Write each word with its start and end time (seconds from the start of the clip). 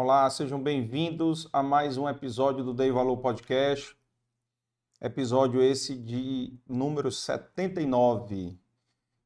Olá, 0.00 0.30
sejam 0.30 0.62
bem-vindos 0.62 1.48
a 1.52 1.60
mais 1.60 1.98
um 1.98 2.08
episódio 2.08 2.62
do 2.62 2.72
Dei 2.72 2.88
Valor 2.88 3.16
Podcast. 3.16 3.96
Episódio 5.00 5.60
esse 5.60 5.96
de 5.96 6.56
número 6.68 7.10
79. 7.10 8.56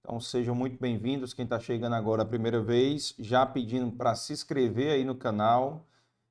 Então 0.01 0.19
sejam 0.19 0.55
muito 0.55 0.81
bem-vindos. 0.81 1.35
Quem 1.35 1.45
está 1.45 1.61
chegando 1.61 1.95
agora 1.95 2.23
a 2.23 2.25
primeira 2.25 2.63
vez, 2.63 3.15
já 3.19 3.45
pedindo 3.45 3.93
para 3.95 4.15
se 4.15 4.33
inscrever 4.33 4.93
aí 4.93 5.05
no 5.05 5.15
canal, 5.15 5.87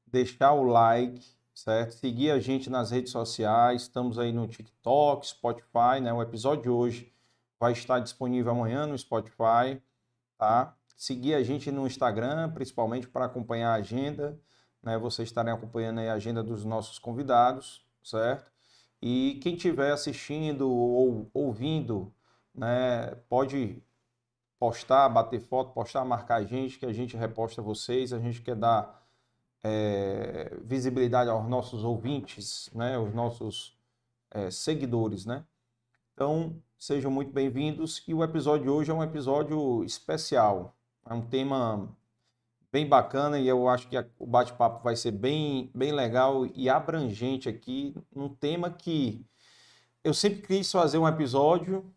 deixar 0.08 0.54
o 0.54 0.64
like, 0.64 1.24
certo? 1.54 1.92
Seguir 1.92 2.32
a 2.32 2.40
gente 2.40 2.68
nas 2.68 2.90
redes 2.90 3.12
sociais. 3.12 3.84
Estamos 3.84 4.18
aí 4.18 4.32
no 4.32 4.48
TikTok, 4.48 5.28
Spotify, 5.28 6.02
né? 6.02 6.12
O 6.12 6.20
episódio 6.20 6.64
de 6.64 6.70
hoje 6.70 7.14
vai 7.60 7.74
estar 7.74 8.00
disponível 8.00 8.54
amanhã 8.54 8.88
no 8.88 8.98
Spotify, 8.98 9.80
tá? 10.36 10.76
Seguir 11.02 11.34
a 11.34 11.42
gente 11.42 11.72
no 11.72 11.88
Instagram, 11.88 12.52
principalmente 12.52 13.08
para 13.08 13.26
acompanhar 13.26 13.72
a 13.72 13.78
agenda, 13.78 14.40
né? 14.84 15.00
Vocês 15.00 15.28
estarem 15.28 15.52
acompanhando 15.52 16.00
a 16.00 16.14
agenda 16.14 16.44
dos 16.44 16.64
nossos 16.64 17.00
convidados, 17.00 17.84
certo? 18.04 18.52
E 19.02 19.40
quem 19.42 19.56
estiver 19.56 19.92
assistindo 19.92 20.70
ou 20.70 21.28
ouvindo, 21.34 22.14
né, 22.54 23.16
pode 23.28 23.82
postar, 24.60 25.10
bater 25.10 25.40
foto, 25.40 25.74
postar, 25.74 26.06
marcar 26.06 26.36
a 26.36 26.44
gente, 26.44 26.78
que 26.78 26.86
a 26.86 26.94
gente 26.94 27.18
reposta 27.18 27.64
vocês, 27.64 28.14
a 28.14 28.20
gente 28.20 28.40
quer 28.44 28.56
dar 28.56 29.04
é, 29.64 30.56
visibilidade 30.64 31.32
aos 31.32 31.50
nossos 31.50 31.84
ouvintes, 31.84 32.70
né, 32.76 33.00
os 33.00 33.12
nossos 33.12 33.76
é, 34.30 34.52
seguidores, 34.52 35.26
né? 35.26 35.44
Então, 36.14 36.62
sejam 36.78 37.10
muito 37.10 37.34
bem-vindos 37.34 38.04
e 38.08 38.14
o 38.14 38.24
episódio 38.24 38.66
de 38.66 38.70
hoje 38.70 38.92
é 38.92 38.94
um 38.94 39.02
episódio 39.02 39.84
especial, 39.84 40.78
é 41.10 41.14
um 41.14 41.22
tema 41.22 41.90
bem 42.72 42.88
bacana 42.88 43.38
e 43.40 43.48
eu 43.48 43.68
acho 43.68 43.88
que 43.88 43.98
o 44.18 44.26
bate-papo 44.26 44.84
vai 44.84 44.96
ser 44.96 45.12
bem, 45.12 45.70
bem 45.76 45.92
legal 45.92 46.46
e 46.56 46.70
abrangente 46.70 47.50
aqui, 47.50 47.94
um 48.16 48.30
tema 48.30 48.70
que 48.70 49.26
eu 50.04 50.14
sempre 50.14 50.42
quis 50.42 50.72
fazer 50.72 50.98
um 50.98 51.08
episódio 51.08 51.94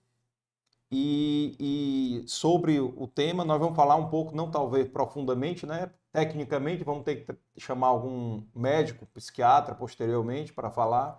e, 0.90 1.56
e, 1.58 2.28
sobre 2.28 2.78
o 2.78 3.06
tema 3.06 3.44
nós 3.44 3.58
vamos 3.58 3.74
falar 3.74 3.96
um 3.96 4.08
pouco, 4.08 4.34
não 4.34 4.50
talvez 4.50 4.88
profundamente, 4.88 5.66
né? 5.66 5.90
Tecnicamente, 6.12 6.84
vamos 6.84 7.02
ter 7.02 7.24
que 7.24 7.36
chamar 7.60 7.88
algum 7.88 8.44
médico, 8.54 9.06
psiquiatra 9.06 9.74
posteriormente 9.74 10.52
para 10.52 10.70
falar, 10.70 11.18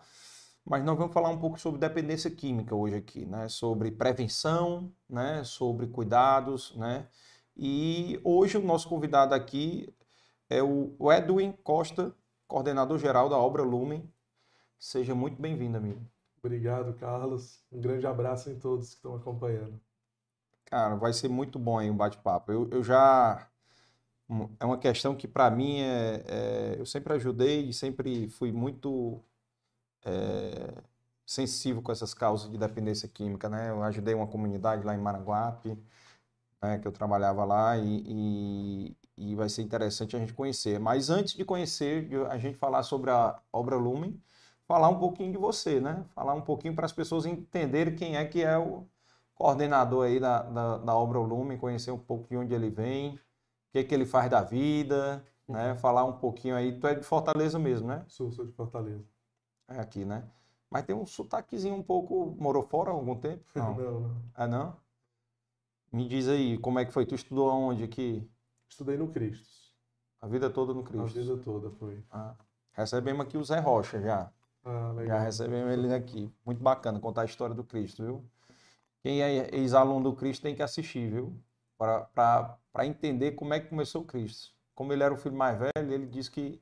mas 0.64 0.84
nós 0.84 0.98
vamos 0.98 1.14
falar 1.14 1.30
um 1.30 1.38
pouco 1.38 1.60
sobre 1.60 1.80
dependência 1.80 2.32
química 2.32 2.74
hoje 2.74 2.96
aqui, 2.96 3.26
né? 3.26 3.50
Sobre 3.50 3.92
prevenção, 3.92 4.92
né? 5.10 5.44
Sobre 5.44 5.88
cuidados, 5.88 6.74
né? 6.78 7.08
E 7.58 8.20
hoje 8.24 8.58
o 8.58 8.64
nosso 8.64 8.90
convidado 8.90 9.34
aqui 9.34 9.88
é 10.50 10.62
o 10.62 11.12
Edwin 11.12 11.54
Costa, 11.64 12.14
coordenador 12.48 12.98
geral 12.98 13.30
da 13.30 13.38
obra 13.38 13.64
Lumen. 13.64 14.12
Seja 14.78 15.16
muito 15.16 15.42
bem-vindo, 15.42 15.78
amigo. 15.78 16.02
Obrigado, 16.38 16.94
Carlos. 16.96 17.64
Um 17.72 17.80
grande 17.80 18.06
abraço 18.06 18.50
em 18.50 18.60
todos 18.60 18.90
que 18.90 18.96
estão 18.96 19.16
acompanhando. 19.16 19.80
Cara, 20.66 20.96
vai 20.96 21.14
ser 21.14 21.30
muito 21.30 21.58
bom 21.58 21.80
aí 21.80 21.90
o 21.90 21.94
um 21.94 21.98
bate-papo. 21.98 22.52
Eu, 22.52 22.70
eu 22.72 22.84
já. 22.84 23.48
É 24.60 24.66
uma 24.66 24.78
questão 24.78 25.16
que, 25.16 25.28
para 25.28 25.50
mim, 25.50 25.80
é, 25.80 26.24
é, 26.28 26.76
eu 26.78 26.86
sempre 26.86 27.14
ajudei 27.14 27.70
e 27.70 27.74
sempre 27.74 28.28
fui 28.30 28.52
muito 28.52 29.24
é, 30.04 30.74
sensível 31.26 31.82
com 31.82 31.92
essas 31.92 32.14
causas 32.14 32.52
de 32.52 32.58
dependência 32.58 33.08
química, 33.08 33.48
né? 33.48 33.70
Eu 33.70 33.82
ajudei 33.84 34.14
uma 34.14 34.28
comunidade 34.28 34.86
lá 34.86 34.94
em 34.94 35.00
Maranguape 35.00 35.78
né, 36.66 36.80
que 36.80 36.88
eu 36.88 36.92
trabalhava 36.92 37.46
lá 37.46 37.78
e, 37.78 38.04
e, 38.06 38.98
e, 39.18 39.36
vai 39.36 39.50
ser 39.50 39.62
interessante 39.62 40.16
a 40.16 40.20
gente 40.20 40.34
conhecer. 40.34 40.80
Mas 40.80 41.10
antes 41.10 41.34
de 41.34 41.46
conhecer, 41.46 42.10
a 42.30 42.38
gente 42.38 42.58
falar 42.58 42.84
sobre 42.84 43.12
a 43.12 43.40
obra 43.54 43.76
Lumen, 43.76 44.20
falar 44.68 44.90
um 44.90 45.00
pouquinho 45.00 45.32
de 45.32 45.38
você, 45.38 45.80
né? 45.80 46.04
Falar 46.16 46.34
um 46.34 46.42
pouquinho 46.42 46.76
para 46.76 46.86
as 46.86 46.92
pessoas 46.92 47.26
entenderem 47.26 47.96
quem 47.96 48.18
é 48.18 48.26
que 48.26 48.44
é 48.44 48.58
o 48.58 48.86
coordenador 49.36 50.06
aí 50.06 50.20
da, 50.20 50.42
da, 50.42 50.78
da 50.78 50.96
obra 50.96 51.20
Lumen, 51.20 51.58
conhecer 51.58 51.92
um 51.92 51.98
pouco 51.98 52.28
de 52.28 52.38
onde 52.38 52.54
ele 52.54 52.70
vem, 52.70 53.16
o 53.16 53.20
que, 53.74 53.84
que 53.84 53.94
ele 53.94 54.06
faz 54.06 54.30
da 54.30 54.42
vida, 54.42 55.24
né? 55.48 55.72
Uhum. 55.72 55.78
Falar 55.78 56.06
um 56.06 56.14
pouquinho 56.14 56.56
aí. 56.56 56.78
Tu 56.80 56.88
é 56.88 56.96
de 56.96 57.04
Fortaleza 57.04 57.60
mesmo, 57.60 57.88
né? 57.88 58.04
Sou, 58.08 58.32
sou 58.32 58.46
de 58.46 58.54
Fortaleza. 58.54 59.06
É 59.68 59.80
aqui, 59.80 60.06
né? 60.06 60.24
Mas 60.70 60.84
tem 60.84 60.96
um 60.96 61.06
sotaquezinho 61.06 61.76
um 61.76 61.84
pouco. 61.84 62.36
Morou 62.40 62.64
fora 62.64 62.90
há 62.90 62.94
algum 62.94 63.16
tempo? 63.16 63.44
Não, 63.56 63.76
não. 63.76 64.00
não. 64.02 64.22
É 64.38 64.48
não? 64.48 64.85
Me 65.96 66.10
diz 66.10 66.28
aí, 66.28 66.58
como 66.58 66.78
é 66.78 66.84
que 66.84 66.92
foi? 66.92 67.06
Tu 67.06 67.16
estudou 67.16 67.50
aonde 67.50 67.82
aqui? 67.82 68.30
Estudei 68.70 68.98
no 68.98 69.08
Cristo. 69.08 69.48
A 70.20 70.28
vida 70.28 70.50
toda 70.50 70.74
no 70.74 70.84
Cristo? 70.84 71.18
A 71.18 71.22
vida 71.22 71.38
toda 71.38 71.70
foi. 71.72 72.04
Ah, 72.12 72.36
recebemos 72.74 73.26
aqui 73.26 73.38
o 73.38 73.44
Zé 73.46 73.60
Rocha 73.60 74.02
já. 74.02 74.30
Ah, 74.66 74.92
legal. 74.92 75.18
Já 75.18 75.24
recebemos 75.24 75.72
ele 75.72 75.94
aqui. 75.94 76.30
Muito 76.46 76.62
bacana 76.62 77.00
contar 77.00 77.22
a 77.22 77.26
história 77.26 77.56
do 77.56 77.64
Cristo, 77.64 78.04
viu? 78.04 78.26
Quem 79.00 79.22
é 79.22 79.56
ex-aluno 79.56 80.12
do 80.12 80.14
Cristo 80.18 80.42
tem 80.42 80.54
que 80.54 80.62
assistir, 80.62 81.10
viu? 81.10 81.34
Para 81.78 82.60
entender 82.84 83.32
como 83.32 83.54
é 83.54 83.62
que 83.62 83.70
começou 83.70 84.02
o 84.02 84.06
Cristo. 84.06 84.54
Como 84.74 84.92
ele 84.92 85.02
era 85.02 85.14
o 85.14 85.18
filho 85.18 85.38
mais 85.38 85.58
velho, 85.58 85.94
ele 85.94 86.08
disse 86.08 86.30
que 86.30 86.62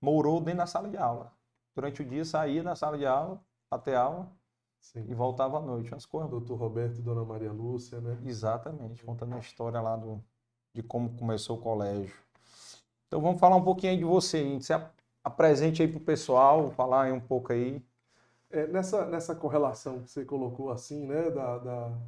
morou 0.00 0.40
dentro 0.40 0.60
da 0.60 0.66
sala 0.66 0.88
de 0.88 0.96
aula. 0.96 1.30
Durante 1.74 2.00
o 2.00 2.04
dia 2.06 2.24
saía 2.24 2.62
da 2.62 2.74
sala 2.74 2.96
de 2.96 3.04
aula, 3.04 3.44
até 3.70 3.94
aula, 3.94 4.32
Sim. 4.80 5.04
E 5.08 5.14
voltava 5.14 5.58
à 5.58 5.60
noite, 5.60 5.92
umas 5.92 6.06
coisas. 6.06 6.30
Doutor 6.30 6.56
Roberto 6.56 6.98
e 6.98 7.02
Dona 7.02 7.24
Maria 7.24 7.52
Lúcia, 7.52 8.00
né? 8.00 8.18
Exatamente, 8.24 9.04
contando 9.04 9.34
a 9.34 9.38
história 9.38 9.80
lá 9.80 9.96
do, 9.96 10.22
de 10.74 10.82
como 10.82 11.10
começou 11.16 11.58
o 11.58 11.60
colégio. 11.60 12.14
Então 13.06 13.20
vamos 13.20 13.40
falar 13.40 13.56
um 13.56 13.64
pouquinho 13.64 13.92
aí 13.92 13.98
de 13.98 14.04
você? 14.04 14.58
Você 14.58 14.72
apresente 15.22 15.82
aí 15.82 15.88
para 15.88 15.98
o 15.98 16.04
pessoal, 16.04 16.70
falar 16.70 17.04
aí 17.04 17.12
um 17.12 17.20
pouco 17.20 17.52
aí. 17.52 17.84
É, 18.50 18.66
nessa, 18.66 19.06
nessa 19.06 19.34
correlação 19.34 20.00
que 20.00 20.10
você 20.10 20.24
colocou 20.24 20.70
assim, 20.70 21.06
né, 21.06 21.30
da, 21.30 21.58
da, 21.58 21.98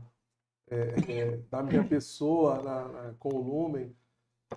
é, 0.68 0.94
é, 1.08 1.36
da 1.50 1.62
minha 1.62 1.84
pessoa 1.84 2.62
na, 2.62 2.88
na, 2.88 3.14
com 3.18 3.28
o 3.28 3.40
Lumen, 3.40 3.94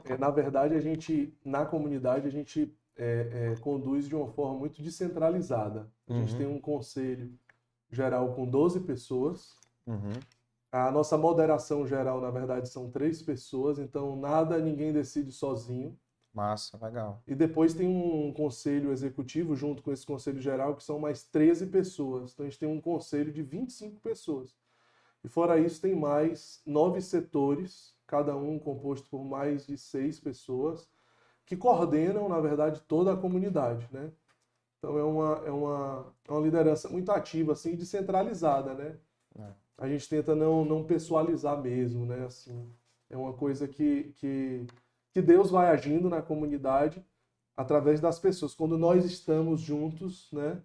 é, 0.05 0.17
na 0.17 0.31
verdade 0.31 0.73
a 0.73 0.79
gente, 0.81 1.37
na 1.43 1.65
comunidade, 1.65 2.27
a 2.27 2.31
gente 2.31 2.75
é, 2.97 3.51
é, 3.53 3.59
conduz 3.59 4.07
de 4.07 4.15
uma 4.15 4.27
forma 4.27 4.57
muito 4.57 4.81
descentralizada. 4.81 5.87
A 6.07 6.13
gente 6.13 6.33
uhum. 6.33 6.37
tem 6.37 6.47
um 6.47 6.59
conselho 6.59 7.31
geral 7.91 8.33
com 8.33 8.45
12 8.45 8.81
pessoas. 8.81 9.55
Uhum. 9.85 10.13
A 10.71 10.91
nossa 10.91 11.17
moderação 11.17 11.87
geral, 11.87 12.19
na 12.19 12.29
verdade, 12.29 12.67
são 12.67 12.91
três 12.91 13.21
pessoas, 13.21 13.79
então 13.79 14.15
nada 14.15 14.57
ninguém 14.59 14.91
decide 14.91 15.31
sozinho. 15.31 15.97
Massa, 16.33 16.77
legal. 16.83 17.23
E 17.25 17.33
depois 17.33 17.73
tem 17.73 17.87
um 17.87 18.33
conselho 18.33 18.91
executivo 18.91 19.55
junto 19.55 19.81
com 19.81 19.93
esse 19.93 20.05
conselho 20.05 20.41
geral, 20.41 20.75
que 20.75 20.83
são 20.83 20.99
mais 20.99 21.23
13 21.23 21.67
pessoas. 21.67 22.33
Então 22.33 22.45
a 22.45 22.49
gente 22.49 22.59
tem 22.59 22.67
um 22.67 22.81
conselho 22.81 23.31
de 23.31 23.41
25 23.41 24.01
pessoas. 24.01 24.53
E 25.23 25.29
fora 25.29 25.57
isso, 25.57 25.81
tem 25.81 25.95
mais 25.95 26.61
nove 26.65 27.01
setores, 27.01 27.95
cada 28.05 28.35
um 28.35 28.59
composto 28.59 29.09
por 29.09 29.23
mais 29.23 29.65
de 29.65 29.77
seis 29.77 30.19
pessoas, 30.19 30.89
que 31.45 31.55
coordenam, 31.55 32.27
na 32.27 32.41
verdade, 32.41 32.81
toda 32.81 33.13
a 33.13 33.17
comunidade, 33.17 33.87
né? 33.91 34.11
Então 34.85 34.99
é 34.99 35.03
uma, 35.03 35.41
é 35.47 35.51
uma, 35.51 36.13
é 36.27 36.31
uma 36.31 36.41
liderança 36.41 36.87
muito 36.87 37.11
ativa, 37.11 37.53
assim, 37.53 37.73
e 37.73 37.75
descentralizada, 37.75 38.75
né? 38.75 38.95
É. 39.39 39.47
A 39.79 39.87
gente 39.87 40.07
tenta 40.07 40.35
não, 40.35 40.63
não 40.63 40.83
pessoalizar 40.83 41.59
mesmo, 41.59 42.05
né? 42.05 42.23
Assim, 42.25 42.71
é 43.09 43.17
uma 43.17 43.33
coisa 43.33 43.67
que, 43.67 44.13
que, 44.17 44.67
que 45.11 45.21
Deus 45.23 45.49
vai 45.49 45.69
agindo 45.69 46.07
na 46.07 46.21
comunidade 46.21 47.03
através 47.57 47.99
das 47.99 48.19
pessoas. 48.19 48.53
Quando 48.53 48.77
nós 48.77 49.03
estamos 49.05 49.59
juntos, 49.59 50.29
né? 50.31 50.61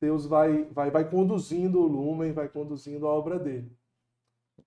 Deus 0.00 0.26
vai, 0.26 0.64
vai, 0.64 0.90
vai 0.90 1.08
conduzindo 1.08 1.80
o 1.80 1.86
Lumen, 1.86 2.32
vai 2.32 2.48
conduzindo 2.48 3.06
a 3.06 3.10
obra 3.10 3.38
dele. 3.38 3.70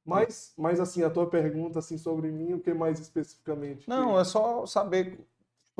Mas, 0.05 0.53
mas 0.57 0.79
assim, 0.79 1.03
a 1.03 1.09
tua 1.09 1.29
pergunta 1.29 1.79
assim 1.79 1.97
sobre 1.97 2.31
mim, 2.31 2.53
o 2.53 2.59
que 2.59 2.73
mais 2.73 2.99
especificamente? 2.99 3.87
Não, 3.87 4.19
é 4.19 4.23
só 4.23 4.65
saber 4.65 5.19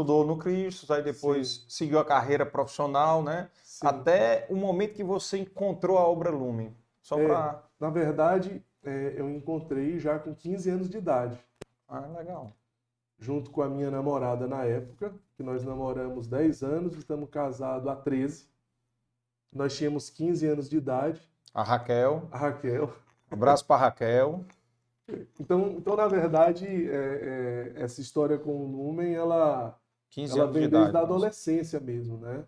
estudou 0.01 0.25
no 0.25 0.37
Cristo, 0.37 0.91
aí 0.91 1.03
depois 1.03 1.47
Sim. 1.47 1.65
seguiu 1.67 1.99
a 1.99 2.05
carreira 2.05 2.45
profissional, 2.45 3.23
né? 3.23 3.49
Sim. 3.63 3.87
Até 3.87 4.47
o 4.49 4.55
momento 4.55 4.95
que 4.95 5.03
você 5.03 5.37
encontrou 5.37 5.97
a 5.97 6.07
obra 6.07 6.29
Lumen. 6.29 6.75
Só 7.01 7.19
é, 7.19 7.27
para. 7.27 7.63
Na 7.79 7.89
verdade, 7.89 8.63
é, 8.83 9.13
eu 9.15 9.29
encontrei 9.29 9.99
já 9.99 10.19
com 10.19 10.35
15 10.35 10.69
anos 10.69 10.89
de 10.89 10.97
idade. 10.97 11.39
Ah, 11.87 12.07
legal. 12.17 12.53
Junto 13.19 13.51
com 13.51 13.61
a 13.61 13.69
minha 13.69 13.91
namorada 13.91 14.47
na 14.47 14.63
época, 14.63 15.13
que 15.35 15.43
nós 15.43 15.63
namoramos 15.63 16.27
10 16.27 16.63
anos, 16.63 16.95
estamos 16.95 17.29
casados 17.29 17.87
há 17.87 17.95
13. 17.95 18.47
Nós 19.53 19.75
tínhamos 19.75 20.09
15 20.09 20.47
anos 20.47 20.69
de 20.69 20.77
idade. 20.77 21.21
A 21.53 21.63
Raquel. 21.63 22.27
A 22.31 22.37
Raquel. 22.37 22.93
Um 23.31 23.35
abraço 23.35 23.65
para 23.65 23.81
Raquel. 23.81 24.45
Então, 25.39 25.75
então, 25.77 25.95
na 25.95 26.07
verdade, 26.07 26.65
é, 26.65 27.73
é, 27.75 27.83
essa 27.83 27.99
história 27.99 28.37
com 28.37 28.51
o 28.51 28.67
Lumen, 28.67 29.13
ela, 29.13 29.77
15 30.11 30.33
ela 30.33 30.43
anos 30.43 30.53
vem 30.53 30.63
de 30.63 30.69
desde 30.69 30.89
idade, 30.89 30.97
a 30.97 31.07
adolescência 31.07 31.79
mesmo, 31.79 32.17
né? 32.17 32.45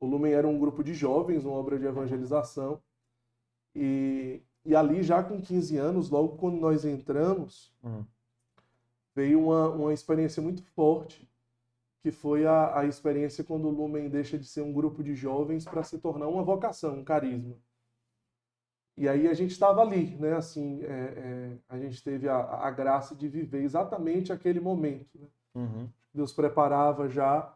O 0.00 0.06
Lumen 0.06 0.32
era 0.32 0.46
um 0.46 0.58
grupo 0.58 0.82
de 0.82 0.94
jovens, 0.94 1.44
uma 1.44 1.54
obra 1.54 1.78
de 1.78 1.86
evangelização. 1.86 2.80
E, 3.74 4.40
e 4.64 4.74
ali, 4.74 5.02
já 5.02 5.22
com 5.22 5.40
15 5.40 5.76
anos, 5.76 6.10
logo 6.10 6.36
quando 6.36 6.56
nós 6.58 6.84
entramos, 6.84 7.74
uhum. 7.82 8.04
veio 9.14 9.40
uma, 9.40 9.68
uma 9.68 9.92
experiência 9.92 10.42
muito 10.42 10.62
forte 10.62 11.28
que 12.00 12.12
foi 12.12 12.46
a, 12.46 12.80
a 12.80 12.86
experiência 12.86 13.42
quando 13.42 13.66
o 13.66 13.70
Lumen 13.70 14.08
deixa 14.08 14.38
de 14.38 14.46
ser 14.46 14.62
um 14.62 14.72
grupo 14.72 15.02
de 15.02 15.14
jovens 15.14 15.64
para 15.64 15.82
se 15.82 15.98
tornar 15.98 16.28
uma 16.28 16.42
vocação, 16.42 16.98
um 16.98 17.04
carisma. 17.04 17.56
E 18.96 19.08
aí 19.08 19.28
a 19.28 19.34
gente 19.34 19.52
estava 19.52 19.80
ali, 19.80 20.16
né? 20.16 20.34
Assim, 20.34 20.82
é, 20.82 20.86
é, 20.86 21.58
a 21.68 21.78
gente 21.78 22.02
teve 22.02 22.28
a, 22.28 22.36
a, 22.36 22.70
graça 22.70 23.14
de 23.14 23.28
viver 23.28 23.62
exatamente 23.62 24.32
aquele 24.32 24.60
momento. 24.60 25.18
Né? 25.18 25.28
Uhum. 25.54 25.88
Deus 26.18 26.32
preparava 26.32 27.08
já 27.08 27.54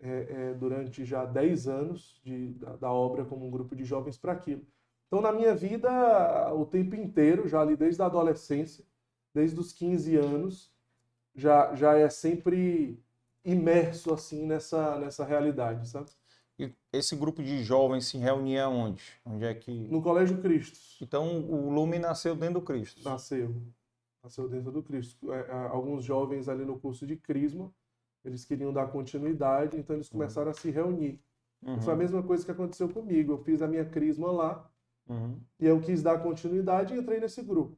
é, 0.00 0.50
é 0.50 0.54
durante 0.54 1.04
já 1.04 1.24
10 1.24 1.68
anos 1.68 2.20
de, 2.24 2.48
da, 2.54 2.76
da, 2.76 2.92
obra 2.92 3.24
como 3.24 3.46
um 3.46 3.50
grupo 3.50 3.74
de 3.76 3.84
jovens 3.84 4.18
para 4.18 4.32
aquilo. 4.32 4.66
Então, 5.06 5.20
na 5.20 5.32
minha 5.32 5.54
vida, 5.54 6.52
o 6.54 6.66
tempo 6.66 6.96
inteiro, 6.96 7.48
já 7.48 7.60
ali 7.60 7.76
desde 7.76 8.02
a 8.02 8.06
adolescência, 8.06 8.84
desde 9.32 9.58
os 9.60 9.72
15 9.72 10.16
anos, 10.16 10.72
já, 11.34 11.74
já 11.76 11.96
é 11.96 12.08
sempre 12.10 12.98
imerso 13.44 14.12
assim 14.12 14.44
nessa, 14.44 14.98
nessa 14.98 15.24
realidade, 15.24 15.88
sabe? 15.88 16.10
E 16.58 16.72
esse 16.92 17.14
grupo 17.14 17.42
de 17.42 17.62
jovens 17.62 18.06
se 18.06 18.18
reunia 18.18 18.68
onde? 18.68 19.02
Onde 19.24 19.44
é 19.44 19.54
que... 19.54 19.70
No 19.88 20.02
Colégio 20.02 20.40
Cristo. 20.40 20.78
Então 21.00 21.40
o 21.48 21.70
Lume 21.70 21.98
nasceu 21.98 22.34
dentro 22.34 22.54
do 22.54 22.62
Cristo. 22.62 23.08
Nasceu. 23.08 23.54
Nasceu 24.22 24.48
dentro 24.48 24.72
do 24.72 24.82
Cristo. 24.82 25.32
É, 25.32 25.50
alguns 25.68 26.04
jovens 26.04 26.48
ali 26.48 26.64
no 26.64 26.78
curso 26.78 27.06
de 27.06 27.16
Crisma, 27.16 27.72
eles 28.24 28.44
queriam 28.44 28.72
dar 28.72 28.86
continuidade, 28.88 29.76
então 29.76 29.96
eles 29.96 30.08
começaram 30.08 30.46
uhum. 30.46 30.52
a 30.52 30.60
se 30.60 30.70
reunir. 30.70 31.20
Uhum. 31.62 31.80
Foi 31.80 31.92
a 31.92 31.96
mesma 31.96 32.22
coisa 32.22 32.44
que 32.44 32.50
aconteceu 32.50 32.88
comigo. 32.88 33.32
Eu 33.32 33.38
fiz 33.38 33.62
a 33.62 33.68
minha 33.68 33.84
Crisma 33.84 34.30
lá, 34.30 34.70
uhum. 35.08 35.38
e 35.60 35.66
eu 35.66 35.80
quis 35.80 36.02
dar 36.02 36.22
continuidade 36.22 36.94
e 36.94 36.98
entrei 36.98 37.20
nesse 37.20 37.42
grupo. 37.42 37.76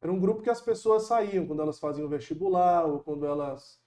Era 0.00 0.12
um 0.12 0.20
grupo 0.20 0.42
que 0.42 0.50
as 0.50 0.60
pessoas 0.60 1.04
saíam 1.04 1.46
quando 1.46 1.62
elas 1.62 1.78
faziam 1.78 2.08
vestibular, 2.08 2.84
ou 2.84 3.00
quando 3.00 3.26
elas 3.26 3.80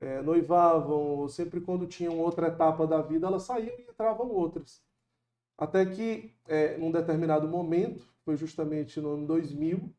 é, 0.00 0.22
noivavam, 0.22 0.96
ou 0.96 1.28
sempre 1.28 1.60
quando 1.60 1.86
tinham 1.86 2.18
outra 2.18 2.48
etapa 2.48 2.86
da 2.86 3.02
vida, 3.02 3.26
elas 3.26 3.42
saíam 3.42 3.74
e 3.78 3.82
entravam 3.82 4.30
outras. 4.30 4.82
Até 5.56 5.84
que, 5.84 6.34
é, 6.46 6.78
num 6.78 6.90
determinado 6.90 7.48
momento, 7.48 8.08
foi 8.24 8.36
justamente 8.36 9.00
no 9.00 9.14
ano 9.14 9.26
2000, 9.26 9.92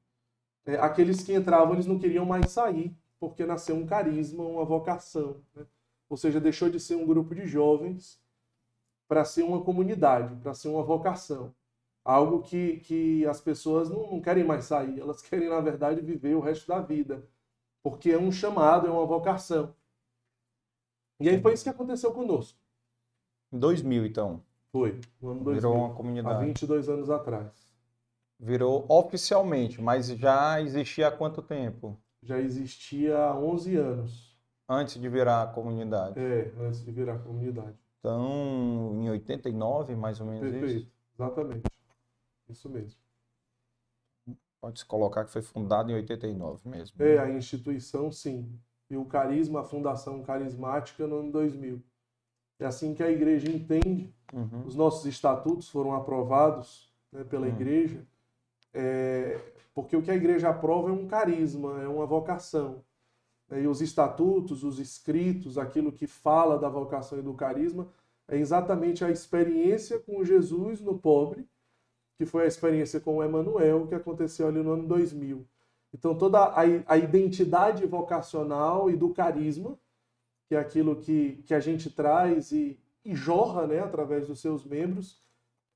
é, 0.65 0.75
aqueles 0.75 1.21
que 1.21 1.33
entravam, 1.33 1.73
eles 1.73 1.85
não 1.85 1.99
queriam 1.99 2.25
mais 2.25 2.51
sair, 2.51 2.95
porque 3.19 3.45
nasceu 3.45 3.75
um 3.75 3.85
carisma, 3.85 4.43
uma 4.43 4.63
vocação. 4.63 5.41
Né? 5.55 5.65
Ou 6.09 6.17
seja, 6.17 6.39
deixou 6.39 6.69
de 6.69 6.79
ser 6.79 6.95
um 6.95 7.05
grupo 7.05 7.35
de 7.35 7.45
jovens 7.45 8.19
para 9.07 9.25
ser 9.25 9.43
uma 9.43 9.61
comunidade, 9.63 10.35
para 10.37 10.53
ser 10.53 10.69
uma 10.69 10.83
vocação. 10.83 11.53
Algo 12.03 12.41
que, 12.41 12.77
que 12.77 13.25
as 13.27 13.41
pessoas 13.41 13.89
não, 13.89 14.09
não 14.11 14.21
querem 14.21 14.43
mais 14.43 14.65
sair, 14.65 14.99
elas 14.99 15.21
querem, 15.23 15.49
na 15.49 15.59
verdade, 15.59 16.01
viver 16.01 16.35
o 16.35 16.39
resto 16.39 16.67
da 16.67 16.79
vida. 16.79 17.27
Porque 17.83 18.11
é 18.11 18.17
um 18.17 18.31
chamado, 18.31 18.87
é 18.87 18.91
uma 18.91 19.05
vocação. 19.05 19.75
E 21.19 21.29
aí 21.29 21.41
foi 21.41 21.53
isso 21.53 21.63
que 21.63 21.69
aconteceu 21.69 22.13
conosco. 22.13 22.57
Em 23.51 23.59
2000, 23.59 24.05
então? 24.05 24.43
Foi, 24.71 24.99
no 25.21 25.31
ano 25.31 25.43
2000. 25.43 25.53
Virou 25.53 25.85
uma 25.85 25.93
comunidade. 25.93 26.43
Há 26.43 26.45
22 26.45 26.87
anos 26.87 27.09
atrás. 27.09 27.51
Virou 28.39 28.85
oficialmente, 28.87 29.81
mas 29.81 30.07
já 30.07 30.61
existia 30.61 31.09
há 31.09 31.11
quanto 31.11 31.41
tempo? 31.41 31.99
Já 32.21 32.39
existia 32.39 33.17
há 33.17 33.37
11 33.37 33.75
anos. 33.75 34.37
Antes 34.67 34.99
de 35.01 35.09
virar 35.09 35.43
a 35.43 35.47
comunidade? 35.47 36.19
É, 36.19 36.53
antes 36.59 36.83
de 36.83 36.91
virar 36.91 37.15
a 37.15 37.19
comunidade. 37.19 37.77
Então, 37.99 38.93
em 38.95 39.09
89, 39.09 39.95
mais 39.95 40.19
ou 40.19 40.27
menos 40.27 40.41
Perfeito, 40.41 40.81
isso? 40.81 40.91
exatamente. 41.15 41.63
Isso 42.47 42.69
mesmo. 42.69 42.99
Pode-se 44.61 44.85
colocar 44.85 45.25
que 45.25 45.31
foi 45.31 45.41
fundado 45.41 45.91
em 45.91 45.95
89 45.95 46.67
mesmo. 46.69 47.01
É, 47.01 47.17
a 47.17 47.29
instituição, 47.29 48.11
sim 48.11 48.59
e 48.89 48.97
o 48.97 49.05
carisma, 49.05 49.61
a 49.61 49.63
fundação 49.63 50.23
carismática 50.23 51.05
no 51.05 51.19
ano 51.19 51.31
2000. 51.31 51.81
É 52.59 52.65
assim 52.65 52.93
que 52.93 53.03
a 53.03 53.11
igreja 53.11 53.49
entende. 53.49 54.13
Uhum. 54.33 54.63
Os 54.65 54.75
nossos 54.75 55.05
estatutos 55.05 55.69
foram 55.69 55.93
aprovados 55.93 56.91
né, 57.11 57.23
pela 57.23 57.47
uhum. 57.47 57.53
igreja, 57.53 58.05
é, 58.73 59.39
porque 59.73 59.95
o 59.95 60.01
que 60.01 60.11
a 60.11 60.15
igreja 60.15 60.49
aprova 60.49 60.89
é 60.89 60.91
um 60.91 61.07
carisma, 61.07 61.81
é 61.81 61.87
uma 61.87 62.05
vocação. 62.05 62.83
E 63.51 63.65
os 63.65 63.81
estatutos, 63.81 64.63
os 64.63 64.77
escritos, 64.79 65.57
aquilo 65.57 65.91
que 65.91 66.05
fala 66.05 66.57
da 66.57 66.69
vocação 66.69 67.17
e 67.17 67.21
do 67.21 67.33
carisma, 67.33 67.87
é 68.27 68.37
exatamente 68.37 69.03
a 69.03 69.09
experiência 69.09 69.99
com 69.99 70.23
Jesus 70.23 70.81
no 70.81 70.99
pobre, 70.99 71.47
que 72.15 72.25
foi 72.25 72.43
a 72.43 72.47
experiência 72.47 72.99
com 72.99 73.17
o 73.17 73.87
que 73.87 73.95
aconteceu 73.95 74.47
ali 74.47 74.61
no 74.61 74.73
ano 74.73 74.87
2000. 74.87 75.47
Então, 75.93 76.15
toda 76.15 76.39
a, 76.39 76.61
a 76.85 76.97
identidade 76.97 77.85
vocacional 77.87 78.89
e 78.91 78.95
do 78.95 79.13
carisma, 79.13 79.79
que 80.47 80.55
é 80.55 80.59
aquilo 80.59 80.95
que, 80.95 81.41
que 81.45 81.53
a 81.53 81.59
gente 81.59 81.89
traz 81.89 82.51
e, 82.51 82.79
e 83.03 83.15
jorra 83.15 83.65
né, 83.65 83.79
através 83.79 84.27
dos 84.27 84.39
seus 84.39 84.63
membros, 84.63 85.23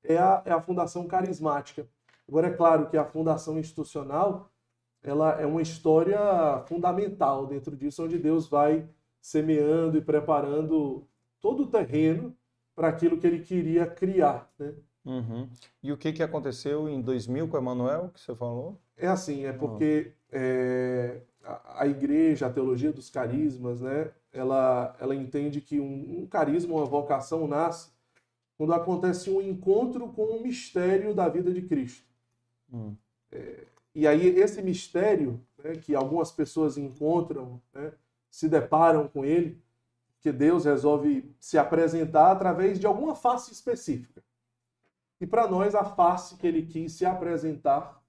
é 0.04 0.18
a, 0.18 0.42
é 0.44 0.52
a 0.52 0.60
fundação 0.60 1.08
carismática. 1.08 1.88
Agora, 2.28 2.48
é 2.48 2.52
claro 2.52 2.88
que 2.88 2.96
a 2.96 3.04
fundação 3.04 3.58
institucional 3.58 4.50
ela 5.02 5.38
é 5.38 5.44
uma 5.44 5.60
história 5.60 6.18
fundamental 6.66 7.46
dentro 7.46 7.76
disso, 7.76 8.02
onde 8.02 8.18
Deus 8.18 8.48
vai 8.48 8.88
semeando 9.20 9.98
e 9.98 10.00
preparando 10.00 11.06
todo 11.40 11.64
o 11.64 11.66
terreno 11.66 12.34
para 12.74 12.88
aquilo 12.88 13.18
que 13.18 13.26
ele 13.26 13.40
queria 13.40 13.86
criar. 13.86 14.50
Né? 14.58 14.74
Uhum. 15.04 15.48
E 15.82 15.92
o 15.92 15.96
que, 15.96 16.12
que 16.12 16.22
aconteceu 16.22 16.88
em 16.88 17.02
2000 17.02 17.48
com 17.48 17.56
Emanuel, 17.58 18.10
que 18.14 18.20
você 18.20 18.34
falou? 18.34 18.80
É 18.96 19.06
assim, 19.06 19.44
é 19.44 19.52
porque 19.52 20.12
é, 20.32 21.20
a, 21.44 21.82
a, 21.82 21.86
igreja, 21.86 22.46
a 22.46 22.52
teologia 22.52 22.92
dos 22.92 23.10
carismas, 23.10 23.82
né, 23.82 24.10
ela, 24.32 24.96
ela 24.98 25.14
entende 25.14 25.60
que 25.60 25.78
um, 25.78 26.22
um 26.22 26.26
carisma, 26.26 26.74
uma 26.74 26.86
vocação 26.86 27.46
nasce 27.46 27.92
quando 28.56 28.72
acontece 28.72 29.30
um 29.30 29.42
encontro 29.42 30.08
com 30.08 30.24
o 30.24 30.42
mistério 30.42 31.14
da 31.14 31.28
vida 31.28 31.52
de 31.52 31.62
Cristo. 31.62 32.13
Hum. 32.72 32.94
É, 33.30 33.64
e 33.94 34.06
aí 34.06 34.26
esse 34.26 34.60
mistério, 34.62 35.40
né, 35.62 35.72
que 35.72 35.94
algumas 35.94 36.32
pessoas 36.32 36.76
encontram, 36.76 37.60
né, 37.72 37.92
se 38.30 38.48
deparam 38.48 39.06
com 39.06 39.24
ele, 39.24 39.62
que 40.20 40.32
Deus 40.32 40.64
resolve 40.64 41.30
se 41.38 41.58
apresentar 41.58 42.32
através 42.32 42.80
de 42.80 42.86
alguma 42.86 43.14
face 43.14 43.52
específica. 43.52 44.22
E 45.20 45.26
para 45.26 45.46
nós, 45.46 45.74
a 45.74 45.84
face 45.84 46.36
que 46.36 46.46
ele 46.46 46.62
quis 46.62 46.92
se 46.92 47.04
apresentar 47.04 48.02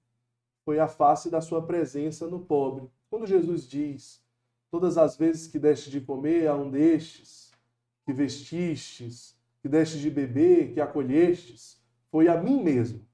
foi 0.64 0.78
a 0.78 0.88
face 0.88 1.30
da 1.30 1.40
sua 1.40 1.64
presença 1.64 2.26
no 2.26 2.40
pobre. 2.40 2.90
Quando 3.08 3.26
Jesus 3.26 3.68
diz: 3.68 4.20
Todas 4.70 4.98
as 4.98 5.16
vezes 5.16 5.46
que 5.46 5.58
deste 5.58 5.90
de 5.90 6.00
comer 6.00 6.48
a 6.48 6.54
um 6.54 6.70
destes, 6.70 7.52
que 8.04 8.12
vestistes, 8.12 9.36
que 9.62 9.68
deste 9.68 9.98
de 9.98 10.10
beber, 10.10 10.72
que 10.72 10.80
acolhestes, 10.80 11.80
foi 12.10 12.28
a 12.28 12.40
mim 12.40 12.62
mesmo. 12.62 13.06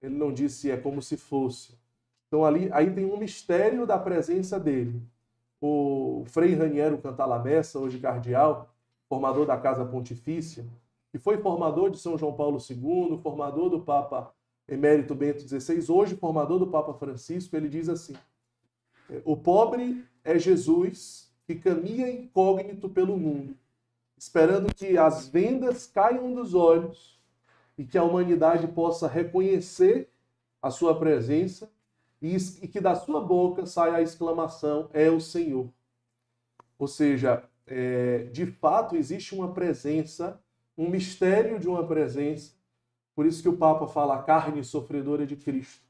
Ele 0.00 0.14
não 0.14 0.32
disse 0.32 0.70
é 0.70 0.76
como 0.76 1.02
se 1.02 1.16
fosse. 1.16 1.78
Então 2.26 2.44
ali, 2.44 2.70
aí 2.72 2.90
tem 2.90 3.04
um 3.04 3.16
mistério 3.16 3.86
da 3.86 3.98
presença 3.98 4.58
dele. 4.58 5.02
O 5.60 6.24
Frei 6.26 6.54
Raniero 6.54 6.98
Cantalamessa, 6.98 7.78
hoje 7.78 7.98
cardeal, 7.98 8.72
formador 9.08 9.44
da 9.44 9.58
Casa 9.58 9.84
Pontifícia, 9.84 10.64
que 11.10 11.18
foi 11.18 11.38
formador 11.38 11.90
de 11.90 11.98
São 11.98 12.16
João 12.16 12.32
Paulo 12.32 12.58
II, 12.58 13.18
formador 13.22 13.68
do 13.68 13.80
Papa 13.80 14.32
emérito 14.68 15.14
Bento 15.14 15.40
XVI, 15.40 15.84
hoje 15.92 16.14
formador 16.14 16.60
do 16.60 16.68
Papa 16.68 16.94
Francisco, 16.94 17.56
ele 17.56 17.68
diz 17.68 17.88
assim: 17.88 18.14
O 19.24 19.36
pobre 19.36 20.04
é 20.22 20.38
Jesus 20.38 21.28
que 21.44 21.56
caminha 21.56 22.08
incógnito 22.08 22.88
pelo 22.88 23.16
mundo, 23.16 23.56
esperando 24.16 24.72
que 24.72 24.96
as 24.96 25.26
vendas 25.26 25.86
caiam 25.88 26.32
dos 26.32 26.54
olhos 26.54 27.19
e 27.80 27.84
que 27.84 27.96
a 27.96 28.04
humanidade 28.04 28.68
possa 28.68 29.08
reconhecer 29.08 30.10
a 30.60 30.70
sua 30.70 30.98
presença 30.98 31.72
e, 32.20 32.36
que 32.68 32.80
da 32.80 32.94
sua 32.94 33.20
boca 33.20 33.66
saia 33.66 33.94
a 33.94 34.02
exclamação: 34.02 34.90
É 34.92 35.10
o 35.10 35.20
Senhor. 35.20 35.68
Ou 36.78 36.86
seja, 36.86 37.42
é, 37.66 38.24
de 38.24 38.46
fato 38.46 38.96
existe 38.96 39.34
uma 39.34 39.52
presença, 39.52 40.40
um 40.76 40.88
mistério 40.88 41.58
de 41.58 41.68
uma 41.68 41.86
presença 41.86 42.60
por 43.20 43.26
isso 43.26 43.42
que 43.42 43.48
o 43.50 43.56
Papa 43.58 43.86
fala 43.86 44.22
carne 44.22 44.64
sofredora 44.64 45.26
de 45.26 45.36
Cristo. 45.36 45.84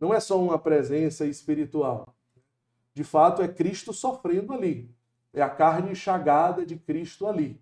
Não 0.00 0.12
é 0.12 0.18
só 0.18 0.42
uma 0.42 0.58
presença 0.58 1.24
espiritual. 1.24 2.12
De 2.92 3.04
fato, 3.04 3.42
é 3.42 3.46
Cristo 3.46 3.92
sofrendo 3.92 4.52
ali. 4.52 4.92
É 5.32 5.40
a 5.40 5.48
carne 5.48 5.94
chagada 5.94 6.66
de 6.66 6.74
Cristo 6.76 7.28
ali. 7.28 7.60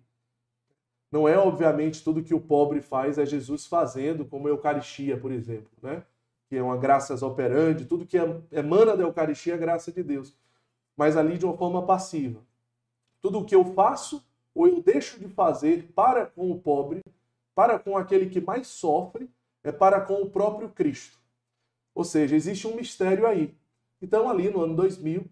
Não 1.11 1.27
é, 1.27 1.37
obviamente, 1.37 2.03
tudo 2.03 2.23
que 2.23 2.33
o 2.33 2.39
pobre 2.39 2.81
faz 2.81 3.17
é 3.17 3.25
Jesus 3.25 3.65
fazendo, 3.65 4.25
como 4.25 4.47
a 4.47 4.51
Eucaristia, 4.51 5.17
por 5.17 5.31
exemplo, 5.31 5.69
né? 5.81 6.03
que 6.49 6.55
é 6.55 6.63
uma 6.63 6.77
graças 6.77 7.21
operandi, 7.21 7.85
tudo 7.85 8.05
que 8.05 8.17
emana 8.51 8.95
da 8.95 9.03
Eucaristia 9.03 9.53
é 9.53 9.57
graça 9.57 9.91
de 9.91 10.03
Deus. 10.03 10.35
Mas 10.95 11.15
ali 11.15 11.37
de 11.37 11.45
uma 11.45 11.55
forma 11.57 11.85
passiva. 11.85 12.41
Tudo 13.21 13.39
o 13.39 13.45
que 13.45 13.55
eu 13.55 13.65
faço 13.73 14.25
ou 14.53 14.67
eu 14.67 14.81
deixo 14.81 15.19
de 15.19 15.27
fazer 15.27 15.91
para 15.93 16.25
com 16.25 16.49
o 16.51 16.59
pobre 16.59 17.01
para 17.57 17.79
com 17.79 17.97
aquele 17.97 18.29
que 18.29 18.39
mais 18.39 18.67
sofre, 18.67 19.27
é 19.63 19.71
para 19.71 19.99
com 19.99 20.21
o 20.21 20.29
próprio 20.29 20.69
Cristo. 20.69 21.17
Ou 21.95 22.03
seja, 22.03 22.35
existe 22.35 22.67
um 22.67 22.75
mistério 22.75 23.25
aí. 23.25 23.57
Então, 23.99 24.29
ali 24.29 24.47
no 24.47 24.61
ano 24.61 24.75
2000, 24.75 25.25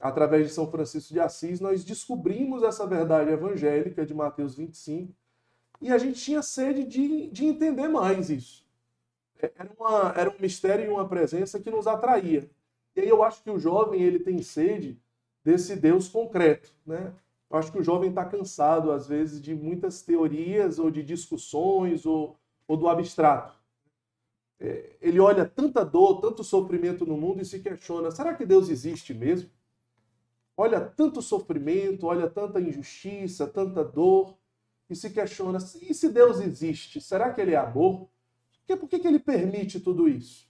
através 0.00 0.46
de 0.46 0.52
São 0.52 0.70
Francisco 0.70 1.12
de 1.12 1.20
Assis, 1.20 1.60
nós 1.60 1.84
descobrimos 1.84 2.62
essa 2.62 2.86
verdade 2.86 3.30
evangélica 3.30 4.06
de 4.06 4.14
Mateus 4.14 4.54
25 4.54 5.12
e 5.80 5.92
a 5.92 5.98
gente 5.98 6.20
tinha 6.20 6.42
sede 6.42 6.84
de, 6.84 7.28
de 7.28 7.44
entender 7.44 7.88
mais 7.88 8.30
isso. 8.30 8.66
É, 9.40 9.52
era, 9.56 9.70
uma, 9.78 10.12
era 10.16 10.30
um 10.30 10.40
mistério 10.40 10.84
e 10.84 10.88
uma 10.88 11.08
presença 11.08 11.60
que 11.60 11.70
nos 11.70 11.86
atraía. 11.86 12.50
E 12.96 13.00
aí 13.00 13.08
eu 13.08 13.22
acho 13.22 13.42
que 13.42 13.50
o 13.50 13.58
jovem 13.58 14.02
ele 14.02 14.18
tem 14.18 14.42
sede 14.42 15.00
desse 15.44 15.76
Deus 15.76 16.08
concreto, 16.08 16.72
né? 16.84 17.12
Eu 17.50 17.56
acho 17.56 17.72
que 17.72 17.78
o 17.78 17.82
jovem 17.82 18.10
está 18.10 18.24
cansado, 18.24 18.92
às 18.92 19.06
vezes, 19.06 19.40
de 19.40 19.54
muitas 19.54 20.02
teorias 20.02 20.78
ou 20.78 20.90
de 20.90 21.02
discussões 21.02 22.04
ou, 22.04 22.36
ou 22.66 22.76
do 22.76 22.88
abstrato. 22.88 23.56
É, 24.60 24.96
ele 25.00 25.18
olha 25.18 25.46
tanta 25.46 25.84
dor, 25.84 26.20
tanto 26.20 26.44
sofrimento 26.44 27.06
no 27.06 27.16
mundo 27.16 27.40
e 27.40 27.44
se 27.44 27.60
questiona: 27.60 28.10
será 28.10 28.34
que 28.34 28.44
Deus 28.44 28.68
existe 28.68 29.14
mesmo? 29.14 29.48
Olha 30.60 30.80
tanto 30.80 31.22
sofrimento, 31.22 32.08
olha 32.08 32.28
tanta 32.28 32.60
injustiça, 32.60 33.46
tanta 33.46 33.84
dor 33.84 34.36
e 34.90 34.96
se 34.96 35.08
questiona: 35.08 35.58
e 35.80 35.94
se 35.94 36.08
Deus 36.08 36.40
existe, 36.40 37.00
será 37.00 37.32
que 37.32 37.40
ele 37.40 37.54
é 37.54 37.56
amor? 37.56 38.08
Por 38.66 38.88
que, 38.88 38.98
que 38.98 39.06
ele 39.06 39.20
permite 39.20 39.78
tudo 39.78 40.08
isso? 40.08 40.48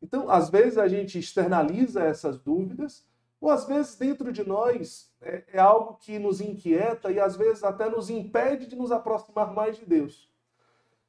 Então, 0.00 0.30
às 0.30 0.50
vezes 0.50 0.78
a 0.78 0.86
gente 0.86 1.18
externaliza 1.18 2.04
essas 2.04 2.38
dúvidas 2.38 3.04
ou 3.40 3.50
às 3.50 3.66
vezes 3.66 3.96
dentro 3.96 4.32
de 4.32 4.46
nós 4.46 5.12
é, 5.20 5.42
é, 5.52 5.58
algo 5.58 5.94
que 5.94 6.16
nos 6.16 6.40
inquieta 6.40 7.10
e 7.10 7.18
às 7.18 7.36
vezes 7.36 7.64
até 7.64 7.90
nos 7.90 8.08
impede 8.08 8.66
de 8.66 8.76
nos 8.76 8.92
aproximar 8.92 9.52
mais 9.52 9.76
de 9.76 9.84
Deus. 9.84 10.30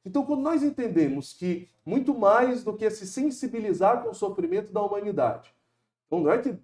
Então, 0.04 0.26
quando 0.26 0.42
nós 0.42 0.64
entendemos 0.64 1.32
que 1.32 1.68
muito 1.84 2.12
mais 2.12 2.64
do 2.64 2.76
que 2.76 2.90
se 2.90 3.06
sensibilizar 3.06 4.02
com 4.02 4.10
o 4.10 4.14
sofrimento 4.14 4.72
da 4.72 4.82
humanidade, 4.82 5.54
então 6.06 6.20
não 6.20 6.30
é 6.32 6.38
que 6.38 6.58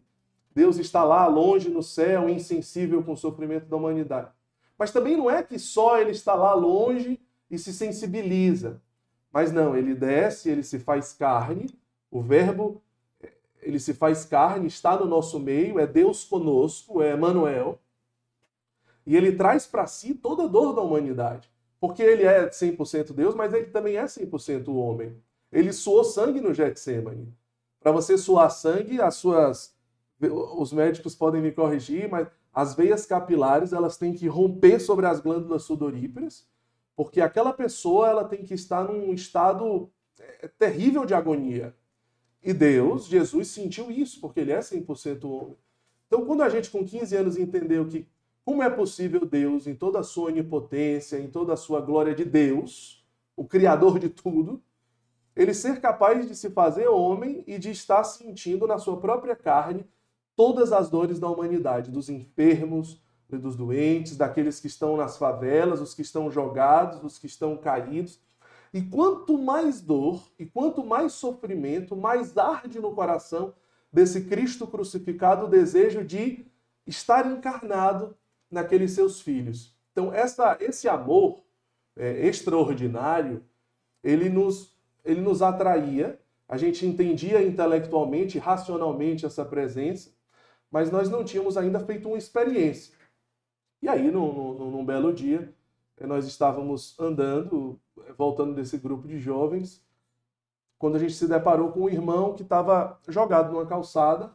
Deus 0.54 0.78
está 0.78 1.02
lá 1.04 1.26
longe 1.26 1.68
no 1.68 1.82
céu, 1.82 2.28
insensível 2.28 3.02
com 3.02 3.12
o 3.12 3.16
sofrimento 3.16 3.66
da 3.66 3.76
humanidade, 3.76 4.30
mas 4.78 4.90
também 4.90 5.16
não 5.16 5.30
é 5.30 5.42
que 5.42 5.58
só 5.58 5.98
ele 6.00 6.10
está 6.10 6.34
lá 6.34 6.54
longe 6.54 7.20
e 7.50 7.58
se 7.58 7.72
sensibiliza, 7.72 8.80
mas 9.32 9.52
não, 9.52 9.76
ele 9.76 9.94
desce, 9.94 10.50
ele 10.50 10.62
se 10.62 10.78
faz 10.78 11.12
carne, 11.12 11.70
o 12.10 12.20
Verbo 12.20 12.82
ele 13.62 13.78
se 13.78 13.94
faz 13.94 14.24
carne, 14.24 14.66
está 14.66 14.98
no 14.98 15.06
nosso 15.06 15.38
meio, 15.38 15.78
é 15.78 15.86
Deus 15.86 16.24
conosco, 16.24 17.00
é 17.00 17.14
Emmanuel. 17.14 17.78
E 19.06 19.16
ele 19.16 19.32
traz 19.32 19.66
para 19.66 19.86
si 19.86 20.14
toda 20.14 20.44
a 20.44 20.48
dor 20.48 20.74
da 20.74 20.82
humanidade. 20.82 21.48
Porque 21.80 22.02
ele 22.02 22.24
é 22.24 22.48
100% 22.48 23.12
Deus, 23.12 23.34
mas 23.34 23.52
ele 23.52 23.66
também 23.66 23.96
é 23.96 24.04
100% 24.04 24.68
homem. 24.74 25.16
Ele 25.50 25.72
suou 25.72 26.04
sangue 26.04 26.40
no 26.40 26.52
Getsemane. 26.52 27.32
Para 27.80 27.92
você 27.92 28.18
suar 28.18 28.50
sangue, 28.50 29.00
as 29.00 29.14
suas 29.14 29.74
os 30.30 30.72
médicos 30.72 31.14
podem 31.14 31.42
me 31.42 31.52
corrigir, 31.52 32.08
mas 32.08 32.28
as 32.52 32.74
veias 32.74 33.06
capilares, 33.06 33.72
elas 33.72 33.96
têm 33.96 34.12
que 34.12 34.26
romper 34.26 34.78
sobre 34.78 35.06
as 35.06 35.20
glândulas 35.20 35.62
sudoríparas, 35.62 36.46
porque 36.94 37.20
aquela 37.20 37.52
pessoa, 37.52 38.08
ela 38.08 38.24
tem 38.24 38.44
que 38.44 38.54
estar 38.54 38.84
num 38.84 39.12
estado 39.12 39.90
é, 40.18 40.48
terrível 40.48 41.06
de 41.06 41.14
agonia. 41.14 41.74
E 42.42 42.52
Deus, 42.52 43.06
Jesus, 43.06 43.48
sentiu 43.48 43.90
isso, 43.90 44.20
porque 44.20 44.40
ele 44.40 44.52
é 44.52 44.58
100% 44.58 45.24
homem. 45.24 45.56
Então, 46.06 46.26
quando 46.26 46.42
a 46.42 46.48
gente 46.48 46.70
com 46.70 46.84
15 46.84 47.16
anos 47.16 47.38
entendeu 47.38 47.86
que 47.86 48.06
como 48.44 48.62
é 48.62 48.68
possível 48.68 49.24
Deus, 49.24 49.66
em 49.66 49.74
toda 49.74 50.00
a 50.00 50.02
sua 50.02 50.26
onipotência, 50.26 51.18
em 51.18 51.30
toda 51.30 51.52
a 51.52 51.56
sua 51.56 51.80
glória 51.80 52.14
de 52.14 52.24
Deus, 52.24 53.06
o 53.36 53.44
Criador 53.44 53.98
de 53.98 54.08
tudo, 54.08 54.60
ele 55.34 55.54
ser 55.54 55.80
capaz 55.80 56.28
de 56.28 56.34
se 56.34 56.50
fazer 56.50 56.88
homem 56.88 57.44
e 57.46 57.56
de 57.58 57.70
estar 57.70 58.04
sentindo 58.04 58.66
na 58.66 58.78
sua 58.78 58.98
própria 58.98 59.34
carne 59.34 59.86
todas 60.42 60.72
as 60.72 60.90
dores 60.90 61.20
da 61.20 61.28
humanidade, 61.30 61.88
dos 61.88 62.08
enfermos, 62.08 63.00
dos 63.28 63.54
doentes, 63.54 64.16
daqueles 64.16 64.58
que 64.58 64.66
estão 64.66 64.96
nas 64.96 65.16
favelas, 65.16 65.80
os 65.80 65.94
que 65.94 66.02
estão 66.02 66.28
jogados, 66.32 67.00
os 67.04 67.16
que 67.16 67.26
estão 67.26 67.56
caídos. 67.56 68.18
E 68.74 68.82
quanto 68.82 69.38
mais 69.38 69.80
dor 69.80 70.20
e 70.40 70.44
quanto 70.44 70.84
mais 70.84 71.12
sofrimento, 71.12 71.94
mais 71.94 72.36
arde 72.36 72.80
no 72.80 72.92
coração 72.92 73.54
desse 73.92 74.24
Cristo 74.24 74.66
crucificado 74.66 75.46
o 75.46 75.48
desejo 75.48 76.04
de 76.04 76.44
estar 76.88 77.24
encarnado 77.30 78.16
naqueles 78.50 78.90
seus 78.90 79.20
filhos. 79.20 79.78
Então, 79.92 80.12
essa, 80.12 80.56
esse 80.58 80.88
amor 80.88 81.44
é, 81.94 82.26
extraordinário, 82.26 83.44
ele 84.02 84.28
nos, 84.28 84.76
ele 85.04 85.20
nos 85.20 85.40
atraía, 85.40 86.18
a 86.48 86.56
gente 86.56 86.84
entendia 86.84 87.40
intelectualmente, 87.46 88.40
racionalmente 88.40 89.24
essa 89.24 89.44
presença, 89.44 90.10
mas 90.72 90.90
nós 90.90 91.08
não 91.08 91.22
tínhamos 91.22 91.56
ainda 91.56 91.78
feito 91.78 92.08
uma 92.08 92.18
experiência. 92.18 92.94
E 93.80 93.88
aí, 93.88 94.10
num, 94.10 94.32
num, 94.32 94.70
num 94.70 94.84
belo 94.84 95.12
dia, 95.12 95.54
nós 96.00 96.26
estávamos 96.26 96.98
andando 96.98 97.78
voltando 98.16 98.54
desse 98.54 98.78
grupo 98.78 99.06
de 99.06 99.18
jovens, 99.18 99.84
quando 100.78 100.96
a 100.96 100.98
gente 100.98 101.12
se 101.12 101.28
deparou 101.28 101.70
com 101.70 101.82
um 101.82 101.88
irmão 101.88 102.34
que 102.34 102.42
estava 102.42 102.98
jogado 103.06 103.52
numa 103.52 103.66
calçada. 103.66 104.32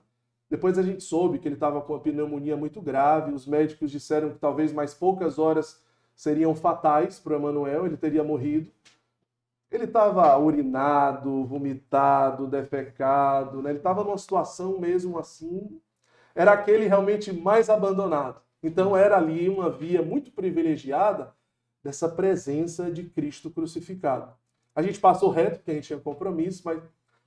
Depois 0.50 0.78
a 0.78 0.84
gente 0.84 1.04
soube 1.04 1.40
que 1.40 1.48
ele 1.48 1.56
estava 1.56 1.82
com 1.82 1.94
uma 1.94 2.00
pneumonia 2.00 2.56
muito 2.56 2.82
grave. 2.82 3.34
Os 3.34 3.46
médicos 3.46 3.92
disseram 3.92 4.30
que 4.30 4.40
talvez 4.40 4.72
mais 4.72 4.94
poucas 4.94 5.38
horas 5.38 5.84
seriam 6.16 6.56
fatais 6.56 7.20
para 7.20 7.34
o 7.34 7.36
Emanuel, 7.36 7.86
ele 7.86 7.98
teria 7.98 8.24
morrido. 8.24 8.72
Ele 9.70 9.84
estava 9.84 10.38
urinado, 10.38 11.44
vomitado, 11.44 12.48
defecado, 12.48 13.62
né? 13.62 13.72
ele 13.72 13.80
estava 13.80 14.02
numa 14.04 14.18
situação 14.18 14.80
mesmo 14.80 15.20
assim. 15.20 15.82
Era 16.38 16.52
aquele 16.52 16.86
realmente 16.86 17.34
mais 17.34 17.68
abandonado. 17.68 18.40
Então 18.62 18.96
era 18.96 19.18
ali 19.18 19.50
uma 19.50 19.72
via 19.72 20.04
muito 20.04 20.32
privilegiada 20.32 21.34
dessa 21.84 22.08
presença 22.08 22.92
de 22.92 23.06
Cristo 23.06 23.50
crucificado. 23.50 24.32
A 24.76 24.84
gente 24.84 25.00
passou 25.00 25.32
reto, 25.32 25.58
porque 25.58 25.72
a 25.72 25.74
gente 25.74 25.88
tinha 25.88 26.00
compromisso, 26.00 26.62
mas 26.64 26.80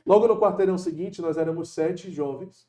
logo 0.06 0.28
no 0.28 0.38
quarteirão 0.38 0.78
seguinte, 0.78 1.20
nós 1.20 1.36
éramos 1.36 1.70
sete 1.70 2.08
jovens. 2.08 2.68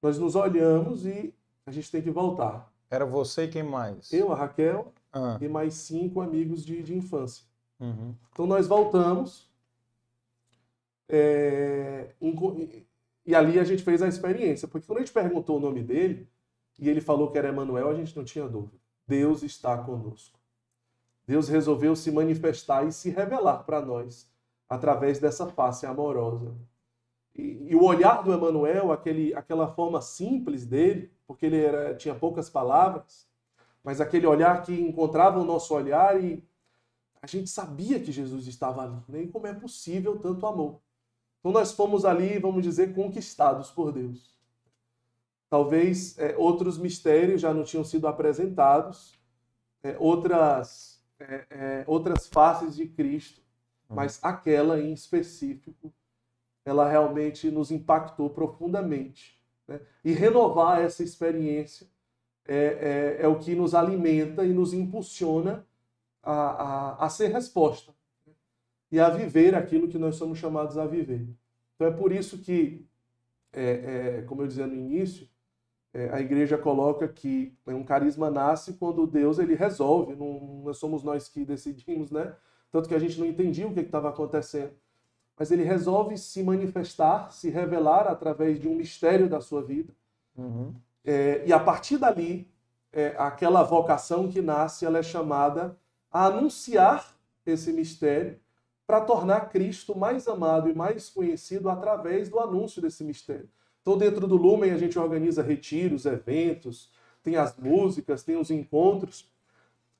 Nós 0.00 0.16
nos 0.16 0.36
olhamos 0.36 1.04
e 1.04 1.34
a 1.66 1.72
gente 1.72 1.90
tem 1.90 2.00
que 2.00 2.10
voltar. 2.10 2.72
Era 2.88 3.04
você 3.04 3.44
e 3.44 3.48
quem 3.48 3.64
mais? 3.64 4.12
Eu, 4.12 4.32
a 4.32 4.36
Raquel 4.36 4.92
ah. 5.12 5.38
e 5.40 5.48
mais 5.48 5.74
cinco 5.74 6.20
amigos 6.20 6.64
de, 6.64 6.84
de 6.84 6.94
infância. 6.94 7.44
Uhum. 7.80 8.14
Então 8.30 8.46
nós 8.46 8.68
voltamos 8.68 9.50
é, 11.08 12.10
em, 12.20 12.86
e 13.26 13.34
ali 13.34 13.58
a 13.58 13.64
gente 13.64 13.82
fez 13.82 14.02
a 14.02 14.08
experiência, 14.08 14.68
porque 14.68 14.86
quando 14.86 14.98
a 14.98 15.00
gente 15.00 15.12
perguntou 15.12 15.56
o 15.56 15.60
nome 15.60 15.82
dele 15.82 16.28
e 16.78 16.88
ele 16.88 17.00
falou 17.00 17.30
que 17.30 17.38
era 17.38 17.48
Emanuel, 17.48 17.88
a 17.88 17.94
gente 17.94 18.16
não 18.16 18.24
tinha 18.24 18.46
dúvida. 18.46 18.76
Deus 19.06 19.42
está 19.42 19.76
conosco. 19.78 20.38
Deus 21.26 21.48
resolveu 21.48 21.96
se 21.96 22.10
manifestar 22.10 22.86
e 22.86 22.92
se 22.92 23.10
revelar 23.10 23.64
para 23.64 23.80
nós 23.80 24.28
através 24.68 25.18
dessa 25.18 25.46
face 25.46 25.86
amorosa. 25.86 26.54
E, 27.34 27.70
e, 27.70 27.74
o 27.74 27.82
olhar 27.82 28.22
do 28.22 28.32
Emmanuel, 28.32 28.92
aquele, 28.92 29.34
aquela 29.34 29.66
forma 29.68 30.00
simples 30.00 30.66
dele, 30.66 31.10
porque 31.26 31.46
ele 31.46 31.60
era, 31.60 31.94
tinha 31.94 32.14
poucas 32.14 32.48
palavras, 32.48 33.26
mas 33.82 34.00
aquele 34.00 34.26
olhar 34.26 34.62
que 34.62 34.72
encontrava 34.72 35.40
o 35.40 35.44
nosso 35.44 35.74
olhar 35.74 36.22
e 36.22 36.42
a 37.20 37.26
gente 37.26 37.48
sabia 37.48 37.98
que 37.98 38.12
Jesus 38.12 38.46
estava 38.46 38.82
ali. 38.82 39.02
Né? 39.08 39.26
Como 39.32 39.46
é 39.46 39.54
possível 39.54 40.18
tanto 40.18 40.46
amor? 40.46 40.80
Então 41.44 41.52
nós 41.52 41.72
fomos 41.72 42.06
ali, 42.06 42.38
vamos 42.38 42.62
dizer, 42.62 42.94
conquistados 42.94 43.70
por 43.70 43.92
Deus. 43.92 44.34
Talvez 45.50 46.18
é, 46.18 46.34
outros 46.38 46.78
mistérios 46.78 47.42
já 47.42 47.52
não 47.52 47.64
tinham 47.64 47.84
sido 47.84 48.08
apresentados, 48.08 49.12
é, 49.82 49.94
outras 50.00 51.04
é, 51.20 51.44
é, 51.50 51.84
outras 51.86 52.26
faces 52.26 52.74
de 52.74 52.86
Cristo, 52.86 53.42
hum. 53.90 53.94
mas 53.94 54.18
aquela 54.22 54.80
em 54.80 54.94
específico, 54.94 55.92
ela 56.64 56.88
realmente 56.88 57.50
nos 57.50 57.70
impactou 57.70 58.30
profundamente. 58.30 59.38
Né? 59.68 59.82
E 60.02 60.12
renovar 60.12 60.80
essa 60.80 61.04
experiência 61.04 61.86
é, 62.46 63.18
é, 63.18 63.22
é, 63.22 63.28
o 63.28 63.38
que 63.38 63.54
nos 63.54 63.74
alimenta 63.74 64.46
e 64.46 64.52
nos 64.54 64.72
impulsiona 64.72 65.66
a, 66.22 66.32
a, 66.32 67.04
a 67.04 67.08
ser 67.10 67.28
resposta? 67.28 67.93
E 68.94 69.00
a 69.00 69.10
viver 69.10 69.56
aquilo 69.56 69.88
que 69.88 69.98
nós 69.98 70.14
somos 70.14 70.38
chamados 70.38 70.78
a 70.78 70.86
viver. 70.86 71.26
Então 71.74 71.88
é 71.88 71.90
por 71.90 72.12
isso 72.12 72.38
que, 72.38 72.86
é, 73.52 74.18
é, 74.18 74.22
como 74.22 74.42
eu 74.42 74.46
dizia 74.46 74.68
no 74.68 74.76
início, 74.76 75.28
é, 75.92 76.10
a 76.10 76.20
igreja 76.20 76.56
coloca 76.56 77.08
que 77.08 77.58
um 77.66 77.82
carisma 77.82 78.30
nasce 78.30 78.74
quando 78.74 79.04
Deus 79.04 79.40
ele 79.40 79.56
resolve, 79.56 80.14
não, 80.14 80.62
não 80.64 80.72
somos 80.72 81.02
nós 81.02 81.28
que 81.28 81.44
decidimos, 81.44 82.12
né? 82.12 82.36
Tanto 82.70 82.88
que 82.88 82.94
a 82.94 82.98
gente 83.00 83.18
não 83.18 83.26
entendia 83.26 83.66
o 83.66 83.74
que 83.74 83.80
estava 83.80 84.10
acontecendo. 84.10 84.70
Mas 85.36 85.50
ele 85.50 85.64
resolve 85.64 86.16
se 86.16 86.40
manifestar, 86.44 87.32
se 87.32 87.50
revelar 87.50 88.06
através 88.06 88.60
de 88.60 88.68
um 88.68 88.76
mistério 88.76 89.28
da 89.28 89.40
sua 89.40 89.60
vida. 89.60 89.92
Uhum. 90.36 90.72
É, 91.04 91.42
e 91.44 91.52
a 91.52 91.58
partir 91.58 91.98
dali, 91.98 92.48
é, 92.92 93.12
aquela 93.18 93.64
vocação 93.64 94.28
que 94.28 94.40
nasce, 94.40 94.86
ela 94.86 94.98
é 94.98 95.02
chamada 95.02 95.76
a 96.12 96.26
anunciar 96.26 97.12
esse 97.44 97.72
mistério 97.72 98.38
para 98.86 99.00
tornar 99.00 99.50
Cristo 99.50 99.96
mais 99.96 100.28
amado 100.28 100.68
e 100.68 100.74
mais 100.74 101.08
conhecido 101.08 101.68
através 101.68 102.28
do 102.28 102.38
anúncio 102.38 102.82
desse 102.82 103.02
mistério. 103.02 103.48
Então, 103.80 103.98
dentro 103.98 104.26
do 104.26 104.36
Lumen, 104.36 104.70
a 104.70 104.78
gente 104.78 104.98
organiza 104.98 105.42
retiros, 105.42 106.06
eventos, 106.06 106.90
tem 107.22 107.36
as 107.36 107.56
músicas, 107.56 108.22
tem 108.22 108.36
os 108.36 108.50
encontros, 108.50 109.28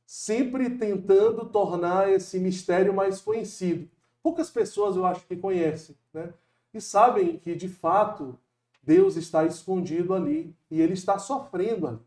sempre 0.06 0.70
tentando 0.70 1.46
tornar 1.46 2.10
esse 2.10 2.38
mistério 2.38 2.92
mais 2.92 3.20
conhecido. 3.20 3.88
Poucas 4.22 4.50
pessoas 4.50 4.96
eu 4.96 5.04
acho 5.04 5.26
que 5.26 5.36
conhecem, 5.36 5.96
né? 6.12 6.32
E 6.72 6.80
sabem 6.80 7.38
que, 7.38 7.54
de 7.54 7.68
fato, 7.68 8.38
Deus 8.82 9.16
está 9.16 9.44
escondido 9.44 10.12
ali 10.12 10.54
e 10.70 10.80
ele 10.80 10.94
está 10.94 11.18
sofrendo 11.18 11.86
ali. 11.86 11.98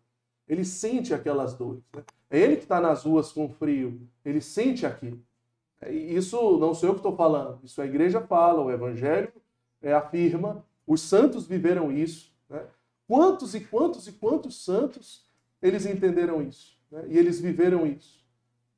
Ele 0.47 0.63
sente 0.63 1.13
aquelas 1.13 1.53
dores. 1.53 1.83
Né? 1.93 2.03
É 2.29 2.39
ele 2.39 2.57
que 2.57 2.63
está 2.63 2.79
nas 2.79 3.03
ruas 3.03 3.31
com 3.31 3.49
frio. 3.49 3.99
Ele 4.23 4.41
sente 4.41 4.85
aquilo. 4.85 5.21
Isso 5.85 6.57
não 6.57 6.73
sou 6.73 6.89
eu 6.89 6.93
que 6.93 6.99
estou 6.99 7.15
falando. 7.15 7.59
Isso 7.63 7.81
a 7.81 7.85
igreja 7.85 8.21
fala, 8.21 8.61
o 8.61 8.71
evangelho 8.71 9.31
é, 9.81 9.93
afirma. 9.93 10.65
Os 10.85 11.01
santos 11.01 11.45
viveram 11.45 11.91
isso. 11.91 12.31
Né? 12.49 12.61
Quantos 13.07 13.53
e 13.53 13.61
quantos 13.61 14.07
e 14.07 14.13
quantos 14.13 14.63
santos 14.63 15.25
eles 15.61 15.85
entenderam 15.85 16.41
isso? 16.41 16.77
Né? 16.91 17.03
E 17.07 17.17
eles 17.17 17.39
viveram 17.39 17.85
isso. 17.85 18.25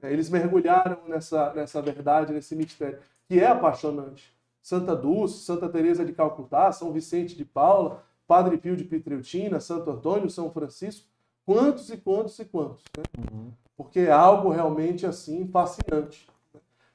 É, 0.02 0.12
eles 0.12 0.30
mergulharam 0.30 1.00
nessa, 1.08 1.54
nessa 1.54 1.82
verdade, 1.82 2.34
nesse 2.34 2.56
mistério, 2.56 3.00
que 3.28 3.40
é 3.40 3.48
apaixonante. 3.48 4.34
Santa 4.62 4.96
Dulce, 4.96 5.44
Santa 5.44 5.70
Teresa 5.70 6.06
de 6.06 6.14
Calcutá, 6.14 6.72
São 6.72 6.92
Vicente 6.92 7.36
de 7.36 7.46
Paula, 7.46 8.04
Padre 8.28 8.58
Pio 8.58 8.76
de 8.76 8.84
Pietreutina, 8.84 9.60
Santo 9.60 9.90
Antônio, 9.90 10.30
São 10.30 10.52
Francisco, 10.52 11.08
quantos 11.46 11.90
e 11.90 11.98
quantos 11.98 12.38
e 12.40 12.46
quantos. 12.46 12.84
Né? 12.96 13.04
Uhum. 13.18 13.52
Porque 13.76 14.02
é 14.02 14.12
algo 14.12 14.50
realmente 14.50 15.06
assim 15.06 15.48
fascinante. 15.48 16.28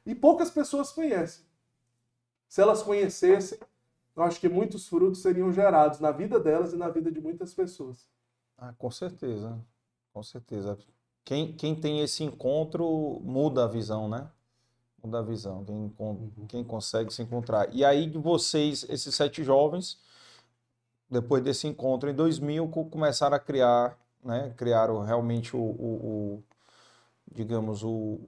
E 0.07 0.15
poucas 0.15 0.51
pessoas 0.51 0.93
conhecem. 0.93 1.45
Se 2.49 2.61
elas 2.61 2.83
conhecessem, 2.83 3.59
eu 4.15 4.23
acho 4.23 4.39
que 4.39 4.49
muitos 4.49 4.87
frutos 4.87 5.23
seriam 5.23 5.53
gerados 5.53 5.99
na 5.99 6.13
vida 6.13 6.39
delas 6.39 6.73
e 6.73 6.77
na 6.77 6.89
vida 6.89 7.11
de 7.11 7.21
muitas 7.21 7.53
pessoas. 7.53 8.07
Ah, 8.57 8.73
com 8.79 8.91
certeza. 8.91 9.59
Com 10.13 10.23
certeza. 10.23 10.79
Quem, 11.25 11.53
quem 11.53 11.75
tem 11.75 12.01
esse 12.01 12.23
encontro 12.23 13.21
muda 13.25 13.65
a 13.65 13.69
visão, 13.69 14.09
né? 14.09 14.31
Muda 15.03 15.19
a 15.19 15.23
visão. 15.23 15.65
Quem, 15.65 15.93
uhum. 15.99 16.31
quem 16.49 16.63
consegue 16.63 17.13
se 17.13 17.23
encontrar. 17.23 17.75
E 17.75 17.85
aí, 17.85 18.09
vocês, 18.11 18.87
esses 18.89 19.15
sete 19.15 19.43
jovens, 19.43 19.99
depois 21.11 21.43
desse 21.43 21.67
encontro 21.67 22.09
em 22.09 22.15
2000, 22.15 22.69
começaram 22.69 23.37
a 23.37 23.41
criar, 23.41 23.99
né? 24.23 24.55
Criaram 24.57 25.03
realmente 25.03 25.57
o, 25.57 25.61
o, 25.61 25.65
o 26.37 26.45
digamos, 27.33 27.83
o, 27.83 28.21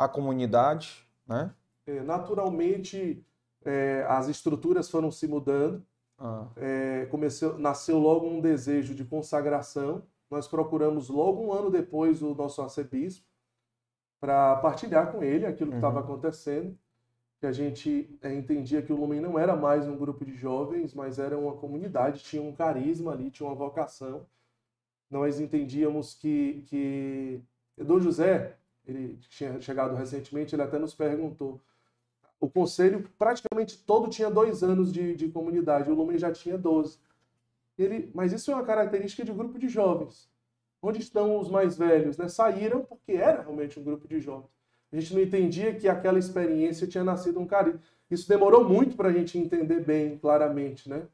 a 0.00 0.08
comunidade, 0.08 1.06
né? 1.28 1.54
É, 1.86 2.00
naturalmente, 2.00 3.22
é, 3.62 4.02
as 4.08 4.28
estruturas 4.28 4.90
foram 4.90 5.10
se 5.10 5.28
mudando. 5.28 5.84
Ah. 6.18 6.48
É, 6.56 7.06
comeceu, 7.10 7.58
nasceu 7.58 7.98
logo 7.98 8.26
um 8.26 8.40
desejo 8.40 8.94
de 8.94 9.04
consagração. 9.04 10.02
Nós 10.30 10.48
procuramos 10.48 11.10
logo 11.10 11.42
um 11.42 11.52
ano 11.52 11.70
depois 11.70 12.22
o 12.22 12.34
nosso 12.34 12.62
arcebispo 12.62 13.26
para 14.18 14.56
partilhar 14.56 15.12
com 15.12 15.22
ele 15.22 15.44
aquilo 15.44 15.70
que 15.70 15.76
estava 15.76 15.98
uhum. 15.98 16.04
acontecendo. 16.04 16.78
Que 17.38 17.46
a 17.46 17.52
gente 17.52 18.18
é, 18.22 18.32
entendia 18.32 18.80
que 18.80 18.94
o 18.94 18.96
Lumen 18.96 19.20
não 19.20 19.38
era 19.38 19.54
mais 19.54 19.86
um 19.86 19.98
grupo 19.98 20.24
de 20.24 20.34
jovens, 20.34 20.94
mas 20.94 21.18
era 21.18 21.36
uma 21.36 21.56
comunidade, 21.56 22.22
tinha 22.22 22.42
um 22.42 22.54
carisma 22.54 23.12
ali, 23.12 23.30
tinha 23.30 23.46
uma 23.46 23.54
vocação. 23.54 24.26
Nós 25.10 25.40
entendíamos 25.40 26.14
que, 26.14 26.64
que 26.68 27.42
Dom 27.76 28.00
José, 28.00 28.56
ele 28.86 29.18
tinha 29.28 29.60
chegado 29.60 29.94
recentemente, 29.94 30.54
ele 30.54 30.62
até 30.62 30.78
nos 30.78 30.94
perguntou 30.94 31.60
o 32.40 32.48
conselho 32.48 33.08
praticamente 33.18 33.78
todo 33.78 34.08
tinha 34.08 34.30
dois 34.30 34.62
anos 34.62 34.90
de, 34.90 35.14
de 35.14 35.28
comunidade, 35.28 35.90
o 35.90 35.94
Lumen 35.94 36.18
já 36.18 36.32
tinha 36.32 36.56
12. 36.56 36.98
Ele, 37.78 38.10
mas 38.14 38.32
isso 38.32 38.50
é 38.50 38.54
uma 38.54 38.64
característica 38.64 39.24
de 39.24 39.32
grupo 39.32 39.58
de 39.58 39.68
jovens. 39.68 40.28
Onde 40.82 41.00
estão 41.00 41.38
os 41.38 41.50
mais 41.50 41.76
velhos? 41.76 42.16
Né? 42.16 42.28
Saíram 42.28 42.82
porque 42.82 43.12
era 43.12 43.42
realmente 43.42 43.78
um 43.78 43.84
grupo 43.84 44.08
de 44.08 44.18
jovens. 44.18 44.48
A 44.90 44.98
gente 44.98 45.14
não 45.14 45.20
entendia 45.20 45.74
que 45.74 45.86
aquela 45.86 46.18
experiência 46.18 46.86
tinha 46.86 47.04
nascido 47.04 47.38
um 47.38 47.46
carinho. 47.46 47.78
Isso 48.10 48.28
demorou 48.28 48.64
muito 48.64 48.96
para 48.96 49.10
a 49.10 49.12
gente 49.12 49.38
entender 49.38 49.80
bem, 49.84 50.18
claramente, 50.18 50.88
né? 50.88 51.06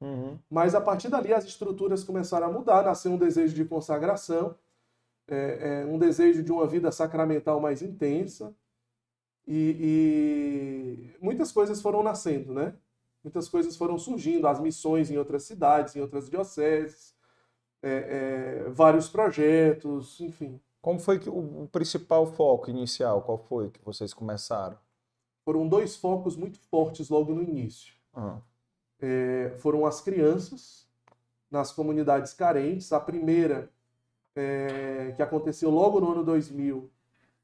Uhum. 0.00 0.38
Mas 0.48 0.74
a 0.74 0.80
partir 0.80 1.08
dali 1.08 1.32
as 1.32 1.44
estruturas 1.44 2.04
começaram 2.04 2.46
a 2.46 2.52
mudar, 2.52 2.84
nasceu 2.84 3.10
um 3.10 3.16
desejo 3.16 3.54
de 3.54 3.64
consagração, 3.64 4.54
é, 5.28 5.82
é, 5.82 5.86
um 5.86 5.98
desejo 5.98 6.42
de 6.42 6.52
uma 6.52 6.66
vida 6.66 6.90
sacramental 6.92 7.60
mais 7.60 7.82
intensa, 7.82 8.54
e, 9.46 11.10
e, 11.10 11.24
muitas 11.24 11.52
coisas 11.52 11.82
foram 11.82 12.02
nascendo, 12.02 12.52
né? 12.52 12.74
Muitas 13.22 13.48
coisas 13.48 13.76
foram 13.76 13.98
surgindo, 13.98 14.46
as 14.46 14.60
missões 14.60 15.10
em 15.10 15.18
outras 15.18 15.44
cidades, 15.44 15.96
em 15.96 16.00
outras 16.00 16.28
dioceses, 16.28 17.14
é, 17.82 18.64
é, 18.66 18.70
vários 18.70 19.08
projetos, 19.08 20.20
enfim. 20.20 20.60
Como 20.80 20.98
foi 20.98 21.18
que 21.18 21.28
o, 21.28 21.62
o 21.64 21.68
principal 21.68 22.26
foco 22.26 22.70
inicial? 22.70 23.22
Qual 23.22 23.38
foi 23.38 23.70
que 23.70 23.80
vocês 23.84 24.12
começaram? 24.12 24.78
Foram 25.44 25.68
dois 25.68 25.96
focos 25.96 26.36
muito 26.36 26.58
fortes 26.58 27.08
logo 27.10 27.34
no 27.34 27.42
início. 27.42 27.94
Ah. 28.14 28.38
É, 29.00 29.54
foram 29.58 29.84
as 29.84 30.00
crianças 30.00 30.86
nas 31.50 31.72
comunidades 31.72 32.32
carentes. 32.32 32.92
A 32.92 33.00
primeira, 33.00 33.70
é, 34.34 35.12
que 35.16 35.22
aconteceu 35.22 35.70
logo 35.70 36.00
no 36.00 36.12
ano 36.12 36.24
2000, 36.24 36.90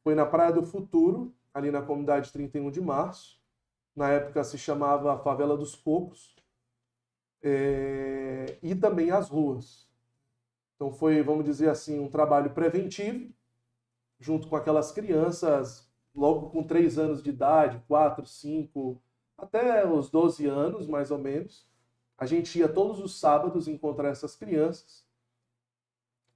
foi 0.02 0.14
na 0.14 0.26
Praia 0.26 0.52
do 0.52 0.64
Futuro, 0.64 1.34
ali 1.52 1.70
na 1.70 1.82
comunidade 1.82 2.32
31 2.32 2.70
de 2.70 2.80
março. 2.80 3.40
Na 3.94 4.10
época 4.10 4.42
se 4.44 4.56
chamava 4.56 5.18
Favela 5.18 5.56
dos 5.56 5.74
Cocos. 5.74 6.36
É, 7.42 8.58
e 8.62 8.74
também 8.74 9.10
as 9.10 9.28
ruas. 9.28 9.88
Então 10.76 10.92
foi, 10.92 11.22
vamos 11.22 11.44
dizer 11.44 11.68
assim, 11.68 11.98
um 11.98 12.08
trabalho 12.08 12.50
preventivo, 12.50 13.32
junto 14.18 14.48
com 14.48 14.56
aquelas 14.56 14.92
crianças, 14.92 15.90
logo 16.14 16.50
com 16.50 16.62
3 16.62 16.98
anos 16.98 17.22
de 17.22 17.30
idade, 17.30 17.82
4, 17.86 18.24
5, 18.26 19.02
até 19.36 19.86
os 19.86 20.10
12 20.10 20.46
anos, 20.46 20.86
mais 20.86 21.10
ou 21.10 21.18
menos. 21.18 21.68
A 22.16 22.26
gente 22.26 22.58
ia 22.58 22.68
todos 22.68 22.98
os 22.98 23.18
sábados 23.18 23.68
encontrar 23.68 24.08
essas 24.08 24.36
crianças. 24.36 25.06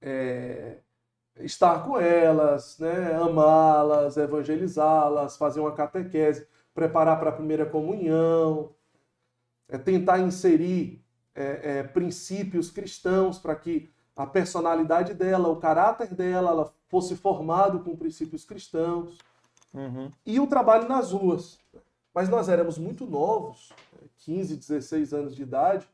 É, 0.01 0.77
estar 1.39 1.83
com 1.83 1.99
elas, 1.99 2.77
né, 2.79 3.13
amá-las, 3.15 4.17
evangelizá-las, 4.17 5.37
fazer 5.37 5.59
uma 5.59 5.73
catequese, 5.73 6.47
preparar 6.73 7.19
para 7.19 7.29
a 7.29 7.33
primeira 7.33 7.65
comunhão, 7.65 8.73
é, 9.67 9.77
tentar 9.77 10.19
inserir 10.19 11.03
é, 11.33 11.79
é, 11.79 11.83
princípios 11.83 12.71
cristãos 12.71 13.37
para 13.37 13.55
que 13.55 13.89
a 14.15 14.25
personalidade 14.25 15.13
dela, 15.13 15.49
o 15.49 15.57
caráter 15.57 16.13
dela, 16.13 16.51
ela 16.51 16.73
fosse 16.87 17.15
formado 17.15 17.79
com 17.81 17.97
princípios 17.97 18.45
cristãos. 18.45 19.17
Uhum. 19.73 20.09
E 20.25 20.39
o 20.39 20.47
trabalho 20.47 20.87
nas 20.87 21.11
ruas. 21.11 21.59
Mas 22.13 22.29
nós 22.29 22.47
éramos 22.47 22.77
muito 22.77 23.05
novos, 23.05 23.73
15, 24.19 24.55
16 24.55 25.13
anos 25.13 25.35
de 25.35 25.43
idade, 25.43 25.85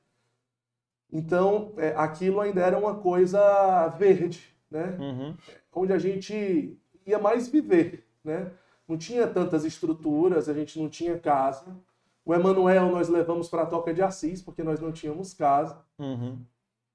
então 1.11 1.73
é, 1.77 1.93
aquilo 1.95 2.39
ainda 2.39 2.61
era 2.61 2.77
uma 2.77 2.95
coisa 2.95 3.87
verde 3.89 4.51
né? 4.71 4.97
Uhum. 4.97 5.37
Onde 5.73 5.91
a 5.91 5.99
gente 5.99 6.79
ia 7.05 7.19
mais 7.19 7.49
viver, 7.49 8.07
né? 8.23 8.51
Não 8.87 8.97
tinha 8.97 9.27
tantas 9.27 9.65
estruturas, 9.65 10.47
a 10.47 10.53
gente 10.53 10.79
não 10.79 10.89
tinha 10.89 11.19
casa. 11.19 11.77
O 12.25 12.33
Emanuel 12.33 12.89
nós 12.89 13.09
levamos 13.09 13.49
para 13.49 13.63
a 13.63 13.65
Toca 13.65 13.93
de 13.93 14.01
Assis, 14.01 14.41
porque 14.41 14.63
nós 14.63 14.79
não 14.79 14.91
tínhamos 14.91 15.33
casa. 15.33 15.83
Uhum. 15.99 16.39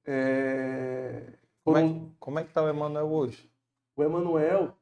É... 0.05 1.35
Como, 1.65 1.79
é, 1.79 2.01
como 2.19 2.39
é 2.39 2.43
que 2.43 2.49
está 2.49 2.63
o 2.63 2.69
Emanuel 2.69 3.11
hoje? 3.11 3.51
O 3.97 4.03
Emanuel, 4.03 4.75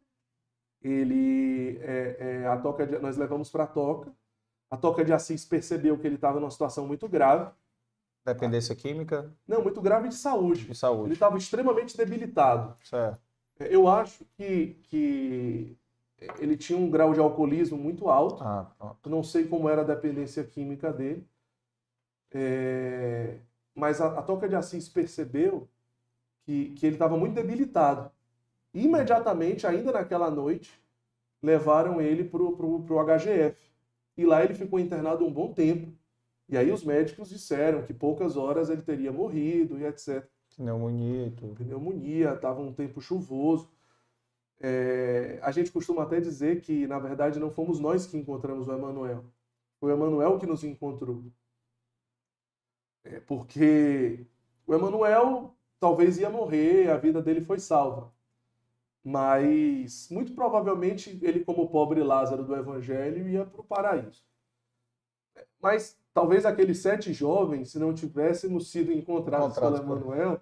ele 0.82 1.78
é, 1.82 2.16
é, 2.18 2.46
a 2.46 2.56
toca 2.58 2.86
de, 2.86 2.98
nós 2.98 3.16
levamos 3.16 3.50
para 3.50 3.64
a 3.64 3.66
toca. 3.66 4.12
A 4.70 4.76
toca 4.76 5.04
de 5.04 5.12
Assis 5.12 5.44
percebeu 5.44 5.96
que 5.98 6.06
ele 6.06 6.16
estava 6.16 6.40
numa 6.40 6.50
situação 6.50 6.86
muito 6.86 7.08
grave. 7.08 7.50
Dependência 8.24 8.74
química? 8.74 9.30
Não, 9.46 9.62
muito 9.62 9.80
grave 9.80 10.08
de 10.08 10.14
saúde. 10.14 10.64
De 10.66 10.74
saúde. 10.74 11.08
Ele 11.08 11.12
estava 11.14 11.36
extremamente 11.36 11.96
debilitado. 11.96 12.74
Certo. 12.82 13.20
Eu 13.60 13.86
acho 13.86 14.24
que, 14.36 14.76
que 14.84 15.76
ele 16.38 16.56
tinha 16.56 16.78
um 16.78 16.90
grau 16.90 17.12
de 17.12 17.20
alcoolismo 17.20 17.76
muito 17.76 18.08
alto. 18.08 18.42
Ah, 18.42 18.96
Não 19.06 19.22
sei 19.22 19.46
como 19.46 19.68
era 19.68 19.82
a 19.82 19.84
dependência 19.84 20.42
química 20.42 20.92
dele. 20.92 21.26
É... 22.32 23.38
Mas 23.74 24.00
a, 24.00 24.18
a 24.18 24.22
Toca 24.22 24.48
de 24.48 24.56
Assis 24.56 24.88
percebeu 24.88 25.68
que, 26.44 26.70
que 26.70 26.86
ele 26.86 26.96
estava 26.96 27.16
muito 27.16 27.34
debilitado. 27.34 28.10
Imediatamente, 28.72 29.66
ainda 29.66 29.92
naquela 29.92 30.30
noite, 30.30 30.80
levaram 31.42 32.00
ele 32.00 32.24
para 32.24 32.42
o 32.42 33.04
HGF. 33.04 33.56
E 34.16 34.24
lá 34.24 34.42
ele 34.42 34.54
ficou 34.54 34.78
internado 34.78 35.26
um 35.26 35.32
bom 35.32 35.52
tempo 35.52 35.92
e 36.48 36.56
aí 36.56 36.70
os 36.70 36.84
médicos 36.84 37.28
disseram 37.28 37.82
que 37.82 37.94
poucas 37.94 38.36
horas 38.36 38.68
ele 38.68 38.82
teria 38.82 39.10
morrido 39.10 39.78
e 39.78 39.84
etc. 39.84 40.26
Pneumonia 40.56 41.26
e 41.26 41.30
tudo. 41.30 41.54
Pneumonia, 41.54 42.34
estava 42.34 42.60
um 42.60 42.72
tempo 42.72 43.00
chuvoso. 43.00 43.70
É, 44.60 45.38
a 45.42 45.50
gente 45.50 45.72
costuma 45.72 46.02
até 46.04 46.20
dizer 46.20 46.60
que, 46.60 46.86
na 46.86 46.98
verdade, 46.98 47.40
não 47.40 47.50
fomos 47.50 47.80
nós 47.80 48.06
que 48.06 48.16
encontramos 48.16 48.68
o 48.68 48.72
Emanuel. 48.72 49.24
Foi 49.80 49.92
o 49.92 49.94
Emanuel 49.96 50.38
que 50.38 50.46
nos 50.46 50.62
encontrou. 50.64 51.24
É 53.02 53.20
porque 53.20 54.26
o 54.66 54.74
Emanuel 54.74 55.54
talvez 55.80 56.18
ia 56.18 56.30
morrer, 56.30 56.88
a 56.90 56.96
vida 56.96 57.20
dele 57.20 57.40
foi 57.42 57.58
salva. 57.58 58.12
Mas 59.02 60.08
muito 60.10 60.34
provavelmente 60.34 61.18
ele, 61.22 61.44
como 61.44 61.68
pobre 61.68 62.02
Lázaro 62.02 62.44
do 62.44 62.56
Evangelho, 62.56 63.28
ia 63.28 63.44
para 63.44 63.60
o 63.60 63.64
paraíso. 63.64 64.24
Mas 65.60 65.98
talvez 66.14 66.46
aqueles 66.46 66.78
sete 66.78 67.12
jovens, 67.12 67.72
se 67.72 67.78
não 67.78 67.92
tivéssemos 67.92 68.70
sido 68.70 68.92
encontrados 68.92 69.58
pelo 69.58 69.76
Emanuel, 69.76 70.40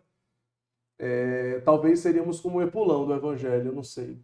é, 0.99 1.61
talvez 1.61 2.01
seríamos 2.01 2.39
como 2.39 2.59
o 2.59 2.63
Epulão 2.63 3.07
do 3.07 3.15
Evangelho, 3.15 3.71
eu 3.71 3.75
não 3.75 3.83
sei. 3.83 4.21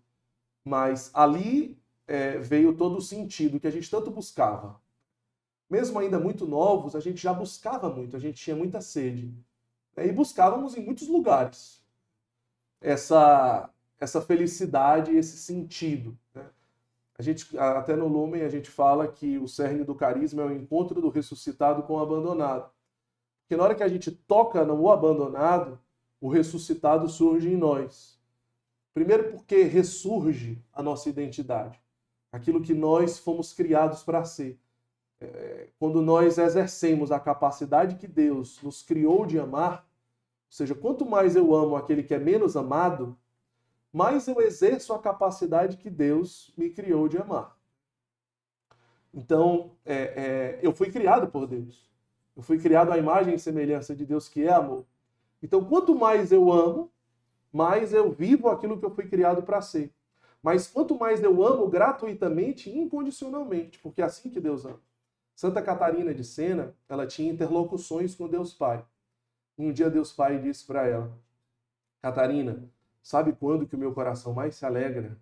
Mas 0.65 1.11
ali 1.15 1.77
é, 2.07 2.39
veio 2.39 2.77
todo 2.77 2.99
o 2.99 3.03
sentido 3.03 3.59
que 3.59 3.67
a 3.67 3.71
gente 3.71 3.91
tanto 3.91 4.11
buscava. 4.11 4.81
Mesmo 5.69 5.99
ainda 5.99 6.19
muito 6.21 6.47
novos, 6.47 6.95
a 6.95 7.01
gente 7.01 7.21
já 7.21 7.33
buscava 7.33 7.91
muito, 7.91 8.17
a 8.17 8.21
gente 8.21 8.41
tinha 8.41 8.55
muita 8.55 8.81
sede. 8.81 9.35
Né? 9.97 10.07
E 10.07 10.13
buscávamos 10.13 10.77
em 10.77 10.85
muitos 10.85 11.09
lugares 11.09 11.83
essa, 12.81 13.71
essa 13.99 14.21
felicidade, 14.21 15.17
esse 15.17 15.37
sentido. 15.39 16.17
A 17.19 17.23
gente, 17.23 17.59
até 17.59 17.97
no 17.97 18.07
Lumen, 18.07 18.43
a 18.43 18.49
gente 18.49 18.71
fala 18.71 19.09
que 19.09 19.39
o 19.39 19.49
cerne 19.49 19.83
do 19.83 19.95
carisma 19.95 20.43
é 20.43 20.47
o 20.47 20.53
encontro 20.53 21.01
do 21.01 21.09
ressuscitado 21.09 21.83
com 21.83 21.95
o 21.95 22.01
abandonado. 22.01 22.71
Porque 23.43 23.57
na 23.57 23.65
hora 23.65 23.75
que 23.75 23.83
a 23.83 23.89
gente 23.89 24.13
toca 24.13 24.65
no 24.65 24.89
abandonado, 24.89 25.81
o 26.21 26.29
ressuscitado 26.29 27.09
surge 27.09 27.49
em 27.49 27.57
nós. 27.57 28.21
Primeiro, 28.95 29.33
porque 29.33 29.63
ressurge 29.65 30.63
a 30.73 30.83
nossa 30.83 31.09
identidade, 31.09 31.81
aquilo 32.31 32.63
que 32.63 32.75
nós 32.75 33.19
fomos 33.19 33.53
criados 33.53 34.03
para 34.03 34.25
ser. 34.25 34.61
É, 35.21 35.69
quando 35.79 36.01
nós 36.01 36.39
exercemos 36.39 37.11
a 37.11 37.19
capacidade 37.19 37.97
que 37.97 38.07
Deus 38.07 38.63
nos 38.63 38.83
criou 38.83 39.27
de 39.27 39.39
amar, 39.41 39.81
ou 39.81 40.53
seja, 40.53 40.75
quanto 40.75 41.05
mais 41.05 41.35
eu 41.35 41.55
amo 41.55 41.75
aquele 41.75 42.03
que 42.03 42.15
é 42.15 42.19
menos 42.19 42.57
amado, 42.57 43.19
mais 43.99 44.29
eu 44.29 44.41
exerço 44.41 44.93
a 44.93 44.99
capacidade 45.01 45.77
que 45.77 45.91
Deus 45.91 46.55
me 46.57 46.71
criou 46.71 47.09
de 47.09 47.19
amar. 47.19 47.59
Então, 49.13 49.73
é, 49.85 49.97
é, 49.97 50.59
eu 50.63 50.73
fui 50.73 50.89
criado 50.89 51.27
por 51.27 51.49
Deus. 51.49 51.91
Eu 52.37 52.43
fui 52.45 52.61
criado 52.61 52.93
à 52.93 52.97
imagem 52.97 53.35
e 53.35 53.41
semelhança 53.41 53.97
de 53.97 54.07
Deus 54.07 54.29
que 54.29 54.45
é 54.45 54.53
amor. 54.53 54.87
Então, 55.43 55.65
quanto 55.65 55.97
mais 55.97 56.31
eu 56.31 56.53
amo, 56.53 56.93
mais 57.53 57.93
eu 57.93 58.13
vivo 58.13 58.49
aquilo 58.49 58.79
que 58.79 58.85
eu 58.85 58.95
fui 58.95 59.09
criado 59.09 59.43
para 59.43 59.61
ser. 59.61 59.93
Mas 60.41 60.69
quanto 60.69 60.97
mais 60.97 61.21
eu 61.21 61.45
amo 61.45 61.67
gratuitamente 61.67 62.71
e 62.71 62.79
incondicionalmente, 62.79 63.81
porque 63.81 64.01
é 64.01 64.05
assim 64.05 64.31
que 64.31 64.39
Deus 64.39 64.65
ama. 64.65 64.81
Santa 65.35 65.61
Catarina 65.61 66.15
de 66.15 66.23
Sena, 66.23 66.73
ela 66.89 67.05
tinha 67.05 67.33
interlocuções 67.33 68.15
com 68.15 68.29
Deus 68.29 68.55
Pai. 68.55 68.87
Um 69.59 69.73
dia 69.73 69.91
Deus 69.91 70.13
Pai 70.13 70.39
disse 70.39 70.65
para 70.65 70.87
ela: 70.87 71.19
Catarina, 72.01 72.71
sabe 73.09 73.33
quando 73.33 73.67
que 73.67 73.75
o 73.75 73.79
meu 73.79 73.95
coração 73.95 74.35
mais 74.35 74.55
se 74.55 74.67
alegra? 74.67 75.19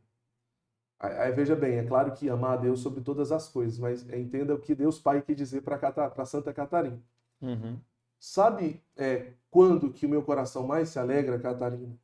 Aí, 0.98 1.30
veja 1.30 1.54
bem, 1.54 1.76
é 1.76 1.84
claro 1.84 2.10
que 2.10 2.28
amar 2.28 2.54
a 2.54 2.56
Deus 2.56 2.80
sobre 2.80 3.00
todas 3.00 3.30
as 3.30 3.48
coisas, 3.48 3.78
mas 3.78 4.02
entenda 4.10 4.52
o 4.52 4.58
que 4.58 4.74
Deus 4.74 4.98
Pai 4.98 5.22
quer 5.22 5.34
dizer 5.36 5.62
para 5.62 6.24
Santa 6.24 6.52
Catarina. 6.52 7.00
Uhum. 7.40 7.78
Sabe 8.18 8.82
é, 8.96 9.34
quando 9.48 9.92
que 9.92 10.04
o 10.04 10.08
meu 10.08 10.20
coração 10.24 10.66
mais 10.66 10.88
se 10.88 10.98
alegra, 10.98 11.38
Catarina? 11.38 11.96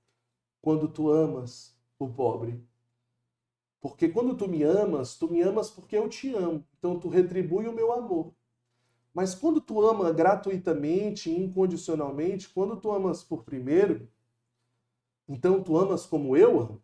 Quando 0.61 0.87
tu 0.87 1.11
amas 1.11 1.77
o 1.99 2.09
pobre. 2.09 2.65
Porque 3.81 4.09
quando 4.09 4.37
tu 4.37 4.47
me 4.47 4.63
amas, 4.63 5.17
tu 5.17 5.29
me 5.29 5.43
amas 5.43 5.69
porque 5.69 5.97
eu 5.97 6.09
te 6.09 6.33
amo. 6.33 6.65
Então 6.79 6.97
tu 6.97 7.09
retribui 7.09 7.67
o 7.67 7.73
meu 7.73 7.93
amor. 7.93 8.33
Mas 9.13 9.35
quando 9.35 9.61
tu 9.61 9.85
ama 9.85 10.13
gratuitamente, 10.13 11.29
incondicionalmente, 11.29 12.49
quando 12.51 12.77
tu 12.77 12.93
amas 12.93 13.25
por 13.25 13.43
primeiro, 13.43 14.09
então 15.29 15.63
tu 15.63 15.77
amas 15.77 16.07
como 16.07 16.37
eu 16.37 16.61
amo. 16.61 16.83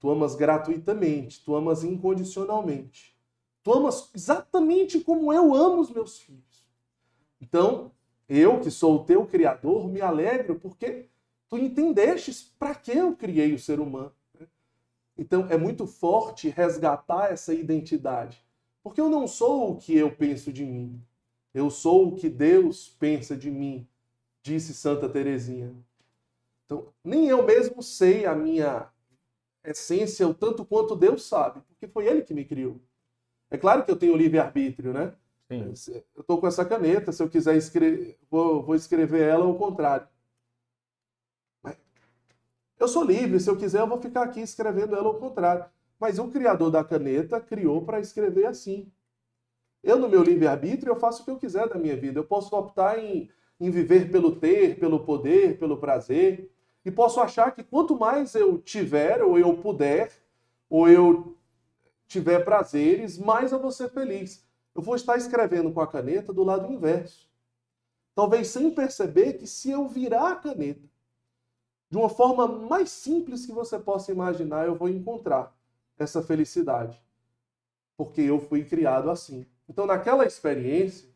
Tu 0.00 0.08
amas 0.08 0.34
gratuitamente, 0.34 1.42
tu 1.44 1.54
amas 1.54 1.82
incondicionalmente. 1.82 3.16
Tu 3.62 3.72
amas 3.72 4.10
exatamente 4.14 5.00
como 5.00 5.32
eu 5.32 5.54
amo 5.54 5.80
os 5.80 5.90
meus 5.90 6.18
filhos. 6.18 6.66
Então, 7.40 7.92
eu, 8.28 8.60
que 8.60 8.70
sou 8.70 8.96
o 8.96 9.04
teu 9.04 9.26
criador, 9.26 9.88
me 9.88 10.00
alegro 10.00 10.60
porque 10.60 11.08
tu 11.48 11.56
entendestes 11.56 12.42
para 12.42 12.74
que 12.74 12.92
eu 12.92 13.16
criei 13.16 13.54
o 13.54 13.58
ser 13.58 13.80
humano. 13.80 14.12
Né? 14.38 14.46
Então 15.16 15.46
é 15.48 15.56
muito 15.56 15.86
forte 15.86 16.48
resgatar 16.48 17.32
essa 17.32 17.54
identidade. 17.54 18.44
Porque 18.82 19.00
eu 19.00 19.08
não 19.08 19.26
sou 19.26 19.72
o 19.72 19.76
que 19.76 19.96
eu 19.96 20.14
penso 20.14 20.52
de 20.52 20.64
mim. 20.64 21.02
Eu 21.54 21.70
sou 21.70 22.08
o 22.08 22.16
que 22.16 22.28
Deus 22.28 22.88
pensa 23.00 23.36
de 23.36 23.50
mim, 23.50 23.88
disse 24.42 24.74
Santa 24.74 25.08
Teresinha. 25.08 25.74
Então, 26.68 26.92
nem 27.02 27.26
eu 27.28 27.42
mesmo 27.42 27.82
sei 27.82 28.26
a 28.26 28.34
minha 28.34 28.90
essência 29.64 30.28
o 30.28 30.34
tanto 30.34 30.66
quanto 30.66 30.94
Deus 30.94 31.24
sabe, 31.24 31.62
porque 31.62 31.88
foi 31.88 32.06
Ele 32.06 32.20
que 32.20 32.34
me 32.34 32.44
criou. 32.44 32.78
É 33.50 33.56
claro 33.56 33.86
que 33.86 33.90
eu 33.90 33.96
tenho 33.96 34.14
livre-arbítrio, 34.14 34.92
né? 34.92 35.14
Sim. 35.50 35.72
Eu 36.14 36.20
estou 36.20 36.38
com 36.38 36.46
essa 36.46 36.66
caneta, 36.66 37.10
se 37.10 37.22
eu 37.22 37.28
quiser 37.30 37.56
escrever, 37.56 38.18
vou, 38.30 38.62
vou 38.62 38.74
escrever 38.74 39.22
ela 39.22 39.46
ao 39.46 39.54
contrário. 39.54 40.06
Eu 42.78 42.86
sou 42.86 43.02
livre, 43.02 43.40
se 43.40 43.48
eu 43.48 43.56
quiser, 43.56 43.80
eu 43.80 43.88
vou 43.88 44.00
ficar 44.00 44.22
aqui 44.22 44.40
escrevendo 44.40 44.94
ela 44.94 45.06
ao 45.06 45.18
contrário. 45.18 45.64
Mas 45.98 46.18
o 46.18 46.28
criador 46.28 46.70
da 46.70 46.84
caneta 46.84 47.40
criou 47.40 47.82
para 47.82 47.98
escrever 47.98 48.44
assim. 48.44 48.92
Eu, 49.82 49.98
no 49.98 50.08
meu 50.08 50.22
livre-arbítrio, 50.22 50.90
eu 50.90 51.00
faço 51.00 51.22
o 51.22 51.24
que 51.24 51.30
eu 51.30 51.38
quiser 51.38 51.66
da 51.66 51.78
minha 51.78 51.96
vida. 51.96 52.20
Eu 52.20 52.24
posso 52.24 52.54
optar 52.54 52.98
em, 52.98 53.30
em 53.58 53.70
viver 53.70 54.12
pelo 54.12 54.36
ter, 54.36 54.78
pelo 54.78 55.00
poder, 55.00 55.58
pelo 55.58 55.78
prazer. 55.78 56.52
E 56.88 56.90
posso 56.90 57.20
achar 57.20 57.52
que 57.52 57.62
quanto 57.62 57.98
mais 57.98 58.34
eu 58.34 58.58
tiver, 58.58 59.22
ou 59.22 59.38
eu 59.38 59.56
puder, 59.56 60.10
ou 60.70 60.88
eu 60.88 61.36
tiver 62.06 62.44
prazeres, 62.44 63.18
mais 63.18 63.52
eu 63.52 63.60
vou 63.60 63.70
ser 63.70 63.90
feliz 63.90 64.48
eu 64.78 64.82
vou 64.82 64.94
estar 64.94 65.16
escrevendo 65.16 65.72
com 65.72 65.80
a 65.80 65.88
caneta 65.88 66.32
do 66.32 66.44
lado 66.44 66.72
inverso. 66.72 67.28
Talvez 68.14 68.46
sem 68.46 68.70
perceber 68.70 69.32
que 69.32 69.44
se 69.44 69.72
eu 69.72 69.88
virar 69.88 70.30
a 70.30 70.36
caneta 70.36 70.88
de 71.90 71.96
uma 71.96 72.08
forma 72.08 72.46
mais 72.46 72.88
simples 72.88 73.44
que 73.44 73.50
você 73.50 73.76
possa 73.76 74.12
imaginar, 74.12 74.68
eu 74.68 74.76
vou 74.76 74.88
encontrar 74.88 75.52
essa 75.98 76.22
felicidade. 76.22 77.02
Porque 77.96 78.20
eu 78.20 78.38
fui 78.38 78.64
criado 78.64 79.10
assim. 79.10 79.44
Então, 79.68 79.84
naquela 79.84 80.24
experiência, 80.24 81.08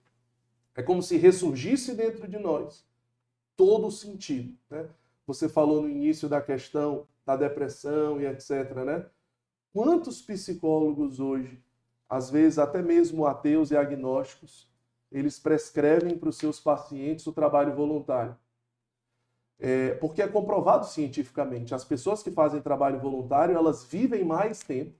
é 0.74 0.82
como 0.82 1.00
se 1.00 1.16
ressurgisse 1.16 1.94
dentro 1.94 2.26
de 2.26 2.38
nós 2.40 2.84
todo 3.56 3.86
o 3.86 3.92
sentido. 3.92 4.58
Né? 4.68 4.88
Você 5.26 5.48
falou 5.48 5.82
no 5.82 5.88
início 5.88 6.28
da 6.28 6.40
questão 6.40 7.06
da 7.24 7.36
depressão 7.36 8.20
e 8.20 8.26
etc. 8.26 8.74
Né? 8.84 9.06
Quantos 9.72 10.20
psicólogos 10.20 11.20
hoje 11.20 11.62
às 12.12 12.28
vezes 12.28 12.58
até 12.58 12.82
mesmo 12.82 13.26
ateus 13.26 13.70
e 13.70 13.76
agnósticos, 13.76 14.68
eles 15.10 15.38
prescrevem 15.38 16.18
para 16.18 16.28
os 16.28 16.36
seus 16.36 16.60
pacientes 16.60 17.26
o 17.26 17.32
trabalho 17.32 17.74
voluntário. 17.74 18.36
É, 19.58 19.94
porque 19.94 20.20
é 20.20 20.28
comprovado 20.28 20.84
cientificamente, 20.84 21.74
as 21.74 21.86
pessoas 21.86 22.22
que 22.22 22.30
fazem 22.30 22.60
trabalho 22.60 23.00
voluntário, 23.00 23.56
elas 23.56 23.84
vivem 23.84 24.24
mais 24.24 24.58
tempo, 24.58 24.92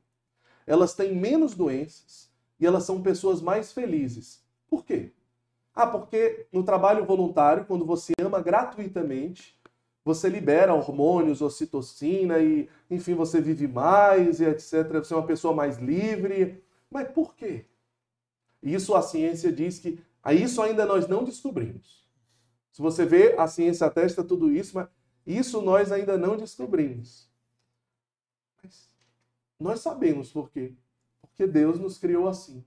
elas 0.66 0.94
têm 0.94 1.14
menos 1.14 1.54
doenças 1.54 2.32
e 2.58 2.66
elas 2.66 2.84
são 2.84 3.02
pessoas 3.02 3.42
mais 3.42 3.72
felizes. 3.72 4.42
Por 4.66 4.82
quê? 4.82 5.12
Ah, 5.74 5.86
porque 5.86 6.46
no 6.50 6.64
trabalho 6.64 7.04
voluntário, 7.04 7.66
quando 7.66 7.84
você 7.84 8.14
ama 8.18 8.40
gratuitamente, 8.40 9.60
você 10.04 10.28
libera 10.28 10.74
hormônios, 10.74 11.40
ocitocina 11.40 12.38
e, 12.40 12.68
enfim, 12.90 13.14
você 13.14 13.40
vive 13.40 13.68
mais 13.68 14.40
e 14.40 14.44
etc. 14.44 14.88
Você 14.94 15.14
é 15.14 15.16
uma 15.16 15.26
pessoa 15.26 15.54
mais 15.54 15.78
livre, 15.78 16.62
mas 16.90 17.08
por 17.08 17.36
quê? 17.36 17.66
Isso 18.62 18.94
a 18.94 19.02
ciência 19.02 19.52
diz 19.52 19.78
que 19.78 20.00
a 20.22 20.32
isso 20.32 20.60
ainda 20.60 20.84
nós 20.84 21.06
não 21.08 21.24
descobrimos. 21.24 22.06
Se 22.72 22.80
você 22.80 23.04
vê, 23.04 23.34
a 23.38 23.46
ciência 23.46 23.86
atesta 23.86 24.24
tudo 24.24 24.50
isso, 24.50 24.74
mas 24.74 24.88
isso 25.26 25.60
nós 25.60 25.92
ainda 25.92 26.16
não 26.16 26.36
descobrimos. 26.36 27.28
Mas 28.62 28.88
nós 29.58 29.80
sabemos 29.80 30.32
por 30.32 30.50
quê. 30.50 30.74
Porque 31.20 31.46
Deus 31.46 31.78
nos 31.78 31.98
criou 31.98 32.28
assim. 32.28 32.64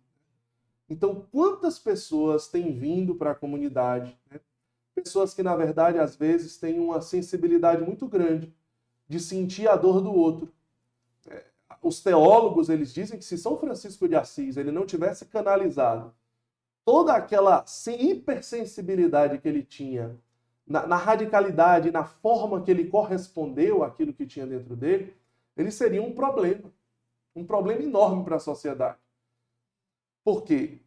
Então, 0.89 1.27
quantas 1.31 1.79
pessoas 1.79 2.47
têm 2.47 2.71
vindo 2.71 3.15
para 3.15 3.31
a 3.31 3.35
comunidade? 3.35 4.17
Né? 4.29 4.39
Pessoas 4.95 5.33
que, 5.33 5.43
na 5.43 5.55
verdade, 5.55 5.99
às 5.99 6.15
vezes 6.15 6.57
têm 6.57 6.79
uma 6.79 7.01
sensibilidade 7.01 7.83
muito 7.83 8.07
grande 8.07 8.51
de 9.07 9.19
sentir 9.19 9.67
a 9.67 9.75
dor 9.75 10.01
do 10.01 10.11
outro 10.11 10.51
os 11.81 12.01
teólogos 12.01 12.69
eles 12.69 12.93
dizem 12.93 13.17
que 13.17 13.25
se 13.25 13.37
São 13.37 13.57
Francisco 13.57 14.07
de 14.07 14.15
Assis 14.15 14.57
ele 14.57 14.71
não 14.71 14.85
tivesse 14.85 15.25
canalizado 15.25 16.13
toda 16.83 17.13
aquela 17.13 17.63
hipersensibilidade 17.87 19.37
que 19.39 19.47
ele 19.47 19.63
tinha 19.63 20.15
na, 20.65 20.85
na 20.87 20.95
radicalidade, 20.95 21.91
na 21.91 22.03
forma 22.03 22.61
que 22.61 22.71
ele 22.71 22.89
correspondeu 22.89 23.83
àquilo 23.83 24.13
que 24.13 24.25
tinha 24.25 24.47
dentro 24.47 24.75
dele, 24.75 25.15
ele 25.55 25.71
seria 25.71 26.01
um 26.01 26.13
problema, 26.13 26.71
um 27.35 27.45
problema 27.45 27.83
enorme 27.83 28.23
para 28.23 28.37
a 28.37 28.39
sociedade. 28.39 28.97
Por 30.23 30.43
quê? 30.43 30.79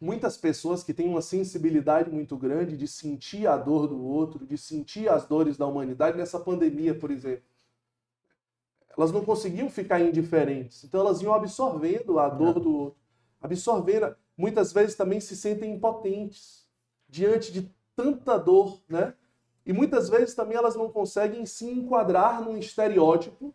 Muitas 0.00 0.36
pessoas 0.36 0.82
que 0.82 0.92
têm 0.92 1.08
uma 1.08 1.22
sensibilidade 1.22 2.10
muito 2.10 2.36
grande 2.36 2.76
de 2.76 2.86
sentir 2.86 3.46
a 3.46 3.56
dor 3.56 3.86
do 3.86 4.02
outro, 4.02 4.46
de 4.46 4.58
sentir 4.58 5.08
as 5.08 5.26
dores 5.26 5.56
da 5.56 5.66
humanidade 5.66 6.16
nessa 6.16 6.38
pandemia, 6.38 6.94
por 6.94 7.10
exemplo. 7.10 7.44
Elas 8.96 9.10
não 9.10 9.24
conseguiam 9.24 9.68
ficar 9.68 10.00
indiferentes, 10.00 10.84
então 10.84 11.00
elas 11.00 11.20
iam 11.20 11.34
absorvendo 11.34 12.18
a 12.18 12.28
dor 12.28 12.60
do 12.60 12.76
outro, 12.76 12.98
absorvendo. 13.40 14.14
Muitas 14.36 14.72
vezes 14.72 14.94
também 14.94 15.20
se 15.20 15.36
sentem 15.36 15.74
impotentes 15.74 16.66
diante 17.08 17.52
de 17.52 17.70
tanta 17.96 18.36
dor, 18.36 18.80
né? 18.88 19.14
E 19.66 19.72
muitas 19.72 20.08
vezes 20.08 20.34
também 20.34 20.56
elas 20.56 20.76
não 20.76 20.90
conseguem 20.90 21.46
se 21.46 21.68
enquadrar 21.68 22.42
num 22.42 22.56
estereótipo 22.56 23.54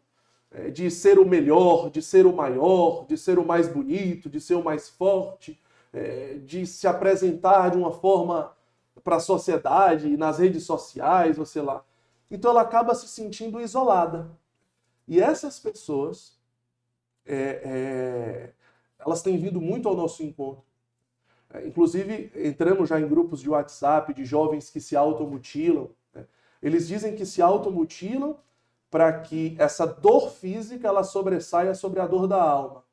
é, 0.52 0.70
de 0.70 0.90
ser 0.90 1.20
o 1.20 1.26
melhor, 1.26 1.92
de 1.92 2.02
ser 2.02 2.26
o 2.26 2.34
maior, 2.34 3.06
de 3.06 3.18
ser 3.18 3.38
o 3.38 3.46
mais 3.46 3.68
bonito, 3.68 4.30
de 4.30 4.42
ser 4.42 4.56
o 4.56 4.64
mais 4.64 4.90
forte, 4.90 5.60
é, 5.94 6.36
de 6.44 6.66
se 6.66 6.88
apresentar 6.88 7.72
de 7.72 7.78
uma 7.78 7.92
forma 7.92 8.56
para 9.04 9.16
a 9.18 9.20
sociedade, 9.20 10.18
nas 10.18 10.40
redes 10.40 10.64
sociais, 10.64 11.40
ou 11.40 11.46
sei 11.46 11.62
lá. 11.62 11.84
Então 12.30 12.52
ela 12.52 12.62
acaba 12.62 12.94
se 12.94 13.08
sentindo 13.08 13.60
isolada. 13.60 14.30
E 15.08 15.20
essas 15.20 15.60
pessoas, 15.60 16.38
é, 17.26 17.62
é, 17.64 18.54
elas 19.00 19.22
têm 19.22 19.38
vindo 19.38 19.60
muito 19.60 19.90
ao 19.90 19.96
nosso 19.96 20.22
encontro. 20.22 20.64
É, 21.52 21.66
inclusive, 21.66 22.32
entramos 22.36 22.90
já 22.90 23.00
em 23.00 23.08
grupos 23.08 23.42
de 23.42 23.50
WhatsApp 23.50 24.14
de 24.14 24.24
jovens 24.24 24.70
que 24.70 24.80
se 24.80 24.96
automutilam. 24.96 25.90
Né? 26.14 26.26
Eles 26.62 26.88
dizem 26.88 27.16
que 27.16 27.26
se 27.26 27.42
automutilam 27.42 28.38
para 28.92 29.20
que 29.22 29.56
essa 29.58 29.86
dor 29.86 30.30
física 30.30 30.88
ela 30.88 31.04
sobressaia 31.04 31.74
sobre 31.74 32.00
a 32.00 32.08
dor 32.08 32.28
da 32.28 32.42
alma. 32.42 32.84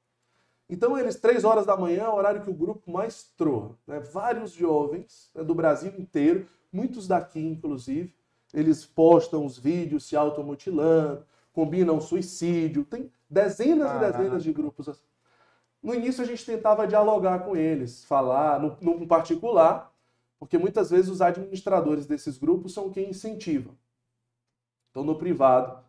Então, 0.68 0.98
eles, 0.98 1.16
três 1.16 1.44
horas 1.44 1.64
da 1.64 1.76
manhã, 1.76 2.04
é 2.04 2.08
o 2.08 2.14
horário 2.14 2.42
que 2.42 2.50
o 2.50 2.54
grupo 2.54 2.90
mais 2.90 3.24
troa. 3.36 3.78
Né? 3.86 4.00
Vários 4.00 4.52
jovens 4.52 5.30
né, 5.34 5.44
do 5.44 5.54
Brasil 5.54 5.92
inteiro, 5.96 6.46
muitos 6.72 7.06
daqui, 7.06 7.40
inclusive, 7.40 8.12
eles 8.52 8.84
postam 8.84 9.44
os 9.44 9.58
vídeos 9.58 10.04
se 10.06 10.16
automutilando, 10.16 11.24
combinam 11.52 12.00
suicídio, 12.00 12.84
tem 12.84 13.12
dezenas 13.30 13.94
e 13.94 13.98
dezenas 13.98 14.42
de 14.42 14.52
grupos 14.52 14.88
assim. 14.88 15.06
No 15.82 15.94
início, 15.94 16.22
a 16.22 16.26
gente 16.26 16.44
tentava 16.44 16.86
dialogar 16.86 17.40
com 17.40 17.56
eles, 17.56 18.04
falar 18.04 18.60
no, 18.60 18.76
no 18.80 19.06
particular, 19.06 19.92
porque 20.38 20.58
muitas 20.58 20.90
vezes 20.90 21.08
os 21.08 21.22
administradores 21.22 22.06
desses 22.06 22.36
grupos 22.36 22.74
são 22.74 22.90
quem 22.90 23.10
incentivam. 23.10 23.74
Então, 24.90 25.04
no 25.04 25.16
privado, 25.16 25.85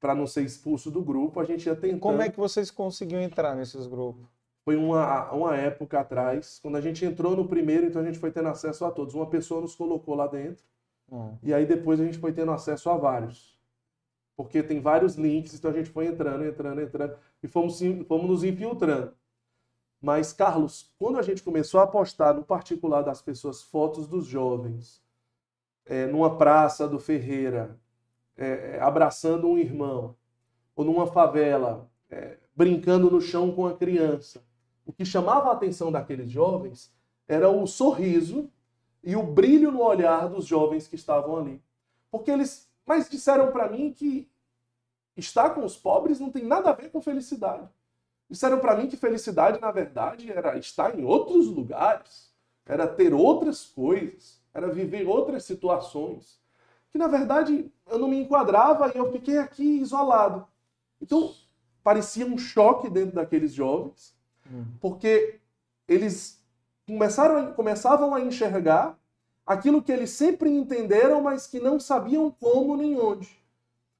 para 0.00 0.14
não 0.14 0.26
ser 0.26 0.42
expulso 0.42 0.90
do 0.90 1.02
grupo, 1.02 1.40
a 1.40 1.44
gente 1.44 1.66
ia 1.66 1.74
tentando... 1.74 2.00
Como 2.00 2.22
é 2.22 2.28
que 2.28 2.38
vocês 2.38 2.70
conseguiam 2.70 3.20
entrar 3.20 3.54
nesses 3.54 3.86
grupos? 3.86 4.26
Foi 4.64 4.76
uma, 4.76 5.30
uma 5.32 5.56
época 5.56 6.00
atrás, 6.00 6.58
quando 6.60 6.76
a 6.76 6.80
gente 6.80 7.04
entrou 7.04 7.36
no 7.36 7.46
primeiro, 7.46 7.86
então 7.86 8.02
a 8.02 8.04
gente 8.04 8.18
foi 8.18 8.32
tendo 8.32 8.48
acesso 8.48 8.84
a 8.84 8.90
todos. 8.90 9.14
Uma 9.14 9.26
pessoa 9.26 9.60
nos 9.60 9.74
colocou 9.74 10.14
lá 10.14 10.26
dentro, 10.26 10.64
hum. 11.10 11.36
e 11.42 11.54
aí 11.54 11.64
depois 11.64 12.00
a 12.00 12.04
gente 12.04 12.18
foi 12.18 12.32
tendo 12.32 12.50
acesso 12.50 12.90
a 12.90 12.96
vários. 12.96 13.56
Porque 14.36 14.62
tem 14.62 14.80
vários 14.80 15.14
links, 15.14 15.54
então 15.54 15.70
a 15.70 15.74
gente 15.74 15.88
foi 15.88 16.06
entrando, 16.06 16.44
entrando, 16.44 16.80
entrando, 16.80 17.16
e 17.42 17.48
fomos, 17.48 17.80
fomos 18.06 18.28
nos 18.28 18.44
infiltrando. 18.44 19.12
Mas, 20.00 20.32
Carlos, 20.32 20.92
quando 20.98 21.18
a 21.18 21.22
gente 21.22 21.42
começou 21.42 21.80
a 21.80 21.86
postar 21.86 22.34
no 22.34 22.44
particular 22.44 23.02
das 23.02 23.22
pessoas 23.22 23.62
fotos 23.62 24.06
dos 24.06 24.26
jovens, 24.26 25.02
é, 25.86 26.06
numa 26.06 26.36
praça 26.36 26.86
do 26.86 26.98
Ferreira, 26.98 27.78
é, 28.36 28.78
abraçando 28.80 29.48
um 29.48 29.58
irmão, 29.58 30.14
ou 30.74 30.84
numa 30.84 31.06
favela, 31.06 31.88
é, 32.10 32.36
brincando 32.54 33.10
no 33.10 33.20
chão 33.20 33.50
com 33.52 33.66
a 33.66 33.74
criança. 33.74 34.42
O 34.84 34.92
que 34.92 35.04
chamava 35.04 35.48
a 35.48 35.52
atenção 35.52 35.90
daqueles 35.90 36.30
jovens 36.30 36.92
era 37.26 37.48
o 37.48 37.66
sorriso 37.66 38.50
e 39.02 39.16
o 39.16 39.22
brilho 39.22 39.70
no 39.70 39.82
olhar 39.82 40.28
dos 40.28 40.46
jovens 40.46 40.86
que 40.86 40.94
estavam 40.94 41.36
ali. 41.36 41.62
Porque 42.10 42.30
eles, 42.30 42.70
mas 42.84 43.08
disseram 43.08 43.50
para 43.50 43.68
mim 43.68 43.92
que 43.92 44.28
estar 45.16 45.50
com 45.50 45.64
os 45.64 45.76
pobres 45.76 46.20
não 46.20 46.30
tem 46.30 46.44
nada 46.44 46.70
a 46.70 46.72
ver 46.72 46.90
com 46.90 47.00
felicidade. 47.00 47.68
Disseram 48.28 48.58
para 48.58 48.76
mim 48.76 48.88
que 48.88 48.96
felicidade, 48.96 49.60
na 49.60 49.70
verdade, 49.70 50.30
era 50.30 50.58
estar 50.58 50.98
em 50.98 51.04
outros 51.04 51.46
lugares, 51.46 52.34
era 52.64 52.86
ter 52.86 53.14
outras 53.14 53.64
coisas, 53.64 54.40
era 54.52 54.68
viver 54.68 55.06
outras 55.06 55.44
situações 55.44 56.40
que 56.90 56.98
na 56.98 57.06
verdade 57.06 57.70
eu 57.86 57.98
não 57.98 58.08
me 58.08 58.18
enquadrava 58.18 58.92
e 58.94 58.98
eu 58.98 59.10
fiquei 59.12 59.38
aqui 59.38 59.80
isolado. 59.80 60.46
Então, 61.00 61.32
parecia 61.82 62.26
um 62.26 62.38
choque 62.38 62.88
dentro 62.88 63.14
daqueles 63.14 63.52
jovens, 63.52 64.14
uhum. 64.50 64.66
porque 64.80 65.38
eles 65.86 66.42
começaram 66.86 67.38
a, 67.38 67.52
começavam 67.52 68.14
a 68.14 68.20
enxergar 68.20 68.98
aquilo 69.46 69.82
que 69.82 69.92
eles 69.92 70.10
sempre 70.10 70.50
entenderam, 70.50 71.22
mas 71.22 71.46
que 71.46 71.60
não 71.60 71.78
sabiam 71.78 72.30
como 72.30 72.76
nem 72.76 72.98
onde. 72.98 73.28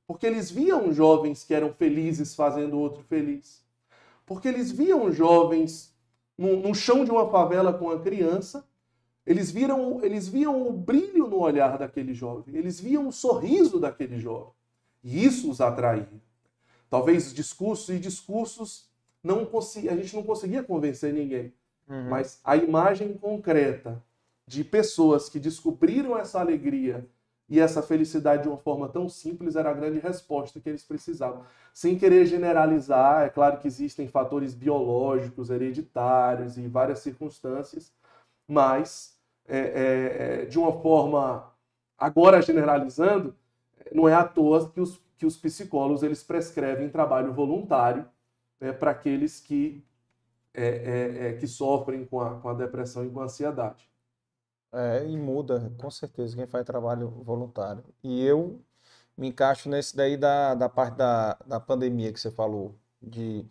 Porque 0.06 0.26
eles 0.26 0.50
viam 0.50 0.92
jovens 0.92 1.44
que 1.44 1.54
eram 1.54 1.72
felizes 1.72 2.34
fazendo 2.34 2.78
outro 2.78 3.02
feliz. 3.04 3.64
Porque 4.24 4.48
eles 4.48 4.70
viam 4.70 5.10
jovens 5.12 5.94
no, 6.36 6.56
no 6.56 6.74
chão 6.74 7.04
de 7.04 7.10
uma 7.10 7.28
favela 7.30 7.72
com 7.72 7.90
a 7.90 8.00
criança 8.00 8.66
eles, 9.26 9.50
viram, 9.50 10.02
eles 10.04 10.28
viam 10.28 10.68
o 10.68 10.72
brilho 10.72 11.26
no 11.26 11.40
olhar 11.40 11.76
daquele 11.76 12.14
jovem, 12.14 12.54
eles 12.54 12.78
viam 12.78 13.08
o 13.08 13.12
sorriso 13.12 13.80
daquele 13.80 14.18
jovem. 14.18 14.52
E 15.02 15.24
isso 15.24 15.50
os 15.50 15.60
atraía. 15.60 16.08
Talvez 16.88 17.34
discursos 17.34 17.88
e 17.88 17.98
discursos 17.98 18.88
não 19.22 19.48
a 19.90 19.96
gente 19.96 20.14
não 20.14 20.22
conseguia 20.22 20.62
convencer 20.62 21.12
ninguém. 21.12 21.52
Uhum. 21.88 22.08
Mas 22.08 22.40
a 22.44 22.56
imagem 22.56 23.14
concreta 23.14 24.02
de 24.46 24.62
pessoas 24.62 25.28
que 25.28 25.40
descobriram 25.40 26.16
essa 26.16 26.38
alegria 26.38 27.08
e 27.48 27.60
essa 27.60 27.82
felicidade 27.82 28.42
de 28.42 28.48
uma 28.48 28.56
forma 28.56 28.88
tão 28.88 29.08
simples 29.08 29.54
era 29.56 29.70
a 29.70 29.74
grande 29.74 29.98
resposta 29.98 30.60
que 30.60 30.68
eles 30.68 30.84
precisavam. 30.84 31.44
Sem 31.72 31.98
querer 31.98 32.26
generalizar, 32.26 33.24
é 33.24 33.28
claro 33.28 33.58
que 33.58 33.68
existem 33.68 34.08
fatores 34.08 34.54
biológicos, 34.54 35.50
hereditários 35.50 36.56
e 36.58 36.66
várias 36.66 37.00
circunstâncias, 37.00 37.92
mas 38.48 39.15
é, 39.48 39.58
é, 39.58 40.42
é, 40.42 40.44
de 40.46 40.58
uma 40.58 40.72
forma, 40.80 41.52
agora 41.96 42.42
generalizando, 42.42 43.34
não 43.92 44.08
é 44.08 44.14
à 44.14 44.24
toa 44.24 44.70
que 44.70 44.80
os, 44.80 45.00
que 45.16 45.26
os 45.26 45.36
psicólogos 45.36 46.02
eles 46.02 46.22
prescrevem 46.22 46.88
trabalho 46.88 47.32
voluntário 47.32 48.06
né, 48.60 48.72
para 48.72 48.90
aqueles 48.90 49.40
que, 49.40 49.84
é, 50.52 50.66
é, 50.66 51.28
é, 51.28 51.32
que 51.34 51.46
sofrem 51.46 52.04
com 52.04 52.20
a, 52.20 52.40
com 52.40 52.48
a 52.48 52.54
depressão 52.54 53.04
e 53.04 53.10
com 53.10 53.20
a 53.20 53.24
ansiedade. 53.24 53.88
É, 54.72 55.06
e 55.06 55.16
muda, 55.16 55.72
com 55.78 55.90
certeza, 55.90 56.36
quem 56.36 56.46
faz 56.46 56.64
trabalho 56.64 57.08
voluntário. 57.08 57.84
E 58.02 58.24
eu 58.24 58.60
me 59.16 59.28
encaixo 59.28 59.68
nesse 59.68 59.96
daí 59.96 60.16
da, 60.16 60.54
da 60.54 60.68
parte 60.68 60.96
da, 60.96 61.34
da 61.46 61.60
pandemia 61.60 62.12
que 62.12 62.20
você 62.20 62.30
falou, 62.30 62.74
de 63.00 63.46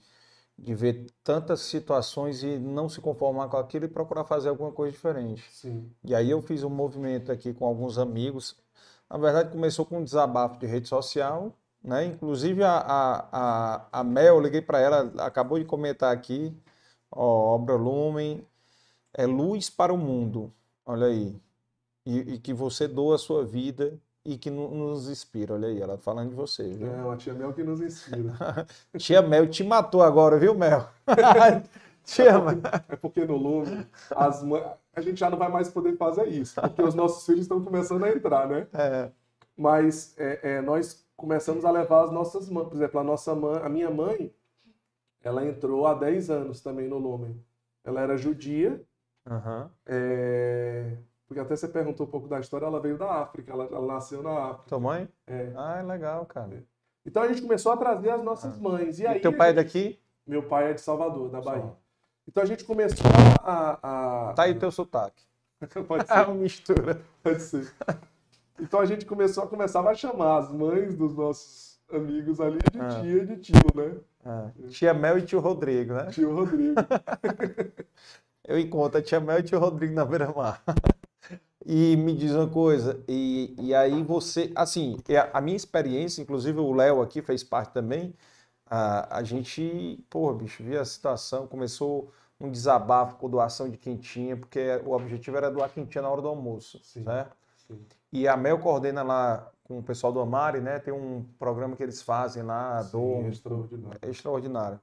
de 0.58 0.74
ver 0.74 1.08
tantas 1.24 1.62
situações 1.62 2.44
e 2.44 2.58
não 2.58 2.88
se 2.88 3.02
conformar 3.02 3.50
com 3.50 3.58
aquilo 3.58 3.86
e 3.86 3.90
procurar 3.90 4.24
fazer 4.24 4.50
alguma 4.50 4.72
coisa 4.72 4.92
diferente. 4.92 5.44
Sim. 5.52 5.92
E 6.04 6.16
aí 6.16 6.30
eu 6.32 6.42
fiz 6.42 6.64
um 6.64 6.70
movimento 6.70 7.32
aqui 7.32 7.54
com 7.54 7.66
alguns 7.66 7.98
amigos. 7.98 8.58
Na 9.10 9.18
verdade, 9.18 9.52
começou 9.52 9.86
com 9.86 10.00
um 10.00 10.04
desabafo 10.04 10.58
de 10.60 10.66
rede 10.66 10.88
social, 10.88 11.54
né? 11.84 12.06
Inclusive 12.06 12.64
a, 12.64 12.78
a, 12.78 13.76
a, 13.76 13.88
a 14.00 14.04
Mel, 14.04 14.36
eu 14.36 14.42
liguei 14.42 14.62
para 14.62 14.80
ela, 14.80 15.14
acabou 15.26 15.60
de 15.60 15.66
comentar 15.66 16.14
aqui, 16.14 16.56
ó, 17.12 17.56
obra 17.56 17.76
Lumen, 17.76 18.48
é 19.14 19.26
luz 19.26 19.70
para 19.70 19.94
o 19.94 19.98
mundo, 19.98 20.54
olha 20.86 21.08
aí. 21.08 21.36
E, 22.06 22.36
e 22.36 22.40
que 22.40 22.54
você 22.54 22.88
doa 22.88 23.16
a 23.16 23.18
sua 23.20 23.46
vida 23.46 24.00
e 24.26 24.38
que 24.38 24.50
nos 24.50 25.08
inspira. 25.08 25.54
Olha 25.54 25.68
aí, 25.68 25.80
ela 25.80 25.98
falando 25.98 26.30
de 26.30 26.36
você, 26.36 26.68
viu? 26.74 26.92
É, 26.92 26.96
uma 26.96 27.16
tia 27.16 27.34
Mel 27.34 27.54
que 27.54 27.64
nos 27.64 27.80
inspira. 27.80 28.34
tia 28.98 29.22
Mel 29.22 29.48
te 29.48 29.64
matou 29.64 30.02
agora, 30.02 30.40
viu, 30.40 30.56
Mel? 30.56 30.90
tia 32.04 32.40
Mel. 32.40 32.60
É 32.90 32.96
porque 32.96 33.24
no 33.24 33.38
Lume, 33.38 33.86
as 34.16 34.44
a 34.96 35.02
gente 35.02 35.20
já 35.20 35.30
não 35.30 35.38
vai 35.38 35.50
mais 35.50 35.70
poder 35.70 35.96
fazer 35.96 36.28
isso, 36.28 36.60
porque 36.60 36.82
os 36.82 36.96
nossos 36.96 37.26
filhos 37.26 37.42
estão 37.42 37.64
começando 37.64 38.04
a 38.04 38.10
entrar, 38.10 38.48
né? 38.48 38.68
É. 38.74 39.12
Mas 39.56 40.16
é, 40.18 40.56
é, 40.56 40.62
nós 40.62 41.06
começamos 41.16 41.64
a 41.64 41.72
levar 41.72 42.06
as 42.06 42.12
nossas 42.12 42.50
mães. 42.50 42.68
Por 42.68 42.76
exemplo, 42.76 43.00
a 43.00 43.04
nossa 43.04 43.36
mãe, 43.36 43.62
a 43.62 43.70
minha 43.70 43.92
mãe, 43.92 44.34
ela 45.24 45.46
entrou 45.46 45.86
há 45.86 45.94
10 45.94 46.30
anos 46.30 46.62
também 46.62 46.88
no 46.88 46.98
Lumen. 46.98 47.40
Ela 47.84 48.02
era 48.02 48.18
judia. 48.18 48.82
Uhum. 49.30 49.70
É 49.86 50.98
porque 51.28 51.40
até 51.40 51.56
você 51.56 51.68
perguntou 51.68 52.06
um 52.06 52.10
pouco 52.10 52.28
da 52.28 52.40
história, 52.40 52.66
ela 52.66 52.80
veio 52.80 52.98
da 52.98 53.22
África, 53.22 53.52
ela, 53.52 53.66
ela 53.66 53.86
nasceu 53.86 54.22
na 54.22 54.52
África. 54.52 54.70
Tua 54.70 54.80
mãe? 54.80 55.10
É. 55.26 55.52
Ah, 55.56 55.78
é 55.80 55.84
legal, 55.84 56.26
cara. 56.26 56.54
É. 56.54 56.60
Então 57.06 57.24
a 57.24 57.28
gente 57.28 57.42
começou 57.42 57.72
a 57.72 57.78
trazer 57.78 58.10
as 58.10 58.24
nossas 58.24 58.56
ah. 58.56 58.62
mães. 58.62 59.00
E, 59.00 59.04
e 59.04 59.08
aí, 59.08 59.20
teu 59.20 59.36
pai 59.36 59.50
é 59.50 59.54
daqui? 59.54 60.00
Meu 60.26 60.44
pai 60.44 60.72
é 60.72 60.74
de 60.74 60.82
Salvador, 60.82 61.30
da 61.30 61.42
Bahia. 61.42 61.62
Só. 61.62 61.78
Então 62.28 62.44
a 62.44 62.46
gente 62.46 62.64
começou 62.64 63.06
a. 63.44 64.30
a... 64.30 64.34
Tá 64.34 64.44
aí 64.44 64.56
teu 64.56 64.72
sotaque. 64.72 65.24
Pode 65.88 66.08
ser. 66.08 66.14
É 66.18 66.22
uma 66.22 66.36
mistura. 66.36 67.02
Pode 67.24 67.42
ser. 67.42 67.72
Então 68.60 68.80
a 68.80 68.86
gente 68.86 69.06
começou 69.06 69.44
a 69.44 69.48
começar 69.48 69.88
a 69.88 69.94
chamar 69.94 70.40
as 70.40 70.52
mães 70.52 70.96
dos 70.96 71.16
nossos 71.16 71.80
amigos 71.92 72.40
ali 72.42 72.60
de 72.72 72.80
ah. 72.80 73.02
tia 73.02 73.24
e 73.24 73.26
de 73.26 73.38
tio, 73.38 73.76
né? 73.76 73.98
Ah. 74.26 74.50
Tia 74.70 74.94
Mel 74.94 75.20
e 75.20 75.22
tio 75.22 75.40
Rodrigo, 75.40 75.94
né? 75.94 76.08
Tio 76.08 76.34
Rodrigo. 76.34 76.76
eu 78.48 78.58
encontro 78.58 78.98
a 78.98 79.02
tia 79.02 79.20
Mel 79.20 79.38
e 79.38 79.42
o 79.42 79.44
tio 79.44 79.60
Rodrigo 79.60 79.94
na 79.94 80.06
beira-mar. 80.06 80.64
E 81.66 81.98
me 81.98 82.16
diz 82.16 82.32
uma 82.32 82.48
coisa, 82.48 83.04
e, 83.08 83.56
e 83.58 83.74
aí 83.74 84.04
você, 84.04 84.52
assim, 84.54 84.98
é 85.10 85.32
a, 85.34 85.42
minha 85.42 85.58
experiência, 85.58 86.22
inclusive 86.22 86.60
o 86.60 86.72
Léo 86.72 87.02
aqui 87.02 87.24
fez 87.24 87.44
parte 87.44 87.74
também, 87.74 88.14
a, 88.68 89.18
a 89.18 89.24
gente, 89.24 90.06
pô, 90.08 90.32
bicho, 90.32 90.64
via 90.64 90.82
a 90.82 90.86
situação, 90.86 91.48
começou 91.48 92.12
um 92.40 92.52
desabafo 92.52 93.16
com 93.16 93.28
doação 93.28 93.68
de 93.68 93.78
quentinha, 93.78 94.38
porque 94.38 94.80
o 94.86 94.92
objetivo 94.92 95.38
era 95.38 95.50
doar 95.50 95.72
quentinha 95.72 96.04
na 96.04 96.10
hora 96.10 96.22
do 96.22 96.28
almoço, 96.28 96.80
sim, 96.84 97.02
né? 97.02 97.26
Sim. 97.68 97.84
E 98.12 98.28
a 98.28 98.38
Mel 98.38 98.60
coordena 98.60 99.02
lá 99.02 99.52
com 99.64 99.80
o 99.80 99.84
pessoal 99.84 100.14
do 100.14 100.20
Amari, 100.20 100.62
né? 100.62 100.78
Tem 100.78 100.94
um 100.94 101.26
programa 101.40 101.76
que 101.76 101.82
eles 101.82 102.00
fazem 102.00 102.44
lá, 102.44 102.84
sim, 102.84 102.92
do 102.92 103.28
extraordinário. 103.28 104.00
É 104.04 104.10
extraordinário. 104.10 104.80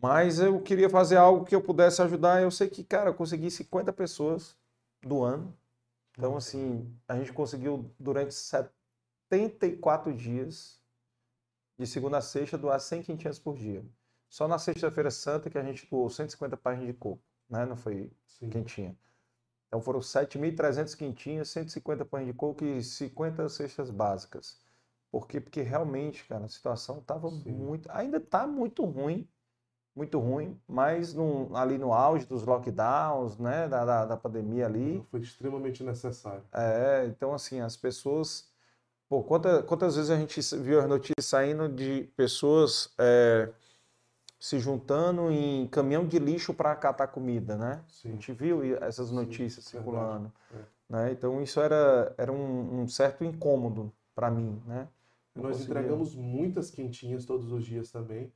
Mas 0.00 0.40
eu 0.40 0.60
queria 0.60 0.90
fazer 0.90 1.16
algo 1.16 1.46
que 1.46 1.54
eu 1.54 1.62
pudesse 1.62 2.02
ajudar. 2.02 2.42
Eu 2.42 2.50
sei 2.50 2.68
que, 2.68 2.84
cara, 2.84 3.10
eu 3.10 3.14
consegui 3.14 3.50
50 3.50 3.92
pessoas 3.94 4.54
do 5.02 5.22
ano. 5.22 5.56
Então, 6.16 6.36
assim, 6.36 6.92
a 7.06 7.16
gente 7.16 7.32
conseguiu 7.32 7.94
durante 7.98 8.34
74 8.34 10.12
dias, 10.14 10.82
de 11.78 11.86
segunda 11.86 12.18
a 12.18 12.20
sexta, 12.20 12.58
doar 12.58 12.80
100 12.80 13.02
quentinhas 13.02 13.38
por 13.38 13.56
dia. 13.56 13.84
Só 14.28 14.46
na 14.46 14.58
sexta-feira 14.58 15.10
santa 15.10 15.48
que 15.48 15.56
a 15.56 15.62
gente 15.62 15.88
doou 15.88 16.10
150 16.10 16.56
páginas 16.56 16.88
de 16.88 16.92
coco, 16.92 17.22
né? 17.48 17.64
Não 17.64 17.76
foi 17.76 18.12
Sim. 18.26 18.50
quentinha. 18.50 18.96
Então 19.68 19.80
foram 19.80 20.00
7.300 20.00 20.96
quentinhas, 20.96 21.48
150 21.50 22.04
pães 22.04 22.26
de 22.26 22.32
coco 22.32 22.64
e 22.64 22.82
50 22.82 23.48
cestas 23.48 23.90
básicas. 23.90 24.58
Por 25.10 25.26
quê? 25.26 25.40
Porque 25.40 25.62
realmente, 25.62 26.24
cara, 26.24 26.44
a 26.44 26.48
situação 26.48 26.98
estava 26.98 27.30
muito. 27.30 27.90
Ainda 27.90 28.18
está 28.18 28.46
muito 28.46 28.84
ruim, 28.84 29.28
muito 29.98 30.18
ruim, 30.20 30.56
mas 30.68 31.12
no, 31.12 31.54
ali 31.56 31.76
no 31.76 31.92
auge 31.92 32.24
dos 32.24 32.44
lockdowns, 32.44 33.36
né, 33.36 33.66
da, 33.66 33.84
da, 33.84 34.04
da, 34.06 34.16
pandemia 34.16 34.64
ali. 34.64 35.04
Foi 35.10 35.18
extremamente 35.20 35.82
necessário. 35.82 36.44
É, 36.52 37.04
então 37.06 37.34
assim, 37.34 37.60
as 37.60 37.76
pessoas. 37.76 38.48
Pô, 39.08 39.24
quantas, 39.24 39.64
quantas 39.64 39.96
vezes 39.96 40.10
a 40.10 40.16
gente 40.16 40.40
viu 40.58 40.78
as 40.78 40.86
notícias 40.86 41.26
saindo 41.26 41.68
de 41.68 42.08
pessoas 42.16 42.92
é, 42.98 43.48
se 44.38 44.60
juntando 44.60 45.32
em 45.32 45.66
caminhão 45.66 46.06
de 46.06 46.18
lixo 46.18 46.54
para 46.54 46.76
catar 46.76 47.08
comida, 47.08 47.56
né? 47.56 47.82
Sim. 47.88 48.10
A 48.10 48.12
gente 48.12 48.32
viu 48.32 48.62
essas 48.82 49.10
notícias 49.10 49.64
Sim, 49.64 49.78
circulando. 49.78 50.30
É. 50.54 50.58
Né? 50.88 51.12
Então 51.12 51.42
isso 51.42 51.60
era, 51.60 52.14
era 52.16 52.30
um, 52.30 52.82
um 52.82 52.88
certo 52.88 53.24
incômodo 53.24 53.92
para 54.14 54.30
mim, 54.30 54.62
né? 54.64 54.86
Nós 55.34 55.60
entregamos 55.60 56.14
muitas 56.14 56.70
quentinhas 56.70 57.24
todos 57.24 57.52
os 57.52 57.64
dias 57.64 57.90
também. 57.90 58.32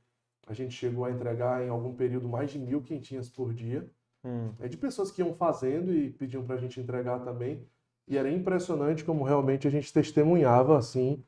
A 0.47 0.53
gente 0.53 0.73
chegou 0.73 1.05
a 1.05 1.11
entregar 1.11 1.63
em 1.63 1.69
algum 1.69 1.93
período 1.93 2.27
mais 2.27 2.51
de 2.51 2.59
mil 2.59 2.81
quentinhas 2.81 3.29
por 3.29 3.53
dia. 3.53 3.87
Hum. 4.23 4.51
É 4.59 4.67
de 4.67 4.77
pessoas 4.77 5.11
que 5.11 5.21
iam 5.21 5.33
fazendo 5.33 5.93
e 5.93 6.09
pediam 6.09 6.43
para 6.43 6.55
a 6.55 6.59
gente 6.59 6.79
entregar 6.79 7.19
também. 7.19 7.65
E 8.07 8.17
era 8.17 8.29
impressionante 8.29 9.03
como 9.03 9.23
realmente 9.23 9.67
a 9.67 9.71
gente 9.71 9.91
testemunhava 9.91 10.77
assim 10.77 11.23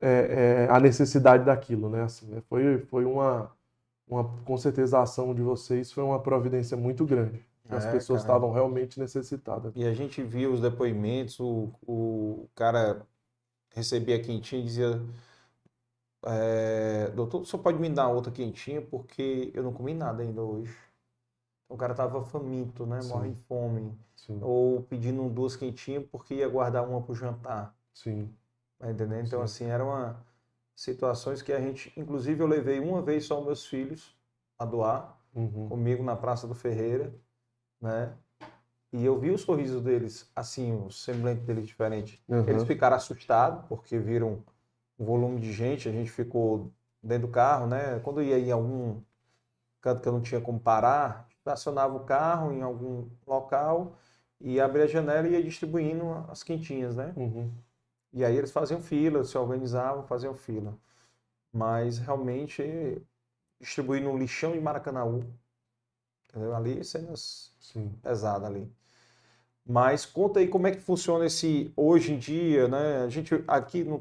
é, 0.00 0.66
é, 0.66 0.68
a 0.70 0.78
necessidade 0.80 1.44
daquilo, 1.44 1.88
né? 1.88 2.02
Assim, 2.02 2.26
né? 2.26 2.42
foi, 2.48 2.78
foi 2.78 3.04
uma, 3.04 3.50
uma, 4.06 4.24
com 4.44 4.56
certeza 4.56 4.98
a 4.98 5.02
ação 5.02 5.34
de 5.34 5.42
vocês 5.42 5.92
foi 5.92 6.04
uma 6.04 6.20
providência 6.20 6.76
muito 6.76 7.04
grande. 7.04 7.44
As 7.68 7.84
é, 7.84 7.92
pessoas 7.92 8.22
cara. 8.22 8.34
estavam 8.34 8.52
realmente 8.52 8.98
necessitadas. 8.98 9.72
E 9.74 9.84
a 9.84 9.92
gente 9.92 10.22
viu 10.22 10.52
os 10.52 10.60
depoimentos, 10.60 11.40
o, 11.40 11.72
o 11.82 12.48
cara 12.54 13.02
recebia 13.74 14.20
quentinha 14.20 14.60
e 14.60 14.64
dizia 14.64 15.02
é, 16.28 17.10
doutor, 17.14 17.44
só 17.46 17.56
pode 17.56 17.78
me 17.78 17.88
dar 17.88 18.08
outra 18.08 18.32
quentinha 18.32 18.82
porque 18.82 19.52
eu 19.54 19.62
não 19.62 19.72
comi 19.72 19.94
nada 19.94 20.22
ainda 20.22 20.42
hoje. 20.42 20.76
O 21.68 21.76
cara 21.76 21.94
tava 21.94 22.22
faminto, 22.22 22.84
né? 22.84 23.00
Sim. 23.00 23.08
Morre 23.08 23.30
de 23.30 23.40
fome. 23.42 23.98
Sim. 24.16 24.40
Ou 24.42 24.82
pedindo 24.82 25.28
duas 25.28 25.54
quentinhas 25.56 26.04
porque 26.10 26.34
ia 26.34 26.48
guardar 26.48 26.86
uma 26.88 27.00
pro 27.00 27.14
jantar. 27.14 27.74
Sim. 27.94 28.32
Tá 28.78 28.90
entendendo? 28.90 29.26
Então, 29.26 29.38
Sim. 29.40 29.44
assim, 29.44 29.64
eram 29.66 29.86
uma 29.86 30.16
situações 30.74 31.42
que 31.42 31.52
a 31.52 31.60
gente... 31.60 31.92
Inclusive, 31.96 32.40
eu 32.40 32.46
levei 32.46 32.80
uma 32.80 33.00
vez 33.00 33.24
só 33.24 33.40
meus 33.40 33.64
filhos 33.64 34.16
a 34.58 34.64
doar 34.64 35.18
uhum. 35.34 35.68
comigo 35.68 36.02
na 36.02 36.16
Praça 36.16 36.46
do 36.46 36.54
Ferreira, 36.54 37.14
né? 37.80 38.12
E 38.92 39.04
eu 39.04 39.18
vi 39.18 39.30
o 39.30 39.38
sorriso 39.38 39.80
deles, 39.80 40.30
assim, 40.34 40.74
o 40.84 40.90
semblante 40.90 41.42
deles 41.42 41.66
diferente. 41.66 42.22
Uhum. 42.28 42.48
Eles 42.48 42.64
ficaram 42.64 42.96
assustados 42.96 43.64
porque 43.68 43.98
viram 43.98 44.42
o 44.98 45.04
volume 45.04 45.40
de 45.40 45.52
gente, 45.52 45.88
a 45.88 45.92
gente 45.92 46.10
ficou 46.10 46.72
dentro 47.02 47.28
do 47.28 47.32
carro, 47.32 47.66
né? 47.66 47.98
Quando 48.00 48.22
ia 48.22 48.38
em 48.38 48.50
algum 48.50 49.00
canto 49.80 50.02
que 50.02 50.08
eu 50.08 50.12
não 50.12 50.20
tinha 50.20 50.40
como 50.40 50.58
parar, 50.58 51.28
estacionava 51.38 51.96
o 51.96 52.04
carro 52.04 52.52
em 52.52 52.62
algum 52.62 53.08
local 53.26 53.96
e 54.40 54.60
abria 54.60 54.84
a 54.84 54.88
janela 54.88 55.28
e 55.28 55.32
ia 55.32 55.42
distribuindo 55.42 56.10
as 56.28 56.42
quentinhas, 56.42 56.96
né? 56.96 57.12
Uhum. 57.16 57.52
E 58.12 58.24
aí 58.24 58.36
eles 58.36 58.50
faziam 58.50 58.80
fila, 58.80 59.24
se 59.24 59.36
organizavam, 59.36 60.04
faziam 60.04 60.34
fila. 60.34 60.76
Mas 61.52 61.98
realmente 61.98 63.02
distribuir 63.60 64.02
no 64.02 64.16
lixão 64.16 64.52
de 64.52 64.60
Maracanãú, 64.60 65.24
entendeu? 66.28 66.54
Ali 66.54 66.84
cenas 66.84 67.54
Sim. 67.60 67.90
pesadas 68.02 68.48
ali. 68.48 68.70
Mas 69.68 70.06
conta 70.06 70.38
aí 70.38 70.46
como 70.46 70.68
é 70.68 70.70
que 70.70 70.80
funciona 70.80 71.26
esse 71.26 71.72
hoje 71.76 72.12
em 72.12 72.18
dia, 72.18 72.68
né? 72.68 73.02
A 73.04 73.08
gente 73.08 73.42
aqui 73.48 73.82
no 73.82 74.00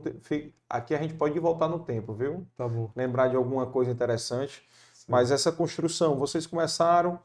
aqui 0.69 0.93
a 0.93 1.01
gente 1.01 1.15
pode 1.15 1.39
voltar 1.39 1.67
no 1.67 1.79
tempo, 1.79 2.13
viu? 2.13 2.45
Tá 2.55 2.67
bom. 2.67 2.91
Lembrar 2.95 3.29
de 3.29 3.35
alguma 3.35 3.65
coisa 3.65 3.89
interessante. 3.89 4.63
Sim. 4.93 5.05
Mas 5.07 5.31
essa 5.31 5.51
construção, 5.51 6.17
vocês 6.17 6.45
começaram 6.45 7.19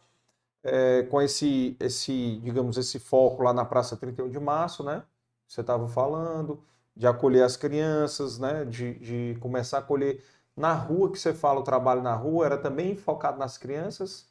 é, 0.64 1.03
com 1.05 1.20
esse 1.20 1.76
esse, 1.78 2.41
digamos, 2.43 2.78
esse 2.78 2.99
foco 2.99 3.43
lá 3.43 3.53
na 3.53 3.64
Praça 3.64 3.95
31 3.97 4.30
de 4.30 4.41
Março, 4.41 4.82
né? 4.82 5.03
Você 5.47 5.61
estava 5.61 5.86
falando 5.88 6.62
de 6.97 7.07
acolher 7.07 7.43
as 7.45 7.57
crianças, 7.59 8.38
né? 8.38 8.64
De, 8.64 8.95
de 9.01 9.38
começar 9.41 9.78
a 9.78 9.80
acolher 9.80 10.24
na 10.57 10.72
rua 10.72 11.12
que 11.12 11.18
você 11.18 11.34
fala 11.34 11.61
o 11.61 11.64
trabalho 11.64 12.03
na 12.03 12.14
rua 12.14 12.47
era 12.47 12.59
também 12.59 12.97
focado 12.97 13.38
nas 13.38 13.59
crianças 13.59 14.30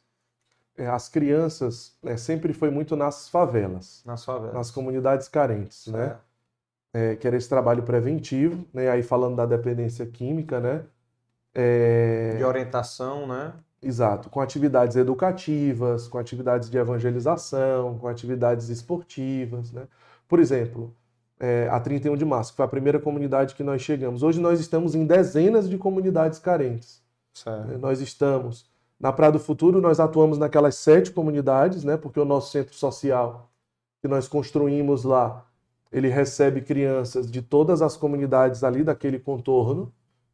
as 0.86 1.08
crianças 1.08 1.96
é, 2.04 2.16
sempre 2.16 2.52
foi 2.52 2.70
muito 2.70 2.96
nas 2.96 3.28
favelas, 3.28 4.02
nas 4.04 4.24
favelas, 4.24 4.54
nas 4.54 4.70
comunidades 4.70 5.28
carentes, 5.28 5.86
né? 5.86 5.98
certo. 5.98 6.14
né? 6.14 6.20
É, 6.92 7.16
que 7.16 7.26
era 7.26 7.36
esse 7.36 7.48
trabalho 7.48 7.84
preventivo, 7.84 8.64
né? 8.74 8.90
Aí 8.90 9.02
falando 9.02 9.36
da 9.36 9.46
dependência 9.46 10.04
química, 10.06 10.58
né? 10.58 10.82
É... 11.54 12.34
De 12.36 12.44
orientação, 12.44 13.26
né? 13.26 13.52
Exato, 13.82 14.28
com 14.28 14.40
atividades 14.40 14.96
educativas, 14.96 16.08
com 16.08 16.18
atividades 16.18 16.68
de 16.68 16.76
evangelização, 16.76 17.96
com 17.98 18.08
atividades 18.08 18.68
esportivas, 18.68 19.72
né? 19.72 19.86
Por 20.28 20.38
exemplo, 20.38 20.94
é, 21.40 21.68
a 21.70 21.80
31 21.80 22.16
de 22.16 22.24
março, 22.24 22.52
que 22.52 22.56
foi 22.56 22.66
a 22.66 22.68
primeira 22.68 23.00
comunidade 23.00 23.54
que 23.54 23.62
nós 23.62 23.80
chegamos. 23.80 24.22
Hoje 24.22 24.40
nós 24.40 24.60
estamos 24.60 24.94
em 24.94 25.06
dezenas 25.06 25.68
de 25.68 25.78
comunidades 25.78 26.38
carentes. 26.38 27.02
Certo. 27.32 27.78
Nós 27.78 28.00
estamos 28.00 28.69
na 29.00 29.10
Praia 29.10 29.32
do 29.32 29.38
Futuro, 29.38 29.80
nós 29.80 29.98
atuamos 29.98 30.36
naquelas 30.36 30.74
sete 30.74 31.10
comunidades, 31.10 31.82
né? 31.84 31.96
Porque 31.96 32.20
o 32.20 32.24
nosso 32.24 32.52
centro 32.52 32.74
social 32.74 33.50
que 34.02 34.08
nós 34.08 34.28
construímos 34.28 35.04
lá, 35.04 35.44
ele 35.92 36.08
recebe 36.08 36.60
crianças 36.60 37.30
de 37.30 37.42
todas 37.42 37.82
as 37.82 37.96
comunidades 37.96 38.62
ali 38.62 38.82
daquele 38.82 39.18
contorno, 39.18 39.92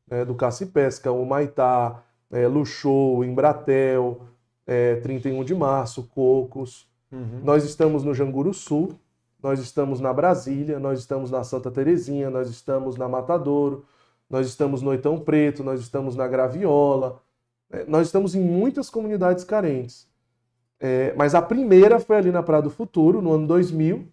né? 0.09 0.25
do 0.25 0.35
Cacipesca, 0.35 1.11
o 1.11 1.25
Maitá, 1.25 2.03
é, 2.31 2.47
Luxou, 2.47 3.25
Embratel, 3.25 4.21
é, 4.67 4.97
31 4.97 5.45
de 5.45 5.55
Março, 5.55 6.05
Cocos. 6.14 6.89
Uhum. 7.11 7.41
Nós 7.43 7.64
estamos 7.64 8.05
no 8.05 8.14
Janguru 8.14 8.53
Sul, 8.53 8.99
nós 9.43 9.61
estamos 9.61 10.01
na 10.01 10.12
Brasília, 10.12 10.79
nós 10.79 10.99
estamos 11.01 11.31
na 11.31 11.43
Santa 11.45 11.71
Terezinha, 11.71 12.31
nós 12.31 12.49
estamos 12.49 12.97
na 12.97 13.09
Matadouro, 13.09 13.85
nós 14.29 14.47
estamos 14.47 14.83
no 14.83 14.91
Oitão 14.91 15.19
Preto, 15.19 15.62
nós 15.62 15.81
estamos 15.81 16.17
na 16.17 16.27
Graviola, 16.27 17.21
nós 17.87 18.07
estamos 18.07 18.35
em 18.35 18.41
muitas 18.41 18.89
comunidades 18.91 19.45
carentes. 19.45 20.07
É, 20.79 21.14
mas 21.14 21.35
a 21.35 21.43
primeira 21.43 21.99
foi 21.99 22.17
ali 22.17 22.31
na 22.31 22.43
Praia 22.43 22.62
do 22.62 22.71
Futuro, 22.71 23.23
no 23.23 23.33
ano 23.33 23.47
2000, 23.47 24.07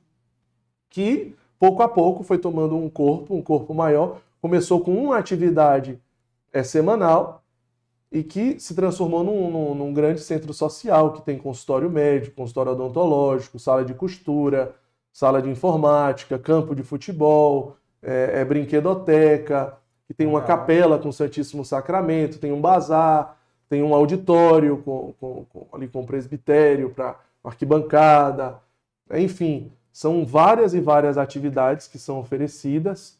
que 0.89 1.35
pouco 1.59 1.81
a 1.83 1.89
pouco 1.89 2.23
foi 2.23 2.37
tomando 2.37 2.75
um 2.77 2.89
corpo, 2.89 3.35
um 3.35 3.41
corpo 3.41 3.73
maior. 3.73 4.21
Começou 4.41 4.81
com 4.81 4.93
uma 4.93 5.17
atividade 5.17 5.99
é, 6.51 6.63
semanal 6.63 7.43
e 8.11 8.23
que 8.23 8.59
se 8.59 8.75
transformou 8.75 9.23
num, 9.23 9.49
num, 9.49 9.75
num, 9.75 9.93
grande 9.93 10.21
centro 10.21 10.53
social 10.53 11.13
que 11.13 11.21
tem 11.23 11.37
consultório 11.37 11.89
médico, 11.89 12.35
consultório 12.35 12.73
odontológico, 12.73 13.57
sala 13.57 13.83
de 13.83 13.93
costura, 13.93 14.73
sala 15.11 15.41
de 15.41 15.49
informática, 15.49 16.37
campo 16.37 16.75
de 16.75 16.83
futebol, 16.83 17.75
é, 18.01 18.41
é 18.41 18.45
brinquedoteca, 18.45 19.77
que 20.07 20.13
tem 20.13 20.27
uma 20.27 20.41
capela 20.41 20.99
com 20.99 21.09
o 21.09 21.13
Santíssimo 21.13 21.65
Sacramento, 21.65 22.39
tem 22.39 22.51
um 22.51 22.61
bazar, 22.61 23.37
tem 23.73 23.81
um 23.81 23.95
auditório 23.95 24.77
com, 24.85 25.15
com, 25.19 25.45
com 25.45 25.67
ali 25.73 25.87
com 25.87 26.05
presbitério 26.05 26.91
para 26.91 27.19
arquibancada, 27.43 28.61
enfim, 29.11 29.71
são 29.91 30.23
várias 30.23 30.75
e 30.75 30.79
várias 30.79 31.17
atividades 31.17 31.87
que 31.87 31.97
são 31.97 32.19
oferecidas. 32.19 33.17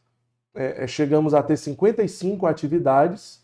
É, 0.53 0.83
é 0.83 0.87
chegamos 0.87 1.33
a 1.33 1.41
ter 1.41 1.57
55 1.57 2.45
atividades, 2.45 3.43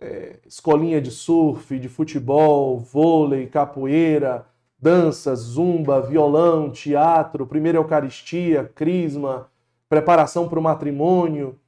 é, 0.00 0.38
escolinha 0.46 0.98
de 0.98 1.10
surf, 1.10 1.78
de 1.78 1.90
futebol, 1.90 2.78
vôlei, 2.78 3.46
capoeira, 3.46 4.46
dança, 4.78 5.34
zumba, 5.34 6.00
violão, 6.00 6.70
teatro, 6.70 7.46
primeira 7.46 7.76
Eucaristia, 7.76 8.64
crisma, 8.74 9.50
preparação 9.90 10.48
para 10.48 10.58
o 10.58 10.62
matrimônio, 10.62 11.60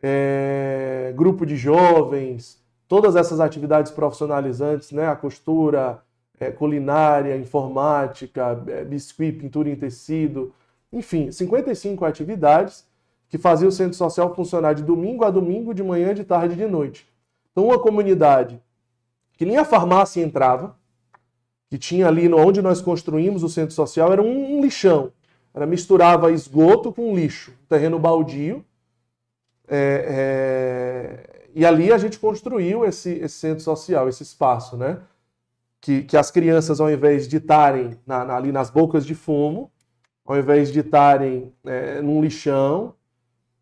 é, 0.00 1.12
grupo 1.16 1.44
de 1.44 1.56
jovens, 1.56 2.61
todas 2.92 3.16
essas 3.16 3.40
atividades 3.40 3.90
profissionalizantes, 3.90 4.92
né? 4.92 5.06
A 5.08 5.16
costura, 5.16 6.02
é, 6.38 6.50
culinária, 6.50 7.34
informática, 7.38 8.62
é, 8.66 8.84
biscuit, 8.84 9.32
pintura 9.32 9.70
em 9.70 9.74
tecido, 9.74 10.52
enfim, 10.92 11.32
55 11.32 12.04
atividades 12.04 12.86
que 13.30 13.38
faziam 13.38 13.70
o 13.70 13.72
centro 13.72 13.94
social 13.94 14.34
funcionar 14.34 14.74
de 14.74 14.82
domingo 14.82 15.24
a 15.24 15.30
domingo, 15.30 15.72
de 15.72 15.82
manhã, 15.82 16.12
de 16.12 16.22
tarde 16.22 16.52
e 16.52 16.56
de 16.58 16.66
noite. 16.66 17.08
Então, 17.50 17.64
uma 17.64 17.78
comunidade 17.78 18.60
que 19.38 19.46
nem 19.46 19.56
a 19.56 19.64
farmácia 19.64 20.22
entrava, 20.22 20.76
que 21.70 21.78
tinha 21.78 22.06
ali 22.06 22.30
onde 22.30 22.60
nós 22.60 22.82
construímos 22.82 23.42
o 23.42 23.48
centro 23.48 23.74
social, 23.74 24.12
era 24.12 24.20
um, 24.20 24.58
um 24.58 24.60
lixão. 24.60 25.12
Era 25.54 25.64
misturava 25.64 26.30
esgoto 26.30 26.92
com 26.92 27.14
lixo, 27.14 27.54
terreno 27.70 27.98
baldio. 27.98 28.62
É, 29.66 31.24
é, 31.26 31.31
e 31.54 31.64
ali 31.64 31.92
a 31.92 31.98
gente 31.98 32.18
construiu 32.18 32.84
esse, 32.84 33.10
esse, 33.10 33.36
centro 33.36 33.62
social, 33.62 34.08
esse 34.08 34.22
espaço, 34.22 34.76
né? 34.76 35.00
Que, 35.80 36.02
que 36.04 36.16
as 36.16 36.30
crianças, 36.30 36.80
ao 36.80 36.90
invés 36.90 37.26
de 37.26 37.38
estarem 37.38 37.98
na, 38.06 38.24
na, 38.24 38.36
ali 38.36 38.52
nas 38.52 38.70
bocas 38.70 39.04
de 39.04 39.14
fumo, 39.14 39.70
ao 40.24 40.38
invés 40.38 40.72
de 40.72 40.80
estarem 40.80 41.52
é, 41.64 42.00
num 42.00 42.22
lixão, 42.22 42.94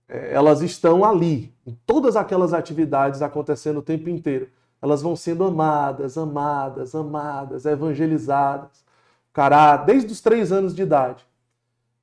é, 0.08 0.32
elas 0.32 0.60
estão 0.60 1.04
ali, 1.04 1.54
em 1.66 1.76
todas 1.86 2.16
aquelas 2.16 2.52
atividades 2.52 3.22
acontecendo 3.22 3.78
o 3.78 3.82
tempo 3.82 4.08
inteiro 4.08 4.50
elas 4.82 5.02
vão 5.02 5.14
sendo 5.14 5.44
amadas, 5.44 6.16
amadas, 6.16 6.94
amadas, 6.94 7.66
evangelizadas. 7.66 8.84
Cará, 9.32 9.76
desde 9.76 10.12
os 10.12 10.20
três 10.20 10.50
anos 10.50 10.74
de 10.74 10.82
idade. 10.82 11.24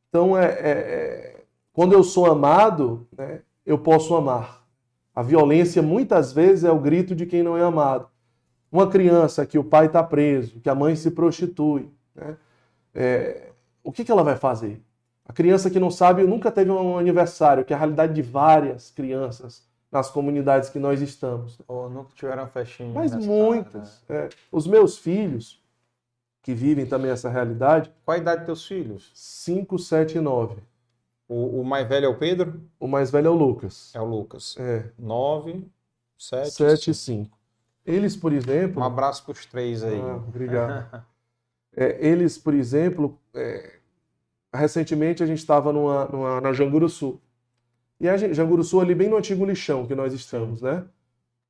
Então, 0.10 0.38
é, 0.38 0.46
é, 0.46 0.70
é, 0.70 1.44
quando 1.74 1.94
eu 1.94 2.04
sou 2.04 2.26
amado, 2.28 3.08
né, 3.18 3.42
eu 3.66 3.78
posso 3.78 4.16
amar. 4.16 4.64
A 5.18 5.24
violência, 5.24 5.82
muitas 5.82 6.32
vezes, 6.32 6.64
é 6.64 6.72
o 6.72 6.78
grito 6.78 7.16
de 7.16 7.26
quem 7.26 7.42
não 7.42 7.58
é 7.58 7.64
amado. 7.64 8.08
Uma 8.72 8.88
criança 8.88 9.48
que 9.48 9.58
o 9.58 9.64
pai 9.64 9.88
está 9.88 10.04
preso, 10.04 10.60
que 10.60 10.70
a 10.70 10.76
mãe 10.76 10.96
se 10.96 11.10
prostitui, 11.10 11.90
né, 12.14 12.38
é, 12.94 13.50
o 13.84 13.92
que, 13.92 14.06
que 14.06 14.12
ela 14.12 14.22
vai 14.22 14.36
fazer? 14.36 14.80
A 15.26 15.34
criança 15.34 15.72
que 15.72 15.80
não 15.80 15.90
sabe 15.90 16.22
nunca 16.22 16.52
teve 16.52 16.70
um 16.70 17.00
aniversário, 17.00 17.66
que 17.66 17.74
é 17.74 17.76
a 17.76 17.80
realidade 17.80 18.14
de 18.14 18.22
várias 18.22 18.92
crianças 18.92 19.68
nas 19.92 20.08
comunidades 20.08 20.70
que 20.70 20.78
nós 20.78 21.02
estamos. 21.02 21.60
Ou 21.68 21.90
nunca 21.90 22.12
tiveram 22.14 22.46
festinha. 22.46 22.94
Mas 22.94 23.16
muitas. 23.16 24.04
Né? 24.08 24.18
É. 24.26 24.30
Os 24.52 24.68
meus 24.68 25.00
filhos, 25.00 25.60
que 26.44 26.54
vivem 26.54 26.86
também 26.86 27.10
essa 27.10 27.28
realidade. 27.28 27.92
Qual 28.06 28.14
a 28.14 28.20
idade 28.20 28.42
dos 28.42 28.46
teus 28.46 28.68
filhos? 28.68 29.12
5, 29.16 29.80
7 29.80 30.20
e 30.20 30.22
9. 30.22 30.58
O, 31.28 31.62
o, 31.62 31.66
mais 31.66 31.88
velho 31.88 32.06
é 32.06 32.10
o 32.10 32.18
Pedro? 32.18 32.62
O 32.80 32.88
mais 32.88 33.12
velho 33.12 33.28
é 33.28 33.30
o 33.30 33.36
Lucas. 33.36 33.92
É 33.94 34.00
o 34.00 34.06
Lucas. 34.06 34.56
É. 34.58 34.90
9, 34.98 35.68
7, 36.18 36.52
7 36.52 36.92
e 36.92 36.94
5. 36.94 37.38
Eles, 37.86 38.16
por 38.16 38.34
exemplo. 38.34 38.82
Um 38.82 38.86
abraço 38.86 39.24
para 39.24 39.34
os 39.34 39.46
três 39.46 39.84
aí. 39.84 40.00
Ah, 40.00 40.16
obrigado. 40.16 41.06
é, 41.76 41.98
eles, 42.06 42.38
por 42.38 42.54
exemplo, 42.54 43.18
é, 43.34 43.78
recentemente 44.54 45.22
a 45.22 45.26
gente 45.26 45.40
estava 45.40 45.72
numa, 45.74 46.06
numa, 46.06 46.42
na 46.42 46.54
Janguru 46.54 46.90
Sul. 46.90 47.22
E 48.00 48.08
a 48.08 48.16
Janguruçu 48.16 48.80
ali 48.80 48.94
bem 48.94 49.10
no 49.10 49.18
antigo 49.18 49.46
lixão 49.46 49.86
que 49.86 49.96
nós 49.96 50.14
estamos, 50.14 50.62
né? 50.62 50.86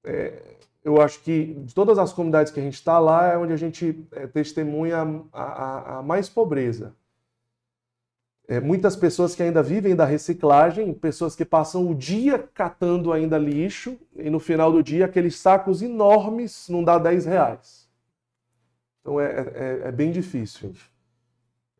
É, 0.03 0.55
eu 0.83 1.01
acho 1.01 1.19
que 1.21 1.53
de 1.53 1.75
todas 1.75 1.97
as 1.97 2.13
comunidades 2.13 2.51
que 2.51 2.59
a 2.59 2.63
gente 2.63 2.75
está 2.75 2.97
lá 2.97 3.33
é 3.33 3.37
onde 3.37 3.51
a 3.51 3.57
gente 3.57 4.07
é, 4.13 4.25
testemunha 4.25 4.99
a, 5.33 5.43
a, 5.43 5.97
a, 5.97 6.03
mais 6.03 6.29
pobreza. 6.29 6.95
É, 8.47 8.61
muitas 8.61 8.95
pessoas 8.95 9.35
que 9.35 9.43
ainda 9.43 9.61
vivem 9.61 9.93
da 9.93 10.05
reciclagem, 10.05 10.93
pessoas 10.93 11.35
que 11.35 11.43
passam 11.43 11.89
o 11.89 11.93
dia 11.93 12.39
catando 12.53 13.11
ainda 13.11 13.37
lixo 13.37 13.97
e 14.15 14.29
no 14.29 14.39
final 14.39 14.71
do 14.71 14.81
dia 14.81 15.05
aqueles 15.05 15.35
sacos 15.35 15.81
enormes 15.81 16.69
não 16.69 16.81
dá 16.81 16.97
10 16.97 17.25
reais. 17.25 17.89
Então 19.01 19.19
é, 19.19 19.25
é, 19.25 19.81
é 19.87 19.91
bem 19.91 20.11
difícil. 20.11 20.73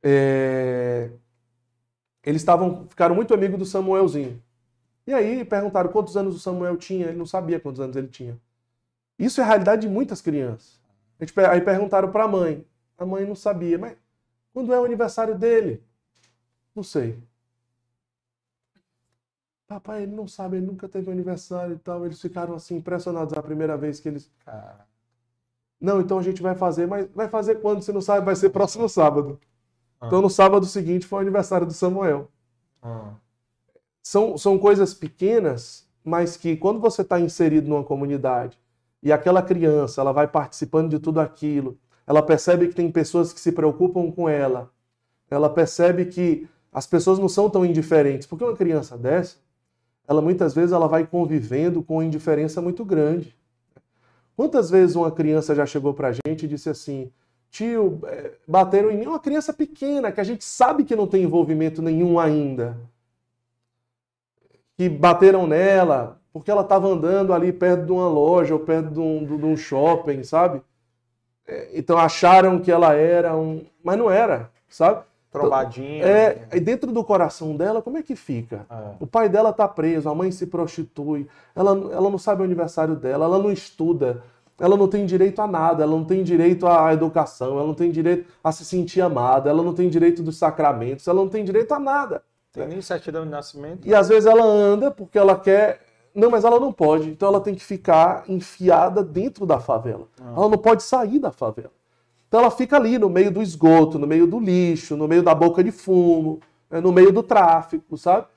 É... 0.03 1.09
Eles 2.21 2.41
estavam, 2.41 2.85
ficaram 2.89 3.15
muito 3.15 3.33
amigos 3.33 3.57
do 3.57 3.65
Samuelzinho. 3.65 4.41
E 5.05 5.13
aí 5.13 5.45
perguntaram 5.45 5.89
quantos 5.89 6.17
anos 6.17 6.35
o 6.35 6.39
Samuel 6.39 6.75
tinha, 6.75 7.07
ele 7.07 7.17
não 7.17 7.25
sabia 7.25 7.61
quantos 7.61 7.79
anos 7.79 7.95
ele 7.95 8.09
tinha. 8.09 8.37
Isso 9.17 9.39
é 9.39 9.43
a 9.45 9.47
realidade 9.47 9.83
de 9.83 9.87
muitas 9.87 10.21
crianças. 10.21 10.77
Aí 11.49 11.61
perguntaram 11.61 12.11
para 12.11 12.25
a 12.25 12.27
mãe. 12.27 12.65
A 12.97 13.05
mãe 13.05 13.25
não 13.25 13.35
sabia, 13.35 13.77
mas 13.77 13.95
quando 14.53 14.73
é 14.73 14.79
o 14.79 14.83
aniversário 14.83 15.37
dele? 15.37 15.81
Não 16.77 16.83
sei. 16.83 17.21
Papai, 19.67 20.03
ele 20.03 20.15
não 20.15 20.29
sabe, 20.29 20.55
ele 20.55 20.65
nunca 20.65 20.87
teve 20.87 21.11
aniversário 21.11 21.75
e 21.75 21.79
tal. 21.79 22.05
Eles 22.05 22.21
ficaram 22.21 22.53
assim 22.55 22.77
impressionados 22.77 23.33
a 23.33 23.43
primeira 23.43 23.75
vez 23.75 23.99
que 23.99 24.07
eles. 24.07 24.31
Não, 25.81 25.99
então 25.99 26.19
a 26.19 26.23
gente 26.23 26.41
vai 26.41 26.55
fazer, 26.55 26.87
mas 26.87 27.09
vai 27.13 27.27
fazer 27.27 27.55
quando? 27.55 27.81
Você 27.81 27.91
não 27.91 28.01
sabe, 28.01 28.25
vai 28.25 28.35
ser 28.35 28.51
próximo 28.51 28.87
sábado. 28.87 29.37
Ah. 29.99 30.07
Então 30.07 30.21
no 30.21 30.29
sábado 30.29 30.65
seguinte 30.65 31.05
foi 31.05 31.17
o 31.17 31.21
aniversário 31.21 31.67
do 31.67 31.73
Samuel. 31.73 32.31
Ah 32.81 33.15
são, 34.07 34.37
são 34.37 34.57
coisas 34.57 34.93
pequenas, 34.93 35.85
mas 36.01 36.37
que 36.37 36.55
quando 36.55 36.79
você 36.79 37.01
está 37.01 37.19
inserido 37.19 37.67
numa 37.67 37.83
comunidade 37.83 38.57
e 39.03 39.11
aquela 39.11 39.41
criança 39.41 39.99
ela 39.99 40.13
vai 40.13 40.25
participando 40.25 40.89
de 40.89 40.97
tudo 40.97 41.19
aquilo, 41.19 41.77
ela 42.05 42.21
percebe 42.21 42.69
que 42.69 42.73
tem 42.73 42.89
pessoas 42.89 43.33
que 43.33 43.39
se 43.39 43.51
preocupam 43.51 44.09
com 44.09 44.29
ela, 44.29 44.71
ela 45.29 45.49
percebe 45.49 46.05
que 46.05 46.47
as 46.77 46.85
pessoas 46.85 47.17
não 47.17 47.27
são 47.27 47.49
tão 47.49 47.65
indiferentes, 47.65 48.27
porque 48.27 48.43
uma 48.43 48.55
criança 48.55 48.97
dessa, 48.97 49.37
ela 50.07 50.21
muitas 50.21 50.53
vezes 50.53 50.71
ela 50.71 50.87
vai 50.87 51.05
convivendo 51.07 51.81
com 51.81 52.03
indiferença 52.03 52.61
muito 52.61 52.85
grande. 52.85 53.35
Quantas 54.35 54.69
vezes 54.69 54.95
uma 54.95 55.11
criança 55.11 55.55
já 55.55 55.65
chegou 55.65 55.93
para 55.93 56.09
a 56.09 56.13
gente 56.13 56.45
e 56.45 56.47
disse 56.47 56.69
assim, 56.69 57.11
tio, 57.49 57.99
é, 58.05 58.33
bateram 58.47 58.91
em 58.91 58.97
mim, 58.97 59.07
uma 59.07 59.19
criança 59.19 59.51
pequena, 59.51 60.11
que 60.11 60.21
a 60.21 60.23
gente 60.23 60.43
sabe 60.43 60.83
que 60.83 60.95
não 60.95 61.07
tem 61.07 61.23
envolvimento 61.23 61.81
nenhum 61.81 62.19
ainda 62.19 62.77
que 64.77 64.87
bateram 64.87 65.47
nela 65.47 66.21
porque 66.31 66.51
ela 66.51 66.61
estava 66.61 66.87
andando 66.87 67.33
ali 67.33 67.51
perto 67.51 67.87
de 67.87 67.91
uma 67.91 68.07
loja 68.07 68.53
ou 68.53 68.59
perto 68.59 68.91
de 68.91 68.99
um, 68.99 69.25
de 69.25 69.45
um 69.45 69.57
shopping, 69.57 70.23
sabe? 70.23 70.61
É, 71.47 71.71
então 71.73 71.97
acharam 71.97 72.59
que 72.59 72.71
ela 72.71 72.93
era 72.93 73.35
um. 73.35 73.65
Mas 73.83 73.97
não 73.97 74.11
era, 74.11 74.51
sabe? 74.69 75.03
Trombadinha. 75.39 76.03
É, 76.05 76.35
né? 76.35 76.47
e 76.53 76.59
dentro 76.59 76.91
do 76.91 77.03
coração 77.03 77.55
dela, 77.55 77.81
como 77.81 77.97
é 77.97 78.03
que 78.03 78.15
fica? 78.15 78.65
É. 78.69 78.95
O 78.99 79.07
pai 79.07 79.29
dela 79.29 79.53
tá 79.53 79.67
preso, 79.67 80.09
a 80.09 80.15
mãe 80.15 80.31
se 80.31 80.47
prostitui, 80.47 81.27
ela, 81.55 81.71
ela 81.71 82.09
não 82.09 82.17
sabe 82.17 82.41
o 82.41 82.45
aniversário 82.45 82.95
dela, 82.95 83.25
ela 83.25 83.39
não 83.39 83.51
estuda, 83.51 84.23
ela 84.59 84.75
não 84.75 84.87
tem 84.87 85.05
direito 85.05 85.39
a 85.41 85.47
nada, 85.47 85.83
ela 85.83 85.91
não 85.91 86.03
tem 86.03 86.23
direito 86.23 86.65
à 86.65 86.91
educação, 86.93 87.57
ela 87.57 87.67
não 87.67 87.73
tem 87.73 87.91
direito 87.91 88.27
a 88.43 88.51
se 88.51 88.65
sentir 88.65 89.01
amada, 89.01 89.49
ela 89.49 89.61
não 89.61 89.73
tem 89.73 89.89
direito 89.89 90.23
dos 90.23 90.37
sacramentos, 90.37 91.07
ela 91.07 91.21
não 91.21 91.29
tem 91.29 91.43
direito 91.43 91.73
a 91.73 91.79
nada. 91.79 92.23
Tem 92.57 92.67
nem 92.67 92.81
certidão 92.81 93.23
de 93.23 93.29
nascimento. 93.29 93.87
E 93.87 93.93
às 93.93 94.09
vezes 94.09 94.25
ela 94.25 94.43
anda 94.43 94.89
porque 94.89 95.17
ela 95.17 95.37
quer. 95.37 95.81
Não, 96.13 96.31
mas 96.31 96.43
ela 96.43 96.59
não 96.59 96.73
pode. 96.73 97.09
Então 97.09 97.29
ela 97.29 97.39
tem 97.39 97.53
que 97.53 97.63
ficar 97.63 98.23
enfiada 98.27 99.03
dentro 99.03 99.45
da 99.45 99.59
favela. 99.59 100.07
Ah. 100.19 100.33
Ela 100.35 100.49
não 100.49 100.57
pode 100.57 100.81
sair 100.81 101.19
da 101.19 101.31
favela. 101.31 101.71
Então 102.27 102.41
ela 102.41 102.51
fica 102.51 102.75
ali 102.75 102.97
no 102.97 103.09
meio 103.09 103.31
do 103.31 103.41
esgoto, 103.41 103.97
no 103.97 104.05
meio 104.05 104.27
do 104.27 104.39
lixo, 104.39 104.97
no 104.97 105.07
meio 105.07 105.23
da 105.23 105.33
boca 105.33 105.63
de 105.63 105.71
fumo, 105.71 106.39
né, 106.69 106.81
no 106.81 106.91
meio 106.91 107.11
do 107.11 107.23
tráfico, 107.23 107.97
sabe? 107.97 108.23
O 108.25 108.27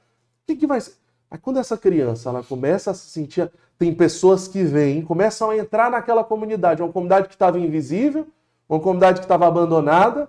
que, 0.47 0.57
que 0.57 0.67
vai 0.67 0.81
ser? 0.81 0.95
Aí 1.31 1.39
quando 1.39 1.59
essa 1.59 1.77
criança 1.77 2.29
ela 2.29 2.43
começa 2.43 2.91
a 2.91 2.95
se 2.95 3.09
sentir. 3.11 3.51
Tem 3.79 3.95
pessoas 3.95 4.47
que 4.47 4.63
vêm, 4.63 5.01
começam 5.01 5.51
a 5.51 5.57
entrar 5.57 5.91
naquela 5.91 6.23
comunidade, 6.23 6.83
uma 6.83 6.93
comunidade 6.93 7.29
que 7.29 7.35
estava 7.35 7.59
invisível, 7.59 8.27
uma 8.69 8.79
comunidade 8.79 9.21
que 9.21 9.25
estava 9.25 9.47
abandonada, 9.47 10.29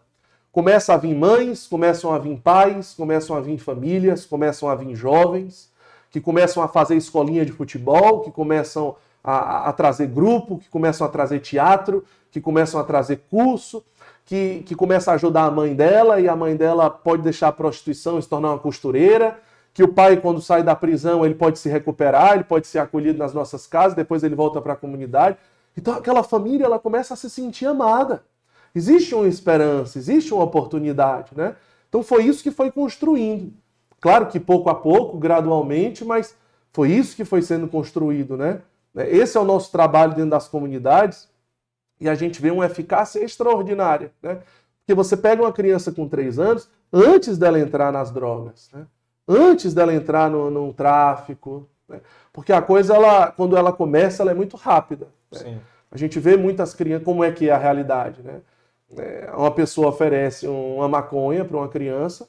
Começa 0.52 0.94
a 0.94 0.98
vir 0.98 1.16
mães, 1.16 1.66
começam 1.66 2.14
a 2.14 2.20
vir 2.20 2.38
pais, 2.38 2.94
começam 2.94 3.38
a 3.38 3.40
vir 3.40 3.58
famílias, 3.58 4.26
começam 4.26 4.68
a 4.68 4.76
vir 4.76 4.94
jovens, 4.94 5.72
que 6.10 6.20
começam 6.20 6.62
a 6.62 6.68
fazer 6.68 6.98
escolinha 6.98 7.46
de 7.46 7.54
futebol, 7.54 8.20
que 8.20 8.32
começam 8.32 8.98
a, 9.24 9.70
a 9.70 9.74
trazer 9.74 10.08
grupo, 10.08 10.58
que 10.58 10.68
começam 10.68 11.08
a 11.08 11.10
trazer 11.10 11.40
teatro, 11.40 12.04
que 12.32 12.40
começam 12.40 12.80
a 12.80 12.84
trazer 12.84 13.24
curso, 13.30 13.84
que, 14.26 14.64
que 14.66 14.76
começa 14.76 15.12
a 15.12 15.16
ajudar 15.16 15.44
a 15.44 15.52
mãe 15.52 15.76
dela 15.76 16.20
e 16.22 16.28
a 16.30 16.36
mãe 16.36 16.56
dela 16.56 16.90
pode 16.90 17.22
deixar 17.22 17.50
a 17.50 17.52
prostituição 17.52 18.18
e 18.18 18.22
se 18.22 18.30
tornar 18.30 18.52
uma 18.52 18.60
costureira, 18.60 19.38
que 19.74 19.84
o 19.84 19.88
pai, 19.88 20.18
quando 20.18 20.42
sai 20.42 20.64
da 20.64 20.76
prisão, 20.76 21.26
ele 21.26 21.36
pode 21.36 21.60
se 21.60 21.70
recuperar, 21.70 22.34
ele 22.34 22.44
pode 22.44 22.68
ser 22.68 22.80
acolhido 22.80 23.20
nas 23.20 23.34
nossas 23.34 23.68
casas, 23.68 23.94
depois 23.94 24.24
ele 24.24 24.36
volta 24.36 24.62
para 24.62 24.74
a 24.74 24.76
comunidade. 24.76 25.38
Então 25.78 25.94
aquela 25.94 26.24
família 26.24 26.66
ela 26.66 26.80
começa 26.80 27.14
a 27.14 27.18
se 27.18 27.30
sentir 27.30 27.66
amada. 27.66 28.24
Existe 28.74 29.14
uma 29.14 29.28
esperança, 29.28 29.98
existe 29.98 30.34
uma 30.34 30.44
oportunidade, 30.44 31.32
né? 31.36 31.56
Então 31.90 32.04
foi 32.04 32.24
isso 32.24 32.42
que 32.42 32.52
foi 32.52 32.72
construindo. 32.72 33.54
Claro 34.00 34.28
que 34.28 34.40
pouco 34.40 34.70
a 34.70 34.76
pouco, 34.76 35.18
gradualmente, 35.18 36.04
mas 36.04 36.36
foi 36.74 36.92
isso 36.92 37.16
que 37.16 37.26
foi 37.26 37.42
sendo 37.42 37.68
construído, 37.68 38.38
né? 38.38 38.62
Esse 38.96 39.38
é 39.38 39.40
o 39.40 39.46
nosso 39.46 39.72
trabalho 39.72 40.14
dentro 40.14 40.32
das 40.32 40.48
comunidades 40.48 41.31
e 42.02 42.10
a 42.10 42.16
gente 42.16 42.42
vê 42.42 42.50
uma 42.50 42.66
eficácia 42.66 43.24
extraordinária, 43.24 44.12
né? 44.22 44.40
Porque 44.80 44.96
você 44.96 45.16
pega 45.16 45.44
uma 45.44 45.54
criança 45.54 45.92
com 45.92 46.10
3 46.10 46.40
anos, 46.40 46.68
antes 46.92 47.38
dela 47.38 47.60
entrar 47.60 47.92
nas 47.92 48.10
drogas, 48.12 48.70
né? 48.74 48.88
antes 49.28 49.74
dela 49.74 49.94
entrar 49.94 50.30
no, 50.30 50.50
no 50.50 50.74
tráfico, 50.74 51.70
né? 51.88 52.02
porque 52.34 52.52
a 52.52 52.62
coisa, 52.62 52.96
ela, 52.96 53.32
quando 53.32 53.56
ela 53.56 53.72
começa, 53.72 54.24
ela 54.24 54.32
é 54.32 54.34
muito 54.34 54.58
rápida. 54.58 55.08
Né? 55.32 55.60
A 55.92 55.98
gente 55.98 56.20
vê 56.20 56.36
muitas 56.36 56.74
crianças, 56.74 57.06
como 57.06 57.24
é 57.24 57.32
que 57.32 57.50
é 57.50 57.54
a 57.54 57.58
realidade. 57.58 58.24
Né? 58.24 58.42
É, 58.98 59.32
uma 59.36 59.52
pessoa 59.52 59.90
oferece 59.90 60.48
uma 60.48 60.90
maconha 60.90 61.46
para 61.46 61.56
uma 61.56 61.70
criança 61.70 62.28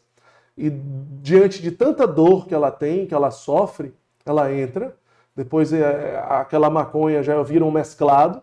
e 0.56 0.70
diante 0.70 1.62
de 1.62 1.70
tanta 1.70 2.06
dor 2.06 2.46
que 2.46 2.54
ela 2.54 2.70
tem, 2.70 3.06
que 3.06 3.14
ela 3.14 3.30
sofre, 3.30 3.94
ela 4.24 4.52
entra, 4.52 4.94
depois 5.34 5.72
é, 5.72 6.22
aquela 6.28 6.68
maconha 6.68 7.22
já 7.22 7.42
vira 7.42 7.64
um 7.64 7.70
mesclado, 7.70 8.42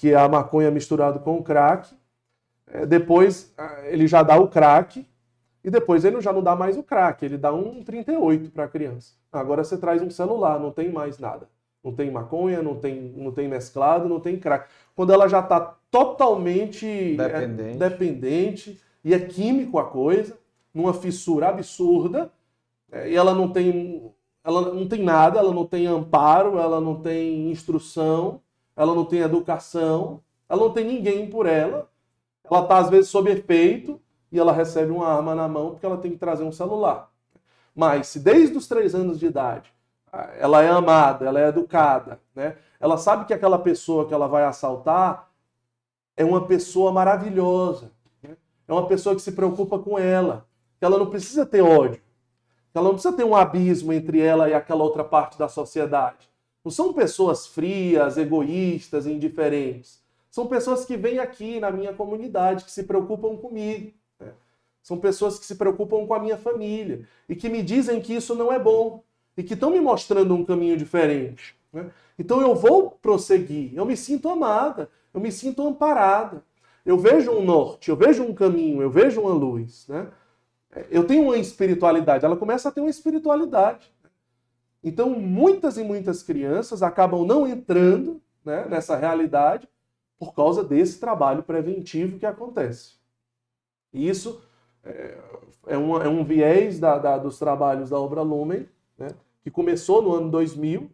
que 0.00 0.14
é 0.14 0.16
a 0.16 0.26
maconha 0.26 0.70
misturado 0.70 1.20
com 1.20 1.36
o 1.36 1.42
crack, 1.42 1.94
é, 2.66 2.86
depois 2.86 3.52
ele 3.84 4.06
já 4.06 4.22
dá 4.22 4.38
o 4.38 4.48
crack, 4.48 5.06
e 5.62 5.70
depois 5.70 6.06
ele 6.06 6.22
já 6.22 6.32
não 6.32 6.42
dá 6.42 6.56
mais 6.56 6.78
o 6.78 6.82
crack, 6.82 7.22
ele 7.22 7.36
dá 7.36 7.52
um 7.52 7.84
38 7.84 8.50
para 8.50 8.64
a 8.64 8.68
criança. 8.68 9.12
Agora 9.30 9.62
você 9.62 9.76
traz 9.76 10.00
um 10.00 10.08
celular, 10.08 10.58
não 10.58 10.70
tem 10.70 10.90
mais 10.90 11.18
nada. 11.18 11.46
Não 11.84 11.92
tem 11.92 12.10
maconha, 12.10 12.62
não 12.62 12.76
tem, 12.76 13.12
não 13.14 13.30
tem 13.30 13.46
mesclado, 13.46 14.08
não 14.08 14.18
tem 14.18 14.38
crack. 14.38 14.70
Quando 14.96 15.12
ela 15.12 15.28
já 15.28 15.40
está 15.40 15.60
totalmente 15.90 17.14
dependente. 17.16 17.82
É, 17.82 17.88
dependente 17.90 18.80
e 19.04 19.12
é 19.12 19.18
químico 19.18 19.78
a 19.78 19.84
coisa, 19.84 20.38
numa 20.72 20.94
fissura 20.94 21.48
absurda, 21.48 22.32
é, 22.90 23.10
e 23.10 23.16
ela 23.16 23.34
não 23.34 23.52
tem 23.52 24.10
ela 24.42 24.72
não 24.72 24.88
tem 24.88 25.02
nada, 25.02 25.38
ela 25.38 25.52
não 25.52 25.66
tem 25.66 25.86
amparo, 25.86 26.58
ela 26.58 26.80
não 26.80 27.02
tem 27.02 27.50
instrução, 27.50 28.40
ela 28.80 28.94
não 28.94 29.04
tem 29.04 29.20
educação, 29.20 30.22
ela 30.48 30.62
não 30.62 30.72
tem 30.72 30.86
ninguém 30.86 31.28
por 31.28 31.44
ela. 31.44 31.90
Ela 32.42 32.62
está, 32.62 32.78
às 32.78 32.88
vezes, 32.88 33.10
sob 33.10 33.30
efeito 33.30 34.00
e 34.32 34.38
ela 34.38 34.54
recebe 34.54 34.90
uma 34.90 35.06
arma 35.06 35.34
na 35.34 35.46
mão 35.46 35.72
porque 35.72 35.84
ela 35.84 35.98
tem 35.98 36.10
que 36.10 36.16
trazer 36.16 36.44
um 36.44 36.52
celular. 36.52 37.10
Mas 37.74 38.08
se 38.08 38.18
desde 38.18 38.56
os 38.56 38.66
três 38.66 38.94
anos 38.94 39.18
de 39.18 39.26
idade 39.26 39.70
ela 40.38 40.62
é 40.62 40.68
amada, 40.68 41.26
ela 41.26 41.38
é 41.38 41.48
educada, 41.48 42.20
né? 42.34 42.56
ela 42.80 42.96
sabe 42.96 43.26
que 43.26 43.34
aquela 43.34 43.58
pessoa 43.58 44.08
que 44.08 44.14
ela 44.14 44.26
vai 44.26 44.44
assaltar 44.44 45.30
é 46.16 46.24
uma 46.24 46.46
pessoa 46.46 46.90
maravilhosa, 46.90 47.92
né? 48.22 48.34
é 48.66 48.72
uma 48.72 48.88
pessoa 48.88 49.14
que 49.14 49.20
se 49.20 49.32
preocupa 49.32 49.78
com 49.78 49.98
ela, 49.98 50.46
que 50.78 50.84
ela 50.86 50.98
não 50.98 51.06
precisa 51.06 51.44
ter 51.44 51.60
ódio, 51.60 52.00
ela 52.74 52.84
não 52.84 52.94
precisa 52.94 53.14
ter 53.14 53.24
um 53.24 53.36
abismo 53.36 53.92
entre 53.92 54.20
ela 54.20 54.48
e 54.48 54.54
aquela 54.54 54.82
outra 54.82 55.04
parte 55.04 55.38
da 55.38 55.48
sociedade. 55.48 56.29
Não 56.64 56.70
são 56.70 56.92
pessoas 56.92 57.46
frias, 57.46 58.16
egoístas, 58.16 59.06
indiferentes. 59.06 60.00
São 60.30 60.46
pessoas 60.46 60.84
que 60.84 60.96
vêm 60.96 61.18
aqui 61.18 61.58
na 61.58 61.70
minha 61.70 61.92
comunidade, 61.92 62.64
que 62.64 62.70
se 62.70 62.84
preocupam 62.84 63.36
comigo. 63.36 63.92
Né? 64.18 64.32
São 64.82 64.98
pessoas 64.98 65.38
que 65.38 65.46
se 65.46 65.56
preocupam 65.56 66.06
com 66.06 66.14
a 66.14 66.20
minha 66.20 66.36
família 66.36 67.06
e 67.28 67.34
que 67.34 67.48
me 67.48 67.62
dizem 67.62 68.00
que 68.00 68.14
isso 68.14 68.34
não 68.34 68.52
é 68.52 68.58
bom 68.58 69.02
e 69.36 69.42
que 69.42 69.54
estão 69.54 69.70
me 69.70 69.80
mostrando 69.80 70.34
um 70.34 70.44
caminho 70.44 70.76
diferente. 70.76 71.56
Né? 71.72 71.90
Então 72.18 72.40
eu 72.40 72.54
vou 72.54 72.90
prosseguir. 72.90 73.72
Eu 73.74 73.84
me 73.84 73.96
sinto 73.96 74.28
amada, 74.28 74.88
eu 75.12 75.20
me 75.20 75.32
sinto 75.32 75.66
amparada. 75.66 76.44
Eu 76.84 76.96
vejo 76.98 77.30
um 77.30 77.44
norte, 77.44 77.90
eu 77.90 77.96
vejo 77.96 78.22
um 78.22 78.34
caminho, 78.34 78.82
eu 78.82 78.90
vejo 78.90 79.20
uma 79.20 79.32
luz. 79.32 79.86
Né? 79.88 80.08
Eu 80.90 81.04
tenho 81.04 81.24
uma 81.24 81.36
espiritualidade, 81.36 82.24
ela 82.24 82.36
começa 82.36 82.68
a 82.68 82.72
ter 82.72 82.80
uma 82.80 82.90
espiritualidade. 82.90 83.90
Então, 84.82 85.10
muitas 85.10 85.76
e 85.76 85.84
muitas 85.84 86.22
crianças 86.22 86.82
acabam 86.82 87.24
não 87.24 87.46
entrando 87.46 88.20
né, 88.44 88.66
nessa 88.66 88.96
realidade 88.96 89.68
por 90.18 90.34
causa 90.34 90.64
desse 90.64 90.98
trabalho 90.98 91.42
preventivo 91.42 92.18
que 92.18 92.26
acontece. 92.26 92.94
E 93.92 94.08
isso 94.08 94.42
é, 94.84 95.18
é, 95.66 95.76
uma, 95.76 96.04
é 96.04 96.08
um 96.08 96.24
viés 96.24 96.78
da, 96.78 96.98
da, 96.98 97.18
dos 97.18 97.38
trabalhos 97.38 97.90
da 97.90 97.98
obra 97.98 98.22
Lumen, 98.22 98.68
né, 98.96 99.08
que 99.42 99.50
começou 99.50 100.02
no 100.02 100.14
ano 100.14 100.30
2000 100.30 100.90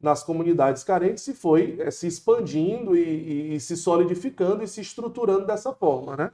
nas 0.00 0.22
comunidades 0.22 0.84
carentes 0.84 1.26
e 1.26 1.34
foi 1.34 1.80
é, 1.80 1.90
se 1.90 2.06
expandindo 2.06 2.96
e, 2.96 3.02
e, 3.02 3.54
e, 3.54 3.60
se 3.60 3.76
solidificando 3.76 4.62
e 4.62 4.68
se 4.68 4.80
estruturando 4.80 5.46
dessa 5.46 5.72
forma. 5.72 6.16
Né? 6.16 6.30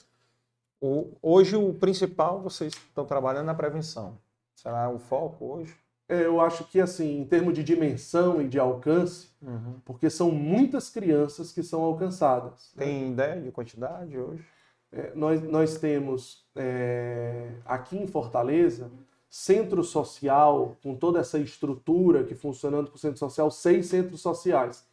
Hoje, 1.23 1.57
o 1.57 1.73
principal, 1.73 2.43
vocês 2.43 2.75
estão 2.75 3.07
trabalhando 3.07 3.47
na 3.47 3.55
prevenção. 3.55 4.19
Será 4.55 4.91
o 4.91 4.99
foco 4.99 5.47
hoje? 5.47 5.75
É, 6.09 6.27
eu 6.27 6.41
acho 6.41 6.65
que, 6.65 6.81
assim, 6.81 7.21
em 7.21 7.25
termos 7.25 7.55
de 7.55 7.65
dimensão 7.65 8.43
e 8.43 8.49
de 8.49 8.59
alcance, 8.59 9.29
uhum. 9.41 9.81
porque 9.85 10.11
são 10.11 10.31
muitas 10.31 10.91
crianças 10.91 11.51
que 11.51 11.63
são 11.63 11.83
alcançadas. 11.83 12.73
Né? 12.77 12.85
Tem 12.85 13.01
né? 13.01 13.11
ideia 13.11 13.41
de 13.41 13.51
quantidade 13.51 14.19
hoje? 14.19 14.45
É, 14.93 15.13
nós, 15.15 15.43
nós 15.43 15.79
temos 15.79 16.47
é, 16.55 17.53
aqui 17.65 17.97
em 17.97 18.07
Fortaleza 18.07 18.91
centro 19.29 19.83
social, 19.83 20.77
com 20.81 20.95
toda 20.95 21.19
essa 21.19 21.41
estrutura 21.41 22.23
que 22.23 22.37
funcionando 22.37 22.89
com 22.89 22.95
o 22.95 23.01
centro 23.01 23.19
social, 23.19 23.51
seis 23.51 23.87
centros 23.87 24.21
sociais. 24.21 24.87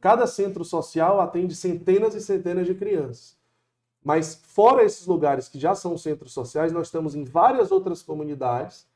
Cada 0.00 0.26
centro 0.26 0.64
social 0.64 1.20
atende 1.20 1.54
centenas 1.54 2.14
e 2.14 2.20
centenas 2.22 2.66
de 2.66 2.74
crianças. 2.74 3.36
Mas 4.02 4.34
fora 4.34 4.82
esses 4.82 5.06
lugares 5.06 5.46
que 5.46 5.60
já 5.60 5.74
são 5.74 5.98
centros 5.98 6.32
sociais, 6.32 6.72
nós 6.72 6.86
estamos 6.86 7.14
em 7.14 7.22
várias 7.22 7.70
outras 7.70 8.02
comunidades 8.02 8.86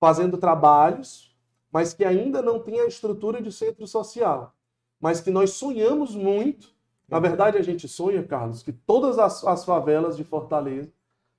fazendo 0.00 0.38
trabalhos, 0.38 1.36
mas 1.72 1.92
que 1.92 2.04
ainda 2.04 2.40
não 2.40 2.58
têm 2.58 2.80
a 2.80 2.86
estrutura 2.86 3.42
de 3.42 3.52
centro 3.52 3.86
social. 3.86 4.54
Mas 5.00 5.20
que 5.20 5.30
nós 5.30 5.50
sonhamos 5.50 6.14
muito. 6.14 6.72
Na 7.08 7.20
verdade, 7.20 7.56
a 7.56 7.62
gente 7.62 7.88
sonha, 7.88 8.22
Carlos, 8.22 8.62
que 8.62 8.72
todas 8.72 9.18
as, 9.18 9.44
as 9.44 9.64
favelas 9.64 10.16
de 10.16 10.24
Fortaleza 10.24 10.92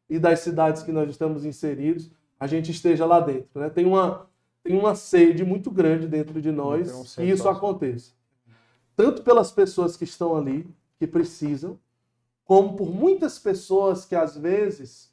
e 0.10 0.18
das 0.18 0.39
cidades 0.39 0.82
que 0.82 0.91
nós 0.91 1.10
estamos 1.10 1.45
inseridos, 1.45 2.10
a 2.39 2.47
gente 2.47 2.72
esteja 2.72 3.05
lá 3.05 3.20
dentro. 3.20 3.60
Né? 3.60 3.70
Tem, 3.70 3.86
uma, 3.86 4.28
tem 4.64 4.78
uma 4.78 4.95
sede 4.95 5.43
muito 5.43 5.70
grande 5.70 6.07
dentro 6.07 6.41
de 6.41 6.51
nós 6.51 6.91
um 6.91 7.03
que 7.03 7.30
isso 7.30 7.47
aconteça. 7.47 8.12
Tanto 8.95 9.24
pelas 9.24 9.51
pessoas 9.51 9.95
que 9.95 10.03
estão 10.03 10.36
ali, 10.36 10.68
que 10.97 11.05
precisam, 11.05 11.80
como 12.43 12.76
por 12.76 12.89
muitas 12.89 13.38
pessoas 13.38 14.05
que 14.05 14.16
às 14.16 14.36
vezes 14.36 15.09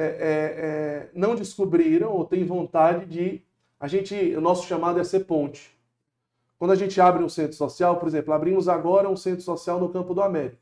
é, 0.00 0.04
é, 0.04 0.66
é, 0.66 1.10
não 1.14 1.34
descobriram 1.34 2.10
ou 2.12 2.24
têm 2.24 2.42
vontade 2.42 3.04
de. 3.04 3.42
A 3.78 3.86
gente, 3.86 4.14
o 4.34 4.40
nosso 4.40 4.66
chamado 4.66 4.98
é 4.98 5.04
ser 5.04 5.20
ponte. 5.20 5.78
Quando 6.58 6.70
a 6.70 6.76
gente 6.76 6.98
abre 7.00 7.22
um 7.22 7.28
centro 7.28 7.54
social, 7.54 7.98
por 7.98 8.08
exemplo, 8.08 8.32
abrimos 8.32 8.66
agora 8.66 9.10
um 9.10 9.16
centro 9.16 9.42
social 9.42 9.78
no 9.78 9.90
Campo 9.90 10.14
do 10.14 10.22
América, 10.22 10.58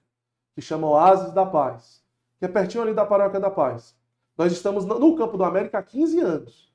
que 0.55 0.61
chama 0.61 0.89
Oásis 0.89 1.33
da 1.33 1.47
Paz, 1.47 2.03
que 2.39 2.45
é 2.45 2.49
pertinho 2.49 2.83
ali 2.83 2.95
da 2.95 3.07
Paróquia 3.07 3.39
da 3.39 3.51
Paz. 3.51 3.95
Nós 4.37 4.53
estamos 4.53 4.85
no 4.85 5.17
Campo 5.17 5.37
do 5.37 5.45
América 5.45 5.79
há 5.79 5.83
15 5.83 6.21
anos, 6.21 6.73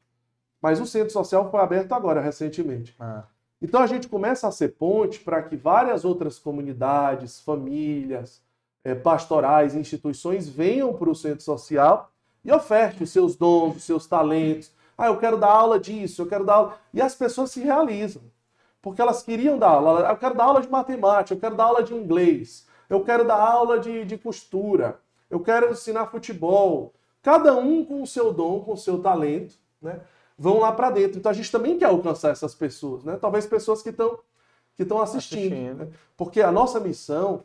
mas 0.61 0.79
o 0.79 0.85
centro 0.85 1.11
social 1.11 1.51
foi 1.51 1.59
aberto 1.59 1.91
agora, 1.91 2.21
recentemente. 2.21 2.95
Ah. 2.97 3.23
Então 3.61 3.81
a 3.81 3.87
gente 3.87 4.07
começa 4.07 4.47
a 4.47 4.51
ser 4.51 4.69
ponte 4.69 5.19
para 5.19 5.41
que 5.43 5.57
várias 5.57 6.05
outras 6.05 6.39
comunidades, 6.39 7.41
famílias, 7.41 8.41
é, 8.83 8.95
pastorais, 8.95 9.75
instituições 9.75 10.47
venham 10.47 10.93
para 10.93 11.09
o 11.09 11.15
centro 11.15 11.43
social 11.43 12.12
e 12.43 12.51
oferte 12.51 13.03
os 13.03 13.09
seus 13.09 13.35
dons, 13.35 13.77
os 13.77 13.83
seus 13.83 14.05
talentos. 14.05 14.71
Ah, 14.97 15.07
eu 15.07 15.17
quero 15.17 15.37
dar 15.37 15.51
aula 15.51 15.79
disso, 15.79 16.21
eu 16.21 16.27
quero 16.27 16.45
dar 16.45 16.55
aula. 16.55 16.77
E 16.93 17.01
as 17.01 17.15
pessoas 17.15 17.51
se 17.51 17.61
realizam. 17.61 18.21
Porque 18.81 19.01
elas 19.01 19.23
queriam 19.23 19.57
dar 19.57 19.69
aula. 19.69 20.09
Eu 20.09 20.17
quero 20.17 20.35
dar 20.35 20.43
aula 20.43 20.61
de 20.61 20.69
matemática, 20.69 21.33
eu 21.33 21.39
quero 21.39 21.55
dar 21.55 21.65
aula 21.65 21.83
de 21.83 21.93
inglês, 21.93 22.67
eu 22.89 23.03
quero 23.03 23.25
dar 23.25 23.39
aula 23.39 23.79
de, 23.79 24.03
de 24.05 24.17
costura, 24.17 24.99
eu 25.29 25.39
quero 25.39 25.71
ensinar 25.71 26.07
futebol. 26.07 26.93
Cada 27.21 27.55
um 27.55 27.85
com 27.85 28.01
o 28.01 28.07
seu 28.07 28.33
dom, 28.33 28.59
com 28.59 28.73
o 28.73 28.77
seu 28.77 28.99
talento, 29.01 29.55
né? 29.81 30.01
Vão 30.37 30.59
lá 30.59 30.71
para 30.71 30.89
dentro. 30.89 31.19
Então 31.19 31.31
a 31.31 31.33
gente 31.33 31.51
também 31.51 31.77
quer 31.77 31.85
alcançar 31.85 32.31
essas 32.31 32.53
pessoas, 32.53 33.03
né? 33.03 33.17
Talvez 33.19 33.45
pessoas 33.45 33.81
que 33.81 33.89
estão 33.89 34.19
que 34.75 34.81
estão 34.81 34.99
assistindo, 34.99 35.53
assistindo. 35.53 35.85
Né? 35.85 35.91
porque 36.17 36.41
a 36.41 36.51
nossa 36.51 36.79
missão 36.79 37.43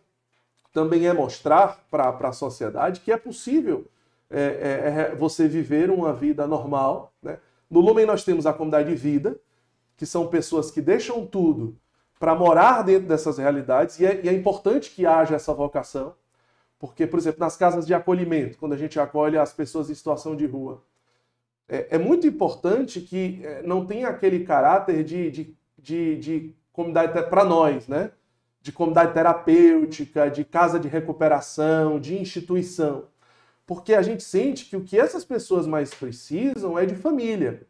também 0.73 1.07
é 1.07 1.13
mostrar 1.13 1.85
para 1.91 2.09
a 2.09 2.33
sociedade 2.33 3.01
que 3.01 3.13
é 3.13 3.19
possível 3.19 3.87
é, 4.31 4.41
é, 4.41 5.01
é, 5.13 5.15
você 5.15 5.49
viver 5.49 5.91
uma 5.91 6.13
vida 6.13 6.47
normal. 6.47 7.13
Né? 7.23 7.39
No 7.71 7.81
Lumen 7.81 8.07
nós 8.07 8.25
temos 8.25 8.47
a 8.47 8.53
comunidade 8.53 8.89
de 8.89 8.95
vida, 8.95 9.39
que 9.97 10.07
são 10.07 10.27
pessoas 10.29 10.71
que 10.71 10.81
deixam 10.81 11.27
tudo 11.27 11.77
para 12.19 12.35
morar 12.35 12.83
dentro 12.83 13.09
dessas 13.09 13.39
realidades, 13.39 13.99
e 14.01 14.07
é, 14.07 14.21
e 14.25 14.29
é, 14.29 14.33
importante 14.33 14.91
que 14.91 15.07
haja 15.07 15.37
essa 15.37 15.55
vocação, 15.55 16.15
porque, 16.79 17.07
por 17.07 17.19
exemplo, 17.19 17.41
nas 17.41 17.57
casas 17.57 17.87
de 17.87 17.95
acolhimento, 17.95 18.59
quando 18.59 18.73
a 18.73 18.77
gente 18.77 18.99
acolhe 18.99 19.37
as 19.37 19.53
pessoas 19.53 19.91
em 19.91 19.95
situação 19.95 20.37
de 20.37 20.47
rua, 20.47 20.83
é, 21.69 21.97
é 21.97 21.99
muito 21.99 22.27
importante 22.27 23.01
que 23.01 23.41
é, 23.45 23.63
não 23.63 23.87
tenha 23.87 24.09
aquele 24.09 24.45
caráter 24.45 25.05
de, 25.05 25.31
de, 25.31 25.57
de, 25.79 26.17
de 26.17 26.57
comunidade 26.73 27.13
para 27.29 27.45
nós, 27.45 27.87
né? 27.87 28.13
de 28.61 28.73
comunidade 28.73 29.15
terapêutica, 29.15 30.29
de 30.31 30.45
casa 30.45 30.79
de 30.79 30.89
recuperação, 30.89 31.99
de 32.01 32.21
instituição. 32.21 33.05
Porque 33.69 33.93
a 33.93 34.01
gente 34.01 34.23
sente 34.23 34.65
que 34.65 34.79
o 34.79 34.83
que 34.83 34.99
essas 34.99 35.27
pessoas 35.27 35.67
mais 35.67 35.93
precisam 35.93 36.79
é 36.79 36.87
de 36.87 36.95
família. 36.95 37.67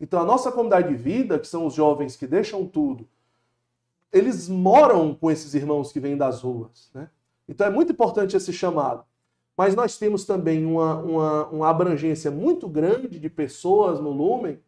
Então, 0.00 0.20
a 0.20 0.24
nossa 0.24 0.50
comunidade 0.50 0.88
de 0.88 0.96
vida, 0.96 1.38
que 1.38 1.46
são 1.46 1.66
os 1.66 1.72
jovens 1.72 2.16
que 2.16 2.26
deixam 2.26 2.66
tudo, 2.66 3.08
eles 4.12 4.48
moram 4.48 5.14
com 5.14 5.30
esses 5.30 5.54
irmãos 5.54 5.92
que 5.92 6.00
vêm 6.00 6.16
das 6.16 6.42
ruas. 6.42 6.90
Né? 6.92 7.08
Então, 7.48 7.64
é 7.64 7.70
muito 7.70 7.92
importante 7.92 8.36
esse 8.36 8.52
chamado. 8.52 9.04
mas 9.56 9.76
nós 9.76 9.96
temos 9.96 10.24
também 10.24 10.66
uma, 10.66 10.96
uma, 10.96 11.46
uma 11.46 11.70
abrangência 11.70 12.28
muito 12.28 12.68
grande 12.68 13.20
de 13.20 13.30
pessoas 13.30 14.00
no 14.00 14.10
Lumen 14.10 14.58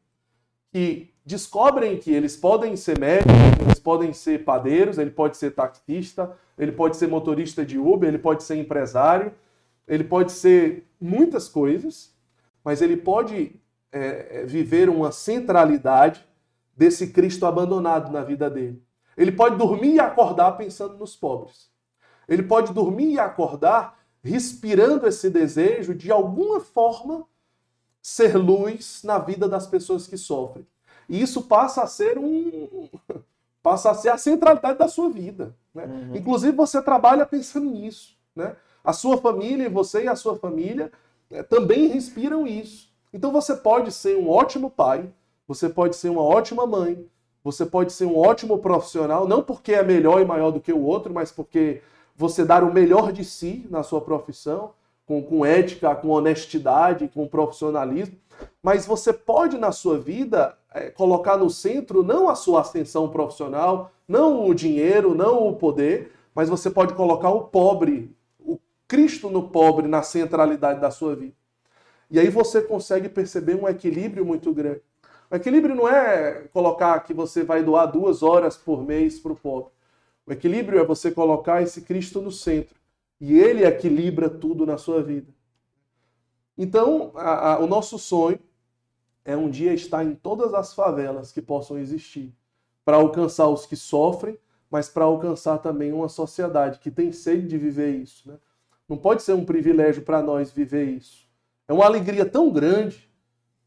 que 0.72 1.12
descobrem 1.26 1.98
que 1.98 2.12
eles 2.12 2.36
podem 2.36 2.76
ser 2.76 3.00
médicos, 3.00 3.34
eles 3.60 3.80
podem 3.80 4.12
ser 4.12 4.44
padeiros, 4.44 4.96
ele 4.96 5.10
pode 5.10 5.36
ser 5.36 5.50
taxista, 5.50 6.36
ele 6.56 6.70
pode 6.70 6.96
ser 6.96 7.08
motorista 7.08 7.66
de 7.66 7.78
Uber, 7.78 8.08
ele 8.08 8.18
pode 8.18 8.44
ser 8.44 8.54
empresário, 8.54 9.34
ele 9.88 10.04
pode 10.04 10.32
ser 10.32 10.86
muitas 11.00 11.48
coisas, 11.48 12.14
mas 12.62 12.82
ele 12.82 12.96
pode 12.96 13.56
é, 13.90 14.42
é 14.42 14.46
viver 14.46 14.88
uma 14.88 15.10
centralidade 15.10 16.24
desse 16.76 17.08
Cristo 17.08 17.46
abandonado 17.46 18.12
na 18.12 18.22
vida 18.22 18.48
dele. 18.48 18.82
Ele 19.16 19.32
pode 19.32 19.56
dormir 19.56 19.94
e 19.94 20.00
acordar 20.00 20.52
pensando 20.52 20.96
nos 20.96 21.16
pobres. 21.16 21.70
Ele 22.28 22.42
pode 22.42 22.72
dormir 22.72 23.14
e 23.14 23.18
acordar 23.18 23.98
respirando 24.22 25.06
esse 25.06 25.30
desejo 25.30 25.94
de 25.94 26.12
alguma 26.12 26.60
forma 26.60 27.24
ser 28.02 28.36
luz 28.36 29.02
na 29.02 29.18
vida 29.18 29.48
das 29.48 29.66
pessoas 29.66 30.06
que 30.06 30.16
sofrem. 30.16 30.66
E 31.08 31.20
isso 31.20 31.42
passa 31.42 31.82
a 31.82 31.86
ser 31.86 32.18
um 32.18 32.88
passa 33.62 33.90
a 33.90 33.94
ser 33.94 34.10
a 34.10 34.18
centralidade 34.18 34.78
da 34.78 34.88
sua 34.88 35.10
vida. 35.10 35.54
Né? 35.74 35.84
Uhum. 35.84 36.16
Inclusive 36.16 36.56
você 36.56 36.80
trabalha 36.80 37.26
pensando 37.26 37.66
nisso. 37.66 38.16
Né? 38.34 38.54
A 38.84 38.92
sua 38.92 39.16
família, 39.18 39.68
você 39.68 40.04
e 40.04 40.08
a 40.08 40.16
sua 40.16 40.36
família 40.36 40.90
né, 41.30 41.42
também 41.42 41.88
respiram 41.88 42.46
isso. 42.46 42.88
Então 43.12 43.32
você 43.32 43.54
pode 43.56 43.92
ser 43.92 44.16
um 44.16 44.30
ótimo 44.30 44.70
pai, 44.70 45.08
você 45.46 45.68
pode 45.68 45.96
ser 45.96 46.10
uma 46.10 46.22
ótima 46.22 46.66
mãe, 46.66 47.06
você 47.42 47.64
pode 47.64 47.92
ser 47.92 48.04
um 48.04 48.18
ótimo 48.18 48.58
profissional, 48.58 49.26
não 49.26 49.42
porque 49.42 49.72
é 49.72 49.82
melhor 49.82 50.20
e 50.20 50.24
maior 50.24 50.50
do 50.50 50.60
que 50.60 50.72
o 50.72 50.82
outro, 50.82 51.12
mas 51.12 51.30
porque 51.30 51.82
você 52.14 52.44
dar 52.44 52.64
o 52.64 52.72
melhor 52.72 53.12
de 53.12 53.24
si 53.24 53.66
na 53.70 53.82
sua 53.82 54.00
profissão, 54.00 54.72
com, 55.06 55.22
com 55.22 55.46
ética, 55.46 55.94
com 55.94 56.08
honestidade, 56.08 57.08
com 57.08 57.26
profissionalismo. 57.26 58.16
Mas 58.62 58.84
você 58.84 59.12
pode, 59.12 59.56
na 59.56 59.72
sua 59.72 59.98
vida, 59.98 60.56
é, 60.74 60.90
colocar 60.90 61.36
no 61.36 61.48
centro 61.48 62.02
não 62.02 62.28
a 62.28 62.34
sua 62.34 62.60
ascensão 62.60 63.08
profissional, 63.08 63.90
não 64.06 64.46
o 64.46 64.54
dinheiro, 64.54 65.14
não 65.14 65.48
o 65.48 65.56
poder, 65.56 66.12
mas 66.34 66.48
você 66.48 66.70
pode 66.70 66.92
colocar 66.94 67.30
o 67.30 67.42
pobre, 67.42 68.14
Cristo 68.88 69.28
no 69.28 69.50
pobre, 69.50 69.86
na 69.86 70.02
centralidade 70.02 70.80
da 70.80 70.90
sua 70.90 71.14
vida. 71.14 71.34
E 72.10 72.18
aí 72.18 72.30
você 72.30 72.62
consegue 72.62 73.08
perceber 73.08 73.54
um 73.54 73.68
equilíbrio 73.68 74.24
muito 74.24 74.52
grande. 74.52 74.80
O 75.30 75.36
equilíbrio 75.36 75.74
não 75.74 75.86
é 75.86 76.48
colocar 76.52 76.98
que 77.00 77.12
você 77.12 77.44
vai 77.44 77.62
doar 77.62 77.86
duas 77.86 78.22
horas 78.22 78.56
por 78.56 78.82
mês 78.82 79.18
para 79.20 79.32
o 79.32 79.36
pobre. 79.36 79.70
O 80.26 80.32
equilíbrio 80.32 80.80
é 80.80 80.84
você 80.84 81.10
colocar 81.10 81.62
esse 81.62 81.82
Cristo 81.82 82.22
no 82.22 82.32
centro. 82.32 82.76
E 83.20 83.38
ele 83.38 83.64
equilibra 83.64 84.30
tudo 84.30 84.64
na 84.64 84.78
sua 84.78 85.02
vida. 85.02 85.30
Então, 86.56 87.12
a, 87.14 87.54
a, 87.54 87.58
o 87.58 87.66
nosso 87.66 87.98
sonho 87.98 88.40
é 89.24 89.36
um 89.36 89.50
dia 89.50 89.74
estar 89.74 90.02
em 90.02 90.14
todas 90.14 90.54
as 90.54 90.72
favelas 90.72 91.30
que 91.30 91.42
possam 91.42 91.78
existir, 91.78 92.34
para 92.84 92.96
alcançar 92.96 93.48
os 93.48 93.66
que 93.66 93.76
sofrem, 93.76 94.38
mas 94.70 94.88
para 94.88 95.04
alcançar 95.04 95.58
também 95.58 95.92
uma 95.92 96.08
sociedade 96.08 96.78
que 96.78 96.90
tem 96.90 97.12
sede 97.12 97.46
de 97.46 97.58
viver 97.58 97.94
isso. 97.96 98.28
Né? 98.28 98.38
Não 98.88 98.96
pode 98.96 99.22
ser 99.22 99.34
um 99.34 99.44
privilégio 99.44 100.02
para 100.02 100.22
nós 100.22 100.50
viver 100.50 100.84
isso. 100.84 101.28
É 101.66 101.72
uma 101.72 101.84
alegria 101.84 102.24
tão 102.24 102.50
grande 102.50 103.08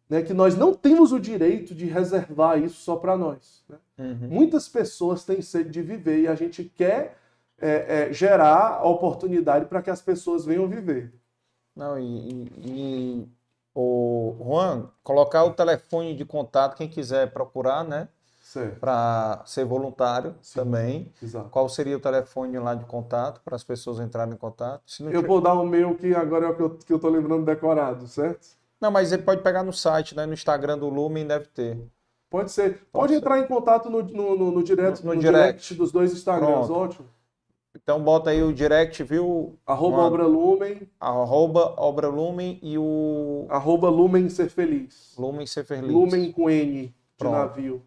né, 0.10 0.22
que 0.22 0.34
nós 0.34 0.58
não 0.58 0.74
temos 0.74 1.12
o 1.12 1.20
direito 1.20 1.76
de 1.76 1.86
reservar 1.86 2.60
isso 2.60 2.82
só 2.82 2.96
para 2.96 3.16
nós. 3.16 3.64
Né? 3.70 3.78
Uhum. 4.00 4.28
Muitas 4.30 4.68
pessoas 4.68 5.24
têm 5.24 5.42
sede 5.42 5.70
de 5.70 5.82
viver 5.82 6.22
e 6.22 6.28
a 6.28 6.36
gente 6.36 6.64
quer 6.64 7.18
é, 7.60 8.10
é, 8.10 8.14
gerar 8.14 8.80
a 8.80 8.88
oportunidade 8.88 9.66
para 9.68 9.82
que 9.82 9.90
as 9.90 10.02
pessoas 10.02 10.44
venham 10.44 10.68
viver. 10.68 11.14
Não, 11.76 11.98
e, 11.98 12.48
e, 12.58 13.28
o 13.74 14.36
Juan, 14.38 14.90
colocar 15.04 15.46
o 15.46 15.54
telefone 15.54 16.16
de 16.16 16.26
contato, 16.26 16.76
quem 16.76 16.90
quiser 16.90 17.32
procurar, 17.32 17.84
né? 17.84 18.10
Para 18.80 19.42
ser 19.46 19.66
voluntário 19.66 20.36
Sim, 20.42 20.60
também. 20.60 21.14
Exato. 21.22 21.50
Qual 21.50 21.68
seria 21.70 21.98
o 21.98 22.00
telefone 22.00 22.58
lá 22.60 22.76
de 22.76 22.86
contato 22.86 23.42
para 23.44 23.56
as 23.56 23.64
pessoas 23.64 24.00
entrarem 24.00 24.34
em 24.34 24.38
contato? 24.38 24.82
eu 25.00 25.12
tiver... 25.12 25.28
vou 25.28 25.42
dar 25.42 25.54
o 25.54 25.66
meu 25.66 25.96
que 25.96 26.14
agora 26.14 26.48
é 26.48 26.50
o 26.50 26.56
que 26.56 26.62
eu, 26.62 26.70
que 26.70 26.94
eu 26.94 27.00
tô 27.00 27.10
lembrando 27.10 27.46
decorado, 27.46 28.08
certo? 28.08 28.48
Não, 28.80 28.90
mas 28.90 29.12
ele 29.12 29.24
pode 29.24 29.42
pegar 29.42 29.64
no 29.64 29.72
site, 29.72 30.16
né? 30.16 30.26
No 30.26 30.34
Instagram 30.34 30.78
do 30.78 30.90
Lumen 30.90 31.28
deve 31.28 31.46
ter. 31.46 31.78
Pode 32.30 32.52
ser. 32.52 32.70
Pode, 32.70 32.86
pode 32.92 33.14
ser. 33.14 33.20
entrar 33.20 33.40
em 33.40 33.46
contato 33.46 33.90
no, 33.90 34.02
no, 34.02 34.38
no, 34.38 34.52
no 34.52 34.64
direct, 34.64 35.06
no, 35.06 35.14
no 35.14 35.20
direct. 35.20 35.38
direct. 35.38 35.76
dos 35.76 35.92
dois 35.92 36.12
Instagrams, 36.14 36.68
Pronto. 36.68 36.74
ótimo. 36.74 37.08
Então 37.76 38.02
bota 38.02 38.32
aí 38.32 38.44
o 38.44 38.52
direct, 38.52 39.02
viu? 39.04 39.58
Arroba 39.66 39.98
Uma... 39.98 40.08
Obra 40.08 40.26
Lumen. 40.28 40.90
Arroba 41.00 41.74
Obra 41.78 42.08
Lumen 42.10 42.60
e 42.62 42.78
o... 42.78 43.46
Arroba 43.50 43.90
Lumen 43.90 44.30
Ser 44.30 44.50
Feliz. 44.50 45.14
Lumen 45.18 45.48
Ser 45.48 45.64
Feliz. 45.64 45.90
Lumen 45.90 46.32
com 46.32 46.50
N 46.50 46.88
de 46.88 46.94
Pronto. 47.18 47.34
navio. 47.34 47.82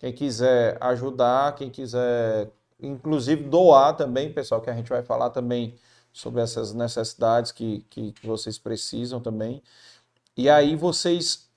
Quem 0.00 0.12
quiser 0.12 0.78
ajudar, 0.80 1.54
quem 1.54 1.70
quiser 1.70 2.50
inclusive 2.82 3.44
doar 3.44 3.94
também, 3.94 4.32
pessoal, 4.32 4.60
que 4.60 4.70
a 4.70 4.74
gente 4.74 4.88
vai 4.88 5.02
falar 5.02 5.30
também 5.30 5.76
sobre 6.12 6.40
essas 6.40 6.72
necessidades 6.72 7.52
que, 7.52 7.84
que, 7.90 8.12
que 8.12 8.26
vocês 8.26 8.58
precisam 8.58 9.20
também. 9.20 9.62
E 10.36 10.48
aí 10.48 10.74
vocês. 10.74 11.48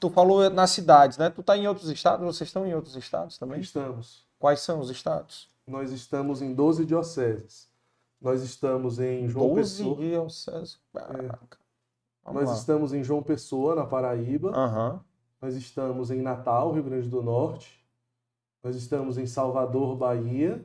Tu 0.00 0.10
falou 0.10 0.48
nas 0.50 0.70
cidades, 0.70 1.18
né? 1.18 1.30
Tu 1.30 1.42
está 1.42 1.56
em 1.56 1.68
outros 1.68 1.88
estados? 1.90 2.24
Vocês 2.24 2.48
estão 2.48 2.66
em 2.66 2.74
outros 2.74 2.96
estados 2.96 3.38
também? 3.38 3.60
Estamos. 3.60 4.24
Quais 4.38 4.60
são 4.60 4.80
os 4.80 4.90
estados? 4.90 5.48
Nós 5.66 5.92
estamos 5.92 6.42
em 6.42 6.54
12 6.54 6.86
dioceses. 6.86 7.68
Nós 8.20 8.42
estamos 8.42 8.98
em 8.98 9.28
João 9.28 9.54
12 9.54 9.60
Pessoa. 9.60 9.96
12 9.96 10.08
dioceses? 10.08 10.78
É. 10.96 12.32
Nós 12.32 12.48
lá. 12.48 12.54
estamos 12.54 12.92
em 12.92 13.04
João 13.04 13.22
Pessoa, 13.22 13.74
na 13.74 13.86
Paraíba. 13.86 14.50
Uhum. 14.50 15.00
Nós 15.40 15.54
estamos 15.54 16.10
em 16.10 16.20
Natal, 16.20 16.72
Rio 16.72 16.82
Grande 16.82 17.08
do 17.08 17.22
Norte. 17.22 17.79
Nós 18.62 18.76
estamos 18.76 19.18
em 19.18 19.26
Salvador, 19.26 19.96
Bahia. 19.96 20.64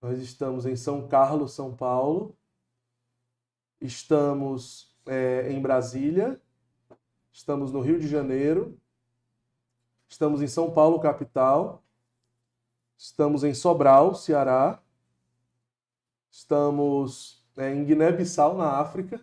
Nós 0.00 0.18
estamos 0.18 0.66
em 0.66 0.76
São 0.76 1.06
Carlos, 1.08 1.52
São 1.52 1.74
Paulo. 1.74 2.36
Estamos 3.80 4.96
é, 5.06 5.52
em 5.52 5.60
Brasília 5.60 6.40
estamos 7.36 7.70
no 7.70 7.82
Rio 7.82 7.98
de 8.00 8.08
Janeiro, 8.08 8.80
estamos 10.08 10.40
em 10.40 10.46
São 10.46 10.72
Paulo, 10.72 10.98
capital, 10.98 11.84
estamos 12.96 13.44
em 13.44 13.52
Sobral, 13.52 14.14
Ceará, 14.14 14.82
estamos 16.30 17.46
é, 17.58 17.74
em 17.74 17.84
Guiné-Bissau, 17.84 18.56
na 18.56 18.80
África. 18.80 19.20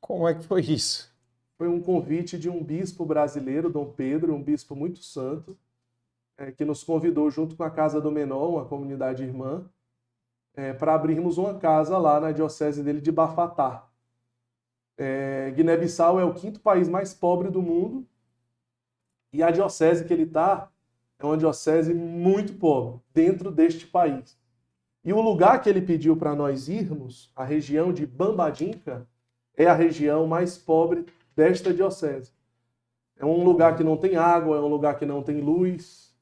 Como 0.00 0.26
é 0.26 0.34
que 0.34 0.42
foi 0.42 0.62
isso? 0.62 1.09
Foi 1.60 1.68
um 1.68 1.78
convite 1.78 2.38
de 2.38 2.48
um 2.48 2.64
bispo 2.64 3.04
brasileiro, 3.04 3.68
Dom 3.68 3.84
Pedro, 3.84 4.34
um 4.34 4.42
bispo 4.42 4.74
muito 4.74 5.02
santo, 5.02 5.54
é, 6.38 6.50
que 6.50 6.64
nos 6.64 6.82
convidou 6.82 7.30
junto 7.30 7.54
com 7.54 7.62
a 7.62 7.70
Casa 7.70 8.00
do 8.00 8.10
Menor, 8.10 8.48
uma 8.48 8.64
comunidade 8.64 9.22
irmã, 9.22 9.68
é, 10.54 10.72
para 10.72 10.94
abrirmos 10.94 11.36
uma 11.36 11.58
casa 11.58 11.98
lá 11.98 12.18
na 12.18 12.32
diocese 12.32 12.82
dele 12.82 13.02
de 13.02 13.12
Bafatá. 13.12 13.86
É, 14.96 15.50
Guiné-Bissau 15.54 16.18
é 16.18 16.24
o 16.24 16.32
quinto 16.32 16.60
país 16.60 16.88
mais 16.88 17.12
pobre 17.12 17.50
do 17.50 17.60
mundo 17.60 18.06
e 19.30 19.42
a 19.42 19.50
diocese 19.50 20.06
que 20.06 20.14
ele 20.14 20.22
está 20.22 20.70
é 21.18 21.26
uma 21.26 21.36
diocese 21.36 21.92
muito 21.92 22.54
pobre 22.54 23.02
dentro 23.12 23.50
deste 23.50 23.86
país. 23.86 24.34
E 25.04 25.12
o 25.12 25.20
lugar 25.20 25.60
que 25.60 25.68
ele 25.68 25.82
pediu 25.82 26.16
para 26.16 26.34
nós 26.34 26.70
irmos, 26.70 27.30
a 27.36 27.44
região 27.44 27.92
de 27.92 28.06
Bambadinca, 28.06 29.06
é 29.54 29.66
a 29.66 29.74
região 29.74 30.26
mais 30.26 30.56
pobre 30.56 31.04
desta 31.40 31.72
diocese. 31.72 32.32
É 33.16 33.24
um 33.24 33.42
lugar 33.42 33.74
que 33.74 33.82
não 33.82 33.96
tem 33.96 34.16
água, 34.16 34.58
é 34.58 34.60
um 34.60 34.68
lugar 34.68 34.98
que 34.98 35.06
não 35.06 35.22
tem 35.22 35.40
luz. 35.40 36.14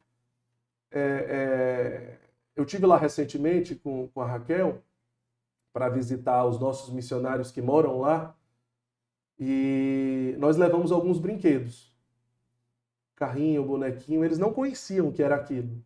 É, 0.93 1.01
é... 1.29 2.19
Eu 2.55 2.65
tive 2.65 2.87
lá 2.87 2.97
recentemente 2.97 3.75
com, 3.75 4.07
com 4.09 4.21
a 4.21 4.27
Raquel 4.27 4.81
para 5.73 5.89
visitar 5.89 6.45
os 6.45 6.59
nossos 6.61 6.95
missionários 6.95 7.51
que 7.51 7.61
moram 7.61 7.99
lá. 7.99 8.37
E 9.41 10.37
nós 10.39 10.57
levamos 10.57 10.93
alguns 10.93 11.19
brinquedos. 11.19 11.93
Carrinho, 13.17 13.65
bonequinho, 13.65 14.25
eles 14.25 14.39
não 14.39 14.53
conheciam 14.53 15.09
o 15.09 15.13
que 15.13 15.23
era 15.23 15.35
aquilo. 15.35 15.83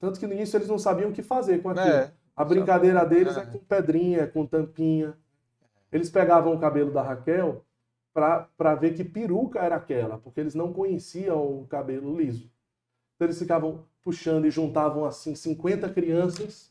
Tanto 0.00 0.18
que 0.18 0.26
no 0.26 0.32
início 0.32 0.56
eles 0.56 0.68
não 0.68 0.78
sabiam 0.78 1.10
o 1.10 1.12
que 1.12 1.22
fazer 1.22 1.62
com 1.62 1.70
aquilo. 1.70 1.86
É, 1.86 2.12
a 2.34 2.44
brincadeira 2.44 3.04
deles 3.04 3.36
é. 3.36 3.42
é 3.42 3.46
com 3.46 3.58
pedrinha, 3.58 4.26
com 4.26 4.44
tampinha. 4.44 5.16
Eles 5.92 6.10
pegavam 6.10 6.52
o 6.52 6.58
cabelo 6.58 6.92
da 6.92 7.02
Raquel 7.02 7.65
para 8.16 8.74
ver 8.74 8.94
que 8.94 9.04
peruca 9.04 9.58
era 9.60 9.76
aquela, 9.76 10.16
porque 10.16 10.40
eles 10.40 10.54
não 10.54 10.72
conheciam 10.72 11.60
o 11.60 11.66
cabelo 11.66 12.16
liso. 12.16 12.50
Então 13.14 13.26
eles 13.26 13.38
ficavam 13.38 13.84
puxando 14.02 14.46
e 14.46 14.50
juntavam 14.50 15.04
assim 15.04 15.34
50 15.34 15.90
crianças. 15.90 16.70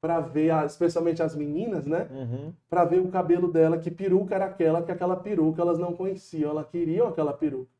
Para 0.00 0.20
ver, 0.20 0.52
especialmente 0.64 1.22
as 1.22 1.34
meninas, 1.34 1.84
né? 1.84 2.08
Uhum. 2.10 2.52
Para 2.68 2.84
ver 2.84 3.00
o 3.00 3.08
cabelo 3.08 3.52
dela, 3.52 3.78
que 3.78 3.90
peruca 3.90 4.34
era 4.34 4.46
aquela, 4.46 4.82
que 4.82 4.90
aquela 4.90 5.16
peruca 5.16 5.62
elas 5.62 5.78
não 5.78 5.92
conheciam, 5.92 6.50
elas 6.50 6.68
queriam 6.68 7.06
aquela 7.06 7.32
peruca. 7.32 7.70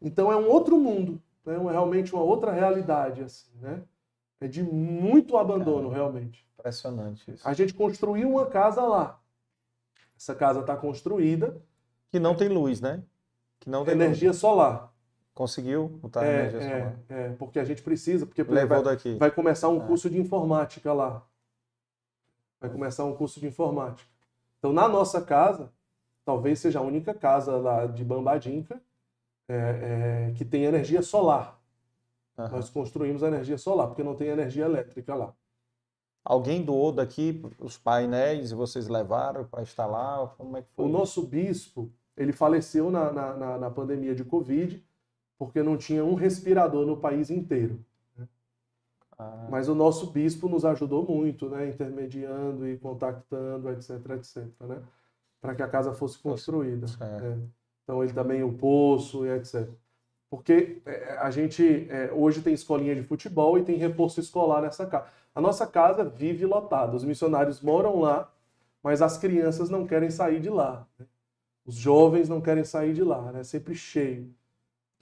Então 0.00 0.30
é 0.30 0.36
um 0.36 0.48
outro 0.48 0.78
mundo, 0.78 1.22
né? 1.44 1.54
é 1.54 1.70
realmente 1.72 2.14
uma 2.14 2.22
outra 2.22 2.52
realidade, 2.52 3.22
assim, 3.22 3.50
né? 3.60 3.82
É 4.40 4.46
de 4.46 4.62
muito 4.62 5.38
abandono, 5.38 5.88
realmente. 5.88 6.46
Impressionante 6.58 7.30
isso. 7.30 7.48
A 7.48 7.54
gente 7.54 7.72
construiu 7.72 8.28
uma 8.30 8.46
casa 8.46 8.82
lá. 8.82 9.20
Essa 10.16 10.34
casa 10.34 10.60
está 10.60 10.76
construída. 10.76 11.60
Que 12.14 12.20
não 12.20 12.32
tem 12.36 12.46
luz, 12.48 12.80
né? 12.80 13.02
Que 13.58 13.68
não 13.68 13.84
tem 13.84 13.92
energia 13.94 14.28
luz. 14.28 14.38
solar. 14.38 14.94
Conseguiu 15.34 15.88
botar 16.00 16.24
é, 16.24 16.42
energia 16.42 16.60
é, 16.60 16.78
solar? 16.78 16.96
É, 17.08 17.28
porque 17.30 17.58
a 17.58 17.64
gente 17.64 17.82
precisa, 17.82 18.24
porque 18.24 18.40
Levou 18.44 18.84
vai, 18.84 18.94
daqui. 18.94 19.16
vai 19.16 19.32
começar 19.32 19.68
um 19.68 19.82
É. 19.82 19.86
curso 19.88 20.08
de 20.08 20.20
informática 20.20 20.92
lá. 20.92 21.26
Vai 22.60 22.70
começar 22.70 23.04
um 23.04 23.16
curso 23.16 23.40
de 23.40 23.48
informática. 23.48 24.08
Então, 24.60 24.72
na 24.72 24.86
nossa 24.86 25.20
casa, 25.20 25.72
talvez 26.24 26.60
seja 26.60 26.78
a 26.78 26.82
única 26.82 27.12
casa 27.12 27.56
lá 27.56 27.84
de 27.84 28.04
Bambadinca 28.04 28.80
é, 29.48 30.28
é, 30.28 30.32
que 30.36 30.44
tem 30.44 30.62
energia 30.66 31.02
solar. 31.02 31.60
Aham. 32.38 32.48
Nós 32.50 32.70
construímos 32.70 33.24
a 33.24 33.26
energia 33.26 33.58
solar, 33.58 33.88
porque 33.88 34.04
não 34.04 34.14
tem 34.14 34.28
energia 34.28 34.66
elétrica 34.66 35.16
lá. 35.16 35.34
Alguém 36.24 36.62
doou 36.64 36.92
daqui 36.92 37.42
os 37.58 37.76
painéis 37.76 38.52
e 38.52 38.54
vocês 38.54 38.86
levaram 38.86 39.44
para 39.44 39.62
instalar? 39.62 40.28
Como 40.36 40.56
é 40.56 40.62
que 40.62 40.68
foi? 40.76 40.84
O 40.84 40.88
nosso 40.88 41.26
bispo, 41.26 41.90
ele 42.16 42.32
faleceu 42.32 42.90
na, 42.90 43.12
na, 43.12 43.58
na, 43.58 43.70
pandemia 43.70 44.14
de 44.14 44.24
Covid, 44.24 44.84
porque 45.38 45.62
não 45.62 45.76
tinha 45.76 46.04
um 46.04 46.14
respirador 46.14 46.86
no 46.86 46.96
país 46.96 47.30
inteiro. 47.30 47.84
Ah, 49.18 49.48
Mas 49.50 49.68
o 49.68 49.74
nosso 49.74 50.10
bispo 50.10 50.48
nos 50.48 50.64
ajudou 50.64 51.04
muito, 51.04 51.48
né? 51.48 51.68
Intermediando 51.68 52.66
e 52.68 52.76
contactando, 52.78 53.70
etc, 53.70 53.90
etc, 54.16 54.44
né? 54.60 54.82
Para 55.40 55.54
que 55.54 55.62
a 55.62 55.68
casa 55.68 55.92
fosse 55.92 56.18
construída. 56.18 56.86
É. 57.00 57.36
Então 57.82 58.02
ele 58.02 58.12
também 58.12 58.42
o 58.42 58.52
poço 58.52 59.26
e 59.26 59.30
etc. 59.30 59.68
Porque 60.30 60.82
é, 60.84 61.18
a 61.18 61.30
gente 61.30 61.86
é, 61.90 62.10
hoje 62.12 62.42
tem 62.42 62.54
escolinha 62.54 62.94
de 62.94 63.02
futebol 63.02 63.58
e 63.58 63.64
tem 63.64 63.76
reforço 63.76 64.18
escolar 64.18 64.62
nessa 64.62 64.86
casa. 64.86 65.06
A 65.34 65.40
nossa 65.40 65.66
casa 65.66 66.04
vive 66.04 66.46
lotada. 66.46 66.96
Os 66.96 67.04
missionários 67.04 67.60
moram 67.60 68.00
lá, 68.00 68.32
mas 68.82 69.02
as 69.02 69.18
crianças 69.18 69.68
não 69.68 69.86
querem 69.86 70.10
sair 70.10 70.40
de 70.40 70.50
lá. 70.50 70.86
né? 70.98 71.06
Os 71.66 71.74
jovens 71.76 72.28
não 72.28 72.40
querem 72.40 72.64
sair 72.64 72.94
de 72.94 73.02
lá, 73.02 73.32
né? 73.32 73.42
Sempre 73.44 73.74
cheio. 73.74 74.34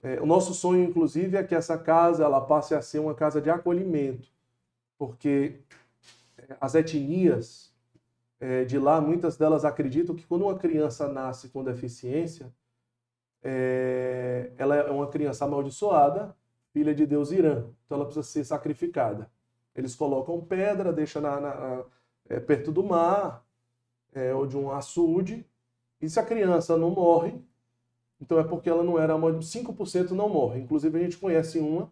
É, 0.03 0.21
o 0.21 0.25
nosso 0.25 0.53
sonho, 0.53 0.83
inclusive, 0.83 1.37
é 1.37 1.43
que 1.43 1.55
essa 1.55 1.77
casa 1.77 2.23
ela 2.25 2.41
passe 2.41 2.75
a 2.75 2.81
ser 2.81 2.99
uma 2.99 3.15
casa 3.15 3.41
de 3.41 3.49
acolhimento, 3.49 4.29
porque 4.97 5.59
é, 6.37 6.57
as 6.61 6.75
etnias 6.75 7.73
é, 8.39 8.65
de 8.65 8.79
lá, 8.79 9.01
muitas 9.01 9.37
delas 9.37 9.65
acreditam 9.65 10.15
que 10.15 10.25
quando 10.27 10.43
uma 10.43 10.57
criança 10.57 11.07
nasce 11.07 11.49
com 11.49 11.63
deficiência, 11.63 12.53
é, 13.43 14.51
ela 14.57 14.75
é 14.75 14.91
uma 14.91 15.07
criança 15.09 15.45
amaldiçoada, 15.45 16.35
filha 16.71 16.93
de 16.95 17.05
Deus 17.05 17.31
Irã, 17.31 17.65
então 17.85 17.97
ela 17.97 18.05
precisa 18.05 18.23
ser 18.25 18.43
sacrificada. 18.45 19.29
Eles 19.75 19.95
colocam 19.95 20.41
pedra, 20.41 20.93
deixam 20.93 21.21
na, 21.21 21.39
na- 21.39 21.83
é, 22.29 22.39
perto 22.39 22.71
do 22.71 22.83
mar, 22.83 23.45
é, 24.13 24.33
ou 24.33 24.47
de 24.47 24.57
um 24.57 24.71
açude, 24.71 25.45
e 26.05 26.09
se 26.09 26.19
a 26.19 26.25
criança 26.25 26.77
não 26.77 26.91
morre, 26.91 27.33
então 28.21 28.39
é 28.39 28.43
porque 28.45 28.69
ela 28.69 28.83
não 28.83 28.99
era 28.99 29.13
amaldiçoada. 29.15 29.47
5% 29.51 30.15
não 30.15 30.29
morre. 30.29 30.61
Inclusive, 30.61 30.97
a 30.99 31.03
gente 31.03 31.17
conhece 31.17 31.59
uma 31.59 31.91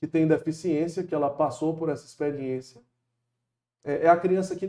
que 0.00 0.08
tem 0.08 0.26
deficiência, 0.28 1.04
que 1.04 1.14
ela 1.14 1.30
passou 1.30 1.76
por 1.76 1.88
essa 1.90 2.06
experiência. 2.06 2.82
É, 3.82 4.04
é 4.06 4.08
a 4.08 4.16
criança 4.16 4.56
que, 4.56 4.66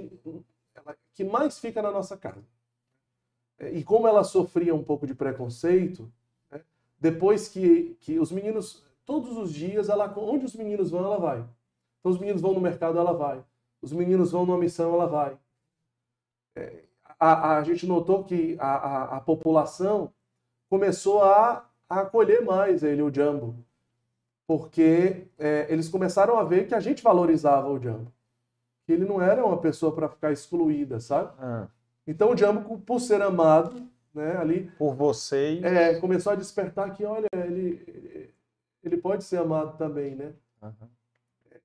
ela- 0.75 0.97
que 1.13 1.23
mais 1.23 1.59
fica 1.59 1.81
na 1.81 1.91
nossa 1.91 2.17
casa. 2.17 2.43
É, 3.57 3.71
E 3.71 3.83
como 3.83 4.07
ela 4.07 4.23
sofria 4.23 4.73
um 4.75 4.83
pouco 4.83 5.07
de 5.07 5.15
preconceito, 5.15 6.11
né, 6.51 6.61
depois 6.99 7.47
que, 7.47 7.95
que 8.01 8.19
os 8.19 8.31
meninos, 8.31 8.83
todos 9.05 9.37
os 9.37 9.53
dias, 9.53 9.89
ela, 9.89 10.13
onde 10.17 10.45
os 10.45 10.55
meninos 10.55 10.91
vão, 10.91 11.03
ela 11.05 11.17
vai. 11.19 11.39
Então, 11.99 12.11
os 12.11 12.19
meninos 12.19 12.41
vão 12.41 12.53
no 12.53 12.61
mercado, 12.61 12.97
ela 12.97 13.13
vai. 13.13 13.43
Os 13.81 13.91
meninos 13.93 14.31
vão 14.31 14.45
numa 14.45 14.57
missão, 14.57 14.93
ela 14.93 15.07
vai. 15.07 15.37
É, 16.55 16.83
a, 17.33 17.57
a 17.57 17.63
gente 17.63 17.85
notou 17.87 18.23
que 18.23 18.55
a, 18.59 18.75
a, 18.75 19.17
a 19.17 19.21
população 19.21 20.13
começou 20.69 21.23
a, 21.23 21.67
a 21.89 22.01
acolher 22.01 22.41
mais 22.43 22.83
ele, 22.83 23.01
o 23.01 23.13
Jambo, 23.13 23.55
porque 24.47 25.27
é, 25.37 25.65
eles 25.69 25.89
começaram 25.89 26.37
a 26.37 26.43
ver 26.43 26.67
que 26.67 26.75
a 26.75 26.79
gente 26.79 27.01
valorizava 27.03 27.69
o 27.69 27.79
Jambo, 27.79 28.11
que 28.85 28.93
ele 28.93 29.05
não 29.05 29.21
era 29.21 29.45
uma 29.45 29.57
pessoa 29.57 29.93
para 29.93 30.09
ficar 30.09 30.31
excluída, 30.31 30.99
sabe? 30.99 31.33
ah, 31.39 31.67
Então 32.05 32.31
o 32.31 32.37
Jambo, 32.37 32.79
por 32.79 32.99
ser 32.99 33.21
amado, 33.21 33.87
né, 34.13 34.37
ali, 34.37 34.71
por 34.77 34.93
vocês. 34.95 35.63
é, 35.63 35.99
começou 35.99 36.31
a 36.33 36.35
despertar 36.35 36.93
que, 36.93 37.03
olha, 37.03 37.27
ele, 37.33 38.31
ele 38.83 38.97
pode 38.97 39.23
ser 39.23 39.37
amado 39.37 39.77
também, 39.77 40.15
né? 40.15 40.33
Aham. 40.61 40.89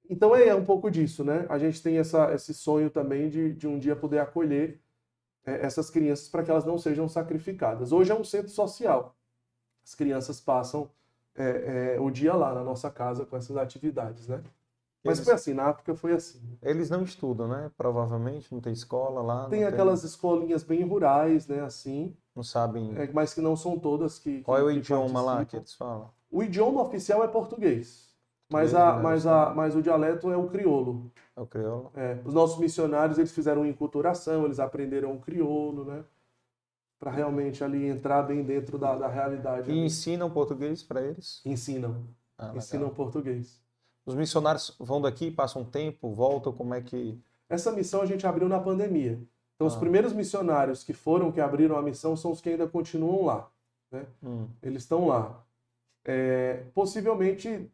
Então 0.08 0.34
é 0.34 0.52
um 0.54 0.64
pouco 0.64 0.90
disso, 0.90 1.22
né? 1.22 1.46
A 1.48 1.58
gente 1.58 1.80
tem 1.82 1.98
essa, 1.98 2.34
esse 2.34 2.52
sonho 2.52 2.90
também 2.90 3.28
de, 3.28 3.52
de 3.52 3.68
um 3.68 3.78
dia 3.78 3.94
poder 3.94 4.18
acolher 4.18 4.80
é, 4.80 4.89
essas 5.45 5.91
crianças 5.91 6.28
para 6.28 6.43
que 6.43 6.51
elas 6.51 6.64
não 6.64 6.78
sejam 6.78 7.09
sacrificadas. 7.09 7.93
Hoje 7.93 8.12
é 8.12 8.14
um 8.14 8.24
centro 8.24 8.51
social. 8.51 9.14
As 9.84 9.95
crianças 9.95 10.41
passam 10.41 10.91
é, 11.34 11.95
é, 11.97 12.01
o 12.01 12.11
dia 12.11 12.34
lá 12.34 12.55
na 12.55 12.62
nossa 12.64 12.91
casa 12.91 13.24
com 13.24 13.36
essas 13.36 13.57
atividades, 13.57 14.28
né? 14.28 14.43
Mas 15.03 15.18
Eles- 15.18 15.24
foi 15.24 15.34
assim, 15.34 15.55
na 15.55 15.64
África 15.68 15.95
foi 15.95 16.12
assim. 16.12 16.41
Eles 16.61 16.91
não 16.91 17.03
estudam, 17.03 17.49
né? 17.49 17.70
Provavelmente, 17.76 18.53
não 18.53 18.61
tem 18.61 18.72
escola 18.72 19.22
lá. 19.22 19.49
Tem 19.49 19.64
aquelas 19.64 20.05
escolinhas 20.05 20.62
bem 20.62 20.84
rurais, 20.84 21.47
né? 21.47 21.61
Assim, 21.62 22.14
Não 22.36 22.43
sabem. 22.43 22.93
é, 22.99 23.11
mas 23.12 23.32
que 23.32 23.41
não 23.41 23.57
são 23.57 23.78
todas 23.78 24.18
que. 24.18 24.43
Qual 24.43 24.59
é 24.59 24.62
o 24.62 24.66
que- 24.66 24.74
que 24.74 24.78
idioma 24.80 25.22
lá 25.22 25.45
que 25.45 25.57
eles 25.57 25.74
falam? 25.74 26.11
O 26.30 26.43
idioma 26.43 26.82
oficial 26.82 27.24
é 27.24 27.28
português, 27.28 28.11
mas, 28.51 28.74
a, 28.74 28.99
mas, 28.99 29.26
a, 29.26 29.55
mas 29.55 29.74
o 29.74 29.80
dialeto 29.82 30.30
é 30.30 30.36
o 30.36 30.49
crioulo. 30.49 31.11
É 31.41 31.43
o 31.43 31.47
crioulo? 31.47 31.91
É, 31.97 32.18
os 32.22 32.34
nossos 32.34 32.59
missionários 32.59 33.16
eles 33.18 33.32
fizeram 33.32 33.64
enculturação, 33.64 34.45
eles 34.45 34.61
aprenderam 34.61 35.12
o 35.14 35.18
crioulo, 35.18 35.86
né? 35.86 36.05
Para 36.99 37.11
realmente 37.11 37.64
ali 37.64 37.86
entrar 37.86 38.22
bem 38.24 38.43
dentro 38.45 38.76
da, 38.78 38.95
da 38.95 39.09
realidade. 39.09 39.70
E 39.70 39.72
ali. 39.72 39.86
ensinam 39.86 40.30
português 40.30 40.82
para 40.82 41.01
eles? 41.01 41.41
Ensinam, 41.47 42.07
Ah, 42.36 42.53
ensinam 42.55 42.91
português. 42.91 43.59
Os 44.05 44.14
missionários 44.14 44.76
vão 44.78 45.01
daqui, 45.01 45.30
passam 45.30 45.62
um 45.62 45.64
tempo, 45.64 46.12
voltam, 46.14 46.53
como 46.53 46.74
é 46.74 46.82
que. 46.82 47.18
Essa 47.49 47.72
missão 47.72 48.03
a 48.03 48.07
gente 48.07 48.26
abriu 48.26 48.47
na 48.49 48.61
pandemia. 48.61 49.18
Então, 49.55 49.66
os 49.66 49.76
Ah. 49.76 49.80
primeiros 49.80 50.12
missionários 50.12 50.84
que 50.84 50.93
foram, 50.93 51.32
que 51.32 51.41
abriram 51.41 51.76
a 51.78 51.82
missão, 51.82 52.14
são 52.16 52.32
os 52.32 52.41
que 52.43 52.51
ainda 52.51 52.66
continuam 52.68 53.24
lá. 53.24 53.51
Hum, 54.22 54.47
Eles 54.62 54.82
estão 54.82 55.07
lá. 55.07 55.43
É, 56.05 56.64
possivelmente 56.74 57.70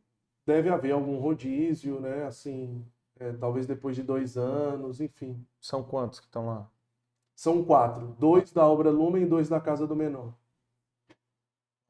deve 0.46 0.68
haver 0.68 0.92
algum 0.92 1.18
rodízio, 1.18 2.00
né? 2.00 2.24
Assim, 2.24 2.84
é, 3.20 3.32
talvez 3.32 3.66
depois 3.66 3.96
de 3.96 4.02
dois 4.02 4.36
anos, 4.36 5.00
enfim. 5.00 5.46
São 5.60 5.82
quantos 5.84 6.18
que 6.18 6.26
estão 6.26 6.46
lá? 6.46 6.70
São 7.36 7.64
quatro: 7.64 8.16
dois 8.18 8.50
da 8.52 8.66
obra 8.66 8.90
Lumen 8.90 9.22
e 9.22 9.26
dois 9.26 9.48
da 9.48 9.60
Casa 9.60 9.86
do 9.86 9.94
Menor. 9.94 10.34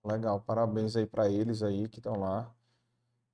Legal, 0.05 0.41
parabéns 0.41 0.97
aí 0.97 1.07
para 1.07 1.29
eles 1.29 1.63
aí 1.63 1.89
que 1.89 1.99
estão 1.99 2.15
lá. 2.19 2.55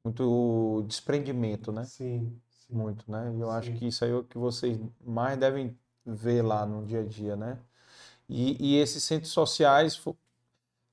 Muito 0.04 0.84
desprendimento, 0.88 1.72
né? 1.72 1.90
Sim, 1.90 2.40
sim. 2.48 2.74
Muito, 2.74 3.10
né? 3.10 3.32
E 3.36 3.40
eu 3.40 3.50
acho 3.50 3.72
Sim. 3.72 3.74
que 3.74 3.86
isso 3.88 4.04
aí 4.04 4.10
é 4.12 4.14
o 4.14 4.24
que 4.24 4.38
vocês 4.38 4.78
mais 5.04 5.38
devem 5.38 5.78
ver 6.06 6.42
lá 6.42 6.66
no 6.66 6.84
dia 6.86 7.00
a 7.00 7.04
dia, 7.06 7.36
né? 7.36 7.58
E, 8.28 8.74
e 8.76 8.78
esses 8.78 9.02
centros 9.04 9.32
sociais, 9.32 9.96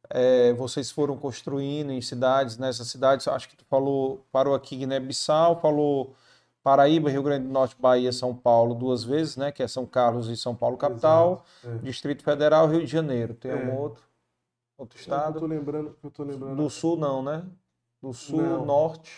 é, 0.09 0.53
vocês 0.53 0.91
foram 0.91 1.17
construindo 1.17 1.91
em 1.91 2.01
cidades, 2.01 2.57
nessas 2.57 2.87
cidades, 2.89 3.27
acho 3.27 3.49
que 3.49 3.55
tu 3.55 3.65
falou, 3.65 4.25
parou 4.31 4.55
aqui 4.55 4.77
Guiné-Bissau, 4.77 5.59
falou 5.61 6.15
Paraíba, 6.69 7.09
Rio 7.09 7.23
Grande 7.23 7.47
do 7.47 7.51
Norte, 7.51 7.75
Bahia, 7.79 8.11
São 8.11 8.35
Paulo 8.35 8.75
duas 8.75 9.03
vezes, 9.03 9.35
né? 9.35 9.51
Que 9.51 9.63
é 9.63 9.67
São 9.67 9.87
Carlos 9.87 10.29
e 10.29 10.37
São 10.37 10.53
Paulo 10.55 10.77
capital, 10.77 11.43
é. 11.65 11.77
Distrito 11.79 12.21
Federal, 12.23 12.67
Rio 12.67 12.81
de 12.81 12.85
Janeiro. 12.91 13.33
Tem 13.33 13.49
É. 13.49 13.55
algum 13.55 13.75
outro? 13.75 14.03
Outro 14.77 14.97
Eu 14.97 15.01
estado? 15.01 15.39
tô 15.39 15.47
lembrando, 15.47 15.95
eu 16.03 16.11
tô 16.11 16.23
lembrando. 16.23 16.55
Do 16.55 16.69
Sul 16.69 16.95
não, 16.95 17.23
né? 17.23 17.43
Do 18.01 18.13
Sul, 18.13 18.41
Não. 18.43 18.65
Norte, 18.65 19.11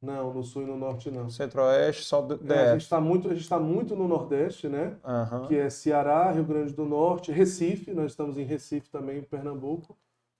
Não, 0.00 0.32
no 0.34 0.42
sul 0.42 0.62
e 0.62 0.66
no 0.66 0.76
norte 0.76 1.10
não. 1.12 1.28
Centro-Oeste, 1.30 2.04
só 2.04 2.20
do- 2.22 2.40
É, 2.52 2.70
a 2.70 2.72
gente 2.72 2.82
está 2.82 3.00
muito, 3.00 3.28
a 3.30 3.34
gente 3.34 3.48
tá 3.48 3.58
muito 3.60 3.94
no 3.94 4.08
Nordeste, 4.08 4.68
né? 4.68 4.96
Aham. 5.04 5.46
Que 5.46 5.54
é 5.56 5.70
Ceará, 5.70 6.30
Rio 6.32 6.44
Grande 6.44 6.72
do 6.72 6.84
Norte, 6.84 7.30
Recife, 7.30 7.92
nós 7.92 8.10
estamos 8.12 8.36
em 8.38 8.42
Recife 8.42 8.88
também, 8.90 9.22
Pernambuco, 9.22 9.96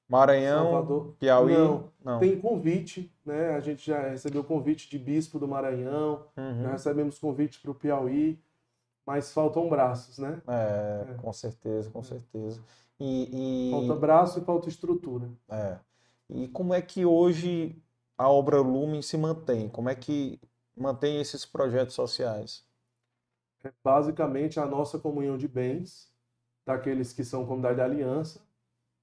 Maranhão, 0.09 0.65
Salvador. 0.73 1.15
Piauí, 1.19 1.53
Não, 1.55 1.91
não. 2.05 2.19
Tem 2.21 2.39
convite, 2.41 3.11
né? 3.25 3.51
A 3.55 3.61
gente 3.61 3.87
já 3.87 4.09
recebeu 4.11 4.45
convite 4.45 4.89
de 4.91 4.99
bispo 4.99 5.39
do 5.39 5.49
Maranhão, 5.49 6.27
Uhum. 6.37 6.63
já 6.63 6.73
recebemos 6.73 7.19
convite 7.19 7.61
para 7.61 7.71
o 7.71 7.75
Piauí, 7.75 8.39
mas 9.07 9.33
faltam 9.33 9.69
braços, 9.69 10.19
né? 10.19 10.41
É, 10.47 11.13
É. 11.13 11.15
com 11.15 11.33
certeza, 11.33 11.91
com 11.91 12.03
certeza. 12.03 12.61
E, 13.01 13.69
e, 13.69 13.71
Falta 13.73 13.95
braço 13.97 14.39
e 14.39 14.45
falta 14.45 14.69
estrutura. 14.69 15.29
é. 15.49 15.79
E 16.31 16.49
como 16.49 16.73
é 16.73 16.81
que 16.81 17.05
hoje 17.05 17.77
a 18.17 18.29
obra 18.29 18.61
Lumen 18.61 19.03
se 19.03 19.17
mantém? 19.19 19.69
Como 19.69 19.89
é 19.91 19.95
que 19.95 20.41
mantém 20.77 21.21
esses 21.21 21.45
projetos 21.45 21.95
sociais? 21.95 22.65
É 23.65 23.73
basicamente 23.85 24.59
a 24.59 24.67
nossa 24.67 24.99
comunhão 24.99 25.37
de 25.37 25.47
bens, 25.49 26.11
daqueles 26.65 27.13
que 27.13 27.25
são 27.25 27.45
comunidade 27.45 27.77
de 27.77 27.81
aliança, 27.83 28.41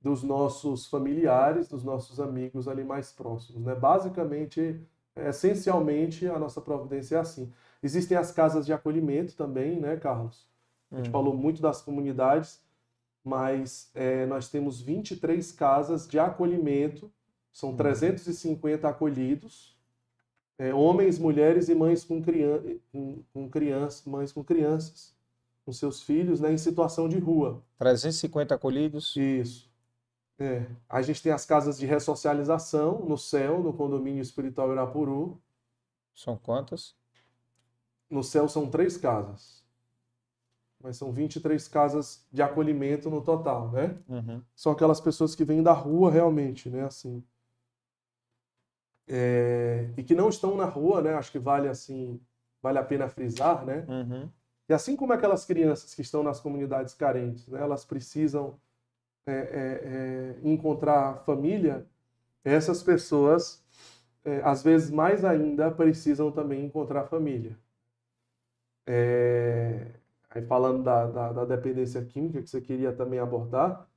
dos 0.02 0.24
nossos 0.24 0.86
familiares, 0.88 1.68
dos 1.68 1.84
nossos 1.84 2.20
amigos 2.20 2.68
ali 2.68 2.84
mais 2.84 3.12
próximos, 3.12 3.64
né? 3.64 3.76
Basicamente, 3.76 4.80
essencialmente, 5.16 6.28
a 6.28 6.40
nossa 6.40 6.62
providência 6.62 7.18
é 7.18 7.20
assim. 7.20 7.52
Existem 7.84 8.18
as 8.18 8.32
casas 8.32 8.66
de 8.66 8.74
acolhimento 8.74 9.36
também, 9.36 9.80
né, 9.80 9.98
Carlos? 9.98 10.48
A 10.92 10.98
gente 10.98 11.08
Uhum. 11.08 11.12
falou 11.12 11.36
muito 11.36 11.62
das 11.62 11.82
comunidades, 11.82 12.62
mas 13.24 13.92
é, 13.94 14.26
nós 14.26 14.50
temos 14.50 14.82
23 14.82 15.52
casas 15.52 16.08
de 16.08 16.18
acolhimento, 16.20 17.12
são 17.52 17.76
350 17.76 18.88
acolhidos, 18.88 19.78
é, 20.58 20.74
homens, 20.74 21.18
mulheres 21.20 21.70
e 21.70 21.76
mães 21.76 22.04
com, 22.04 22.22
crian 22.22 22.62
com, 22.92 23.24
com 23.34 23.50
crianças, 23.50 24.06
mães 24.06 24.32
com 24.32 24.44
crianças, 24.44 25.16
com 25.66 25.72
seus 25.72 26.02
filhos, 26.02 26.40
né, 26.42 26.52
em 26.52 26.58
situação 26.58 27.08
de 27.08 27.18
rua. 27.20 27.62
350 27.78 28.56
acolhidos. 28.56 29.16
Isso. 29.16 29.69
É. 30.40 30.66
A 30.88 31.02
gente 31.02 31.22
tem 31.22 31.32
as 31.32 31.46
casas 31.46 31.78
de 31.78 31.86
ressocialização 31.86 33.00
no 33.00 33.18
céu, 33.18 33.62
no 33.62 33.74
condomínio 33.74 34.22
espiritual 34.22 34.72
Irapuru. 34.72 35.42
São 36.16 36.38
quantas? 36.38 36.96
No 38.10 38.24
céu 38.24 38.48
são 38.48 38.70
três 38.70 38.96
casas. 38.96 39.64
Mas 40.82 40.96
são 40.96 41.12
23 41.12 41.68
casas 41.68 42.26
de 42.32 42.42
acolhimento 42.42 43.10
no 43.10 43.22
total, 43.22 43.70
né? 43.70 43.98
Uhum. 44.08 44.42
São 44.56 44.72
aquelas 44.72 45.02
pessoas 45.02 45.36
que 45.36 45.44
vêm 45.44 45.62
da 45.62 45.74
rua 45.74 46.10
realmente, 46.10 46.70
né? 46.70 46.86
Assim. 46.86 47.22
É, 49.06 49.90
E 49.98 50.04
que 50.04 50.16
não 50.16 50.30
estão 50.30 50.56
na 50.56 50.66
rua, 50.66 51.02
né? 51.02 51.16
Acho 51.16 51.32
que 51.34 51.40
vale 51.40 51.68
assim, 51.68 52.22
vale 52.62 52.78
a 52.78 52.84
pena 52.84 53.10
frisar, 53.10 53.66
né? 53.66 53.86
Uhum. 53.90 54.30
E 54.70 54.74
assim 54.74 54.96
como 54.96 55.12
aquelas 55.12 55.44
crianças 55.44 55.94
que 55.94 56.02
estão 56.02 56.24
nas 56.24 56.40
comunidades 56.40 56.94
carentes, 56.94 57.48
né, 57.48 57.60
elas 57.60 57.84
precisam 57.84 58.58
é, 59.30 59.34
é, 59.34 60.44
é, 60.44 60.50
encontrar 60.50 61.24
família, 61.26 61.86
essas 62.44 62.82
pessoas, 62.82 63.64
é, 64.26 64.42
às 64.44 64.64
vezes 64.64 64.90
mais 64.90 65.24
ainda, 65.24 65.70
precisam 65.70 66.32
também 66.32 66.66
encontrar 66.66 67.06
família. 67.06 67.58
É, 68.88 69.92
aí 70.32 70.42
falando 70.42 70.84
da, 70.84 71.06
da, 71.06 71.34
da 71.34 71.46
dependência 71.46 72.04
química, 72.04 72.42
que 72.42 72.50
você 72.50 72.60
queria 72.60 72.92
também 72.92 73.20
abordar, 73.20 73.88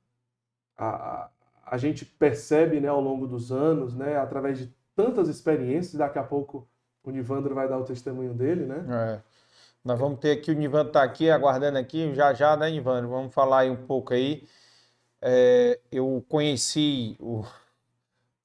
a, 0.77 1.29
a, 1.65 1.77
gente 1.77 2.05
percebe 2.05 2.79
né, 2.79 2.87
ao 2.87 3.01
longo 3.01 3.25
dos 3.25 3.51
anos, 3.51 3.95
né, 3.95 4.17
através 4.17 4.59
de 4.59 4.73
tantas 4.95 5.27
experiências, 5.27 5.95
daqui 5.95 6.19
a 6.19 6.23
pouco 6.23 6.67
o 7.03 7.09
Nivandro 7.09 7.55
vai 7.55 7.67
dar 7.67 7.79
o 7.79 7.83
testemunho 7.83 8.33
dele, 8.33 8.65
né? 8.65 8.85
É. 8.89 9.33
Nós 9.83 9.99
vamos 9.99 10.19
ter 10.19 10.31
aqui, 10.31 10.51
o 10.51 10.55
Nivandro 10.55 10.87
está 10.87 11.03
aqui, 11.03 11.29
aguardando 11.29 11.77
aqui, 11.77 12.13
já 12.15 12.33
já, 12.33 12.55
né, 12.55 12.69
Nivandro? 12.69 13.09
Vamos 13.09 13.33
falar 13.33 13.59
aí 13.59 13.69
um 13.69 13.85
pouco 13.85 14.13
aí. 14.13 14.47
É, 15.25 15.79
eu 15.89 16.25
conheci, 16.27 17.15
o... 17.17 17.45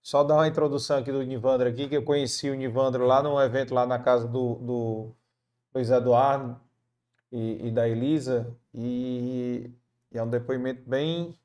só 0.01 0.23
dar 0.23 0.37
uma 0.37 0.47
introdução 0.47 0.99
aqui 0.99 1.11
do 1.11 1.25
Nivandro 1.25 1.69
aqui, 1.69 1.89
que 1.89 1.97
eu 1.97 2.05
conheci 2.05 2.49
o 2.49 2.55
Nivandro 2.55 3.05
lá 3.05 3.21
num 3.21 3.41
evento 3.41 3.75
lá 3.75 3.85
na 3.85 3.99
casa 3.99 4.29
do, 4.29 4.55
do 4.55 5.13
Luiz 5.75 5.91
Eduardo 5.91 6.57
e, 7.33 7.67
e 7.67 7.71
da 7.73 7.89
Elisa, 7.89 8.57
e, 8.73 9.73
e 10.13 10.17
é 10.19 10.23
um 10.23 10.31
depoimento 10.31 10.89
bem, 10.89 11.37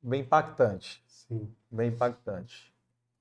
bem 0.00 0.20
impactante, 0.20 1.02
Sim. 1.08 1.52
bem 1.68 1.88
impactante. 1.88 2.72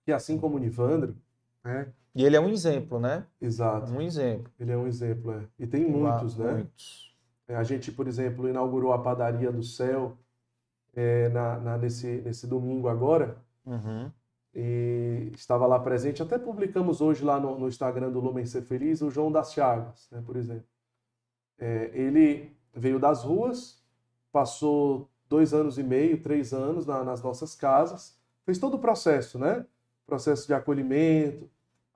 E 0.06 0.14
assim 0.14 0.38
como 0.38 0.58
o 0.58 0.60
Nivandro, 0.60 1.18
né? 1.64 1.92
E 2.14 2.24
ele 2.24 2.36
é 2.36 2.40
um 2.40 2.50
exemplo, 2.50 3.00
né? 3.00 3.26
Exato. 3.42 3.92
Um 3.92 4.02
exemplo. 4.02 4.52
Ele 4.60 4.72
é 4.72 4.78
um 4.78 4.86
exemplo, 4.86 5.32
é. 5.32 5.48
E 5.58 5.66
tem 5.66 5.84
muitos, 5.84 6.38
Lá, 6.38 6.46
né? 6.46 6.54
Muitos. 6.54 7.09
É, 7.50 7.56
A 7.56 7.64
gente, 7.64 7.92
por 7.92 8.08
exemplo, 8.08 8.48
inaugurou 8.48 8.94
a 8.94 9.00
Padaria 9.02 9.52
do 9.52 9.64
Céu 9.64 10.16
é, 10.96 11.28
na, 11.30 11.60
na- 11.60 11.78
nesse, 11.78 12.22
nesse 12.22 12.48
domingo 12.48 12.88
agora 12.88 13.38
Uhum. 13.66 14.12
e 14.54 15.32
estava 15.36 15.66
lá 15.68 15.80
presente. 15.80 16.22
Até 16.24 16.38
publicamos 16.40 17.02
hoje 17.02 17.24
lá 17.24 17.40
no, 17.40 17.58
no 17.60 17.68
Instagram 17.68 18.12
do 18.12 18.20
Lumen 18.20 18.46
Ser 18.46 18.62
Feliz 18.62 19.02
o 19.02 19.10
João 19.12 19.32
das 19.32 19.52
Chagas, 19.54 20.08
né, 20.12 20.22
por 20.26 20.36
exemplo. 20.36 20.66
É, 21.58 21.92
ele 21.94 22.56
veio 22.74 23.00
das 23.00 23.24
ruas, 23.24 23.84
passou 24.32 25.10
dois 25.28 25.54
anos 25.54 25.78
e 25.78 25.84
meio, 25.84 26.22
três 26.22 26.54
anos 26.54 26.86
na- 26.86 27.04
nas 27.04 27.22
nossas 27.22 27.56
casas, 27.56 28.18
fez 28.46 28.58
todo 28.58 28.76
o 28.76 28.80
processo, 28.80 29.38
né? 29.38 29.66
Processo 30.06 30.48
de 30.48 30.54
acolhimento. 30.54 31.50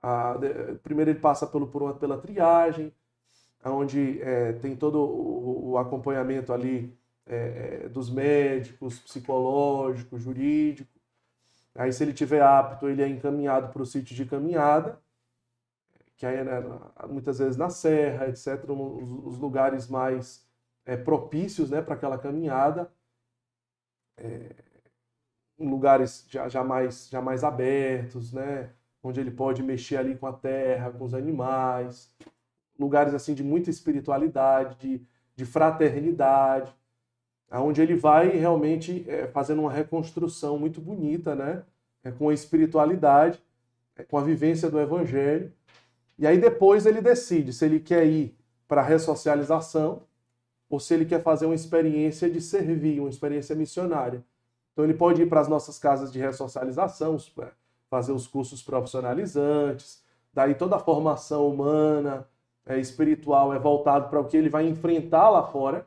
a- 0.06 0.36
de- 0.36 0.74
primeiro 0.82 1.10
ele 1.12 1.18
passa 1.18 1.46
pelo, 1.46 1.66
por 1.66 1.82
uma, 1.82 1.94
pela 1.94 2.18
triagem, 2.18 2.92
onde 3.70 4.20
é, 4.22 4.52
tem 4.54 4.76
todo 4.76 5.00
o, 5.00 5.70
o 5.70 5.78
acompanhamento 5.78 6.52
ali 6.52 6.96
é, 7.26 7.84
é, 7.84 7.88
dos 7.88 8.10
médicos, 8.10 8.98
psicológico, 9.00 10.18
jurídico. 10.18 10.90
Aí, 11.74 11.92
se 11.92 12.04
ele 12.04 12.12
tiver 12.12 12.42
apto, 12.42 12.88
ele 12.88 13.02
é 13.02 13.08
encaminhado 13.08 13.72
para 13.72 13.82
o 13.82 13.86
sítio 13.86 14.14
de 14.14 14.26
caminhada, 14.26 15.00
que 16.16 16.26
aí 16.26 16.36
é 16.36 16.44
né, 16.44 16.62
muitas 17.08 17.38
vezes 17.38 17.56
na 17.56 17.70
serra, 17.70 18.28
etc., 18.28 18.64
os, 18.68 19.38
lugares 19.38 19.88
mais 19.88 20.46
é, 20.84 20.96
propícios 20.96 21.70
né, 21.70 21.82
para 21.82 21.94
aquela 21.94 22.18
caminhada, 22.18 22.92
é, 24.16 24.54
em 25.58 25.68
lugares 25.68 26.26
já, 26.28 26.48
já, 26.48 26.62
mais, 26.62 27.08
já 27.08 27.20
mais 27.20 27.42
abertos, 27.42 28.32
né, 28.32 28.72
onde 29.02 29.20
ele 29.20 29.30
pode 29.30 29.62
mexer 29.62 29.96
ali 29.96 30.16
com 30.16 30.26
a 30.26 30.32
terra, 30.32 30.92
com 30.92 31.04
os 31.04 31.14
animais, 31.14 32.14
lugares 32.78 33.14
assim 33.14 33.34
de 33.34 33.42
muita 33.42 33.70
espiritualidade, 33.70 34.76
de, 34.76 35.02
de 35.36 35.44
fraternidade, 35.44 36.74
onde 37.50 37.80
ele 37.80 37.94
vai 37.94 38.28
realmente 38.28 39.04
é, 39.08 39.26
fazendo 39.28 39.60
uma 39.60 39.70
reconstrução 39.70 40.58
muito 40.58 40.80
bonita, 40.80 41.34
né? 41.34 41.62
É, 42.02 42.10
com 42.10 42.28
a 42.28 42.34
espiritualidade, 42.34 43.40
é, 43.96 44.02
com 44.02 44.18
a 44.18 44.22
vivência 44.22 44.70
do 44.70 44.80
Evangelho. 44.80 45.52
E 46.18 46.26
aí 46.26 46.38
depois 46.38 46.86
ele 46.86 47.00
decide 47.00 47.52
se 47.52 47.64
ele 47.64 47.80
quer 47.80 48.06
ir 48.06 48.36
para 48.66 48.80
a 48.80 48.84
ressocialização 48.84 50.02
ou 50.68 50.80
se 50.80 50.94
ele 50.94 51.04
quer 51.04 51.22
fazer 51.22 51.46
uma 51.46 51.54
experiência 51.54 52.28
de 52.28 52.40
servir, 52.40 53.00
uma 53.00 53.08
experiência 53.08 53.54
missionária. 53.54 54.24
Então 54.72 54.84
ele 54.84 54.94
pode 54.94 55.22
ir 55.22 55.26
para 55.26 55.40
as 55.40 55.48
nossas 55.48 55.78
casas 55.78 56.12
de 56.12 56.18
ressocialização, 56.18 57.16
é, 57.40 57.48
fazer 57.88 58.12
os 58.12 58.26
cursos 58.26 58.62
profissionalizantes, 58.62 60.02
daí 60.32 60.54
toda 60.54 60.76
a 60.76 60.80
formação 60.80 61.48
humana, 61.48 62.26
é, 62.66 62.78
espiritual 62.78 63.52
é 63.52 63.58
voltado 63.58 64.08
para 64.08 64.20
o 64.20 64.24
que 64.24 64.36
ele 64.36 64.48
vai 64.48 64.66
enfrentar 64.66 65.28
lá 65.30 65.42
fora, 65.42 65.86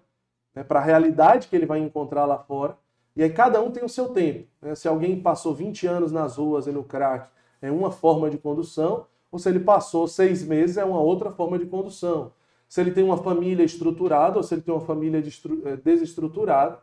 né, 0.54 0.64
para 0.64 0.80
a 0.80 0.84
realidade 0.84 1.48
que 1.48 1.56
ele 1.56 1.66
vai 1.66 1.80
encontrar 1.80 2.26
lá 2.26 2.38
fora. 2.38 2.78
E 3.16 3.24
aí 3.24 3.30
cada 3.32 3.62
um 3.62 3.72
tem 3.72 3.84
o 3.84 3.90
seu 3.90 4.10
tempo. 4.10 4.48
né? 4.62 4.76
Se 4.76 4.88
alguém 4.88 5.20
passou 5.20 5.54
20 5.54 5.88
anos 5.88 6.12
nas 6.12 6.38
ruas 6.38 6.68
e 6.68 6.72
no 6.72 6.84
crack, 6.84 7.30
é 7.62 7.72
uma 7.72 7.92
forma 7.92 8.30
de 8.30 8.38
condução, 8.38 9.08
ou 9.32 9.40
se 9.40 9.50
ele 9.50 9.60
passou 9.60 10.08
seis 10.08 10.44
meses, 10.44 10.78
é 10.78 10.86
uma 10.86 11.02
outra 11.02 11.32
forma 11.32 11.58
de 11.58 11.66
condução. 11.66 12.32
Se 12.70 12.80
ele 12.82 12.92
tem 12.92 13.04
uma 13.04 13.18
família 13.18 13.64
estruturada 13.64 14.38
ou 14.38 14.44
se 14.44 14.54
ele 14.54 14.62
tem 14.62 14.74
uma 14.74 14.86
família 14.86 15.20
eh, 15.20 15.76
desestruturada, 15.78 16.80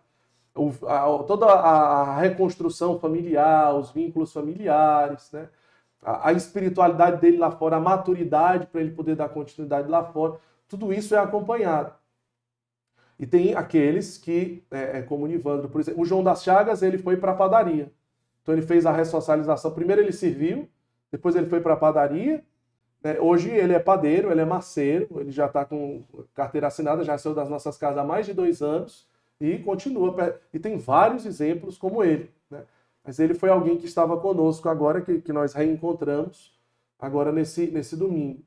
toda 1.26 1.46
a 1.46 2.16
reconstrução 2.18 2.98
familiar, 2.98 3.74
os 3.74 3.90
vínculos 3.90 4.32
familiares, 4.32 5.30
né? 5.32 5.48
A, 6.04 6.28
a 6.28 6.32
espiritualidade 6.32 7.20
dele 7.20 7.38
lá 7.38 7.50
fora, 7.50 7.76
a 7.76 7.80
maturidade 7.80 8.66
para 8.66 8.80
ele 8.80 8.90
poder 8.90 9.16
dar 9.16 9.28
continuidade 9.28 9.88
lá 9.88 10.04
fora, 10.04 10.38
tudo 10.68 10.92
isso 10.92 11.14
é 11.14 11.18
acompanhado. 11.18 11.92
E 13.18 13.26
tem 13.26 13.54
aqueles 13.54 14.18
que, 14.18 14.64
é, 14.70 14.98
é, 14.98 15.02
como 15.02 15.24
o 15.24 15.28
Nivandro, 15.28 15.68
por 15.68 15.80
exemplo, 15.80 16.02
o 16.02 16.04
João 16.04 16.22
das 16.22 16.42
Chagas, 16.42 16.82
ele 16.82 16.98
foi 16.98 17.16
para 17.16 17.32
a 17.32 17.34
padaria. 17.34 17.92
Então 18.42 18.54
ele 18.54 18.62
fez 18.62 18.84
a 18.84 18.92
ressocialização. 18.92 19.70
Primeiro 19.72 20.02
ele 20.02 20.12
serviu, 20.12 20.68
depois 21.10 21.36
ele 21.36 21.46
foi 21.46 21.60
para 21.60 21.74
a 21.74 21.76
padaria. 21.76 22.44
né? 23.02 23.18
Hoje 23.20 23.50
ele 23.50 23.72
é 23.72 23.78
padeiro, 23.78 24.30
ele 24.30 24.40
é 24.40 24.44
maceiro, 24.44 25.08
ele 25.20 25.30
já 25.30 25.46
está 25.46 25.64
com 25.64 26.02
carteira 26.34 26.66
assinada, 26.66 27.04
já 27.04 27.16
saiu 27.16 27.34
das 27.34 27.48
nossas 27.48 27.78
casas 27.78 27.98
há 27.98 28.04
mais 28.04 28.26
de 28.26 28.34
dois 28.34 28.60
anos 28.62 29.08
e 29.40 29.58
continua. 29.58 30.40
E 30.52 30.58
tem 30.58 30.76
vários 30.76 31.24
exemplos 31.24 31.78
como 31.78 32.02
ele. 32.02 32.30
Mas 33.04 33.18
ele 33.18 33.34
foi 33.34 33.50
alguém 33.50 33.76
que 33.76 33.86
estava 33.86 34.16
conosco 34.18 34.68
agora, 34.68 35.02
que, 35.02 35.20
que 35.20 35.32
nós 35.32 35.52
reencontramos 35.52 36.58
agora 36.98 37.30
nesse, 37.30 37.66
nesse 37.66 37.96
domingo. 37.96 38.42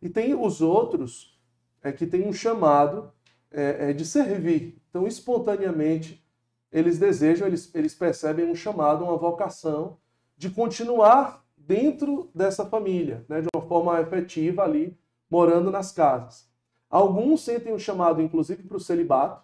E 0.00 0.08
tem 0.08 0.34
os 0.34 0.60
outros 0.60 1.40
é, 1.82 1.90
que 1.90 2.06
têm 2.06 2.28
um 2.28 2.32
chamado 2.32 3.12
é, 3.50 3.90
é, 3.90 3.92
de 3.92 4.04
servir. 4.04 4.80
Então, 4.90 5.06
espontaneamente, 5.06 6.22
eles 6.70 6.98
desejam, 6.98 7.46
eles, 7.46 7.74
eles 7.74 7.94
percebem 7.94 8.50
um 8.50 8.54
chamado, 8.54 9.04
uma 9.04 9.16
vocação 9.16 9.98
de 10.36 10.50
continuar 10.50 11.44
dentro 11.56 12.30
dessa 12.34 12.66
família, 12.66 13.24
né, 13.28 13.40
de 13.40 13.48
uma 13.54 13.62
forma 13.66 14.00
efetiva 14.00 14.62
ali, 14.62 14.98
morando 15.30 15.70
nas 15.70 15.92
casas. 15.92 16.50
Alguns 16.90 17.42
sentem 17.42 17.72
um 17.72 17.78
chamado, 17.78 18.20
inclusive, 18.20 18.62
para 18.64 18.76
o 18.76 18.80
celibato. 18.80 19.42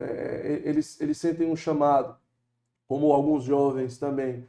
É, 0.00 0.62
eles, 0.64 0.98
eles 1.00 1.18
sentem 1.18 1.50
um 1.50 1.56
chamado, 1.56 2.16
como 2.88 3.12
alguns 3.12 3.44
jovens 3.44 3.98
também, 3.98 4.46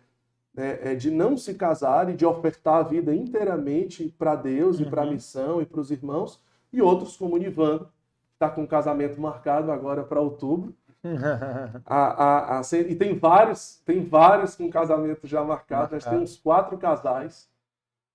né, 0.54 0.80
é 0.94 0.96
de 0.96 1.12
não 1.12 1.38
se 1.38 1.54
casar 1.56 2.10
e 2.10 2.16
de 2.16 2.26
ofertar 2.26 2.76
a 2.78 2.84
vida 2.84 3.16
inteiramente 3.16 4.10
para 4.18 4.36
Deus 4.36 4.80
e 4.80 4.86
para 4.86 5.04
a 5.04 5.06
Uhum. 5.06 5.12
missão 5.12 5.62
e 5.62 5.66
para 5.66 5.80
os 5.82 5.92
irmãos. 5.92 6.42
E 6.74 6.82
outros, 6.82 7.18
como 7.18 7.36
o 7.36 7.38
Nivan, 7.40 7.88
está 8.34 8.50
com 8.50 8.64
um 8.64 8.68
casamento 8.68 9.20
marcado 9.22 9.72
agora 9.72 10.04
para 10.04 10.22
outubro. 10.22 10.76
A, 11.86 12.58
a, 12.58 12.60
a, 12.60 12.62
e 12.88 12.96
tem 12.96 13.18
vários, 13.18 13.82
tem 13.86 14.04
vários 14.06 14.56
com 14.56 14.70
casamento 14.70 15.26
já 15.28 15.44
marcado. 15.44 15.94
Nós 15.96 16.06
Marcado. 16.06 16.16
temos 16.18 16.38
quatro 16.38 16.78
casais. 16.78 17.50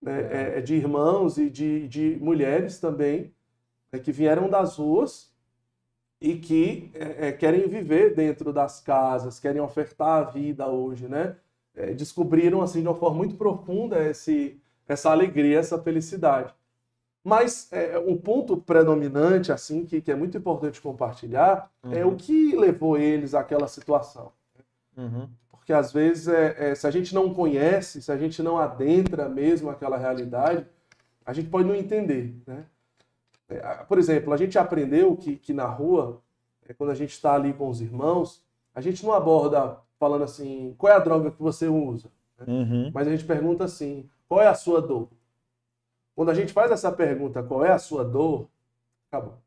né, 0.03 0.59
é, 0.59 0.61
de 0.63 0.75
irmãos 0.77 1.39
e 1.39 1.51
de, 1.51 1.89
de 1.89 2.19
mulheres 2.21 2.81
também, 2.81 3.35
né, 3.93 3.99
que 4.01 4.13
vieram 4.13 4.49
das 4.51 4.77
ruas 4.79 5.34
e 6.21 6.37
que 6.37 6.91
é, 6.95 7.29
é, 7.29 7.33
querem 7.33 7.69
viver 7.69 8.15
dentro 8.15 8.53
das 8.53 8.81
casas, 8.81 9.39
querem 9.39 9.61
ofertar 9.61 10.21
a 10.21 10.31
vida 10.31 10.67
hoje, 10.67 11.09
né? 11.09 11.37
É, 11.77 11.93
descobriram 11.93 12.63
assim 12.63 12.83
de 12.83 12.89
uma 12.89 12.95
forma 12.95 13.17
muito 13.17 13.35
profunda 13.37 14.03
esse, 14.03 14.61
essa 14.87 15.11
alegria, 15.11 15.59
essa 15.59 15.79
felicidade. 15.79 16.55
Mas 17.23 17.73
é, 17.73 17.97
o 17.99 18.17
ponto 18.17 18.57
predominante, 18.57 19.51
assim, 19.51 19.87
que, 19.87 20.01
que 20.01 20.13
é 20.13 20.15
muito 20.15 20.37
importante 20.37 20.81
compartilhar, 20.81 21.71
uhum. 21.83 21.93
é 21.93 22.05
o 22.05 22.15
que 22.15 22.55
levou 22.55 22.99
eles 22.99 23.35
àquela 23.35 23.67
situação. 23.67 24.31
Uhum. 24.97 25.29
Porque 25.51 25.73
às 25.73 25.91
vezes, 25.91 26.29
é, 26.29 26.71
é, 26.71 26.75
se 26.75 26.87
a 26.87 26.91
gente 26.91 27.15
não 27.15 27.33
conhece, 27.33 28.03
se 28.03 28.13
a 28.13 28.19
gente 28.19 28.43
não 28.43 28.59
adentra 28.59 29.27
mesmo 29.27 29.71
aquela 29.71 29.97
realidade, 29.97 30.67
a 31.25 31.33
gente 31.33 31.49
pode 31.49 31.67
não 31.67 31.75
entender. 31.75 32.37
Né? 32.47 32.67
É, 33.49 33.85
por 33.85 33.99
exemplo, 33.99 34.33
a 34.33 34.37
gente 34.37 34.59
aprendeu 34.59 35.17
que, 35.17 35.37
que 35.37 35.53
na 35.53 35.67
rua, 35.67 36.23
é, 36.67 36.73
quando 36.73 36.91
a 36.91 36.95
gente 36.95 37.11
está 37.11 37.35
ali 37.35 37.53
com 37.53 37.69
os 37.69 37.81
irmãos, 37.81 38.45
a 38.75 38.81
gente 38.81 39.05
não 39.05 39.13
aborda 39.13 39.79
falando 39.99 40.25
assim, 40.25 40.75
qual 40.79 40.93
é 40.93 40.97
a 40.97 41.01
droga 41.01 41.31
que 41.31 41.43
você 41.43 41.69
usa? 41.69 42.11
Né? 42.39 42.47
Uhum. 42.49 42.91
Mas 42.93 43.07
a 43.07 43.11
gente 43.11 43.25
pergunta 43.25 43.65
assim, 43.65 44.09
qual 44.29 44.41
é 44.41 44.47
a 44.47 44.55
sua 44.55 44.81
dor? 44.81 45.09
Quando 46.15 46.31
a 46.31 46.35
gente 46.35 46.53
faz 46.53 46.71
essa 46.71 46.93
pergunta, 46.93 47.43
qual 47.43 47.65
é 47.65 47.73
a 47.73 47.79
sua 47.79 48.05
dor? 48.05 48.49
Acabou. 49.11 49.39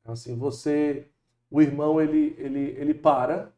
Então, 0.00 0.12
assim, 0.12 0.36
você, 0.36 1.08
o 1.50 1.62
irmão, 1.62 2.00
ele, 2.00 2.34
ele, 2.38 2.74
ele 2.78 2.94
para. 2.94 3.50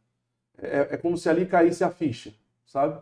É, 0.59 0.95
é 0.95 0.97
como 0.97 1.19
se 1.19 1.29
ali 1.29 1.45
caísse 1.45 1.85
a 1.85 1.91
ficha, 1.91 2.33
sabe? 2.65 3.01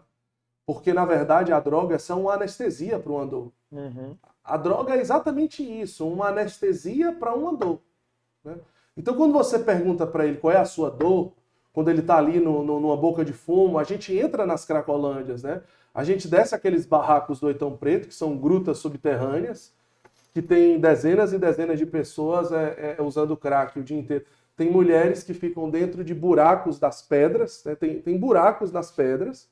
Porque, 0.67 0.93
na 0.93 1.05
verdade, 1.05 1.53
a 1.53 1.61
droga 1.61 1.95
é 1.95 1.99
só 1.99 2.19
uma 2.19 2.35
anestesia 2.35 2.99
para 2.99 3.13
uma 3.13 3.27
dor. 3.27 3.53
Uhum. 3.71 4.17
A 4.45 4.57
droga 4.57 4.95
é 4.95 5.01
exatamente 5.01 5.63
isso, 5.63 6.07
uma 6.07 6.29
anestesia 6.29 7.13
para 7.13 7.35
uma 7.35 7.57
dor. 7.57 7.81
Né? 8.45 8.57
Então, 8.97 9.15
quando 9.17 9.33
você 9.33 9.59
pergunta 9.59 10.07
para 10.07 10.27
ele 10.27 10.37
qual 10.37 10.53
é 10.53 10.59
a 10.59 10.65
sua 10.65 10.91
dor, 10.91 11.33
quando 11.73 11.89
ele 11.89 12.01
está 12.01 12.19
ali 12.19 12.39
no, 12.39 12.63
no, 12.63 12.79
numa 12.79 12.97
boca 12.97 13.25
de 13.25 13.33
fumo, 13.33 13.79
a 13.79 13.85
gente 13.85 14.17
entra 14.17 14.47
nas 14.47 14.65
cracolândias, 14.65 15.43
né? 15.43 15.63
A 15.93 16.05
gente 16.05 16.29
desce 16.29 16.55
aqueles 16.55 16.87
barracos 16.87 17.41
do 17.41 17.47
Oitão 17.47 17.77
Preto, 17.77 18.09
que 18.09 18.15
são 18.15 18.37
grutas 18.37 18.79
subterrâneas, 18.79 19.73
que 20.33 20.43
tem 20.43 20.79
dezenas 20.79 21.33
e 21.33 21.39
dezenas 21.39 21.79
de 21.79 21.87
pessoas 21.87 22.53
é, 22.53 22.97
é, 22.99 23.03
usando 23.03 23.37
crack 23.37 23.79
o 23.79 23.83
dia 23.83 23.99
inteiro. 23.99 24.25
Tem 24.57 24.71
mulheres 24.71 25.23
que 25.23 25.35
ficam 25.35 25.71
dentro 25.71 26.05
de 26.05 26.15
buracos 26.15 26.79
das 26.79 27.03
pedras, 27.03 27.63
né? 27.65 27.75
tem, 27.75 28.01
tem 28.01 28.19
buracos 28.19 28.71
nas 28.71 28.91
pedras. 28.91 29.49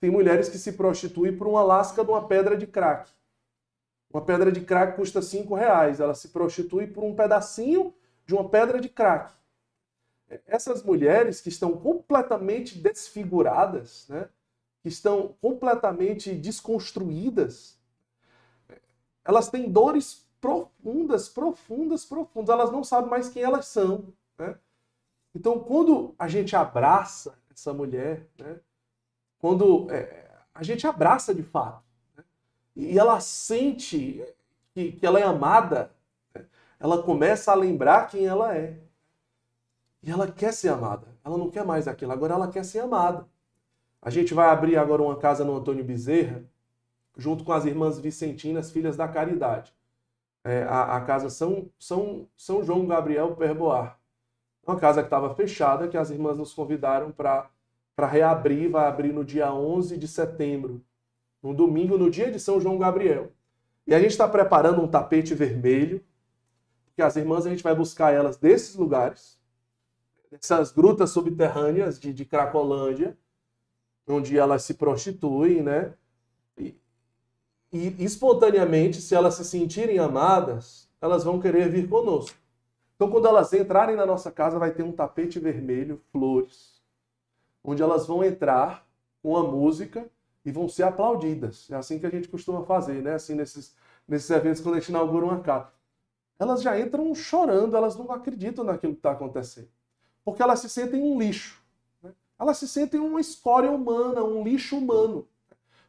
Tem 0.00 0.10
mulheres 0.10 0.48
que 0.48 0.58
se 0.58 0.72
prostituem 0.72 1.36
por 1.36 1.46
uma 1.46 1.62
lasca 1.62 2.04
de 2.04 2.10
uma 2.10 2.26
pedra 2.26 2.56
de 2.56 2.66
crack. 2.66 3.08
Uma 4.12 4.22
pedra 4.22 4.52
de 4.52 4.60
crack 4.60 4.96
custa 4.96 5.22
cinco 5.22 5.54
reais. 5.54 5.98
Ela 5.98 6.14
se 6.14 6.28
prostitui 6.28 6.86
por 6.86 7.02
um 7.02 7.14
pedacinho 7.14 7.94
de 8.26 8.34
uma 8.34 8.48
pedra 8.48 8.80
de 8.80 8.88
crack. 8.88 9.32
Essas 10.46 10.82
mulheres 10.82 11.40
que 11.40 11.48
estão 11.48 11.76
completamente 11.76 12.78
desfiguradas, 12.78 14.06
né? 14.08 14.28
que 14.82 14.88
estão 14.88 15.34
completamente 15.40 16.34
desconstruídas, 16.34 17.78
elas 19.24 19.48
têm 19.48 19.70
dores 19.70 20.26
profundas, 20.40 21.28
profundas, 21.28 22.04
profundas. 22.04 22.52
Elas 22.52 22.72
não 22.72 22.84
sabem 22.84 23.08
mais 23.08 23.28
quem 23.28 23.42
elas 23.42 23.66
são. 23.66 24.12
Né? 24.38 24.58
Então, 25.34 25.60
quando 25.60 26.14
a 26.18 26.28
gente 26.28 26.54
abraça 26.54 27.38
essa 27.50 27.72
mulher, 27.72 28.26
né? 28.38 28.60
quando 29.38 29.90
é, 29.90 30.30
a 30.54 30.62
gente 30.62 30.86
abraça 30.86 31.34
de 31.34 31.42
fato? 31.42 31.91
E 32.74 32.98
ela 32.98 33.20
sente 33.20 34.24
que, 34.74 34.92
que 34.92 35.06
ela 35.06 35.20
é 35.20 35.22
amada, 35.22 35.90
ela 36.80 37.02
começa 37.02 37.52
a 37.52 37.54
lembrar 37.54 38.08
quem 38.08 38.26
ela 38.26 38.56
é. 38.56 38.78
E 40.02 40.10
ela 40.10 40.30
quer 40.30 40.52
ser 40.52 40.70
amada. 40.70 41.06
Ela 41.24 41.38
não 41.38 41.50
quer 41.50 41.64
mais 41.64 41.86
aquilo, 41.86 42.12
agora 42.12 42.34
ela 42.34 42.48
quer 42.48 42.64
ser 42.64 42.80
amada. 42.80 43.26
A 44.00 44.10
gente 44.10 44.34
vai 44.34 44.48
abrir 44.48 44.76
agora 44.76 45.02
uma 45.02 45.16
casa 45.16 45.44
no 45.44 45.56
Antônio 45.56 45.84
Bezerra, 45.84 46.42
junto 47.16 47.44
com 47.44 47.52
as 47.52 47.64
irmãs 47.64 47.98
Vicentinas, 47.98 48.70
filhas 48.70 48.96
da 48.96 49.06
Caridade. 49.06 49.72
É, 50.44 50.64
a, 50.64 50.96
a, 50.96 51.00
casa 51.02 51.30
São, 51.30 51.70
São, 51.78 52.26
São 52.36 52.64
João 52.64 52.84
Gabriel 52.84 53.36
Perboar. 53.36 54.00
Uma 54.66 54.76
casa 54.76 55.02
que 55.02 55.06
estava 55.06 55.32
fechada, 55.34 55.86
que 55.86 55.96
as 55.96 56.10
irmãs 56.10 56.36
nos 56.36 56.52
convidaram 56.52 57.12
para 57.12 57.50
reabrir, 58.08 58.68
vai 58.68 58.86
abrir 58.86 59.12
no 59.12 59.24
dia 59.24 59.52
11 59.52 59.96
de 59.96 60.08
setembro, 60.08 60.82
no 61.42 61.52
domingo, 61.52 61.98
no 61.98 62.10
dia 62.10 62.30
de 62.30 62.38
São 62.38 62.60
João 62.60 62.78
Gabriel. 62.78 63.32
E 63.86 63.94
a 63.94 63.98
gente 63.98 64.12
está 64.12 64.28
preparando 64.28 64.80
um 64.80 64.88
tapete 64.88 65.34
vermelho, 65.34 66.04
porque 66.86 67.02
as 67.02 67.16
irmãs 67.16 67.46
a 67.46 67.50
gente 67.50 67.62
vai 67.62 67.74
buscar 67.74 68.12
elas 68.12 68.36
desses 68.36 68.76
lugares, 68.76 69.38
dessas 70.30 70.70
grutas 70.70 71.10
subterrâneas 71.10 71.98
de, 71.98 72.12
de 72.12 72.24
Cracolândia, 72.24 73.16
onde 74.06 74.38
elas 74.38 74.62
se 74.62 74.74
prostituem, 74.74 75.62
né? 75.62 75.94
E, 76.56 76.76
e 77.72 78.04
espontaneamente, 78.04 79.00
se 79.00 79.14
elas 79.14 79.34
se 79.34 79.44
sentirem 79.44 79.98
amadas, 79.98 80.88
elas 81.00 81.24
vão 81.24 81.40
querer 81.40 81.68
vir 81.68 81.88
conosco. 81.88 82.36
Então, 82.94 83.10
quando 83.10 83.26
elas 83.26 83.52
entrarem 83.52 83.96
na 83.96 84.06
nossa 84.06 84.30
casa, 84.30 84.58
vai 84.58 84.70
ter 84.72 84.82
um 84.82 84.92
tapete 84.92 85.40
vermelho, 85.40 86.00
flores, 86.12 86.80
onde 87.64 87.82
elas 87.82 88.06
vão 88.06 88.22
entrar 88.22 88.86
com 89.22 89.36
a 89.36 89.42
música 89.42 90.08
e 90.44 90.50
vão 90.50 90.68
ser 90.68 90.84
aplaudidas. 90.84 91.68
É 91.70 91.76
assim 91.76 91.98
que 91.98 92.06
a 92.06 92.10
gente 92.10 92.28
costuma 92.28 92.64
fazer, 92.64 93.02
né? 93.02 93.14
Assim, 93.14 93.34
nesses, 93.34 93.74
nesses 94.06 94.30
eventos, 94.30 94.60
quando 94.60 94.76
a 94.76 94.78
gente 94.80 94.88
inaugura 94.88 95.26
uma 95.26 95.40
casa. 95.40 95.68
Elas 96.38 96.62
já 96.62 96.78
entram 96.78 97.14
chorando, 97.14 97.76
elas 97.76 97.96
não 97.96 98.10
acreditam 98.10 98.64
naquilo 98.64 98.94
que 98.94 98.98
está 98.98 99.12
acontecendo. 99.12 99.68
Porque 100.24 100.42
elas 100.42 100.60
se 100.60 100.68
sentem 100.68 101.02
um 101.02 101.18
lixo 101.18 101.62
elas 102.42 102.58
se 102.58 102.66
sentem 102.66 102.98
uma 102.98 103.20
escória 103.20 103.70
humana, 103.70 104.24
um 104.24 104.42
lixo 104.42 104.76
humano. 104.76 105.28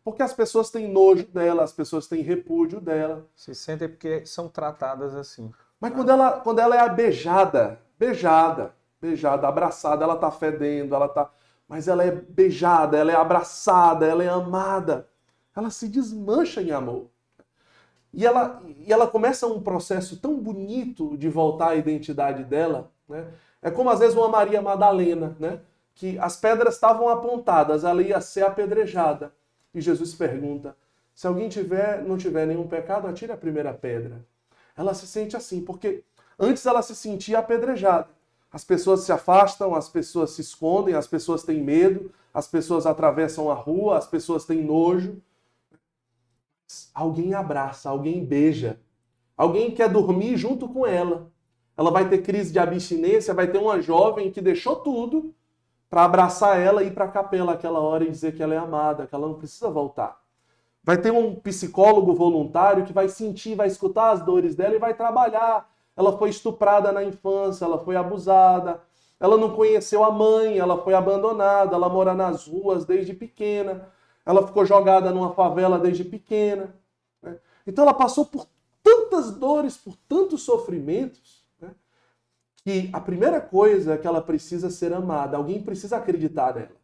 Porque 0.04 0.22
as 0.22 0.34
pessoas 0.34 0.70
têm 0.70 0.88
nojo 0.88 1.26
dela, 1.26 1.64
as 1.64 1.72
pessoas 1.72 2.08
têm 2.08 2.22
repúdio 2.22 2.80
dela. 2.80 3.26
Se 3.36 3.56
sentem 3.56 3.90
porque 3.90 4.24
são 4.26 4.48
tratadas 4.48 5.16
assim. 5.16 5.52
Mas 5.80 5.94
quando 5.94 6.12
ela, 6.12 6.40
quando 6.42 6.60
ela 6.60 6.76
é 6.76 6.90
beijada, 6.90 7.80
beijada, 7.98 8.76
beijada, 9.02 9.48
abraçada, 9.48 10.04
ela 10.04 10.16
tá 10.16 10.30
fedendo, 10.30 10.94
ela 10.94 11.08
tá. 11.08 11.32
Mas 11.74 11.88
ela 11.88 12.04
é 12.04 12.12
beijada, 12.12 12.96
ela 13.00 13.12
é 13.12 13.16
abraçada, 13.16 14.06
ela 14.06 14.24
é 14.24 14.30
amada. 14.30 15.08
Ela 15.56 15.72
se 15.72 15.88
desmancha 15.88 16.62
em 16.62 16.70
amor. 16.70 17.10
E 18.14 18.24
ela, 18.28 18.62
e 18.78 18.94
ela 18.94 19.08
começa 19.08 19.48
um 19.48 19.60
processo 19.60 20.18
tão 20.18 20.40
bonito 20.40 21.18
de 21.18 21.28
voltar 21.30 21.70
à 21.70 21.76
identidade 21.76 22.44
dela. 22.44 22.92
Né? 23.10 23.26
É 23.60 23.72
como 23.72 23.90
às 23.90 23.98
vezes 23.98 24.16
uma 24.16 24.28
Maria 24.28 24.62
Madalena, 24.62 25.36
né? 25.40 25.62
que 25.96 26.16
as 26.20 26.36
pedras 26.36 26.76
estavam 26.76 27.10
apontadas, 27.10 27.84
ela 27.84 28.04
ia 28.04 28.22
ser 28.22 28.46
apedrejada. 28.46 29.34
E 29.74 29.82
Jesus 29.82 30.14
pergunta: 30.14 30.78
se 31.16 31.26
alguém 31.26 31.50
tiver, 31.50 32.04
não 32.04 32.20
tiver 32.20 32.46
nenhum 32.46 32.68
pecado, 32.68 33.08
atire 33.08 33.32
a 33.32 33.38
primeira 33.38 33.74
pedra. 33.74 34.24
Ela 34.78 34.94
se 34.94 35.08
sente 35.08 35.36
assim, 35.36 35.66
porque 35.66 36.04
antes 36.38 36.68
ela 36.68 36.84
se 36.84 36.96
sentia 36.96 37.40
apedrejada. 37.40 38.10
As 38.54 38.64
pessoas 38.64 39.00
se 39.00 39.12
afastam, 39.12 39.74
as 39.74 39.90
pessoas 39.90 40.30
se 40.32 40.42
escondem, 40.42 40.94
as 40.94 41.08
pessoas 41.08 41.42
têm 41.42 41.60
medo, 41.60 42.12
as 42.32 42.48
pessoas 42.48 42.86
atravessam 42.86 43.50
a 43.50 43.56
rua, 43.56 43.98
as 43.98 44.06
pessoas 44.06 44.46
têm 44.46 44.64
nojo. 44.64 45.20
Alguém 46.94 47.34
abraça, 47.34 47.90
alguém 47.90 48.24
beija, 48.24 48.80
alguém 49.36 49.72
quer 49.72 49.90
dormir 49.90 50.38
junto 50.38 50.70
com 50.70 50.86
ela. 50.86 51.32
Ela 51.76 51.90
vai 51.90 52.08
ter 52.08 52.20
crise 52.20 52.54
de 52.54 52.60
abstinência, 52.60 53.34
vai 53.34 53.48
ter 53.48 53.58
uma 53.58 53.82
jovem 53.82 54.32
que 54.32 54.40
deixou 54.40 54.76
tudo 54.76 55.34
para 55.90 56.06
abraçar 56.06 56.60
ela 56.60 56.84
e 56.84 56.88
ir 56.88 56.94
para 56.94 57.06
a 57.06 57.12
capela 57.12 57.54
aquela 57.54 57.80
hora 57.80 58.04
e 58.04 58.12
dizer 58.12 58.36
que 58.36 58.44
ela 58.44 58.54
é 58.54 58.58
amada, 58.58 59.08
que 59.08 59.16
ela 59.16 59.28
não 59.28 59.36
precisa 59.36 59.70
voltar. 59.70 60.22
Vai 60.84 60.98
ter 61.00 61.12
um 61.12 61.34
psicólogo 61.36 62.14
voluntário 62.14 62.86
que 62.86 62.94
vai 62.94 63.10
sentir, 63.10 63.56
vai 63.56 63.68
escutar 63.68 64.12
as 64.12 64.24
dores 64.24 64.54
dela 64.54 64.76
e 64.76 64.80
vai 64.80 64.94
trabalhar. 64.94 65.73
Ela 65.96 66.18
foi 66.18 66.30
estuprada 66.30 66.92
na 66.92 67.04
infância, 67.04 67.66
ela 67.66 67.78
foi 67.78 67.96
abusada, 67.96 68.82
ela 69.20 69.38
não 69.38 69.56
conheceu 69.56 70.04
a 70.04 70.12
mãe, 70.12 70.58
ela 70.58 70.82
foi 70.84 70.94
abandonada, 70.94 71.76
ela 71.76 71.90
mora 71.90 72.14
nas 72.14 72.48
ruas 72.48 72.86
desde 72.86 73.14
pequena, 73.14 73.88
ela 74.26 74.46
ficou 74.46 74.66
jogada 74.66 75.12
numa 75.12 75.34
favela 75.34 75.78
desde 75.80 76.04
pequena. 76.04 76.76
Né? 77.22 77.38
Então 77.66 77.84
ela 77.84 77.94
passou 77.94 78.26
por 78.26 78.48
tantas 78.82 79.32
dores, 79.32 79.78
por 79.78 79.96
tantos 80.08 80.44
sofrimentos, 80.44 81.44
que 82.64 82.90
a 82.94 83.00
primeira 83.00 83.42
coisa 83.42 83.94
é 83.94 83.98
que 83.98 84.08
ela 84.08 84.22
precisa 84.22 84.70
ser 84.70 84.94
amada, 84.94 85.36
alguém 85.36 85.62
precisa 85.62 85.98
acreditar 85.98 86.56
nela. 86.56 86.84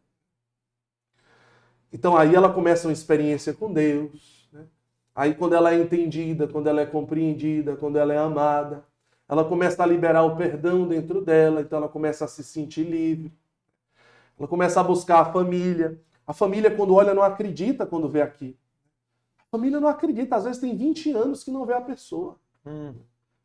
Então 1.92 2.16
aí 2.16 2.34
ela 2.34 2.52
começa 2.52 2.86
uma 2.86 2.92
experiência 2.92 3.54
com 3.54 3.72
Deus. 3.72 4.48
Né? 4.52 4.66
Aí 5.14 5.34
quando 5.34 5.54
ela 5.54 5.72
é 5.72 5.80
entendida, 5.80 6.46
quando 6.46 6.68
ela 6.68 6.82
é 6.82 6.86
compreendida, 6.86 7.76
quando 7.76 7.96
ela 7.96 8.12
é 8.12 8.18
amada, 8.18 8.84
ela 9.30 9.44
começa 9.44 9.80
a 9.80 9.86
liberar 9.86 10.24
o 10.24 10.34
perdão 10.34 10.88
dentro 10.88 11.24
dela, 11.24 11.60
então 11.60 11.78
ela 11.78 11.88
começa 11.88 12.24
a 12.24 12.28
se 12.28 12.42
sentir 12.42 12.82
livre. 12.82 13.32
Ela 14.36 14.48
começa 14.48 14.80
a 14.80 14.82
buscar 14.82 15.20
a 15.20 15.32
família. 15.32 16.00
A 16.26 16.32
família, 16.32 16.68
quando 16.68 16.92
olha, 16.94 17.14
não 17.14 17.22
acredita 17.22 17.86
quando 17.86 18.08
vê 18.08 18.22
aqui. 18.22 18.58
A 19.38 19.44
família 19.56 19.78
não 19.78 19.86
acredita. 19.86 20.34
Às 20.34 20.44
vezes 20.44 20.60
tem 20.60 20.76
20 20.76 21.12
anos 21.12 21.44
que 21.44 21.50
não 21.52 21.64
vê 21.64 21.74
a 21.74 21.80
pessoa. 21.80 22.38
Hum. 22.66 22.92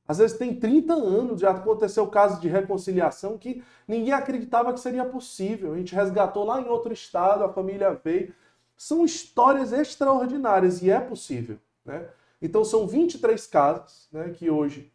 Às 0.07 0.17
vezes 0.17 0.35
tem 0.35 0.55
30 0.55 0.91
anos, 0.91 1.41
já 1.41 1.51
aconteceu 1.51 2.07
caso 2.07 2.41
de 2.41 2.47
reconciliação 2.47 3.37
que 3.37 3.63
ninguém 3.87 4.11
acreditava 4.11 4.73
que 4.73 4.79
seria 4.79 5.05
possível. 5.05 5.73
A 5.73 5.77
gente 5.77 5.93
resgatou 5.93 6.45
lá 6.45 6.59
em 6.59 6.67
outro 6.67 6.91
estado, 6.91 7.43
a 7.43 7.53
família 7.53 7.93
veio. 8.03 8.33
São 8.75 9.05
histórias 9.05 9.71
extraordinárias 9.71 10.81
e 10.81 10.89
é 10.89 10.99
possível. 10.99 11.59
Né? 11.85 12.07
Então 12.41 12.65
são 12.65 12.87
23 12.87 13.45
casos 13.45 14.07
né, 14.11 14.29
que 14.29 14.49
hoje 14.49 14.91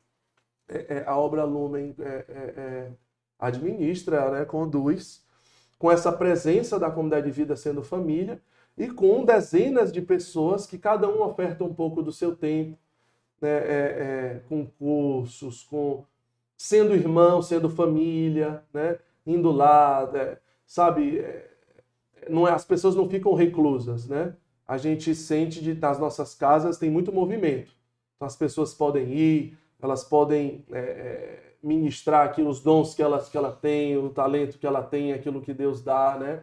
é, 0.70 0.98
é, 0.98 1.04
a 1.04 1.16
obra 1.16 1.44
Lumen 1.44 1.94
é, 1.98 2.24
é, 2.28 2.90
administra, 3.38 4.30
né, 4.30 4.44
conduz, 4.44 5.24
com 5.78 5.90
essa 5.90 6.12
presença 6.12 6.78
da 6.78 6.90
comunidade 6.90 7.26
de 7.26 7.32
vida 7.32 7.56
sendo 7.56 7.82
família 7.82 8.40
e 8.78 8.88
com 8.88 9.24
dezenas 9.24 9.90
de 9.90 10.00
pessoas 10.00 10.66
que 10.66 10.78
cada 10.78 11.08
um 11.08 11.22
oferta 11.22 11.64
um 11.64 11.74
pouco 11.74 12.02
do 12.02 12.12
seu 12.12 12.36
tempo, 12.36 12.78
né, 13.40 14.40
com 14.48 14.66
cursos, 14.66 15.64
com 15.64 16.04
sendo 16.56 16.94
irmão, 16.94 17.42
sendo 17.42 17.68
família, 17.68 18.62
né, 18.72 18.98
indo 19.26 19.50
lá, 19.50 20.08
sabe? 20.66 21.24
Não 22.28 22.44
as 22.46 22.64
pessoas 22.64 22.94
não 22.94 23.08
ficam 23.08 23.34
reclusas, 23.34 24.06
né? 24.06 24.34
A 24.68 24.76
gente 24.76 25.14
sente 25.14 25.62
de 25.62 25.74
nas 25.74 25.98
nossas 25.98 26.34
casas 26.34 26.78
tem 26.78 26.90
muito 26.90 27.10
movimento. 27.10 27.72
Então 28.16 28.26
as 28.26 28.36
pessoas 28.36 28.74
podem 28.74 29.10
ir, 29.12 29.58
elas 29.84 30.04
podem 30.04 30.64
é, 30.72 30.78
é 30.78 31.52
ministrar 31.62 32.26
aqui 32.26 32.42
os 32.42 32.60
dons 32.60 32.94
que 32.94 33.02
elas 33.02 33.28
que 33.28 33.36
ela 33.36 33.52
tem, 33.52 33.96
o 33.96 34.10
talento 34.10 34.58
que 34.58 34.66
ela 34.66 34.82
tem, 34.82 35.12
aquilo 35.12 35.42
que 35.42 35.52
Deus 35.52 35.82
dá, 35.82 36.16
né? 36.18 36.42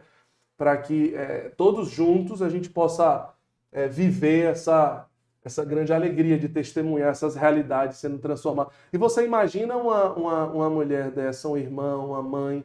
Para 0.56 0.76
que 0.76 1.14
é, 1.14 1.50
todos 1.56 1.88
juntos 1.90 2.42
a 2.42 2.48
gente 2.48 2.70
possa 2.70 3.34
é, 3.72 3.88
viver 3.88 4.46
essa 4.46 5.08
essa 5.44 5.64
grande 5.64 5.92
alegria 5.92 6.38
de 6.38 6.48
testemunhar 6.48 7.10
essas 7.10 7.34
realidades 7.34 7.98
sendo 7.98 8.18
transformadas. 8.18 8.72
E 8.92 8.98
você 8.98 9.24
imagina 9.24 9.76
uma, 9.76 10.12
uma, 10.12 10.44
uma 10.46 10.70
mulher 10.70 11.10
dessa, 11.10 11.48
um 11.48 11.56
irmão, 11.56 12.10
uma 12.10 12.22
mãe, 12.22 12.64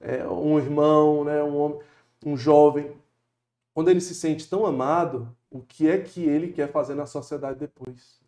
é, 0.00 0.26
um 0.26 0.58
irmão, 0.58 1.24
né, 1.24 1.42
um 1.42 1.56
homem, 1.56 1.80
um 2.24 2.36
jovem, 2.36 2.92
quando 3.74 3.90
ele 3.90 4.00
se 4.00 4.14
sente 4.14 4.48
tão 4.48 4.64
amado, 4.64 5.36
o 5.50 5.60
que 5.60 5.88
é 5.88 5.98
que 5.98 6.24
ele 6.24 6.52
quer 6.52 6.70
fazer 6.70 6.94
na 6.94 7.06
sociedade 7.06 7.58
depois? 7.58 8.20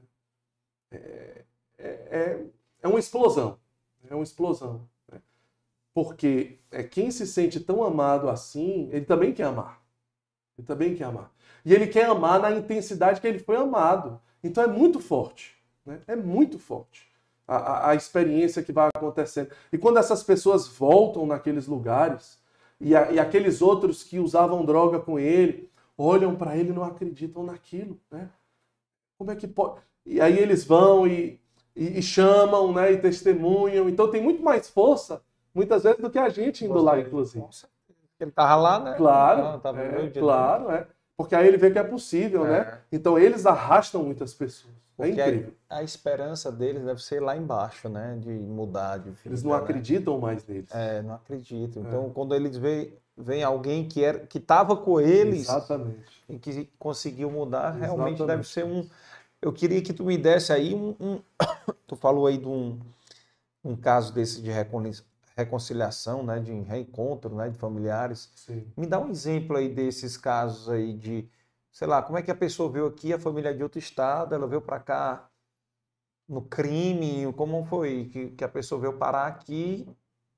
É, 0.91 1.45
é, 1.79 1.89
é, 1.89 2.47
é 2.83 2.89
uma 2.89 2.99
explosão. 2.99 3.59
É 4.09 4.15
uma 4.15 4.25
explosão. 4.25 4.89
Né? 5.11 5.21
Porque 5.95 6.59
é, 6.71 6.83
quem 6.83 7.11
se 7.11 7.27
sente 7.27 7.61
tão 7.61 7.83
amado 7.85 8.29
assim, 8.29 8.89
ele 8.93 9.05
também 9.05 9.33
quer 9.33 9.45
amar. 9.45 9.83
Ele 10.57 10.67
também 10.67 10.95
quer 10.95 11.05
amar. 11.05 11.33
E 11.65 11.75
ele 11.75 11.87
quer 11.87 12.07
amar 12.07 12.41
na 12.41 12.53
intensidade 12.53 13.21
que 13.21 13.27
ele 13.27 13.39
foi 13.39 13.57
amado. 13.57 14.21
Então 14.43 14.63
é 14.63 14.67
muito 14.67 15.01
forte. 15.01 15.57
Né? 15.85 16.01
É 16.07 16.17
muito 16.17 16.59
forte 16.59 17.09
a, 17.47 17.57
a, 17.57 17.91
a 17.91 17.95
experiência 17.95 18.63
que 18.63 18.73
vai 18.73 18.89
acontecendo. 18.95 19.51
E 19.73 19.79
quando 19.79 19.99
essas 19.99 20.23
pessoas 20.23 20.67
voltam 20.67 21.27
naqueles 21.27 21.67
lugares, 21.67 22.39
e, 22.81 22.95
a, 22.95 23.13
e 23.13 23.19
aqueles 23.19 23.63
outros 23.63 24.03
que 24.03 24.19
usavam 24.19 24.65
droga 24.65 24.99
com 24.99 25.19
ele, 25.19 25.71
olham 25.97 26.35
para 26.37 26.57
ele 26.57 26.71
e 26.71 26.73
não 26.73 26.85
acreditam 26.85 27.45
naquilo. 27.45 27.99
Né? 28.11 28.29
Como 29.17 29.31
é 29.31 29.37
que 29.37 29.47
pode. 29.47 29.81
E 30.05 30.21
aí 30.21 30.39
eles 30.39 30.65
vão 30.65 31.07
e, 31.07 31.41
e, 31.77 31.99
e, 31.99 32.03
chamam, 32.03 32.73
né, 32.73 32.93
e 32.93 32.99
testemunham. 32.99 33.89
Então 33.89 34.11
tem 34.11 34.23
muito 34.23 34.43
mais 34.43 34.69
força, 34.69 35.21
muitas 35.55 35.83
vezes, 35.83 36.01
do 36.01 36.11
que 36.11 36.19
a 36.19 36.29
gente 36.29 36.65
indo 36.65 36.81
lá, 36.83 36.99
inclusive. 36.99 37.45
Ele 38.19 38.31
estava 38.31 38.57
lá, 38.57 38.79
né? 38.81 38.95
Claro, 38.97 39.43
não, 39.43 39.61
tava 39.61 39.81
é, 39.83 40.11
claro, 40.11 40.71
é. 40.71 40.87
Porque 41.17 41.35
aí 41.35 41.47
ele 41.47 41.57
vê 41.57 41.71
que 41.71 41.79
é 41.79 41.85
possível, 41.85 42.45
né? 42.45 42.59
é. 42.59 42.65
né? 42.65 42.79
Então 42.91 43.19
eles 43.19 43.47
arrastam 43.47 44.03
muitas 44.03 44.33
pessoas. 44.33 44.75
É 44.99 45.07
Porque 45.07 45.21
é 45.21 45.29
incrível. 45.29 45.53
A, 45.69 45.79
a, 45.79 45.83
esperança 45.83 46.51
deles 46.51 46.83
deve 46.83 47.03
ser 47.03 47.21
lá 47.21 47.37
embaixo, 47.37 47.89
né? 47.89 48.17
De 48.19 48.31
mudar, 48.31 48.99
de 48.99 49.11
vida, 49.11 49.21
Eles 49.27 49.43
não 49.43 49.51
né? 49.53 49.59
acreditam 49.59 50.19
mais 50.19 50.47
neles. 50.47 50.75
É, 50.75 51.03
não 51.03 51.15
acreditam. 51.15 51.83
Então, 51.83 52.07
é. 52.07 52.11
quando 52.15 52.35
eles 52.35 52.57
veem 52.57 52.93
vem 53.17 53.43
alguém 53.43 53.89
que 53.89 54.05
era 54.05 54.19
que 54.19 54.39
estava 54.39 54.77
com 54.77 55.01
eles 55.01 55.49
Exatamente. 55.49 56.23
e 56.29 56.39
que 56.39 56.69
conseguiu 56.79 57.31
mudar, 57.31 57.77
Exatamente. 57.77 57.87
realmente 57.87 58.27
deve 58.27 58.45
ser 58.45 58.65
um. 58.65 58.87
Eu 59.41 59.53
queria 59.53 59.83
que 59.83 59.93
tu 59.93 60.05
me 60.05 60.17
desse 60.17 60.53
aí 60.53 60.75
um. 60.75 60.97
um 61.01 61.21
tu 61.87 61.97
falou 61.97 62.27
aí 62.27 62.39
de 62.39 62.49
um, 62.49 62.79
um 63.63 63.77
caso 63.77 64.13
desse 64.13 64.43
de 64.43 64.51
reconciliação, 65.37 66.23
né, 66.23 66.39
de 66.41 66.53
reencontro, 66.63 67.35
né, 67.35 67.49
de 67.49 67.59
familiares. 67.59 68.31
Sim. 68.35 68.67
Me 68.77 68.87
dá 68.87 68.99
um 68.99 69.11
exemplo 69.11 69.57
aí 69.57 69.69
desses 69.69 70.17
casos 70.17 70.69
aí 70.69 70.95
de, 70.95 71.29
sei 71.71 71.87
lá, 71.87 72.03
como 72.03 72.19
é 72.19 72.23
que 72.23 72.31
a 72.31 72.37
pessoa 72.37 72.71
veio 72.71 72.87
aqui, 72.87 73.13
a 73.13 73.19
família 73.19 73.51
é 73.51 73.55
de 73.55 73.63
outro 73.63 73.79
estado, 73.79 74.35
ela 74.35 74.47
veio 74.47 74.63
para 74.63 74.81
cá 74.81 75.29
no 76.29 76.43
crime, 76.43 77.33
como 77.35 77.65
foi 77.67 78.09
que, 78.13 78.31
que 78.31 78.45
a 78.45 78.49
pessoa 78.49 78.81
veio 78.81 78.99
parar 78.99 79.27
aqui 79.27 79.89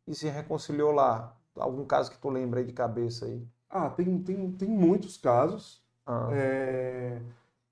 e 0.06 0.14
se 0.14 0.28
reconciliou 0.28 0.92
lá? 0.92 1.34
Algum 1.56 1.84
caso 1.84 2.10
que 2.10 2.18
tu 2.18 2.28
lembra 2.28 2.60
aí 2.60 2.66
de 2.66 2.72
cabeça 2.72 3.26
aí? 3.26 3.46
Ah, 3.70 3.90
tem, 3.90 4.22
tem, 4.22 4.52
tem 4.52 4.68
muitos 4.68 5.16
casos. 5.16 5.82
Ah. 6.06 6.28
É... 6.32 7.20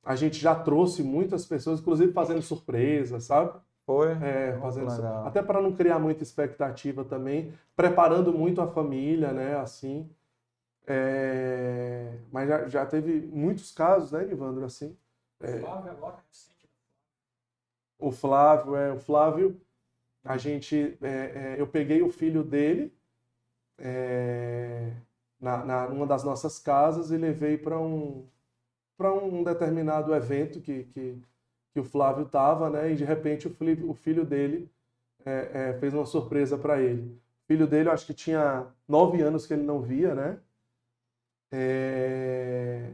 A 0.07 0.15
gente 0.15 0.39
já 0.39 0.55
trouxe 0.55 1.03
muitas 1.03 1.45
pessoas, 1.45 1.81
inclusive 1.81 2.13
fazendo 2.13 2.41
surpresa, 2.41 3.19
sabe? 3.19 3.59
Foi? 3.85 4.13
É, 4.23 4.57
fazendo 4.61 4.89
Até 5.27 5.43
para 5.43 5.61
não 5.61 5.73
criar 5.73 5.99
muita 5.99 6.23
expectativa 6.23 7.05
também, 7.05 7.53
preparando 7.75 8.33
muito 8.33 8.61
a 8.61 8.69
família, 8.69 9.33
né? 9.33 9.57
Assim. 9.57 10.09
É... 10.87 12.19
Mas 12.31 12.49
já, 12.49 12.69
já 12.69 12.87
teve 12.87 13.27
muitos 13.33 13.73
casos, 13.73 14.13
né, 14.13 14.23
Evandro, 14.31 14.65
assim. 14.65 14.97
É... 15.41 15.57
O 15.57 15.61
Flávio 15.61 15.91
agora 15.91 16.17
O 17.99 18.13
Flávio, 18.13 18.77
é, 18.77 18.93
o 18.93 19.01
Flávio, 19.01 19.61
a 20.25 20.37
gente, 20.37 20.97
é, 21.03 21.09
é, 21.09 21.57
eu 21.59 21.67
peguei 21.67 22.01
o 22.01 22.11
filho 22.11 22.45
dele 22.45 22.97
é, 23.77 24.93
na, 25.41 25.65
na 25.65 25.87
uma 25.89 26.07
das 26.07 26.23
nossas 26.23 26.61
casas 26.61 27.11
e 27.11 27.17
levei 27.17 27.59
para 27.59 27.77
um 27.77 28.25
para 28.97 29.13
um 29.13 29.43
determinado 29.43 30.15
evento 30.15 30.61
que, 30.61 30.85
que 30.85 31.23
que 31.77 31.81
o 31.81 31.85
Flávio 31.85 32.25
estava, 32.25 32.71
né? 32.71 32.91
E 32.91 32.97
de 32.97 33.05
repente 33.05 33.47
o, 33.47 33.51
filho, 33.51 33.91
o 33.91 33.93
filho 33.93 34.25
dele 34.25 34.67
é, 35.27 35.51
é, 35.53 35.73
fez 35.75 35.93
uma 35.93 36.07
surpresa 36.07 36.57
para 36.57 36.81
ele. 36.81 37.21
O 37.45 37.47
filho 37.47 37.67
dele, 37.67 37.91
eu 37.91 37.93
acho 37.93 38.07
que 38.07 38.15
tinha 38.15 38.67
nove 38.89 39.21
anos 39.21 39.47
que 39.47 39.53
ele 39.53 39.63
não 39.63 39.83
via, 39.83 40.15
né? 40.15 40.39
É... 41.53 42.91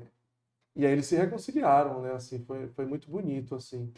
E 0.74 0.85
aí 0.85 0.91
eles 0.91 1.07
se 1.07 1.15
reconciliaram, 1.15 2.03
né? 2.03 2.11
Assim, 2.11 2.41
foi, 2.41 2.66
foi 2.70 2.85
muito 2.85 3.09
bonito, 3.09 3.55
assim. 3.55 3.93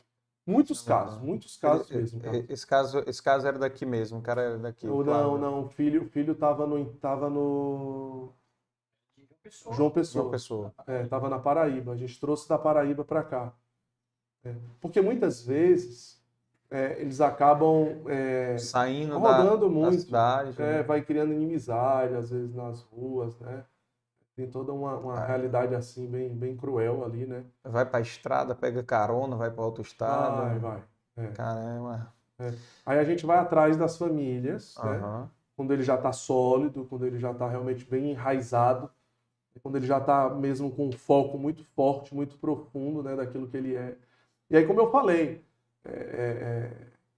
Muitos 0.46 0.82
casos, 0.82 1.18
muitos 1.22 1.56
casos 1.56 1.90
mesmo. 1.90 2.20
Cara. 2.20 2.44
Esse 2.46 2.66
caso, 2.66 3.02
esse 3.06 3.22
caso 3.22 3.48
era 3.48 3.58
daqui 3.58 3.86
mesmo, 3.86 4.18
o 4.18 4.22
cara 4.22 4.42
era 4.42 4.58
daqui. 4.58 4.86
Ou 4.86 5.02
não, 5.02 5.38
não, 5.38 5.64
o 5.64 5.68
filho, 5.70 6.02
o 6.02 6.08
filho 6.10 6.34
tava 6.34 6.66
no, 6.66 6.84
tava 6.96 7.30
no 7.30 8.28
João 9.72 9.90
Pessoa. 9.90 10.22
João 10.22 10.30
Pessoa. 10.30 10.74
É, 10.86 11.04
tava 11.06 11.28
na 11.28 11.38
Paraíba. 11.38 11.92
A 11.92 11.96
gente 11.96 12.18
trouxe 12.18 12.48
da 12.48 12.58
Paraíba 12.58 13.04
para 13.04 13.22
cá. 13.22 13.52
É. 14.44 14.54
Porque 14.80 15.00
muitas 15.00 15.44
vezes 15.44 16.22
é, 16.70 17.00
eles 17.00 17.20
acabam 17.20 18.02
é, 18.08 18.58
saindo 18.58 19.18
rodando 19.18 19.66
da, 19.66 19.72
muito, 19.72 19.96
da 19.96 20.02
cidade, 20.02 20.62
é, 20.62 20.76
né? 20.76 20.82
vai 20.82 21.02
criando 21.02 21.32
inimizade 21.32 22.14
às 22.14 22.30
vezes 22.30 22.54
nas 22.54 22.82
ruas, 22.82 23.38
né? 23.38 23.64
Tem 24.36 24.50
toda 24.50 24.72
uma, 24.72 24.96
uma 24.96 25.22
é. 25.22 25.26
realidade 25.26 25.74
assim 25.74 26.08
bem, 26.08 26.28
bem 26.34 26.56
cruel 26.56 27.04
ali, 27.04 27.24
né? 27.24 27.44
Vai 27.62 27.86
para 27.86 27.98
a 27.98 28.02
estrada, 28.02 28.54
pega 28.54 28.82
carona, 28.82 29.36
vai 29.36 29.50
para 29.50 29.64
outro 29.64 29.82
estado. 29.82 30.42
Vai, 30.42 30.58
vai. 30.58 30.82
É. 31.16 31.26
Caramba. 31.28 32.12
Aí 32.84 32.98
a 32.98 33.04
gente 33.04 33.24
vai 33.24 33.38
atrás 33.38 33.76
das 33.76 33.96
famílias, 33.96 34.76
uhum. 34.78 34.90
né? 34.90 35.28
Quando 35.56 35.72
ele 35.72 35.84
já 35.84 35.94
está 35.94 36.12
sólido, 36.12 36.84
quando 36.86 37.06
ele 37.06 37.20
já 37.20 37.30
está 37.30 37.48
realmente 37.48 37.84
bem 37.88 38.10
enraizado, 38.10 38.90
quando 39.60 39.76
ele 39.76 39.86
já 39.86 39.98
está 39.98 40.28
mesmo 40.30 40.70
com 40.70 40.88
um 40.88 40.92
foco 40.92 41.38
muito 41.38 41.64
forte, 41.64 42.14
muito 42.14 42.36
profundo, 42.38 43.02
né, 43.02 43.14
daquilo 43.14 43.46
que 43.46 43.56
ele 43.56 43.74
é. 43.74 43.96
E 44.50 44.56
aí, 44.56 44.66
como 44.66 44.80
eu 44.80 44.90
falei, 44.90 45.44
é, 45.84 45.92
é, 45.92 45.94
é, 45.94 46.70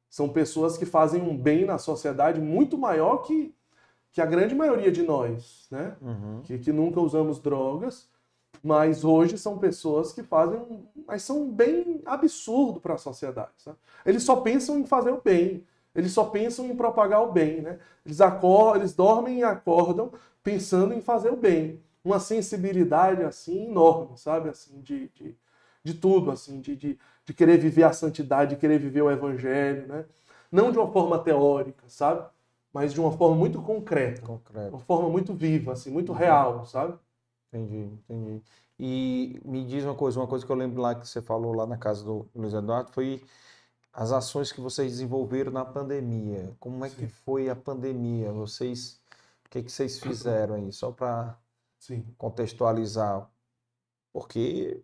são 0.09 0.29
pessoas 0.29 0.77
que 0.77 0.87
fazem 0.87 1.23
um 1.23 1.37
bem 1.37 1.65
na 1.65 1.79
sociedade 1.79 2.41
muito 2.41 2.77
maior 2.79 3.19
que, 3.19 3.55
que 4.13 4.21
a 4.21 4.27
grande 4.27 4.55
maioria 4.55 4.91
de 4.91 5.03
nós, 5.03 5.67
né? 5.71 5.97
Uhum. 6.01 6.41
Que, 6.43 6.59
que 6.59 6.73
nunca 6.73 7.01
usamos 7.01 7.39
drogas, 7.39 8.09
mas 8.63 9.05
hoje 9.05 9.39
são 9.39 9.59
pessoas 9.59 10.13
que 10.13 10.23
fazem, 10.23 10.61
mas 11.07 11.23
são 11.23 11.43
um 11.43 11.51
bem 11.53 12.03
absurdo 12.05 12.81
para 12.81 12.95
a 12.95 12.99
sociedade. 12.99 13.53
Sabe? 13.59 13.77
Eles 14.05 14.23
só 14.23 14.37
pensam 14.37 14.79
em 14.79 14.87
fazer 14.87 15.11
o 15.11 15.21
bem, 15.21 15.65
eles 15.95 16.13
só 16.13 16.25
pensam 16.25 16.67
em 16.67 16.77
propagar 16.77 17.23
o 17.23 17.33
bem, 17.33 17.61
né? 17.63 17.79
Eles 18.05 18.21
acordam, 18.21 18.77
eles 18.77 18.95
dormem 18.95 19.39
e 19.39 19.45
acordam 19.45 20.13
pensando 20.43 20.95
em 20.95 21.01
fazer 21.01 21.31
o 21.31 21.37
bem, 21.37 21.83
uma 22.07 22.21
sensibilidade 22.21 23.23
assim 23.23 23.67
enorme, 23.67 24.17
sabe, 24.19 24.49
assim 24.49 24.81
de, 24.81 25.09
de, 25.09 25.37
de 25.85 25.95
tudo, 25.95 26.31
assim, 26.31 26.61
de, 26.61 26.77
de 26.77 26.99
de 27.27 27.35
querer 27.35 27.59
viver 27.59 27.83
a 27.83 27.93
santidade, 27.93 28.55
de 28.55 28.61
querer 28.61 28.79
viver 28.79 29.03
o 29.03 29.11
evangelho, 29.11 29.89
né? 29.89 30.07
Não 30.51 30.71
de 30.71 30.79
uma 30.79 30.91
forma 30.91 31.19
teórica, 31.19 31.83
sabe? 31.89 32.25
Mas 32.73 32.93
de 32.93 33.01
uma 33.01 33.11
forma 33.11 33.35
muito 33.37 33.61
concreta. 33.61 34.23
Concreto. 34.23 34.71
Uma 34.71 34.79
forma 34.79 35.09
muito 35.09 35.35
viva, 35.35 35.73
assim, 35.73 35.91
muito 35.91 36.13
real, 36.13 36.65
sabe? 36.65 36.97
Entendi, 37.53 37.91
entendi. 38.09 38.43
E 38.79 39.41
me 39.45 39.65
diz 39.67 39.85
uma 39.85 39.95
coisa, 39.95 40.21
uma 40.21 40.27
coisa 40.29 40.47
que 40.47 40.53
eu 40.53 40.57
lembro 40.57 40.81
lá 40.81 40.95
que 40.95 41.09
você 41.09 41.21
falou 41.21 41.53
lá 41.53 41.67
na 41.67 41.77
casa 41.77 42.05
do 42.05 42.29
Luiz 42.35 42.55
Eduardo 42.55 42.93
foi 42.93 43.25
as 43.93 44.13
ações 44.13 44.53
que 44.53 44.61
vocês 44.61 44.93
desenvolveram 44.93 45.51
na 45.51 45.65
pandemia. 45.65 46.55
Como 46.61 46.85
é 46.85 46.89
Sim. 46.89 46.97
que 46.97 47.07
foi 47.09 47.49
a 47.49 47.57
pandemia? 47.57 48.31
Vocês, 48.31 49.01
o 49.47 49.51
que, 49.51 49.63
que 49.65 49.73
vocês 49.73 49.99
fizeram 49.99 50.55
aí? 50.55 50.71
Só 50.71 50.93
para 50.93 51.37
contextualizar. 52.17 53.31
Porque 54.13 54.83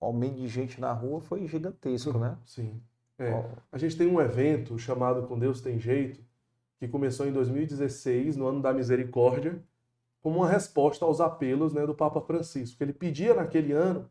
o 0.00 0.06
aumento 0.06 0.36
de 0.36 0.48
gente 0.48 0.80
na 0.80 0.92
rua 0.92 1.20
foi 1.20 1.46
gigantesco, 1.46 2.18
né? 2.18 2.36
Sim. 2.44 2.82
É. 3.18 3.44
A 3.70 3.78
gente 3.78 3.96
tem 3.96 4.06
um 4.06 4.20
evento 4.20 4.78
chamado 4.78 5.26
Com 5.26 5.38
Deus 5.38 5.60
Tem 5.60 5.78
Jeito, 5.78 6.20
que 6.78 6.88
começou 6.88 7.26
em 7.26 7.32
2016, 7.32 8.36
no 8.36 8.46
ano 8.46 8.60
da 8.60 8.72
misericórdia, 8.72 9.62
como 10.20 10.38
uma 10.38 10.48
resposta 10.48 11.04
aos 11.04 11.20
apelos 11.20 11.72
né, 11.72 11.86
do 11.86 11.94
Papa 11.94 12.20
Francisco. 12.20 12.82
Ele 12.82 12.92
pedia 12.92 13.34
naquele 13.34 13.72
ano 13.72 14.10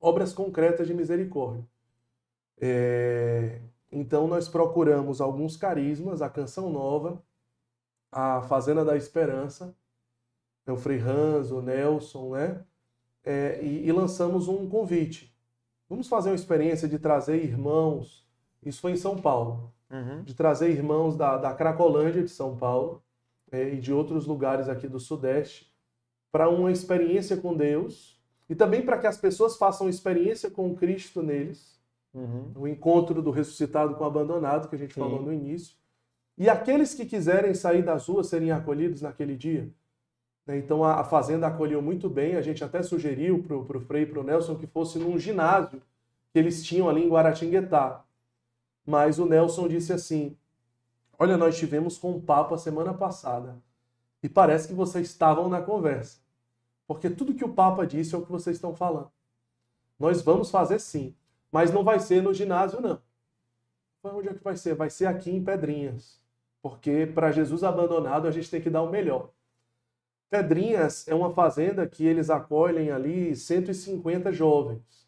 obras 0.00 0.32
concretas 0.32 0.86
de 0.86 0.94
misericórdia. 0.94 1.64
É... 2.60 3.60
Então 3.90 4.26
nós 4.26 4.48
procuramos 4.48 5.20
alguns 5.20 5.56
carismas, 5.56 6.22
a 6.22 6.28
Canção 6.28 6.70
Nova, 6.70 7.22
a 8.10 8.42
Fazenda 8.42 8.84
da 8.84 8.96
Esperança, 8.96 9.76
o 10.70 10.76
Frei 10.76 11.00
Hans, 11.00 11.50
o 11.50 11.60
Nelson, 11.60 12.34
né? 12.34 12.62
É, 13.24 13.60
e, 13.62 13.86
e, 13.86 13.92
lançamos 13.92 14.48
um 14.48 14.68
convite. 14.68 15.34
Vamos 15.88 16.08
fazer 16.08 16.30
uma 16.30 16.36
experiência 16.36 16.88
de 16.88 16.98
trazer 16.98 17.42
irmãos, 17.42 18.26
isso 18.62 18.80
foi 18.80 18.92
em 18.92 18.96
São 18.96 19.16
Paulo, 19.16 19.72
uhum. 19.90 20.22
de 20.22 20.34
trazer 20.34 20.70
irmãos 20.70 21.16
da, 21.16 21.36
da 21.36 21.54
Cracolândia 21.54 22.22
de 22.22 22.30
São 22.30 22.56
Paulo 22.56 23.02
é, 23.50 23.74
e 23.74 23.80
de 23.80 23.92
outros 23.92 24.26
lugares 24.26 24.68
aqui 24.68 24.88
do 24.88 25.00
Sudeste 25.00 25.72
para 26.32 26.48
uma 26.48 26.72
experiência 26.72 27.36
com 27.36 27.54
Deus 27.54 28.20
e 28.48 28.54
também 28.54 28.82
para 28.82 28.98
que 28.98 29.06
as 29.06 29.18
pessoas 29.18 29.56
façam 29.56 29.88
experiência 29.88 30.50
com 30.50 30.74
Cristo 30.74 31.22
neles. 31.22 31.80
Uhum. 32.14 32.52
O 32.54 32.68
encontro 32.68 33.22
do 33.22 33.30
ressuscitado 33.30 33.94
com 33.94 34.04
o 34.04 34.06
abandonado, 34.06 34.68
que 34.68 34.74
a 34.74 34.78
gente 34.78 34.94
Sim. 34.94 35.00
falou 35.00 35.22
no 35.22 35.32
início. 35.32 35.76
E 36.36 36.48
aqueles 36.48 36.94
que 36.94 37.06
quiserem 37.06 37.54
sair 37.54 37.82
das 37.82 38.06
ruas 38.06 38.26
serem 38.26 38.50
acolhidos 38.50 39.02
naquele 39.02 39.36
dia. 39.36 39.70
Né? 40.46 40.58
Então 40.58 40.84
a, 40.84 41.04
Fazenda 41.04 41.46
acolheu 41.46 41.80
muito 41.80 42.08
bem, 42.08 42.36
a 42.36 42.42
gente 42.42 42.62
até 42.64 42.82
sugeriu 42.82 43.42
para 43.42 43.56
o 43.56 43.80
Frei 43.80 44.02
e 44.02 44.06
para 44.06 44.20
o 44.20 44.24
Nelson 44.24 44.56
que 44.56 44.66
fosse 44.66 44.98
num 44.98 45.18
ginásio 45.18 45.80
que 46.32 46.38
eles 46.38 46.64
tinham 46.64 46.88
ali 46.88 47.04
em 47.04 47.08
Guaratinguetá. 47.08 48.04
Mas 48.84 49.18
o 49.18 49.26
Nelson 49.26 49.68
disse 49.68 49.92
assim: 49.92 50.36
Olha, 51.18 51.36
nós 51.36 51.56
tivemos 51.56 51.98
com 51.98 52.16
o 52.16 52.20
Papa 52.20 52.58
semana 52.58 52.92
passada 52.92 53.56
e 54.22 54.28
parece 54.28 54.68
que 54.68 54.74
vocês 54.74 55.08
estavam 55.08 55.48
na 55.48 55.60
conversa. 55.60 56.20
Porque 56.86 57.08
tudo 57.08 57.34
que 57.34 57.44
o 57.44 57.52
Papa 57.52 57.86
disse 57.86 58.14
é 58.14 58.18
o 58.18 58.22
que 58.22 58.30
vocês 58.30 58.56
estão 58.56 58.74
falando. 58.74 59.10
Nós 59.98 60.20
vamos 60.20 60.50
fazer 60.50 60.80
sim, 60.80 61.14
mas 61.50 61.72
não 61.72 61.84
vai 61.84 62.00
ser 62.00 62.22
no 62.22 62.34
ginásio, 62.34 62.80
não. 62.80 63.00
Onde 64.02 64.28
é 64.28 64.34
que 64.34 64.42
vai 64.42 64.56
ser? 64.56 64.74
Vai 64.74 64.90
ser 64.90 65.06
aqui 65.06 65.30
em 65.30 65.44
Pedrinhas. 65.44 66.20
Porque 66.60 67.06
para 67.06 67.30
Jesus 67.30 67.62
abandonado 67.62 68.26
a 68.26 68.30
gente 68.30 68.50
tem 68.50 68.60
que 68.60 68.70
dar 68.70 68.82
o 68.82 68.90
melhor. 68.90 69.30
Pedrinhas 70.32 71.06
é 71.06 71.14
uma 71.14 71.30
fazenda 71.34 71.86
que 71.86 72.06
eles 72.06 72.30
acolhem 72.30 72.90
ali 72.90 73.36
150 73.36 74.32
jovens. 74.32 75.06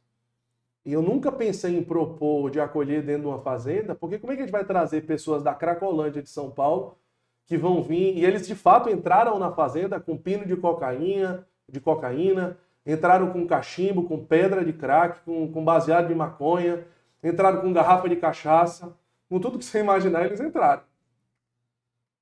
E 0.85 0.93
eu 0.93 1.01
nunca 1.01 1.33
pensei 1.33 1.79
em 1.79 1.83
propor 1.83 2.51
de 2.51 2.61
acolher 2.61 3.03
dentro 3.03 3.23
de 3.23 3.29
uma 3.29 3.41
fazenda, 3.41 3.95
porque 3.95 4.19
como 4.19 4.35
é 4.35 4.37
que 4.37 4.43
a 4.43 4.45
gente 4.45 4.53
vai 4.53 4.67
trazer 4.67 5.07
pessoas 5.07 5.43
da 5.43 5.55
Cracolândia 5.55 6.23
de 6.23 6.29
São 6.29 6.51
Paulo 6.51 6.99
que 7.47 7.57
vão 7.57 7.83
vir? 7.83 8.19
E 8.19 8.23
eles 8.23 8.47
de 8.47 8.55
fato 8.55 8.91
entraram 8.91 9.39
na 9.39 9.51
fazenda 9.51 9.99
com 9.99 10.15
pino 10.15 10.45
de 10.45 10.57
cocaína, 10.59 11.49
de 11.67 11.81
cocaína, 11.81 12.59
entraram 12.85 13.31
com 13.31 13.47
cachimbo, 13.47 14.07
com 14.07 14.23
pedra 14.23 14.63
de 14.63 14.75
crack, 14.75 15.21
com, 15.25 15.51
com 15.51 15.65
baseado 15.65 16.09
de 16.09 16.15
maconha, 16.15 16.87
entraram 17.23 17.63
com 17.63 17.73
garrafa 17.73 18.11
de 18.11 18.17
cachaça, 18.17 18.95
com 19.27 19.41
tudo 19.41 19.59
que 19.59 19.65
você 19.65 19.81
imaginar 19.81 20.27
eles 20.27 20.39
entraram 20.39 20.83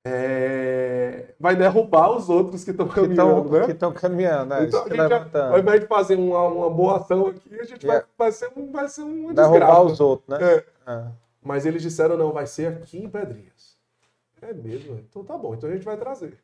é, 0.05 1.33
vai 1.39 1.55
derrubar 1.55 2.11
os 2.11 2.29
outros 2.29 2.63
que 2.63 2.71
estão 2.71 2.87
caminhando, 2.87 3.49
né? 3.49 3.65
Que 3.65 3.71
estão 3.71 3.93
caminhando, 3.93 4.49
né? 4.49 4.65
Então, 4.65 4.85
já, 4.89 5.49
ao 5.49 5.59
invés 5.59 5.81
de 5.81 5.87
fazer 5.87 6.15
uma, 6.15 6.45
uma 6.47 6.69
boa 6.69 6.97
ação 6.97 7.27
aqui, 7.27 7.59
a 7.59 7.63
gente 7.63 7.85
yeah. 7.85 8.05
vai, 8.17 8.29
vai 8.29 8.31
ser 8.31 8.51
um, 8.55 8.71
vai 8.71 8.89
ser 8.89 9.01
um 9.01 9.33
derrubar 9.33 9.81
os 9.81 9.99
outros, 10.01 10.27
né? 10.27 10.45
É. 10.45 10.65
É. 10.85 11.07
Mas 11.41 11.65
eles 11.65 11.81
disseram 11.81 12.17
não, 12.17 12.33
vai 12.33 12.45
ser 12.45 12.67
aqui 12.67 12.97
em 12.97 13.09
Pedrinhas. 13.09 13.77
É 14.41 14.53
mesmo? 14.53 14.99
Então 15.09 15.23
tá 15.23 15.37
bom, 15.37 15.53
então 15.53 15.69
a 15.69 15.73
gente 15.73 15.85
vai 15.85 15.95
trazer. 15.95 16.37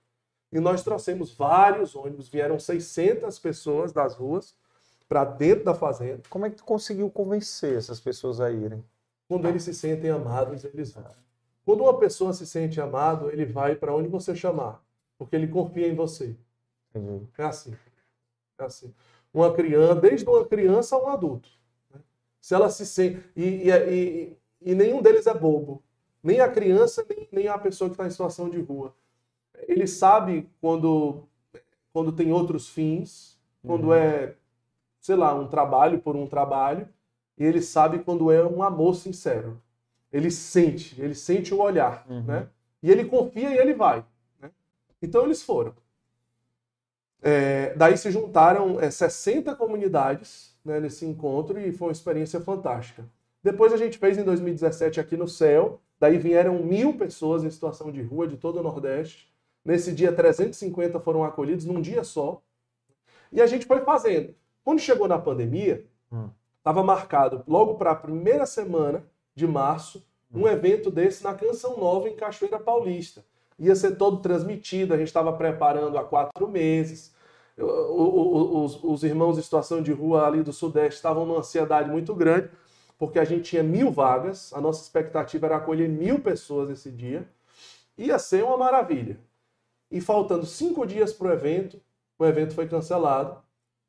E 0.52 0.60
nós 0.60 0.82
trouxemos 0.82 1.32
vários 1.34 1.96
ônibus, 1.96 2.30
vieram 2.30 2.58
600 2.58 3.38
pessoas 3.40 3.92
das 3.92 4.16
ruas 4.16 4.56
para 5.08 5.26
dentro 5.26 5.66
da 5.66 5.74
fazenda. 5.74 6.22
Como 6.30 6.46
é 6.46 6.50
que 6.50 6.56
tu 6.56 6.64
conseguiu 6.64 7.10
convencer 7.10 7.78
essas 7.78 8.00
pessoas 8.00 8.40
a 8.40 8.50
irem? 8.50 8.84
Quando 9.28 9.48
eles 9.48 9.64
se 9.64 9.74
sentem 9.74 10.10
amados, 10.10 10.64
eles 10.64 10.92
vão. 10.92 11.04
Quando 11.70 11.84
uma 11.84 12.00
pessoa 12.00 12.34
se 12.34 12.48
sente 12.48 12.82
amado, 12.82 13.30
ele 13.30 13.46
vai 13.46 13.76
para 13.76 13.96
onde 13.96 14.08
você 14.08 14.36
chamar, 14.36 14.84
porque 15.20 15.36
ele 15.36 15.48
confia 15.48 15.88
em 15.88 15.94
você. 15.94 16.36
Uhum. 16.96 17.28
É 17.38 17.44
assim. 17.44 17.76
É 18.58 18.64
assim. 18.64 18.92
Uma 19.32 19.54
criança, 19.54 19.94
desde 19.94 20.28
uma 20.28 20.44
criança 20.44 20.96
a 20.96 21.00
um 21.00 21.10
adulto. 21.10 21.48
Né? 21.94 22.02
Se 22.42 22.56
ela 22.56 22.72
se 22.72 22.88
sente. 22.88 23.24
E, 23.36 23.44
e, 23.44 23.70
e, 23.70 24.38
e, 24.64 24.74
nenhum 24.74 25.00
deles 25.00 25.28
é 25.28 25.34
bobo. 25.36 25.84
Nem 26.24 26.40
a 26.40 26.50
criança, 26.50 27.06
nem, 27.08 27.30
nem 27.32 27.48
a 27.48 27.60
pessoa 27.60 27.88
que 27.88 27.94
está 27.94 28.08
em 28.08 28.10
situação 28.10 28.50
de 28.50 28.60
rua. 28.60 28.96
Ele 29.68 29.86
sabe 29.86 30.50
quando, 30.60 31.30
quando 31.94 32.12
tem 32.12 32.32
outros 32.32 32.68
fins, 32.68 33.40
quando 33.64 33.90
uhum. 33.90 33.94
é, 33.94 34.34
sei 35.00 35.16
lá, 35.16 35.36
um 35.36 35.48
trabalho 35.48 36.00
por 36.00 36.16
um 36.16 36.26
trabalho, 36.26 36.90
e 37.38 37.46
ele 37.46 37.62
sabe 37.62 38.00
quando 38.00 38.32
é 38.32 38.44
um 38.44 38.64
amor 38.64 38.96
sincero. 38.96 39.62
Ele 40.12 40.32
sente, 40.32 41.00
ele 41.00 41.14
sente 41.14 41.54
o 41.54 41.62
olhar, 41.62 42.06
uhum. 42.10 42.24
né? 42.24 42.48
E 42.82 42.90
ele 42.90 43.06
confia 43.06 43.50
e 43.52 43.58
ele 43.58 43.74
vai. 43.74 44.04
Né? 44.42 44.50
Então 45.02 45.24
eles 45.24 45.44
foram. 45.44 45.74
É, 47.22 47.74
daí 47.76 47.98
se 47.98 48.10
juntaram 48.12 48.80
é, 48.80 48.90
60 48.90 49.54
comunidades 49.56 50.58
né, 50.64 50.80
nesse 50.80 51.06
encontro 51.06 51.60
e 51.60 51.72
foi 51.72 51.90
uma 51.90 51.94
experiência 51.94 52.40
fantástica. 52.40 53.06
Depois 53.44 53.74
a 53.74 53.78
gente 53.78 53.98
fez 53.98 54.18
em 54.18 54.24
2017 54.24 55.00
aqui 55.00 55.18
no 55.18 55.28
Céu, 55.28 55.82
daí 56.00 56.18
vieram 56.18 56.64
mil 56.64 56.98
pessoas 56.98 57.44
em 57.44 57.50
situação 57.50 57.92
de 57.92 58.02
rua 58.02 58.28
de 58.28 58.38
todo 58.38 58.60
o 58.60 58.64
Nordeste. 58.64 59.30
Nesse 59.64 59.92
dia, 59.92 60.12
350 60.12 61.00
foram 61.00 61.24
acolhidos 61.24 61.66
num 61.66 61.82
dia 61.82 62.04
só. 62.04 62.42
E 63.32 63.42
a 63.42 63.48
gente 63.48 63.66
foi 63.66 63.82
fazendo. 63.82 64.34
Quando 64.64 64.80
chegou 64.80 65.08
na 65.08 65.20
pandemia, 65.20 65.86
estava 66.58 66.82
hum. 66.82 66.86
marcado 66.86 67.44
logo 67.48 67.76
para 67.76 67.92
a 67.92 67.96
primeira 67.96 68.46
semana 68.46 69.04
de 69.40 69.48
março, 69.48 70.06
um 70.32 70.48
evento 70.48 70.92
desse 70.92 71.24
na 71.24 71.34
Canção 71.34 71.78
Nova, 71.78 72.08
em 72.08 72.16
Cachoeira 72.16 72.60
Paulista. 72.60 73.26
Ia 73.58 73.76
ser 73.76 73.96
todo 73.96 74.22
transmitido, 74.22 74.94
a 74.94 74.98
gente 74.98 75.08
estava 75.08 75.34
preparando 75.34 75.98
há 75.98 76.04
quatro 76.04 76.48
meses. 76.48 77.14
Os, 77.58 78.84
os, 78.84 79.04
irmãos 79.04 79.38
em 79.38 79.42
situação 79.42 79.82
de 79.82 79.92
rua 79.92 80.28
ali 80.28 80.44
do 80.44 80.54
Sudeste 80.54 80.96
estavam 80.96 81.26
numa 81.26 81.40
ansiedade 81.40 81.90
muito 81.90 82.14
grande, 82.14 82.50
porque 82.98 83.20
a 83.20 83.26
gente 83.26 83.50
tinha 83.50 83.64
mil 83.64 83.92
vagas, 83.92 84.54
a 84.54 84.62
nossa 84.62 84.82
expectativa 84.82 85.46
era 85.48 85.58
acolher 85.58 85.90
mil 85.90 86.20
pessoas 86.20 86.70
esse 86.70 86.92
dia. 86.92 87.28
Ia 87.98 88.18
ser 88.18 88.44
uma 88.44 88.58
maravilha. 88.58 89.20
E 89.92 90.00
faltando 90.00 90.46
cinco 90.46 90.86
dias 90.86 91.12
para 91.12 91.28
o 91.28 91.32
evento, 91.34 91.82
o 92.18 92.26
evento 92.26 92.54
foi 92.54 92.68
cancelado, 92.68 93.42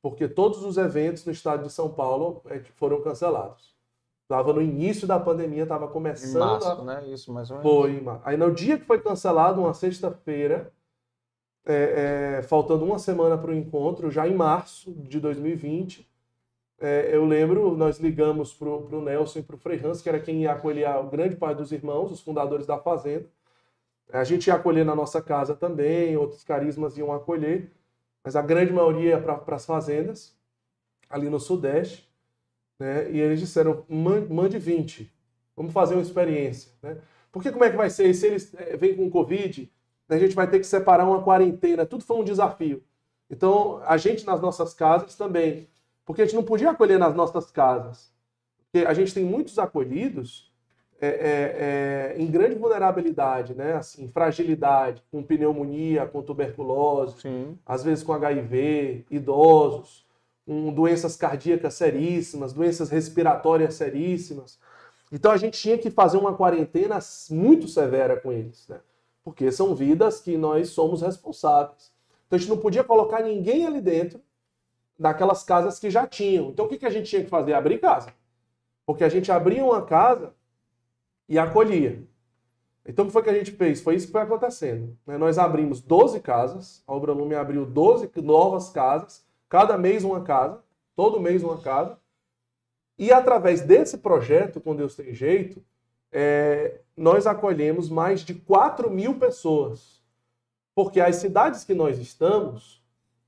porque 0.03 0.27
todos 0.27 0.65
os 0.65 0.77
eventos 0.77 1.25
no 1.25 1.33
estado 1.33 1.65
de 1.65 1.73
São 1.73 1.91
Paulo 1.91 2.43
eh, 2.47 2.63
foram 2.77 3.03
cancelados. 3.03 3.80
Estava 4.31 4.53
no 4.53 4.63
início 4.63 5.09
da 5.09 5.19
pandemia, 5.19 5.65
estava 5.65 5.89
começando. 5.89 6.37
Em 6.37 6.39
março, 6.39 6.69
a... 6.69 6.85
né? 6.85 7.05
Isso, 7.09 7.33
mais 7.33 7.51
ou 7.51 7.59
menos. 7.59 7.73
Foi, 7.73 8.21
Aí 8.25 8.37
no 8.37 8.55
dia 8.55 8.79
que 8.79 8.85
foi 8.85 9.01
cancelado, 9.01 9.61
uma 9.61 9.75
sexta-feira, 9.75 10.73
é, 11.67 12.37
é, 12.39 12.43
faltando 12.43 12.85
uma 12.85 13.01
semana 13.01 13.37
para 13.37 13.51
o 13.51 13.55
encontro, 13.55 14.09
já 14.09 14.29
em 14.29 14.35
março 14.37 14.93
de 14.93 15.19
2020, 15.19 16.09
é, 16.79 17.11
eu 17.13 17.25
lembro, 17.25 17.77
nós 17.77 17.99
ligamos 17.99 18.55
para 18.55 18.69
o 18.69 19.03
Nelson 19.03 19.41
e 19.41 19.43
para 19.43 19.57
o 19.57 19.59
Frei 19.59 19.85
Hans, 19.85 20.01
que 20.01 20.09
era 20.09 20.21
quem 20.21 20.43
ia 20.43 20.53
acolher 20.53 20.89
o 20.99 21.11
grande 21.11 21.35
pai 21.35 21.53
dos 21.53 21.73
irmãos, 21.73 22.13
os 22.13 22.21
fundadores 22.21 22.67
da 22.67 22.79
fazenda. 22.79 23.27
A 24.13 24.23
gente 24.23 24.47
ia 24.47 24.55
acolher 24.55 24.85
na 24.85 24.95
nossa 24.95 25.21
casa 25.21 25.57
também, 25.57 26.17
outros 26.17 26.45
carismas 26.45 26.97
iam 26.97 27.13
acolher, 27.13 27.73
mas 28.23 28.37
a 28.37 28.43
grande 28.43 28.73
maioria 28.73 29.11
ia 29.11 29.21
para 29.21 29.57
as 29.57 29.67
fazendas, 29.67 30.37
ali 31.09 31.29
no 31.29 31.41
Sudeste. 31.41 32.10
Né? 32.81 33.11
E 33.13 33.21
eles 33.21 33.39
disseram, 33.39 33.85
mande 33.89 34.59
20, 34.59 35.13
vamos 35.55 35.73
fazer 35.73 35.95
uma 35.95 36.03
experiência. 36.03 36.73
Né? 36.83 36.97
Porque 37.31 37.53
como 37.53 37.63
é 37.63 37.71
que 37.71 37.77
vai 37.77 37.91
ser? 37.91 38.13
Se 38.15 38.27
eles 38.27 38.55
eh, 38.55 38.77
vêm 38.77 38.97
com 38.97 39.11
Covid, 39.11 39.71
a 40.09 40.19
gente 40.19 40.35
vai 40.35 40.49
ter 40.49 40.59
que 40.59 40.67
separar 40.67 41.07
uma 41.07 41.23
quarentena, 41.23 41.85
tudo 41.85 42.03
foi 42.03 42.17
um 42.17 42.25
desafio. 42.25 42.83
Então, 43.31 43.81
a 43.85 43.99
gente 43.99 44.27
nas 44.27 44.41
nossas 44.41 44.73
casas 44.73 45.15
também, 45.15 45.69
porque 46.05 46.23
a 46.23 46.25
gente 46.25 46.35
não 46.35 46.43
podia 46.43 46.71
acolher 46.71 46.99
nas 46.99 47.15
nossas 47.15 47.51
casas. 47.51 48.11
Porque 48.73 48.87
a 48.87 48.95
gente 48.95 49.13
tem 49.13 49.25
muitos 49.25 49.59
acolhidos 49.59 50.51
é, 51.01 51.07
é, 51.07 52.15
é, 52.19 52.23
em 52.23 52.27
grande 52.27 52.57
vulnerabilidade, 52.57 53.55
né? 53.55 53.75
Assim, 53.75 54.09
fragilidade, 54.09 55.03
com 55.11 55.23
pneumonia, 55.23 56.07
com 56.07 56.23
tuberculose, 56.23 57.21
Sim. 57.21 57.59
às 57.65 57.85
vezes 57.85 58.03
com 58.03 58.13
HIV, 58.13 59.05
idosos, 59.11 60.05
com 60.47 60.73
doenças 60.73 61.17
cardíacas 61.17 61.75
seríssimas, 61.75 62.53
doenças 62.53 62.91
respiratórias 62.91 63.75
seríssimas. 63.75 64.59
Então 65.13 65.31
a 65.33 65.37
gente 65.37 65.61
tinha 65.61 65.79
que 65.79 65.91
fazer 65.91 66.17
uma 66.17 66.35
quarentena 66.35 66.99
muito 67.31 67.69
severa 67.69 68.21
com 68.21 68.33
eles, 68.33 68.67
né? 68.69 68.81
Porque 69.23 69.51
são 69.53 69.75
vidas 69.75 70.21
que 70.21 70.37
nós 70.37 70.71
somos 70.71 71.03
responsáveis. 71.03 71.93
Então 72.27 72.37
a 72.37 72.41
gente 72.41 72.51
não 72.51 72.59
podia 72.59 72.85
colocar 72.85 73.23
ninguém 73.23 73.67
ali 73.67 73.81
dentro 73.81 74.21
daquelas 74.99 75.43
casas 75.43 75.79
que 75.79 75.91
já 75.91 76.07
tinham. 76.07 76.51
Então 76.51 76.67
o 76.67 76.69
que, 76.69 76.79
que 76.79 76.87
a 76.87 76.91
gente 76.91 77.09
tinha 77.09 77.25
que 77.25 77.31
fazer? 77.31 77.55
Abrir 77.55 77.79
casa. 77.79 78.13
Porque 78.87 79.05
a 79.05 79.09
gente 79.09 79.31
abria 79.31 79.65
uma 79.65 79.83
casa 79.83 80.35
e 81.29 81.39
acolhia. 81.39 82.03
Então, 82.85 83.05
o 83.05 83.09
que 83.09 83.13
foi 83.13 83.23
que 83.23 83.31
a 83.31 83.35
gente 83.35 83.53
fez? 83.53 83.81
Foi 83.81 83.95
isso 83.95 84.07
que 84.07 84.13
foi 84.13 84.23
acontecendo. 84.23 84.97
né? 85.07 85.17
Nós 85.17 85.39
abrimos 85.39 85.81
12 85.81 86.19
casas, 86.21 86.83
a 86.87 86.93
Obra 86.93 87.13
Lume 87.13 87.37
abriu 87.37 87.65
12 87.65 88.11
novas 88.17 88.71
casas, 88.71 89.25
cada 89.51 89.77
mês 89.77 90.05
uma 90.05 90.23
casa, 90.23 90.63
todo 90.97 91.21
mês 91.21 91.43
uma 91.43 91.61
casa. 91.61 91.99
E 92.97 93.13
através 93.13 93.63
desse 93.63 93.99
projeto, 93.99 94.61
com 94.61 94.77
Deus 94.77 94.95
Tem 94.95 95.13
Jeito, 95.13 95.63
é, 96.13 96.81
nós 96.97 97.27
acolhemos 97.27 97.91
mais 97.91 98.21
de 98.21 98.35
4 98.35 98.89
mil 98.91 99.19
pessoas. 99.19 100.01
Porque 100.75 101.01
as 101.01 101.17
cidades 101.17 101.65
que 101.65 101.75
nós 101.75 101.99
estamos, 101.99 102.83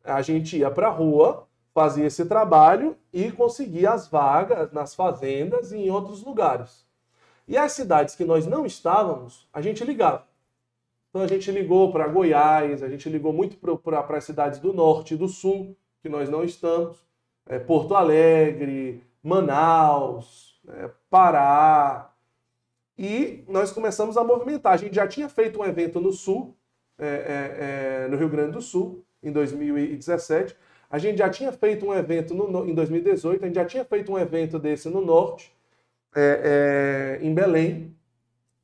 a 0.04 0.22
gente 0.22 0.56
ia 0.56 0.70
para 0.70 0.86
a 0.86 0.90
rua, 0.90 1.48
fazia 1.74 2.06
esse 2.06 2.24
trabalho 2.24 2.96
e 3.12 3.32
conseguia 3.32 3.90
as 3.90 4.06
vagas 4.06 4.70
nas 4.72 4.94
fazendas 4.94 5.72
e 5.72 5.78
em 5.78 5.90
outros 5.90 6.22
lugares. 6.22 6.86
E 7.48 7.56
as 7.56 7.72
cidades 7.72 8.14
que 8.14 8.24
nós 8.24 8.46
não 8.46 8.64
estávamos, 8.64 9.48
a 9.52 9.60
gente 9.60 9.82
ligava. 9.84 10.26
Então 11.10 11.22
a 11.22 11.26
gente 11.26 11.50
ligou 11.50 11.90
para 11.92 12.06
Goiás, 12.06 12.82
a 12.82 12.88
gente 12.88 13.08
ligou 13.08 13.32
muito 13.32 13.56
para 13.56 14.16
as 14.16 14.24
cidades 14.24 14.60
do 14.60 14.72
norte 14.72 15.14
e 15.14 15.16
do 15.16 15.28
sul, 15.28 15.76
que 16.02 16.08
nós 16.08 16.28
não 16.28 16.42
estamos, 16.42 17.06
é, 17.46 17.58
Porto 17.58 17.94
Alegre, 17.94 19.02
Manaus, 19.22 20.60
é, 20.68 20.90
Pará. 21.08 22.12
E 22.98 23.44
nós 23.48 23.72
começamos 23.72 24.16
a 24.16 24.24
movimentar. 24.24 24.72
A 24.72 24.76
gente 24.76 24.94
já 24.94 25.06
tinha 25.06 25.28
feito 25.28 25.60
um 25.60 25.64
evento 25.64 26.00
no 26.00 26.12
sul, 26.12 26.56
é, 26.98 27.06
é, 27.06 28.04
é 28.04 28.08
no 28.08 28.16
Rio 28.16 28.28
Grande 28.28 28.52
do 28.52 28.60
Sul, 28.60 29.04
em 29.22 29.30
2017. 29.30 30.56
A 30.90 30.98
gente 30.98 31.18
já 31.18 31.30
tinha 31.30 31.52
feito 31.52 31.86
um 31.86 31.94
evento 31.94 32.34
no, 32.34 32.68
em 32.68 32.74
2018, 32.74 33.42
a 33.42 33.46
gente 33.46 33.54
já 33.54 33.64
tinha 33.64 33.84
feito 33.84 34.12
um 34.12 34.18
evento 34.18 34.58
desse 34.58 34.88
no 34.88 35.00
norte 35.00 35.54
é, 36.14 37.18
em 37.22 37.32
Belém. 37.32 37.96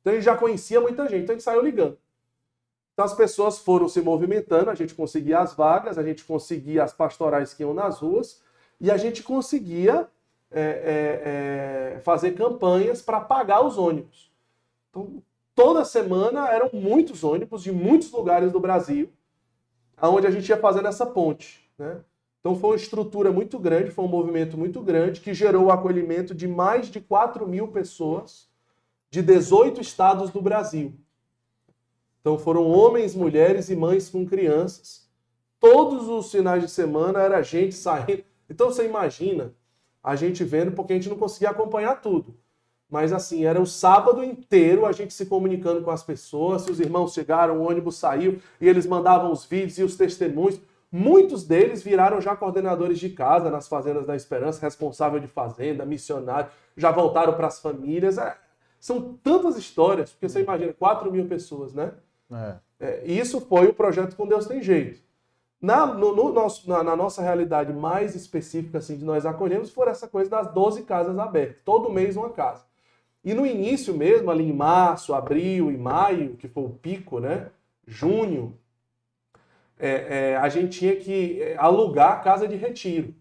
Então 0.01 0.13
ele 0.13 0.21
já 0.21 0.35
conhecia 0.35 0.79
muita 0.79 1.07
gente, 1.07 1.23
então 1.23 1.33
a 1.33 1.37
gente 1.37 1.43
saiu 1.43 1.63
ligando. 1.63 1.97
Então 2.99 3.05
as 3.05 3.13
pessoas 3.13 3.57
foram 3.57 3.87
se 3.87 4.01
movimentando, 4.01 4.69
a 4.69 4.75
gente 4.75 4.93
conseguia 4.93 5.39
as 5.39 5.53
vagas, 5.53 5.97
a 5.97 6.03
gente 6.03 6.21
conseguia 6.25 6.83
as 6.83 6.91
pastorais 6.91 7.53
que 7.53 7.63
iam 7.63 7.73
nas 7.73 7.99
ruas 7.99 8.41
e 8.77 8.91
a 8.91 8.97
gente 8.97 9.23
conseguia 9.23 10.09
é, 10.51 11.93
é, 11.93 11.95
é 11.95 11.99
fazer 12.01 12.31
campanhas 12.31 13.01
para 13.01 13.21
pagar 13.21 13.65
os 13.65 13.77
ônibus. 13.77 14.29
Então 14.89 15.23
toda 15.55 15.85
semana 15.85 16.49
eram 16.49 16.69
muitos 16.73 17.23
ônibus 17.23 17.63
de 17.63 17.71
muitos 17.71 18.11
lugares 18.11 18.51
do 18.51 18.59
Brasil, 18.59 19.09
aonde 19.95 20.27
a 20.27 20.31
gente 20.31 20.49
ia 20.49 20.57
fazendo 20.57 20.89
essa 20.89 21.05
ponte, 21.05 21.71
né? 21.77 22.01
Então 22.41 22.53
foi 22.53 22.71
uma 22.71 22.75
estrutura 22.75 23.31
muito 23.31 23.57
grande, 23.57 23.91
foi 23.91 24.03
um 24.03 24.09
movimento 24.09 24.57
muito 24.57 24.81
grande 24.81 25.21
que 25.21 25.33
gerou 25.33 25.67
o 25.67 25.71
acolhimento 25.71 26.35
de 26.35 26.49
mais 26.49 26.87
de 26.87 26.99
4 26.99 27.47
mil 27.47 27.69
pessoas 27.69 28.49
de 29.09 29.21
18 29.21 29.79
estados 29.79 30.31
do 30.31 30.41
Brasil. 30.41 30.99
Então 32.21 32.37
foram 32.37 32.67
homens, 32.69 33.15
mulheres 33.15 33.69
e 33.69 33.75
mães 33.75 34.09
com 34.09 34.25
crianças. 34.25 35.07
Todos 35.59 36.07
os 36.07 36.31
finais 36.31 36.63
de 36.63 36.69
semana 36.69 37.19
era 37.19 37.41
gente 37.41 37.75
saindo. 37.75 38.23
Então 38.49 38.67
você 38.67 38.85
imagina 38.85 39.53
a 40.03 40.15
gente 40.15 40.43
vendo, 40.43 40.71
porque 40.71 40.93
a 40.93 40.95
gente 40.95 41.09
não 41.09 41.17
conseguia 41.17 41.49
acompanhar 41.49 42.01
tudo. 42.01 42.35
Mas 42.89 43.13
assim, 43.13 43.45
era 43.45 43.61
o 43.61 43.67
sábado 43.67 44.23
inteiro 44.23 44.85
a 44.85 44.91
gente 44.91 45.13
se 45.13 45.25
comunicando 45.27 45.81
com 45.81 45.91
as 45.91 46.01
pessoas, 46.01 46.63
se 46.63 46.71
os 46.71 46.79
irmãos 46.79 47.13
chegaram, 47.13 47.59
o 47.59 47.69
ônibus 47.69 47.97
saiu, 47.97 48.41
e 48.59 48.67
eles 48.67 48.87
mandavam 48.87 49.31
os 49.31 49.45
vídeos 49.45 49.77
e 49.77 49.83
os 49.83 49.95
testemunhos. 49.95 50.59
Muitos 50.91 51.43
deles 51.43 51.83
viraram 51.83 52.19
já 52.19 52.35
coordenadores 52.35 52.97
de 52.97 53.09
casa 53.09 53.51
nas 53.51 53.67
Fazendas 53.67 54.07
da 54.07 54.15
Esperança, 54.15 54.61
responsável 54.61 55.19
de 55.19 55.27
fazenda, 55.27 55.85
missionário, 55.85 56.49
já 56.75 56.89
voltaram 56.89 57.33
para 57.33 57.45
as 57.45 57.59
famílias. 57.59 58.17
É, 58.17 58.35
são 58.79 59.13
tantas 59.21 59.55
histórias, 59.55 60.11
porque 60.11 60.27
você 60.27 60.41
imagina, 60.41 60.73
4 60.73 61.11
mil 61.11 61.27
pessoas, 61.27 61.73
né? 61.73 61.93
É. 62.31 62.55
É, 62.79 63.05
isso 63.05 63.41
foi 63.41 63.67
o 63.67 63.73
projeto 63.73 64.15
Com 64.15 64.27
Deus 64.27 64.45
Tem 64.45 64.63
Jeito. 64.63 65.01
Na, 65.61 65.85
no, 65.85 66.15
no 66.15 66.31
nosso, 66.31 66.69
na, 66.69 66.81
na, 66.81 66.95
nossa 66.95 67.21
realidade 67.21 67.73
mais 67.73 68.15
específica, 68.15 68.77
assim, 68.77 68.97
de 68.97 69.03
nós 69.03 69.25
acolhemos, 69.25 69.71
foi 69.71 69.89
essa 69.89 70.07
coisa 70.07 70.29
das 70.29 70.53
12 70.53 70.83
casas 70.83 71.19
abertas. 71.19 71.57
Todo 71.65 71.91
mês 71.91 72.15
uma 72.15 72.29
casa. 72.29 72.63
E 73.25 73.33
no 73.33 73.45
início 73.45 73.93
mesmo, 73.93 74.31
ali 74.31 74.49
em 74.49 74.53
março, 74.53 75.13
abril 75.13 75.69
e 75.69 75.77
maio, 75.77 76.37
que 76.37 76.47
foi 76.47 76.63
o 76.63 76.69
pico, 76.69 77.19
né? 77.19 77.49
Junho, 77.85 78.57
é, 79.77 80.31
é, 80.31 80.37
a 80.37 80.47
gente 80.47 80.79
tinha 80.79 80.95
que 80.95 81.41
é, 81.41 81.57
alugar 81.57 82.23
casa 82.23 82.47
de 82.47 82.55
retiro. 82.55 83.13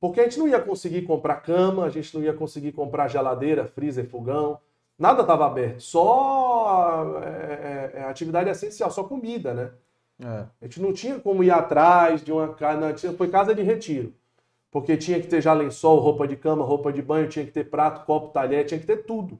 Porque 0.00 0.20
a 0.20 0.24
gente 0.24 0.38
não 0.38 0.48
ia 0.48 0.60
conseguir 0.60 1.02
comprar 1.02 1.36
cama, 1.36 1.84
a 1.84 1.90
gente 1.90 2.16
não 2.16 2.24
ia 2.24 2.32
conseguir 2.32 2.72
comprar 2.72 3.08
geladeira, 3.08 3.66
freezer, 3.66 4.08
fogão, 4.08 4.58
nada 4.98 5.22
estava 5.22 5.46
aberto. 5.46 5.80
Só 5.80 7.20
é, 7.22 7.28
é, 7.28 8.00
é, 8.00 8.04
atividade 8.04 8.50
essencial, 8.50 8.90
só 8.90 9.04
comida, 9.04 9.54
né? 9.54 9.70
É. 10.20 10.46
A 10.60 10.64
gente 10.64 10.82
não 10.82 10.92
tinha 10.92 11.18
como 11.20 11.44
ir 11.44 11.50
atrás 11.50 12.24
de 12.24 12.32
uma 12.32 12.48
casa, 12.54 13.12
foi 13.16 13.28
casa 13.28 13.54
de 13.54 13.62
retiro. 13.62 14.12
Porque 14.70 14.96
tinha 14.96 15.20
que 15.20 15.28
ter 15.28 15.40
já 15.40 15.52
lençol, 15.52 15.98
roupa 16.00 16.26
de 16.26 16.36
cama, 16.36 16.64
roupa 16.64 16.92
de 16.92 17.00
banho, 17.00 17.28
tinha 17.28 17.44
que 17.44 17.52
ter 17.52 17.64
prato, 17.70 18.04
copo, 18.04 18.28
talher, 18.28 18.66
tinha 18.66 18.78
que 18.78 18.86
ter 18.86 19.04
tudo. 19.04 19.38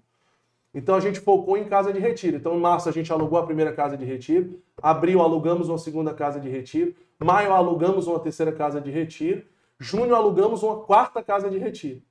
Então 0.72 0.94
a 0.94 1.00
gente 1.00 1.20
focou 1.20 1.56
em 1.56 1.64
casa 1.64 1.92
de 1.92 1.98
retiro. 1.98 2.36
Então 2.36 2.54
em 2.54 2.60
março 2.60 2.88
a 2.88 2.92
gente 2.92 3.12
alugou 3.12 3.38
a 3.38 3.44
primeira 3.44 3.72
casa 3.72 3.96
de 3.96 4.04
retiro, 4.04 4.62
abril 4.80 5.20
alugamos 5.20 5.68
uma 5.68 5.78
segunda 5.78 6.14
casa 6.14 6.38
de 6.40 6.48
retiro, 6.48 6.94
maio 7.18 7.52
alugamos 7.52 8.06
uma 8.06 8.20
terceira 8.20 8.52
casa 8.52 8.80
de 8.80 8.90
retiro, 8.90 9.44
junho 9.78 10.14
alugamos 10.14 10.62
uma 10.62 10.80
quarta 10.84 11.22
casa 11.22 11.50
de 11.50 11.58
retiro. 11.58 12.02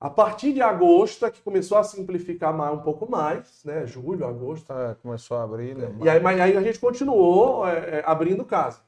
A 0.00 0.08
partir 0.08 0.54
de 0.54 0.62
agosto 0.62 1.26
é 1.26 1.30
que 1.30 1.42
começou 1.42 1.76
a 1.76 1.84
simplificar 1.84 2.56
mais, 2.56 2.72
um 2.72 2.80
pouco 2.80 3.08
mais, 3.10 3.62
né? 3.66 3.86
Julho, 3.86 4.26
agosto. 4.26 4.72
É, 4.72 4.96
começou 5.02 5.36
a 5.36 5.42
abrir, 5.42 5.76
né? 5.76 5.94
E 6.00 6.08
aí, 6.08 6.18
mas 6.18 6.40
aí 6.40 6.56
a 6.56 6.62
gente 6.62 6.78
continuou 6.78 7.68
é, 7.68 7.98
é, 7.98 8.02
abrindo 8.06 8.42
casa. 8.42 8.80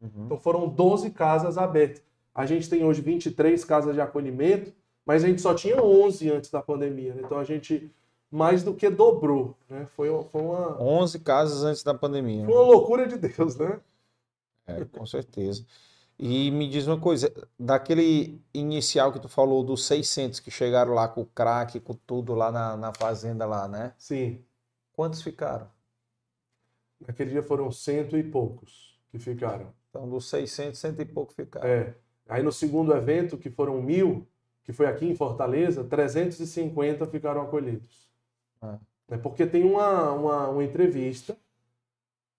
Uhum. 0.00 0.24
Então 0.24 0.36
foram 0.36 0.68
12 0.68 1.10
casas 1.10 1.56
abertas. 1.56 2.02
A 2.34 2.44
gente 2.44 2.68
tem 2.68 2.84
hoje 2.84 3.00
23 3.00 3.64
casas 3.64 3.94
de 3.94 4.00
acolhimento, 4.00 4.72
mas 5.06 5.22
a 5.22 5.28
gente 5.28 5.40
só 5.40 5.54
tinha 5.54 5.80
11 5.80 6.30
antes 6.32 6.50
da 6.50 6.60
pandemia. 6.60 7.14
Né? 7.14 7.22
Então 7.24 7.38
a 7.38 7.44
gente 7.44 7.88
mais 8.28 8.64
do 8.64 8.74
que 8.74 8.90
dobrou, 8.90 9.54
né? 9.70 9.86
Foi, 9.94 10.08
foi 10.32 10.42
uma 10.42 10.82
11 10.82 11.20
casas 11.20 11.62
antes 11.62 11.84
da 11.84 11.94
pandemia. 11.94 12.44
Foi 12.44 12.54
uma 12.54 12.64
loucura 12.64 13.06
de 13.06 13.16
Deus, 13.16 13.56
né? 13.56 13.78
É, 14.66 14.84
com 14.84 15.06
certeza. 15.06 15.64
E 16.18 16.50
me 16.50 16.68
diz 16.68 16.86
uma 16.86 16.98
coisa, 16.98 17.32
daquele 17.58 18.40
inicial 18.54 19.12
que 19.12 19.20
tu 19.20 19.28
falou 19.28 19.62
dos 19.62 19.86
600 19.86 20.40
que 20.40 20.50
chegaram 20.50 20.94
lá 20.94 21.06
com 21.08 21.20
o 21.20 21.26
crack, 21.26 21.78
com 21.80 21.94
tudo 21.94 22.34
lá 22.34 22.50
na, 22.50 22.76
na 22.76 22.92
fazenda 22.94 23.44
lá, 23.44 23.68
né? 23.68 23.92
Sim. 23.98 24.42
Quantos 24.92 25.20
ficaram? 25.20 25.68
Naquele 27.06 27.30
dia 27.32 27.42
foram 27.42 27.70
cento 27.70 28.16
e 28.16 28.22
poucos 28.22 28.98
que 29.10 29.18
ficaram. 29.18 29.74
Então, 29.90 30.08
dos 30.08 30.28
600, 30.30 30.78
cento 30.78 31.02
e 31.02 31.04
pouco 31.04 31.34
ficaram. 31.34 31.68
É. 31.68 31.94
Aí 32.28 32.42
no 32.42 32.50
segundo 32.50 32.94
evento, 32.94 33.36
que 33.36 33.50
foram 33.50 33.82
mil, 33.82 34.26
que 34.64 34.72
foi 34.72 34.86
aqui 34.86 35.06
em 35.06 35.14
Fortaleza, 35.14 35.84
350 35.84 37.06
ficaram 37.06 37.42
acolhidos. 37.42 38.08
Ah. 38.60 38.78
É 39.08 39.16
porque 39.16 39.46
tem 39.46 39.64
uma, 39.64 40.12
uma, 40.12 40.48
uma 40.48 40.64
entrevista 40.64 41.36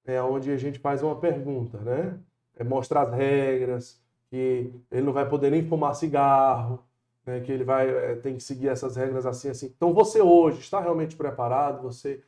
é, 0.05 0.21
onde 0.21 0.51
a 0.51 0.57
gente 0.57 0.79
faz 0.79 1.03
uma 1.03 1.19
pergunta, 1.19 1.77
né? 1.79 2.19
É, 2.57 2.63
mostra 2.63 3.01
as 3.01 3.13
regras, 3.13 4.01
que 4.29 4.73
ele 4.91 5.01
não 5.03 5.13
vai 5.13 5.27
poder 5.27 5.51
nem 5.51 5.67
fumar 5.67 5.95
cigarro, 5.95 6.83
né? 7.25 7.39
que 7.41 7.51
ele 7.51 7.63
vai 7.63 7.89
é, 7.89 8.15
tem 8.15 8.35
que 8.35 8.43
seguir 8.43 8.69
essas 8.69 8.95
regras 8.95 9.25
assim, 9.25 9.49
assim. 9.49 9.67
Então 9.75 9.93
você 9.93 10.21
hoje 10.21 10.59
está 10.59 10.79
realmente 10.79 11.15
preparado? 11.15 11.81
Você, 11.83 12.23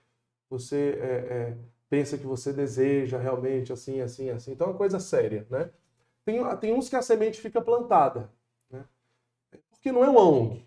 você 0.49 0.97
é, 1.01 1.07
é, 1.07 1.57
pensa 1.89 2.17
que 2.17 2.25
você 2.25 2.53
deseja 2.53 3.17
realmente 3.17 3.73
assim, 3.73 4.01
assim, 4.01 4.29
assim? 4.29 4.51
Então 4.51 4.67
é 4.67 4.69
uma 4.71 4.77
coisa 4.77 4.99
séria, 4.99 5.45
né? 5.49 5.69
Tem, 6.25 6.57
tem 6.57 6.73
uns 6.73 6.89
que 6.89 6.95
a 6.95 7.01
semente 7.01 7.41
fica 7.41 7.61
plantada, 7.61 8.29
né? 8.69 8.85
Porque 9.71 9.91
não 9.91 10.03
é 10.03 10.09
uma 10.09 10.21
ONG. 10.21 10.65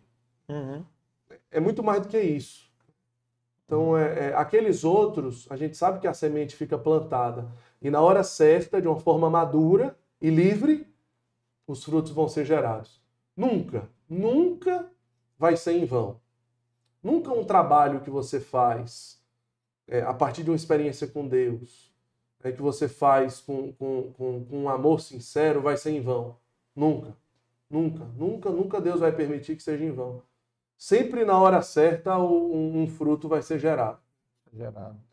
Uhum. 0.48 0.84
É 1.50 1.60
muito 1.60 1.82
mais 1.82 2.02
do 2.02 2.08
que 2.08 2.20
isso. 2.20 2.70
Então, 3.72 3.96
é, 3.96 4.28
é, 4.28 4.34
aqueles 4.34 4.84
outros, 4.84 5.46
a 5.50 5.56
gente 5.56 5.76
sabe 5.76 5.98
que 5.98 6.06
a 6.06 6.12
semente 6.12 6.54
fica 6.54 6.76
plantada 6.76 7.50
e 7.82 7.90
na 7.90 8.00
hora 8.00 8.22
certa, 8.22 8.80
de 8.80 8.86
uma 8.86 8.98
forma 8.98 9.28
madura 9.28 9.96
e 10.20 10.30
livre, 10.30 10.86
os 11.66 11.82
frutos 11.82 12.12
vão 12.12 12.28
ser 12.28 12.44
gerados. 12.44 13.02
Nunca, 13.36 13.88
nunca 14.08 14.88
vai 15.36 15.56
ser 15.56 15.72
em 15.72 15.84
vão. 15.84 16.20
Nunca 17.02 17.32
um 17.32 17.44
trabalho 17.44 18.00
que 18.00 18.10
você 18.10 18.38
faz 18.38 19.20
é, 19.88 20.00
a 20.02 20.14
partir 20.14 20.44
de 20.44 20.50
uma 20.50 20.56
experiência 20.56 21.08
com 21.08 21.26
Deus, 21.26 21.92
é, 22.44 22.52
que 22.52 22.62
você 22.62 22.86
faz 22.86 23.40
com, 23.40 23.72
com, 23.72 24.12
com, 24.12 24.44
com 24.44 24.62
um 24.62 24.68
amor 24.68 25.00
sincero, 25.00 25.60
vai 25.60 25.76
ser 25.76 25.90
em 25.90 26.00
vão. 26.00 26.36
Nunca. 26.74 27.16
Nunca, 27.68 28.04
nunca, 28.16 28.50
nunca 28.50 28.80
Deus 28.80 29.00
vai 29.00 29.10
permitir 29.10 29.56
que 29.56 29.62
seja 29.62 29.84
em 29.84 29.90
vão. 29.90 30.22
Sempre 30.78 31.24
na 31.24 31.38
hora 31.38 31.62
certa 31.62 32.18
um, 32.18 32.82
um 32.82 32.86
fruto 32.86 33.28
vai 33.28 33.42
ser 33.42 33.58
gerado. 33.58 33.98
Gerado. 34.52 35.11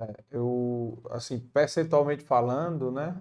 É, 0.00 0.24
eu, 0.30 0.98
assim, 1.10 1.38
percentualmente 1.38 2.22
falando, 2.24 2.90
né, 2.90 3.16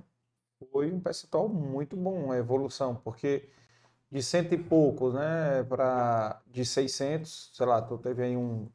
foi 0.72 0.92
um 0.92 1.00
percentual 1.00 1.50
muito 1.50 1.96
bom 1.96 2.32
a 2.32 2.38
evolução, 2.38 2.96
porque 2.96 3.50
de 4.12 4.24
cento 4.24 4.54
e 4.54 4.58
poucos, 4.58 5.14
né, 5.14 5.64
para 5.64 6.42
de 6.48 6.66
600, 6.66 7.52
sei 7.54 7.66
lá, 7.66 7.82
tu 7.82 7.98
teve 7.98 8.24
aí 8.24 8.38
um 8.38 8.70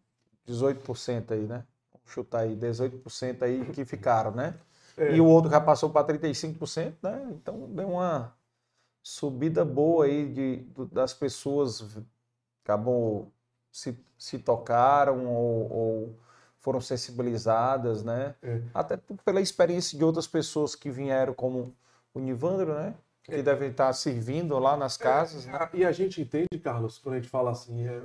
18% 0.44 1.32
aí, 1.32 1.46
né? 1.46 1.64
Vamos 1.92 2.10
chutar 2.12 2.40
aí, 2.40 2.56
18% 2.56 3.42
aí 3.44 3.64
que 3.72 3.84
ficaram, 3.84 4.32
né? 4.32 4.58
É. 4.96 5.16
E 5.16 5.20
o 5.20 5.26
outro 5.26 5.50
já 5.50 5.60
passou 5.60 5.90
para 5.90 6.06
35%, 6.06 6.98
né? 7.02 7.28
Então 7.32 7.70
deu 7.72 7.90
uma 7.90 8.34
subida 9.02 9.64
boa 9.64 10.06
aí 10.06 10.28
de, 10.32 10.56
das 10.92 11.14
pessoas 11.14 11.98
acabam 12.64 13.30
se, 13.72 13.98
se 14.18 14.38
tocaram 14.38 15.26
ou, 15.26 15.72
ou 15.72 16.20
foram 16.60 16.80
sensibilizadas, 16.80 18.04
né? 18.04 18.34
É. 18.42 18.60
Até 18.72 18.98
pela 19.24 19.40
experiência 19.40 19.98
de 19.98 20.04
outras 20.04 20.26
pessoas 20.26 20.74
que 20.74 20.90
vieram 20.90 21.34
como 21.34 21.74
o 22.14 22.20
Nivandro, 22.20 22.74
né? 22.74 22.94
Que 23.22 23.36
é. 23.36 23.42
devem 23.42 23.70
estar 23.70 23.92
servindo 23.92 24.58
lá 24.58 24.76
nas 24.76 25.00
é, 25.00 25.02
casas. 25.02 25.46
É, 25.46 25.52
né? 25.52 25.70
E 25.74 25.84
a 25.84 25.92
gente 25.92 26.20
entende, 26.20 26.58
Carlos, 26.62 26.98
quando 26.98 27.14
a 27.14 27.18
gente 27.18 27.30
fala 27.30 27.50
assim, 27.50 27.86
é, 27.86 28.02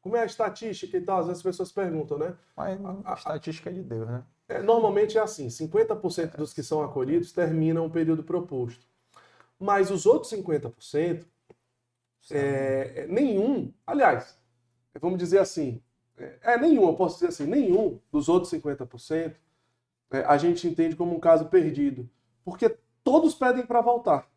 como 0.00 0.16
é 0.16 0.22
a 0.22 0.26
estatística 0.26 0.96
e 0.96 1.00
tal, 1.00 1.18
às 1.18 1.26
vezes 1.26 1.40
as 1.40 1.42
pessoas 1.42 1.72
perguntam, 1.72 2.16
né? 2.16 2.34
Mas 2.56 2.78
a, 2.84 3.12
a 3.12 3.14
estatística 3.14 3.70
é 3.70 3.72
de 3.72 3.82
Deus, 3.82 4.08
né? 4.08 4.22
É, 4.48 4.62
normalmente 4.62 5.18
é 5.18 5.20
assim, 5.20 5.48
50% 5.48 6.36
dos 6.36 6.52
que 6.52 6.62
são 6.62 6.82
acolhidos 6.82 7.32
terminam 7.32 7.84
o 7.86 7.90
período 7.90 8.22
proposto. 8.22 8.86
Mas 9.58 9.90
os 9.90 10.06
outros 10.06 10.32
50%, 10.32 11.24
é, 12.30 13.06
nenhum, 13.08 13.72
aliás, 13.84 14.38
vamos 15.00 15.18
dizer 15.18 15.38
assim, 15.38 15.82
é, 16.18 16.58
nenhum, 16.58 16.86
eu 16.86 16.94
posso 16.94 17.16
dizer 17.16 17.28
assim, 17.28 17.46
nenhum 17.46 17.98
dos 18.10 18.28
outros 18.28 18.52
50% 18.52 19.34
é, 20.10 20.20
a 20.24 20.36
gente 20.38 20.66
entende 20.66 20.96
como 20.96 21.14
um 21.14 21.20
caso 21.20 21.46
perdido. 21.46 22.08
Porque 22.44 22.76
todos 23.02 23.34
pedem 23.34 23.66
para 23.66 23.80
voltar. 23.80 24.28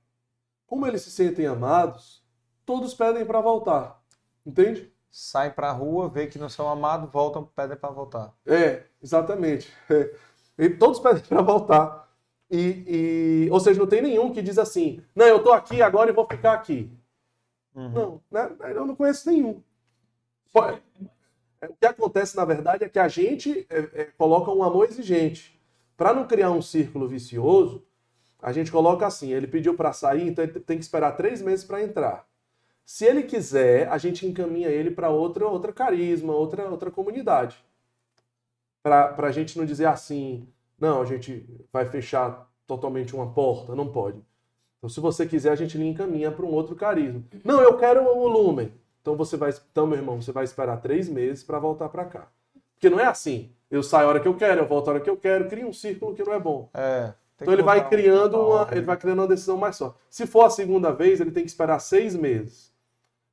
Como 0.66 0.86
eles 0.86 1.02
se 1.02 1.12
sentem 1.12 1.46
amados, 1.46 2.24
todos 2.66 2.94
pedem 2.94 3.26
para 3.26 3.42
voltar. 3.42 4.02
Entende? 4.46 4.92
Saem 5.12 5.52
para 5.52 5.70
a 5.70 5.74
rua, 5.74 6.10
vê 6.10 6.28
que 6.28 6.38
não 6.38 6.50
são 6.50 6.70
amados, 6.70 7.12
voltam, 7.12 7.44
pedem 7.56 7.78
para 7.78 7.90
voltar. 7.90 8.34
É, 8.46 8.84
exatamente. 9.02 9.72
É. 9.90 10.66
E 10.66 10.70
todos 10.70 11.00
pedem 11.00 11.24
para 11.24 11.42
voltar. 11.42 12.10
E, 12.52 13.46
e, 13.48 13.50
ou 13.52 13.60
seja, 13.60 13.80
não 13.80 13.88
tem 13.88 14.02
nenhum 14.02 14.34
que 14.34 14.42
diz 14.42 14.58
assim, 14.58 15.02
não, 15.16 15.26
eu 15.26 15.38
estou 15.38 15.54
aqui 15.54 15.82
agora 15.82 16.10
e 16.10 16.14
vou 16.14 16.28
ficar 16.28 16.54
aqui. 16.54 16.92
Uhum. 17.74 17.90
Não, 17.92 18.22
né? 18.30 18.56
eu 18.76 18.86
não 18.86 18.96
conheço 18.96 19.30
nenhum. 19.30 19.64
O 21.68 21.74
que 21.74 21.86
acontece, 21.86 22.38
na 22.38 22.46
verdade, 22.46 22.86
é 22.86 22.90
que 22.90 23.00
a 23.00 23.08
gente 23.08 23.66
é, 23.70 23.80
é, 23.94 24.04
coloca 24.18 24.52
um 24.52 24.64
amor 24.64 24.88
exigente. 24.88 25.60
Para 25.98 26.14
não 26.14 26.26
criar 26.26 26.52
um 26.52 26.62
círculo 26.62 27.08
vicioso, 27.08 27.84
a 28.42 28.54
gente 28.54 28.72
coloca 28.72 29.06
assim: 29.06 29.34
ele 29.34 29.48
pediu 29.48 29.76
para 29.76 29.92
sair, 29.92 30.28
então 30.28 30.44
ele 30.44 30.60
tem 30.60 30.78
que 30.78 30.84
esperar 30.84 31.18
três 31.18 31.42
meses 31.42 31.66
para 31.66 31.84
entrar. 31.84 32.26
Se 32.86 33.06
ele 33.06 33.24
quiser, 33.24 33.88
a 33.90 33.98
gente 33.98 34.26
encaminha 34.26 34.70
ele 34.70 34.90
para 34.90 35.10
outra, 35.10 35.48
outra 35.48 35.72
carisma, 35.72 36.34
outra, 36.34 36.70
outra 36.70 36.90
comunidade. 36.90 37.64
Para 38.82 39.16
a 39.18 39.32
gente 39.32 39.58
não 39.58 39.66
dizer 39.66 39.86
assim, 39.86 40.48
não, 40.80 41.02
a 41.02 41.06
gente 41.06 41.46
vai 41.72 41.86
fechar 41.86 42.50
totalmente 42.66 43.14
uma 43.14 43.32
porta, 43.32 43.76
não 43.76 43.92
pode. 43.92 44.24
Então, 44.78 44.90
se 44.90 45.00
você 45.00 45.28
quiser, 45.28 45.52
a 45.52 45.56
gente 45.56 45.78
lhe 45.78 45.86
encaminha 45.86 46.32
para 46.32 46.46
um 46.46 46.52
outro 46.52 46.76
carisma. 46.76 47.24
Não, 47.44 47.62
eu 47.62 47.78
quero 47.78 48.02
o 48.02 48.28
lumen. 48.28 48.74
Então 49.02 49.16
você 49.16 49.38
vai, 49.38 49.54
então 49.72 49.88
meu 49.88 49.98
irmão, 49.98 50.22
você 50.22 50.32
vai 50.32 50.44
esperar 50.44 50.78
três 50.78 51.10
meses 51.10 51.44
para 51.44 51.60
voltar 51.60 51.90
para 51.90 52.06
cá. 52.06 52.28
Porque 52.74 52.90
não 52.90 53.00
é 53.00 53.06
assim. 53.06 53.52
Eu 53.70 53.84
saio 53.84 54.08
a 54.08 54.10
hora 54.10 54.20
que 54.20 54.28
eu 54.28 54.36
quero, 54.36 54.62
eu 54.62 54.68
volto 54.68 54.88
a 54.88 54.94
hora 54.94 55.02
que 55.02 55.10
eu 55.10 55.18
quero, 55.18 55.48
cria 55.48 55.66
um 55.66 55.74
círculo 55.74 56.16
que 56.16 56.24
não 56.24 56.34
é 56.34 56.40
bom. 56.40 56.70
É, 56.74 57.14
então 57.42 57.54
ele 57.54 57.64
vai 57.64 57.88
criando 57.88 58.38
um 58.38 58.48
uma, 58.48 58.68
ele 58.72 58.82
vai 58.82 58.98
criando 58.98 59.20
uma 59.20 59.28
decisão 59.28 59.58
mais 59.58 59.76
só. 59.76 59.96
Se 60.10 60.28
for 60.28 60.46
a 60.46 60.50
segunda 60.50 60.92
vez, 60.92 61.22
ele 61.22 61.32
tem 61.32 61.44
que 61.44 61.50
esperar 61.50 61.80
seis 61.80 62.16
meses. 62.16 62.74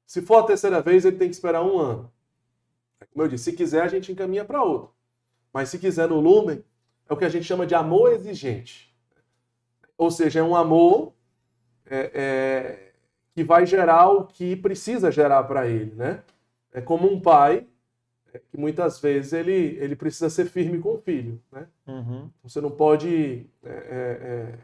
Se 0.06 0.22
for 0.22 0.38
a 0.38 0.42
terceira 0.44 0.80
vez, 0.80 1.04
ele 1.04 1.16
tem 1.16 1.28
que 1.28 1.34
esperar 1.34 1.62
um 1.62 1.78
ano. 1.78 2.12
Como 3.12 3.24
eu 3.24 3.28
disse, 3.28 3.44
se 3.44 3.52
quiser 3.52 3.82
a 3.82 3.88
gente 3.88 4.12
encaminha 4.12 4.44
para 4.44 4.62
outro. 4.62 4.92
Mas 5.52 5.68
se 5.70 5.78
quiser 5.78 6.08
no 6.08 6.20
lumen, 6.20 6.64
é 7.08 7.12
o 7.12 7.16
que 7.16 7.24
a 7.24 7.28
gente 7.28 7.44
chama 7.44 7.66
de 7.66 7.74
amor 7.74 8.12
exigente. 8.12 8.94
Ou 9.98 10.10
seja, 10.10 10.40
é 10.40 10.42
um 10.42 10.54
amor 10.54 11.12
é, 11.86 12.10
é, 12.14 12.85
que 13.36 13.44
vai 13.44 13.66
gerar 13.66 14.08
o 14.08 14.24
que 14.24 14.56
precisa 14.56 15.12
gerar 15.12 15.44
para 15.44 15.66
ele, 15.66 15.94
né? 15.94 16.22
É 16.72 16.80
como 16.80 17.06
um 17.06 17.20
pai 17.20 17.66
é, 18.32 18.38
que 18.38 18.56
muitas 18.56 18.98
vezes 18.98 19.34
ele, 19.34 19.76
ele 19.78 19.94
precisa 19.94 20.30
ser 20.30 20.46
firme 20.46 20.78
com 20.78 20.94
o 20.94 20.98
filho, 20.98 21.38
né? 21.52 21.66
Uhum. 21.86 22.30
Você 22.42 22.62
não 22.62 22.70
pode 22.70 23.44
é, 23.62 23.68
é, 23.68 24.58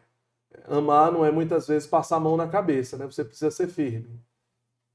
amar, 0.74 1.12
não 1.12 1.22
é 1.22 1.30
muitas 1.30 1.68
vezes 1.68 1.86
passar 1.86 2.16
a 2.16 2.20
mão 2.20 2.34
na 2.34 2.48
cabeça, 2.48 2.96
né? 2.96 3.04
Você 3.04 3.22
precisa 3.22 3.50
ser 3.50 3.68
firme. 3.68 4.18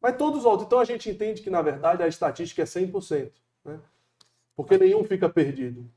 Mas 0.01 0.17
todos 0.17 0.39
os 0.39 0.45
outros. 0.45 0.65
Então 0.65 0.79
a 0.79 0.85
gente 0.85 1.07
entende 1.11 1.43
que, 1.43 1.51
na 1.51 1.61
verdade, 1.61 2.01
a 2.01 2.07
estatística 2.07 2.63
é 2.63 2.65
100%, 2.65 3.31
né? 3.63 3.79
Porque 4.55 4.75
nenhum 4.75 5.03
fica 5.03 5.29
perdido. 5.29 5.87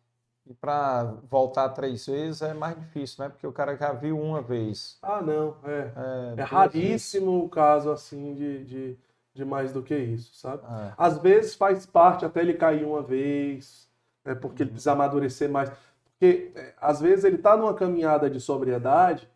E 0.50 0.54
para 0.54 1.04
voltar 1.30 1.68
três 1.68 2.04
vezes 2.06 2.42
é 2.42 2.52
mais 2.52 2.76
difícil, 2.76 3.22
né? 3.22 3.30
Porque 3.30 3.46
o 3.46 3.52
cara 3.52 3.76
já 3.76 3.92
viu 3.92 4.20
uma 4.20 4.42
vez. 4.42 4.98
Ah, 5.00 5.22
não. 5.22 5.54
É, 5.62 5.92
é, 6.36 6.40
é 6.40 6.42
raríssimo 6.42 7.30
vezes. 7.30 7.46
o 7.46 7.48
caso 7.48 7.92
assim 7.92 8.34
de, 8.34 8.64
de, 8.64 8.98
de, 9.32 9.44
mais 9.44 9.72
do 9.72 9.80
que 9.80 9.96
isso, 9.96 10.34
sabe? 10.34 10.64
É. 10.64 10.92
Às 10.98 11.18
vezes 11.18 11.54
faz 11.54 11.86
parte 11.86 12.24
até 12.24 12.40
ele 12.40 12.54
cair 12.54 12.84
uma 12.84 13.00
vez, 13.00 13.88
né? 14.24 14.34
porque 14.34 14.64
ele 14.64 14.70
precisa 14.70 14.90
amadurecer 14.90 15.48
mais. 15.48 15.70
Porque 16.04 16.50
é, 16.56 16.74
às 16.80 17.00
vezes 17.00 17.24
ele 17.24 17.36
está 17.36 17.56
numa 17.56 17.72
caminhada 17.72 18.28
de 18.28 18.40
sobriedade, 18.40 19.30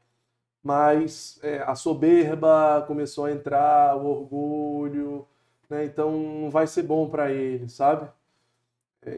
mas 0.61 1.39
é, 1.45 1.63
a 1.63 1.77
soberba 1.77 2.83
começou 2.89 3.27
a 3.27 3.31
entrar, 3.31 3.97
o 3.97 4.05
orgulho, 4.05 5.25
né? 5.71 5.85
Então 5.85 6.11
não 6.11 6.51
vai 6.51 6.67
ser 6.67 6.83
bom 6.83 7.09
para 7.09 7.31
ele, 7.31 7.69
sabe? 7.69 8.11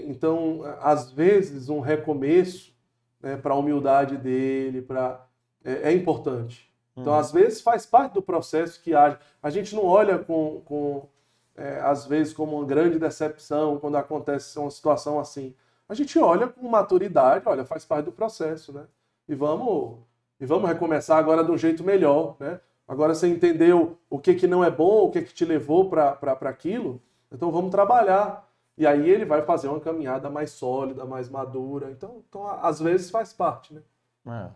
Então, 0.05 0.63
às 0.81 1.11
vezes, 1.11 1.69
um 1.69 1.81
recomeço 1.81 2.75
né, 3.21 3.37
para 3.37 3.55
a 3.55 3.57
humildade 3.57 4.17
dele 4.17 4.83
pra, 4.83 5.25
é, 5.65 5.91
é 5.91 5.93
importante. 5.93 6.71
Então, 6.97 7.13
uhum. 7.13 7.19
às 7.19 7.31
vezes, 7.31 7.61
faz 7.61 7.85
parte 7.85 8.15
do 8.15 8.23
processo 8.23 8.83
que 8.83 8.95
age. 8.95 9.19
A 9.43 9.51
gente 9.51 9.75
não 9.75 9.85
olha 9.85 10.19
com, 10.19 10.63
com 10.65 11.09
é, 11.57 11.81
às 11.81 12.07
vezes, 12.07 12.33
como 12.33 12.57
uma 12.57 12.67
grande 12.67 12.99
decepção 12.99 13.79
quando 13.79 13.97
acontece 13.97 14.59
uma 14.59 14.71
situação 14.71 15.19
assim. 15.19 15.55
A 15.89 15.95
gente 15.95 16.19
olha 16.19 16.49
com 16.49 16.69
maturidade, 16.69 17.47
olha, 17.47 17.65
faz 17.65 17.85
parte 17.85 18.07
do 18.07 18.13
processo, 18.13 18.73
né? 18.73 18.85
E 19.29 19.35
vamos, 19.35 19.99
e 20.41 20.47
vamos 20.47 20.69
recomeçar 20.69 21.19
agora 21.19 21.45
de 21.45 21.51
um 21.51 21.59
jeito 21.59 21.85
melhor, 21.85 22.37
né? 22.41 22.61
Agora 22.89 23.15
você 23.15 23.29
entendeu 23.29 23.99
o 24.09 24.19
que, 24.19 24.35
que 24.35 24.47
não 24.47 24.63
é 24.63 24.71
bom, 24.71 25.07
o 25.07 25.11
que, 25.11 25.23
que 25.23 25.35
te 25.35 25.45
levou 25.45 25.89
para 25.91 26.19
aquilo, 26.43 27.01
então 27.33 27.51
vamos 27.51 27.71
trabalhar 27.71 28.46
e 28.77 28.87
aí 28.87 29.09
ele 29.09 29.25
vai 29.25 29.43
fazer 29.43 29.69
uma 29.69 29.81
caminhada 29.81 30.29
mais 30.29 30.51
sólida, 30.51 31.05
mais 31.05 31.29
madura. 31.29 31.91
Então, 31.91 32.23
então 32.29 32.47
às 32.47 32.79
vezes 32.79 33.11
faz 33.11 33.33
parte, 33.33 33.73
né? 33.73 33.83
É. 34.27 34.51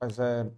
Mas 0.00 0.18
é 0.18 0.50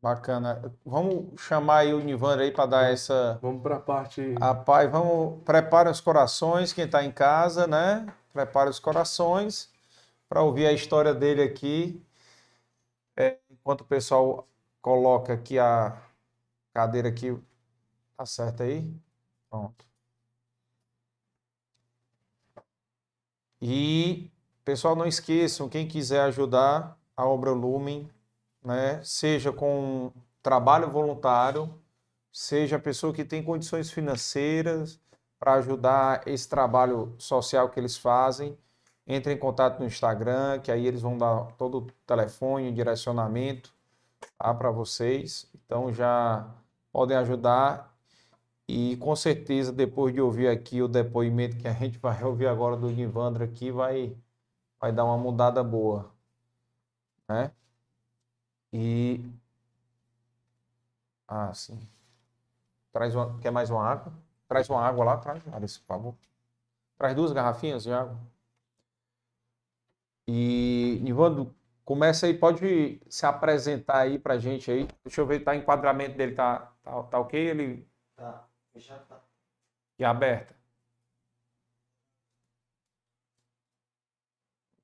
bacana. 0.00 0.72
Vamos 0.84 1.40
chamar 1.40 1.78
aí 1.78 1.92
o 1.92 2.00
Nivan 2.00 2.38
aí 2.38 2.50
para 2.50 2.66
dar 2.66 2.90
essa. 2.90 3.38
Vamos 3.42 3.62
para 3.62 3.76
a 3.76 3.80
parte. 3.80 4.34
A 4.40 4.54
pai, 4.54 4.88
vamos 4.88 5.42
prepare 5.44 5.90
os 5.90 6.00
corações, 6.00 6.72
quem 6.72 6.84
está 6.84 7.04
em 7.04 7.12
casa, 7.12 7.66
né? 7.66 8.06
Prepare 8.32 8.70
os 8.70 8.78
corações 8.78 9.70
para 10.28 10.42
ouvir 10.42 10.66
a 10.66 10.72
história 10.72 11.14
dele 11.14 11.42
aqui. 11.42 12.02
É, 13.16 13.38
enquanto 13.50 13.82
o 13.82 13.84
pessoal 13.84 14.46
coloca 14.80 15.32
aqui 15.32 15.58
a 15.58 16.00
cadeira 16.72 17.08
aqui, 17.08 17.36
tá 18.16 18.26
certo 18.26 18.62
aí? 18.62 18.94
Pronto. 19.50 19.84
E, 23.60 24.30
pessoal, 24.64 24.94
não 24.94 25.06
esqueçam, 25.06 25.68
quem 25.68 25.88
quiser 25.88 26.20
ajudar 26.22 26.98
a 27.16 27.26
obra 27.26 27.50
Lumen, 27.50 28.08
né, 28.62 29.00
seja 29.02 29.52
com 29.52 30.12
trabalho 30.42 30.90
voluntário, 30.90 31.72
seja 32.32 32.76
a 32.76 32.80
pessoa 32.80 33.12
que 33.12 33.24
tem 33.24 33.42
condições 33.42 33.90
financeiras 33.90 35.00
para 35.38 35.54
ajudar 35.54 36.26
esse 36.26 36.48
trabalho 36.48 37.14
social 37.18 37.70
que 37.70 37.80
eles 37.80 37.96
fazem, 37.96 38.56
entre 39.06 39.32
em 39.32 39.38
contato 39.38 39.78
no 39.78 39.86
Instagram, 39.86 40.60
que 40.60 40.70
aí 40.70 40.86
eles 40.86 41.00
vão 41.00 41.16
dar 41.16 41.52
todo 41.52 41.78
o 41.78 41.86
telefone, 42.06 42.68
o 42.68 42.74
direcionamento 42.74 43.72
tá, 44.36 44.52
para 44.52 44.70
vocês. 44.70 45.48
Então 45.54 45.92
já 45.92 46.46
podem 46.92 47.16
ajudar. 47.16 47.95
E 48.68 48.96
com 48.98 49.14
certeza, 49.16 49.72
depois 49.72 50.12
de 50.14 50.20
ouvir 50.20 50.48
aqui 50.48 50.82
o 50.82 50.88
depoimento 50.88 51.56
que 51.56 51.68
a 51.68 51.72
gente 51.72 51.98
vai 51.98 52.22
ouvir 52.24 52.46
agora 52.48 52.76
do 52.76 52.90
Nivandro 52.90 53.44
aqui, 53.44 53.70
vai, 53.70 54.16
vai 54.80 54.92
dar 54.92 55.04
uma 55.04 55.18
mudada 55.18 55.62
boa. 55.64 56.12
Né? 57.28 57.52
E. 58.72 59.20
Ah, 61.28 61.52
sim. 61.54 61.78
Traz 62.92 63.14
uma... 63.14 63.38
Quer 63.40 63.50
mais 63.50 63.70
uma 63.70 63.84
água? 63.84 64.12
Traz 64.48 64.68
uma 64.70 64.80
água 64.80 65.04
lá, 65.04 65.16
traz, 65.18 65.42
Alice, 65.52 65.78
por 65.80 65.86
favor. 65.86 66.14
Traz 66.98 67.14
duas 67.14 67.32
garrafinhas 67.32 67.84
de 67.84 67.92
água. 67.92 68.18
E, 70.28 70.98
Nivandro, 71.02 71.54
começa 71.84 72.26
aí, 72.26 72.34
pode 72.34 73.00
se 73.08 73.26
apresentar 73.26 73.98
aí 74.00 74.18
pra 74.18 74.38
gente 74.38 74.70
aí. 74.70 74.88
Deixa 75.04 75.20
eu 75.20 75.26
ver, 75.26 75.40
tá 75.44 75.54
enquadramento 75.54 76.16
dele, 76.16 76.34
tá, 76.34 76.72
tá, 76.82 77.02
tá 77.04 77.18
ok? 77.20 77.38
Ele. 77.40 77.88
Tá, 78.16 78.48
fechado 78.76 79.06
tá. 79.06 79.22
E 79.98 80.04
aberta. 80.04 80.54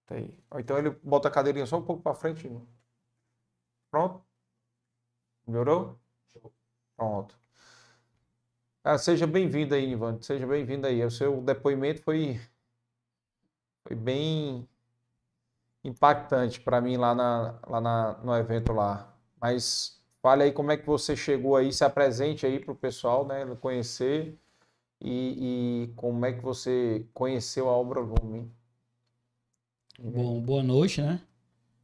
Tá 0.07 0.15
aí. 0.17 0.35
Então 0.59 0.79
ele 0.79 0.91
bota 0.91 1.29
a 1.29 1.31
cadeirinha 1.31 1.67
só 1.67 1.79
um 1.79 1.85
pouco 1.85 2.03
para 2.03 2.15
frente. 2.15 2.49
Pronto? 3.91 4.25
Melhorou? 5.47 6.01
Pronto. 6.97 7.39
Ah, 8.85 8.99
seja 8.99 9.27
bem-vindo 9.27 9.75
aí, 9.75 9.93
Ivan. 9.93 10.21
Seja 10.23 10.47
bem-vindo 10.47 10.87
aí. 10.87 11.05
O 11.05 11.11
seu 11.11 11.41
depoimento 11.43 12.03
foi, 12.03 12.41
foi 13.87 13.95
bem 13.95 14.69
impactante 15.85 16.61
para 16.61 16.81
mim 16.81 16.97
lá, 16.97 17.15
na, 17.15 17.61
lá 17.69 17.81
na, 17.81 18.19
no 18.19 18.35
evento 18.37 18.73
lá. 18.73 19.17
Mas 19.41 20.02
fale 20.23 20.45
aí 20.45 20.53
como 20.53 20.71
é 20.71 20.77
que 20.77 20.87
você 20.87 21.17
chegou 21.17 21.57
aí, 21.57 21.73
se 21.73 21.85
apresente 21.85 22.47
aí 22.47 22.61
para 22.61 22.73
o 22.73 22.77
pessoal, 22.77 23.27
né, 23.27 23.45
conhecer 23.61 24.39
e, 25.01 25.89
e, 25.89 25.93
como 25.97 26.25
é 26.25 26.33
que 26.33 26.41
você 26.41 27.05
conheceu 27.13 27.69
a 27.69 27.73
obra 27.73 27.99
Lume. 27.99 28.49
Bom, 29.99 30.41
boa 30.41 30.63
noite, 30.63 31.03
né? 31.03 31.21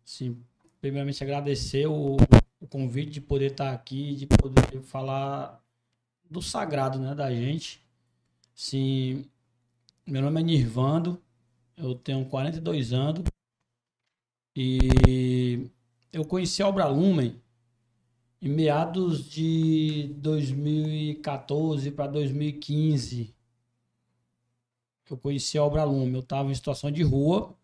Sim, 0.05 0.41
primeiramente 0.81 1.23
agradecer 1.23 1.87
o, 1.89 2.17
o 2.61 2.67
convite 2.69 3.11
de 3.11 3.21
poder 3.21 3.51
estar 3.51 3.73
aqui, 3.73 4.15
de 4.15 4.27
poder 4.27 4.81
falar 4.83 5.61
do 6.31 6.41
sagrado, 6.41 6.99
né, 7.01 7.15
da 7.15 7.31
gente. 7.35 7.83
Sim, 8.55 9.29
meu 10.07 10.23
nome 10.23 10.41
é 10.41 10.45
Nirvando, 10.45 11.21
eu 11.77 11.95
tenho 11.97 12.25
42 12.27 12.93
anos 12.93 13.25
e 14.55 15.69
eu 16.13 16.25
conheci 16.25 16.63
a 16.63 16.69
Obra 16.69 16.87
Lumen 16.87 17.41
em 18.41 18.49
meados 18.49 19.29
de 19.29 20.15
2014 20.17 21.91
para 21.91 22.07
2015. 22.07 23.35
Eu 25.11 25.17
conheci 25.17 25.59
a 25.59 25.65
Obra 25.65 25.85
Lumen, 25.85 26.15
eu 26.15 26.21
estava 26.21 26.51
em 26.51 26.55
situação 26.55 26.91
de 26.91 27.03
rua, 27.03 27.55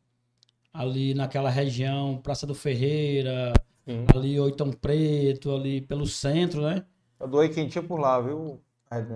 ali 0.72 1.14
naquela 1.14 1.50
região, 1.50 2.18
Praça 2.22 2.46
do 2.46 2.54
Ferreira, 2.54 3.52
uhum. 3.86 4.06
ali 4.14 4.40
Oitão 4.40 4.72
Preto, 4.72 5.54
ali 5.54 5.80
pelo 5.80 6.06
centro, 6.06 6.62
né? 6.62 6.84
Eu 7.20 7.28
doei 7.28 7.48
quentinha 7.50 7.82
por 7.82 8.00
lá, 8.00 8.20
viu? 8.20 8.60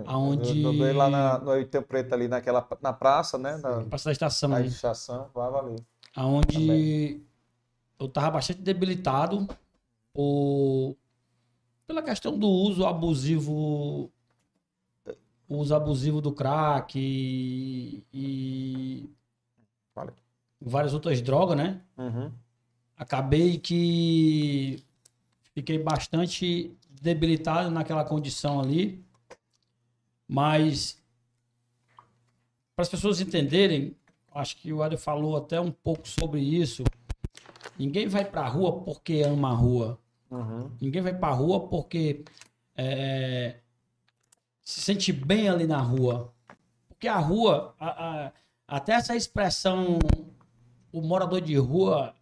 Aonde... 0.05 0.61
Eu, 0.61 0.73
doei 0.73 0.93
lá 0.93 1.09
na, 1.09 1.39
no 1.39 1.51
Oitão 1.51 1.81
Preto, 1.81 2.13
ali 2.13 2.27
naquela, 2.27 2.67
na 2.81 2.93
praça, 2.93 3.37
né? 3.37 3.57
Na, 3.57 3.83
praça 3.83 4.05
da 4.05 4.11
estação. 4.11 4.49
Na 4.49 4.61
estação, 4.61 5.29
lá 5.33 5.49
valeu. 5.49 5.75
Aonde 6.15 6.53
Também. 6.53 7.23
eu 7.99 8.07
tava 8.07 8.31
bastante 8.31 8.61
debilitado 8.61 9.47
por... 10.13 10.95
pela 11.89 12.03
questão 12.03 12.37
do 12.37 12.47
uso 12.47 12.85
abusivo 12.85 14.11
o 15.47 15.57
uso 15.57 15.73
abusivo 15.73 16.21
do 16.21 16.31
crack 16.31 16.99
e, 16.99 18.03
e 18.13 19.09
vale 19.95 20.11
várias 20.61 20.93
outras 20.93 21.19
drogas, 21.19 21.57
né? 21.57 21.81
Uhum. 21.97 22.31
Acabei 22.95 23.57
que 23.57 24.83
fiquei 25.55 25.79
bastante 25.79 26.71
debilitado 27.01 27.71
naquela 27.71 28.05
condição 28.05 28.59
ali, 28.59 29.03
mas 30.27 31.01
para 32.75 32.83
as 32.83 32.89
pessoas 32.89 33.19
entenderem, 33.19 33.95
acho 34.31 34.57
que 34.57 34.71
o 34.71 34.85
Eder 34.85 34.99
falou 34.99 35.35
até 35.35 35.59
um 35.59 35.71
pouco 35.71 36.07
sobre 36.07 36.39
isso. 36.39 36.83
Ninguém 37.79 38.07
vai 38.07 38.23
para 38.23 38.41
a 38.41 38.47
rua 38.47 38.83
porque 38.83 39.23
ama 39.23 39.49
a 39.49 39.55
rua. 39.55 39.99
Uhum. 40.31 40.71
Ninguém 40.79 41.01
vai 41.01 41.13
para 41.13 41.29
a 41.29 41.35
rua 41.35 41.67
porque 41.67 42.23
é, 42.75 43.59
se 44.61 44.81
sente 44.81 45.11
bem 45.11 45.49
ali 45.49 45.65
na 45.65 45.79
rua. 45.79 46.33
Porque 46.87 47.07
a 47.07 47.17
rua, 47.17 47.75
a, 47.79 47.87
a, 47.87 48.31
até 48.67 48.93
essa 48.93 49.15
expressão 49.15 49.97
o 50.91 51.01
morador 51.01 51.41
de 51.41 51.55
rua, 51.55 52.13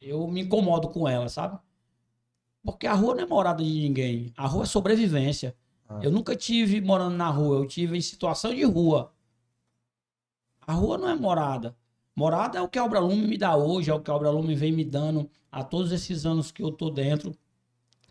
eu 0.00 0.26
me 0.28 0.42
incomodo 0.42 0.88
com 0.88 1.08
ela, 1.08 1.28
sabe? 1.28 1.58
Porque 2.62 2.86
a 2.86 2.94
rua 2.94 3.14
não 3.14 3.22
é 3.22 3.26
morada 3.26 3.62
de 3.62 3.70
ninguém. 3.70 4.32
A 4.36 4.46
rua 4.46 4.64
é 4.64 4.66
sobrevivência. 4.66 5.56
Ah. 5.88 6.00
Eu 6.02 6.10
nunca 6.10 6.36
tive 6.36 6.80
morando 6.80 7.16
na 7.16 7.28
rua, 7.28 7.58
eu 7.58 7.66
tive 7.66 7.96
em 7.96 8.00
situação 8.00 8.54
de 8.54 8.62
rua. 8.64 9.12
A 10.66 10.72
rua 10.72 10.98
não 10.98 11.08
é 11.08 11.14
morada. 11.14 11.76
Morada 12.18 12.58
é 12.58 12.60
o 12.60 12.66
que 12.66 12.76
a 12.76 12.84
Obra 12.84 12.98
Lume 12.98 13.28
me 13.28 13.38
dá 13.38 13.54
hoje, 13.54 13.92
é 13.92 13.94
o 13.94 14.00
que 14.00 14.10
a 14.10 14.14
Obra 14.14 14.28
Lume 14.28 14.52
vem 14.56 14.72
me 14.72 14.84
dando 14.84 15.30
há 15.52 15.62
todos 15.62 15.92
esses 15.92 16.26
anos 16.26 16.50
que 16.50 16.60
eu 16.60 16.72
tô 16.72 16.90
dentro. 16.90 17.32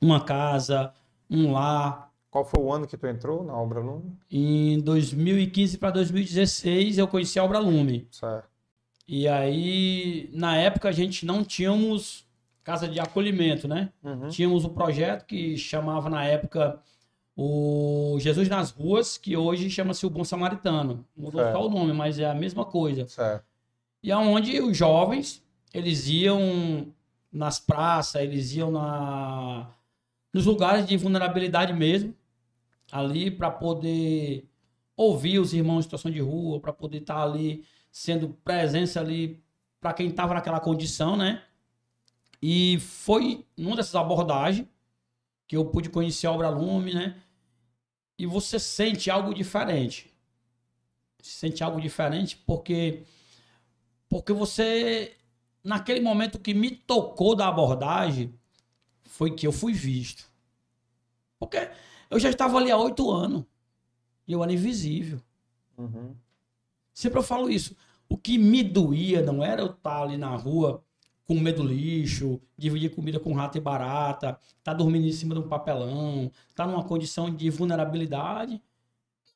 Uma 0.01 0.23
casa, 0.23 0.93
um 1.29 1.51
lar. 1.51 2.09
Qual 2.31 2.45
foi 2.45 2.63
o 2.63 2.71
ano 2.71 2.87
que 2.87 2.95
tu 2.95 3.05
entrou 3.05 3.43
na 3.43 3.53
Obra 3.53 3.81
Lume? 3.81 4.17
Em 4.31 4.79
2015 4.79 5.77
para 5.77 5.91
2016 5.91 6.99
eu 6.99 7.05
conheci 7.05 7.37
a 7.37 7.43
Obra 7.43 7.59
Lume. 7.59 8.07
Certo. 8.09 8.47
E 9.05 9.27
aí, 9.27 10.29
na 10.31 10.55
época, 10.55 10.87
a 10.87 10.93
gente 10.93 11.25
não 11.25 11.43
tínhamos 11.43 12.25
casa 12.63 12.87
de 12.87 13.01
acolhimento, 13.01 13.67
né? 13.67 13.91
Uhum. 14.01 14.29
Tínhamos 14.29 14.63
um 14.63 14.69
projeto 14.69 15.25
que 15.25 15.57
chamava, 15.57 16.09
na 16.09 16.23
época, 16.23 16.79
o 17.35 18.15
Jesus 18.21 18.47
nas 18.47 18.71
Ruas, 18.71 19.17
que 19.17 19.35
hoje 19.35 19.69
chama-se 19.69 20.05
o 20.05 20.09
Bom 20.09 20.23
Samaritano. 20.23 21.05
Mudou 21.13 21.41
certo. 21.41 21.57
só 21.57 21.67
o 21.67 21.69
nome, 21.69 21.91
mas 21.91 22.17
é 22.19 22.25
a 22.25 22.33
mesma 22.33 22.63
coisa. 22.63 23.05
Certo. 23.05 23.56
E 24.01 24.11
aonde 24.11 24.61
os 24.61 24.77
jovens, 24.77 25.43
eles 25.73 26.07
iam 26.07 26.93
nas 27.31 27.59
praças, 27.59 28.21
eles 28.21 28.53
iam 28.53 28.71
na 28.71 29.73
nos 30.33 30.45
lugares 30.45 30.85
de 30.85 30.95
vulnerabilidade 30.97 31.73
mesmo, 31.73 32.13
ali 32.91 33.31
para 33.31 33.49
poder 33.49 34.47
ouvir 34.95 35.39
os 35.39 35.53
irmãos 35.53 35.79
em 35.79 35.83
situação 35.83 36.11
de 36.11 36.19
rua, 36.19 36.59
para 36.59 36.73
poder 36.73 36.99
estar 36.99 37.15
tá 37.15 37.23
ali 37.23 37.65
sendo 37.91 38.29
presença 38.43 38.99
ali 38.99 39.41
para 39.79 39.93
quem 39.93 40.09
estava 40.09 40.33
naquela 40.33 40.59
condição, 40.59 41.15
né? 41.15 41.43
E 42.41 42.79
foi 42.79 43.45
numa 43.55 43.75
dessas 43.75 43.95
abordagens 43.95 44.67
que 45.47 45.55
eu 45.55 45.65
pude 45.65 45.89
conhecer 45.89 46.27
a 46.27 46.31
obra 46.31 46.49
Lume, 46.49 46.93
né? 46.93 47.15
E 48.17 48.25
você 48.25 48.59
sente 48.59 49.09
algo 49.09 49.33
diferente. 49.33 50.13
Sente 51.21 51.63
algo 51.63 51.79
diferente 51.79 52.37
porque 52.45 53.03
porque 54.09 54.33
você 54.33 55.15
naquele 55.63 55.99
momento 55.99 56.39
que 56.39 56.53
me 56.53 56.71
tocou 56.71 57.35
da 57.35 57.47
abordagem 57.47 58.33
foi 59.05 59.31
que 59.31 59.45
eu 59.45 59.51
fui 59.51 59.73
visto. 59.73 60.31
Porque 61.39 61.69
eu 62.09 62.19
já 62.19 62.29
estava 62.29 62.57
ali 62.57 62.71
há 62.71 62.77
oito 62.77 63.11
anos 63.11 63.43
e 64.27 64.33
eu 64.33 64.43
era 64.43 64.53
invisível. 64.53 65.21
Uhum. 65.77 66.15
Sempre 66.93 67.19
eu 67.19 67.23
falo 67.23 67.49
isso. 67.49 67.75
O 68.09 68.17
que 68.17 68.37
me 68.37 68.63
doía 68.63 69.21
não 69.21 69.43
era 69.43 69.61
eu 69.61 69.71
estar 69.71 70.01
ali 70.01 70.17
na 70.17 70.35
rua 70.35 70.83
com 71.25 71.35
medo 71.35 71.61
do 71.61 71.67
lixo, 71.67 72.41
dividir 72.57 72.95
comida 72.95 73.19
com 73.19 73.33
rato 73.33 73.57
e 73.57 73.61
barata, 73.61 74.29
estar 74.29 74.57
tá 74.63 74.73
dormindo 74.73 75.05
em 75.05 75.11
cima 75.11 75.35
de 75.35 75.41
um 75.41 75.47
papelão, 75.47 76.31
estar 76.49 76.65
tá 76.65 76.67
numa 76.67 76.85
condição 76.85 77.29
de 77.29 77.49
vulnerabilidade. 77.49 78.63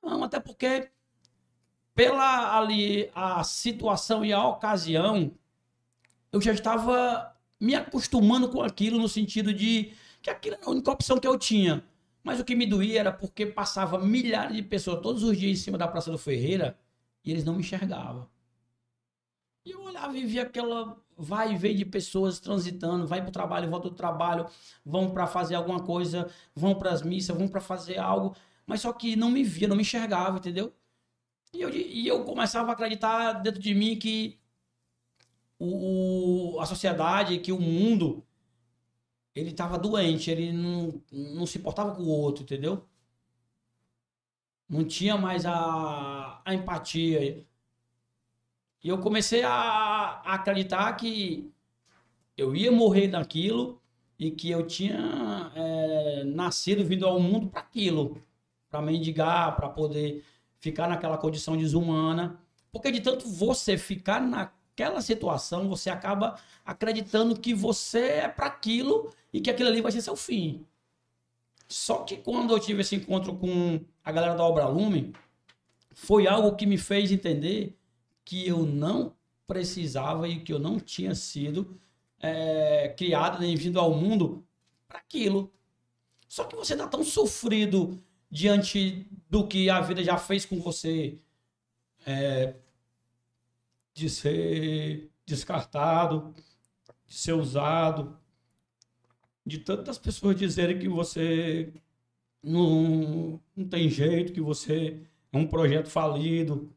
Não, 0.01 0.23
até 0.23 0.39
porque 0.39 0.89
pela 2.01 2.57
ali 2.57 3.11
a 3.13 3.43
situação 3.43 4.25
e 4.25 4.33
a 4.33 4.43
ocasião, 4.43 5.31
eu 6.31 6.41
já 6.41 6.51
estava 6.51 7.31
me 7.59 7.75
acostumando 7.75 8.49
com 8.49 8.63
aquilo 8.63 8.97
no 8.97 9.07
sentido 9.07 9.53
de 9.53 9.93
que 10.19 10.31
aquilo 10.31 10.55
era 10.55 10.65
a 10.65 10.71
única 10.71 10.89
opção 10.89 11.19
que 11.19 11.27
eu 11.27 11.37
tinha. 11.37 11.83
Mas 12.23 12.39
o 12.39 12.43
que 12.43 12.55
me 12.55 12.65
doía 12.65 12.99
era 13.01 13.11
porque 13.11 13.45
passava 13.45 13.99
milhares 13.99 14.55
de 14.55 14.63
pessoas 14.63 14.99
todos 15.01 15.21
os 15.21 15.37
dias 15.37 15.59
em 15.59 15.61
cima 15.61 15.77
da 15.77 15.87
Praça 15.87 16.11
do 16.11 16.17
Ferreira 16.17 16.75
e 17.23 17.29
eles 17.29 17.45
não 17.45 17.53
me 17.53 17.59
enxergavam. 17.59 18.27
E 19.63 19.69
eu 19.69 19.83
olhava 19.83 20.17
e 20.17 20.25
via 20.25 20.41
aquela 20.41 20.97
vai 21.15 21.53
e 21.53 21.57
vem 21.57 21.75
de 21.75 21.85
pessoas 21.85 22.39
transitando, 22.39 23.05
vai 23.05 23.21
para 23.21 23.29
o 23.29 23.31
trabalho, 23.31 23.69
volta 23.69 23.89
do 23.89 23.95
trabalho, 23.95 24.47
vão 24.83 25.11
para 25.11 25.27
fazer 25.27 25.53
alguma 25.53 25.83
coisa, 25.83 26.27
vão 26.55 26.73
para 26.73 26.91
as 26.91 27.03
missas, 27.03 27.37
vão 27.37 27.47
para 27.47 27.61
fazer 27.61 27.99
algo, 27.99 28.35
mas 28.65 28.81
só 28.81 28.91
que 28.91 29.15
não 29.15 29.29
me 29.29 29.43
via, 29.43 29.67
não 29.67 29.75
me 29.75 29.83
enxergava, 29.83 30.39
entendeu? 30.39 30.73
E 31.53 31.61
eu, 31.61 31.69
e 31.69 32.07
eu 32.07 32.23
começava 32.23 32.69
a 32.71 32.73
acreditar 32.73 33.33
dentro 33.33 33.59
de 33.59 33.73
mim 33.73 33.97
que 33.97 34.39
o, 35.59 36.55
o 36.55 36.59
a 36.59 36.65
sociedade, 36.65 37.39
que 37.39 37.51
o 37.51 37.59
mundo, 37.59 38.25
ele 39.35 39.51
estava 39.51 39.77
doente, 39.77 40.31
ele 40.31 40.51
não, 40.51 41.01
não 41.11 41.45
se 41.45 41.57
importava 41.57 41.95
com 41.95 42.03
o 42.03 42.09
outro, 42.09 42.43
entendeu? 42.43 42.87
Não 44.67 44.85
tinha 44.85 45.17
mais 45.17 45.45
a, 45.45 46.41
a 46.45 46.53
empatia. 46.53 47.45
E 48.83 48.89
eu 48.89 48.97
comecei 48.99 49.43
a, 49.43 49.51
a 49.51 50.33
acreditar 50.35 50.93
que 50.95 51.51
eu 52.37 52.55
ia 52.55 52.71
morrer 52.71 53.07
naquilo 53.07 53.81
e 54.17 54.31
que 54.31 54.49
eu 54.49 54.65
tinha 54.65 55.51
é, 55.55 56.23
nascido, 56.25 56.85
vindo 56.85 57.05
ao 57.05 57.19
mundo 57.19 57.49
para 57.49 57.61
aquilo, 57.61 58.21
para 58.69 58.81
mendigar, 58.81 59.55
para 59.55 59.69
poder 59.69 60.23
ficar 60.61 60.87
naquela 60.87 61.17
condição 61.17 61.57
desumana. 61.57 62.39
Porque 62.71 62.91
de 62.91 63.01
tanto 63.01 63.27
você 63.27 63.77
ficar 63.77 64.21
naquela 64.21 65.01
situação, 65.01 65.67
você 65.67 65.89
acaba 65.89 66.39
acreditando 66.65 67.37
que 67.37 67.53
você 67.53 67.99
é 67.99 68.27
para 68.29 68.45
aquilo 68.45 69.11
e 69.33 69.41
que 69.41 69.49
aquilo 69.49 69.67
ali 69.67 69.81
vai 69.81 69.91
ser 69.91 70.01
seu 70.01 70.15
fim. 70.15 70.65
Só 71.67 72.03
que 72.03 72.17
quando 72.17 72.53
eu 72.53 72.59
tive 72.59 72.81
esse 72.81 72.95
encontro 72.95 73.35
com 73.35 73.81
a 74.03 74.11
galera 74.11 74.35
da 74.35 74.43
Obra 74.43 74.67
Lume, 74.67 75.13
foi 75.93 76.27
algo 76.27 76.55
que 76.55 76.65
me 76.65 76.77
fez 76.77 77.11
entender 77.11 77.77
que 78.23 78.47
eu 78.47 78.65
não 78.65 79.13
precisava 79.47 80.27
e 80.27 80.39
que 80.39 80.53
eu 80.53 80.59
não 80.59 80.79
tinha 80.79 81.13
sido 81.15 81.77
é, 82.19 82.93
criado 82.97 83.39
nem 83.39 83.55
vindo 83.55 83.79
ao 83.79 83.93
mundo 83.93 84.45
para 84.87 84.99
aquilo. 84.99 85.51
Só 86.27 86.45
que 86.45 86.55
você 86.55 86.73
está 86.73 86.87
tão 86.87 87.03
sofrido 87.03 88.01
diante 88.31 89.05
do 89.29 89.45
que 89.45 89.69
a 89.69 89.81
vida 89.81 90.01
já 90.03 90.17
fez 90.17 90.45
com 90.45 90.59
você, 90.59 91.19
é, 92.05 92.55
de 93.93 94.09
ser 94.09 95.11
descartado, 95.25 96.33
de 97.05 97.13
ser 97.13 97.33
usado, 97.33 98.17
de 99.45 99.59
tantas 99.59 99.97
pessoas 99.97 100.37
dizerem 100.37 100.79
que 100.79 100.87
você 100.87 101.73
não, 102.41 103.39
não 103.55 103.67
tem 103.67 103.89
jeito, 103.89 104.31
que 104.31 104.41
você 104.41 105.05
é 105.31 105.37
um 105.37 105.47
projeto 105.47 105.89
falido, 105.89 106.73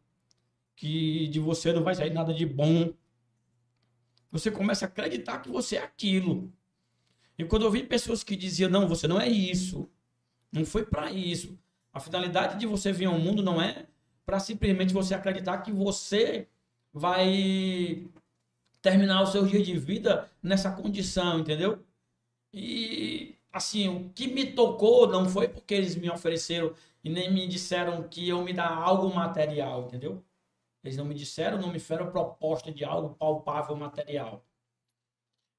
que 0.74 1.28
de 1.28 1.38
você 1.38 1.72
não 1.72 1.84
vai 1.84 1.94
sair 1.94 2.12
nada 2.12 2.34
de 2.34 2.44
bom. 2.44 2.92
Você 4.32 4.50
começa 4.50 4.84
a 4.86 4.88
acreditar 4.88 5.38
que 5.38 5.48
você 5.48 5.76
é 5.76 5.84
aquilo. 5.84 6.52
E 7.38 7.44
quando 7.44 7.64
eu 7.64 7.70
vi 7.70 7.84
pessoas 7.84 8.24
que 8.24 8.34
diziam, 8.34 8.70
não, 8.70 8.88
você 8.88 9.06
não 9.06 9.20
é 9.20 9.28
isso, 9.28 9.88
não 10.54 10.64
foi 10.64 10.86
para 10.86 11.10
isso. 11.10 11.58
A 11.92 12.00
finalidade 12.00 12.58
de 12.58 12.66
você 12.66 12.92
vir 12.92 13.06
ao 13.06 13.18
mundo 13.18 13.42
não 13.42 13.60
é 13.60 13.86
para 14.24 14.38
simplesmente 14.38 14.94
você 14.94 15.14
acreditar 15.14 15.58
que 15.58 15.72
você 15.72 16.48
vai 16.92 18.06
terminar 18.80 19.22
o 19.22 19.26
seu 19.26 19.44
dia 19.44 19.62
de 19.62 19.76
vida 19.76 20.30
nessa 20.42 20.70
condição, 20.70 21.40
entendeu? 21.40 21.84
E 22.52 23.34
assim, 23.52 23.88
o 23.88 24.10
que 24.10 24.28
me 24.28 24.52
tocou 24.52 25.08
não 25.08 25.28
foi 25.28 25.48
porque 25.48 25.74
eles 25.74 25.96
me 25.96 26.08
ofereceram 26.08 26.72
e 27.02 27.10
nem 27.10 27.32
me 27.32 27.46
disseram 27.46 28.06
que 28.08 28.28
eu 28.28 28.42
me 28.42 28.52
dar 28.52 28.70
algo 28.70 29.12
material, 29.14 29.86
entendeu? 29.86 30.24
Eles 30.82 30.96
não 30.96 31.04
me 31.04 31.14
disseram, 31.14 31.58
não 31.58 31.72
me 31.72 31.78
fizeram 31.78 32.10
proposta 32.10 32.70
de 32.70 32.84
algo 32.84 33.14
palpável 33.14 33.74
material. 33.74 34.44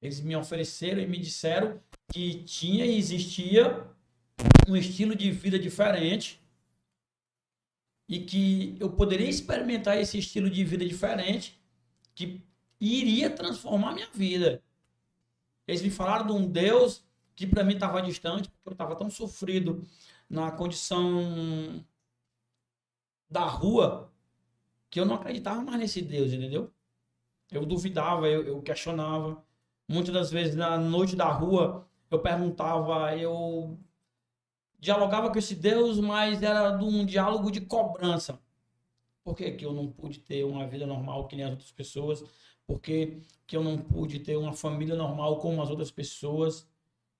Eles 0.02 0.22
me 0.22 0.36
ofereceram 0.36 1.02
e 1.02 1.08
me 1.08 1.18
disseram 1.18 1.82
que 2.12 2.44
tinha 2.44 2.86
e 2.86 2.98
existia 2.98 3.88
um 4.68 4.76
estilo 4.76 5.16
de 5.16 5.32
vida 5.32 5.60
diferente 5.60 6.42
e 8.08 8.20
que 8.20 8.78
eu 8.80 8.92
poderia 8.92 9.30
experimentar 9.30 9.98
esse 9.98 10.18
estilo 10.18 10.50
de 10.50 10.64
vida 10.64 10.86
diferente 10.86 11.60
que 12.14 12.42
iria 12.80 13.30
transformar 13.30 13.94
minha 13.94 14.10
vida. 14.14 14.64
Eles 15.68 15.82
me 15.82 15.90
falaram 15.90 16.28
de 16.28 16.32
um 16.34 16.48
Deus 16.48 17.04
que 17.36 17.48
para 17.48 17.64
mim 17.64 17.74
estava 17.74 18.02
distante, 18.02 18.50
porque 18.50 18.70
eu 18.70 18.74
estava 18.74 18.96
tão 18.96 19.10
sofrido 19.10 19.86
na 20.30 20.52
condição 20.52 21.84
da 23.30 23.46
rua 23.46 24.12
que 24.90 25.00
eu 25.00 25.06
não 25.06 25.16
acreditava 25.16 25.62
mais 25.62 25.80
nesse 25.80 26.02
Deus, 26.02 26.32
entendeu? 26.32 26.72
Eu 27.52 27.66
duvidava, 27.66 28.28
eu, 28.28 28.46
eu 28.46 28.62
questionava. 28.62 29.44
Muitas 29.88 30.14
das 30.14 30.32
vezes 30.32 30.56
na 30.56 30.78
noite 30.78 31.16
da 31.16 31.32
rua 31.32 31.88
eu 32.10 32.20
perguntava, 32.20 33.16
eu 33.18 33.78
dialogava 34.86 35.30
com 35.30 35.38
esse 35.38 35.56
Deus, 35.56 36.00
mas 36.00 36.42
era 36.42 36.72
de 36.72 36.84
um 36.84 37.06
diálogo 37.06 37.52
de 37.52 37.62
cobrança. 37.62 38.40
Por 39.24 39.36
que, 39.36 39.52
que 39.52 39.66
eu 39.66 39.74
não 39.74 39.88
pude 39.88 40.20
ter 40.20 40.46
uma 40.46 40.66
vida 40.68 40.86
normal 40.86 41.28
que 41.28 41.36
nem 41.36 41.46
as 41.46 41.52
outras 41.52 41.72
pessoas? 41.72 42.24
porque 42.66 43.20
que 43.46 43.56
eu 43.56 43.64
não 43.64 43.78
pude 43.78 44.20
ter 44.20 44.36
uma 44.36 44.54
família 44.54 44.96
normal 44.96 45.40
como 45.40 45.62
as 45.62 45.70
outras 45.70 45.92
pessoas. 45.92 46.68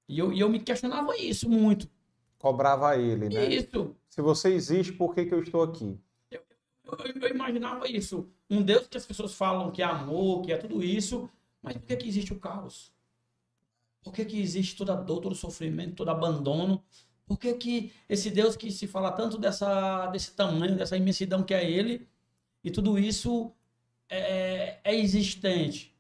E 0.08 0.18
eu, 0.18 0.34
e 0.34 0.40
eu 0.40 0.50
me 0.50 0.60
questionava 0.60 1.16
isso 1.18 1.50
muito. 1.50 1.90
Cobrava 2.38 2.98
ele, 2.98 3.30
né? 3.30 3.48
Isso. 3.48 3.96
Se 4.10 4.22
você 4.22 4.54
existe, 4.54 4.94
por 4.94 5.14
que, 5.14 5.26
que 5.26 5.34
eu 5.34 5.42
estou 5.42 5.62
aqui? 5.62 5.98
Eu, 6.32 6.42
eu, 6.84 7.22
eu, 7.22 7.30
imaginava 7.30 7.88
isso. 7.88 8.28
Um 8.50 8.62
Deus 8.62 8.88
que 8.88 8.98
as 8.98 9.06
pessoas 9.06 9.34
falam 9.34 9.72
que 9.72 9.82
é 9.82 9.86
amor, 9.86 10.42
que 10.42 10.52
é 10.52 10.58
tudo 10.58 10.84
isso, 10.84 11.30
mas 11.62 11.76
por 11.76 11.86
que, 11.86 11.98
que 11.98 12.08
existe 12.08 12.34
o 12.34 12.40
caos? 12.40 12.92
Por 14.04 14.14
que, 14.14 14.26
que 14.26 14.40
existe 14.40 14.76
toda 14.76 14.96
dor, 14.96 15.22
todo 15.22 15.36
sofrimento, 15.36 15.96
todo 15.96 16.10
abandono? 16.10 16.84
Por 17.26 17.40
que, 17.40 17.54
que 17.56 17.92
esse 18.08 18.30
Deus 18.30 18.56
que 18.56 18.72
se 18.72 18.88
fala 18.88 19.12
tanto 19.12 19.38
dessa, 19.38 20.08
desse 20.08 20.36
tamanho, 20.36 20.78
dessa 20.78 20.96
imensidão 20.96 21.44
que 21.44 21.54
é 21.54 21.70
Ele, 21.70 22.08
e 22.64 22.70
tudo 22.70 23.00
isso 23.00 23.52
é, 24.10 24.80
é 24.84 24.96
existente. 24.96 25.96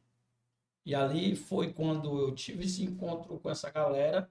E 0.86 0.94
ali 0.94 1.36
foi 1.36 1.74
quando 1.74 2.20
eu 2.20 2.34
tive 2.34 2.66
esse 2.66 2.84
encontro 2.84 3.40
com 3.40 3.50
essa 3.50 3.72
galera, 3.72 4.30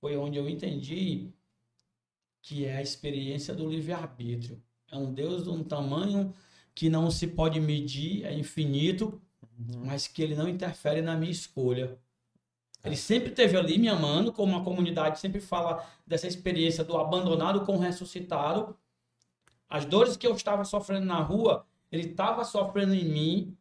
foi 0.00 0.16
onde 0.16 0.38
eu 0.38 0.48
entendi 0.48 1.32
que 2.40 2.64
é 2.64 2.76
a 2.76 2.82
experiência 2.82 3.52
do 3.54 3.68
livre-arbítrio. 3.68 4.62
É 4.90 4.96
um 4.96 5.12
Deus 5.12 5.42
de 5.42 5.50
um 5.50 5.64
tamanho 5.64 6.32
que 6.72 6.88
não 6.88 7.10
se 7.10 7.26
pode 7.26 7.58
medir, 7.60 8.24
é 8.24 8.32
infinito, 8.32 9.20
uhum. 9.58 9.84
mas 9.84 10.06
que 10.06 10.22
ele 10.22 10.36
não 10.36 10.48
interfere 10.48 11.02
na 11.02 11.16
minha 11.16 11.32
escolha. 11.32 11.98
Ele 12.86 12.96
sempre 12.96 13.32
teve 13.32 13.56
ali 13.56 13.78
me 13.78 13.88
amando, 13.88 14.32
como 14.32 14.56
a 14.56 14.62
comunidade 14.62 15.18
sempre 15.18 15.40
fala 15.40 15.84
dessa 16.06 16.28
experiência 16.28 16.84
do 16.84 16.96
abandonado 16.96 17.66
com 17.66 17.74
o 17.74 17.80
ressuscitado. 17.80 18.76
As 19.68 19.84
dores 19.84 20.16
que 20.16 20.24
eu 20.24 20.34
estava 20.36 20.64
sofrendo 20.64 21.04
na 21.04 21.20
rua, 21.20 21.66
ele 21.90 22.10
estava 22.10 22.44
sofrendo 22.44 22.94
em 22.94 23.04
mim, 23.04 23.58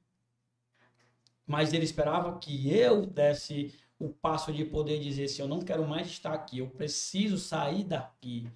mas 1.48 1.74
ele 1.74 1.84
esperava 1.84 2.38
que 2.38 2.72
eu 2.72 3.08
desse 3.08 3.74
o 3.98 4.10
passo 4.10 4.54
de 4.54 4.64
poder 4.64 5.00
dizer 5.00 5.24
assim: 5.24 5.42
eu 5.42 5.48
não 5.48 5.60
quero 5.60 5.88
mais 5.88 6.08
estar 6.08 6.32
aqui, 6.32 6.60
eu 6.60 6.70
preciso 6.70 7.40
sair 7.40 7.84
daqui. 7.84 8.48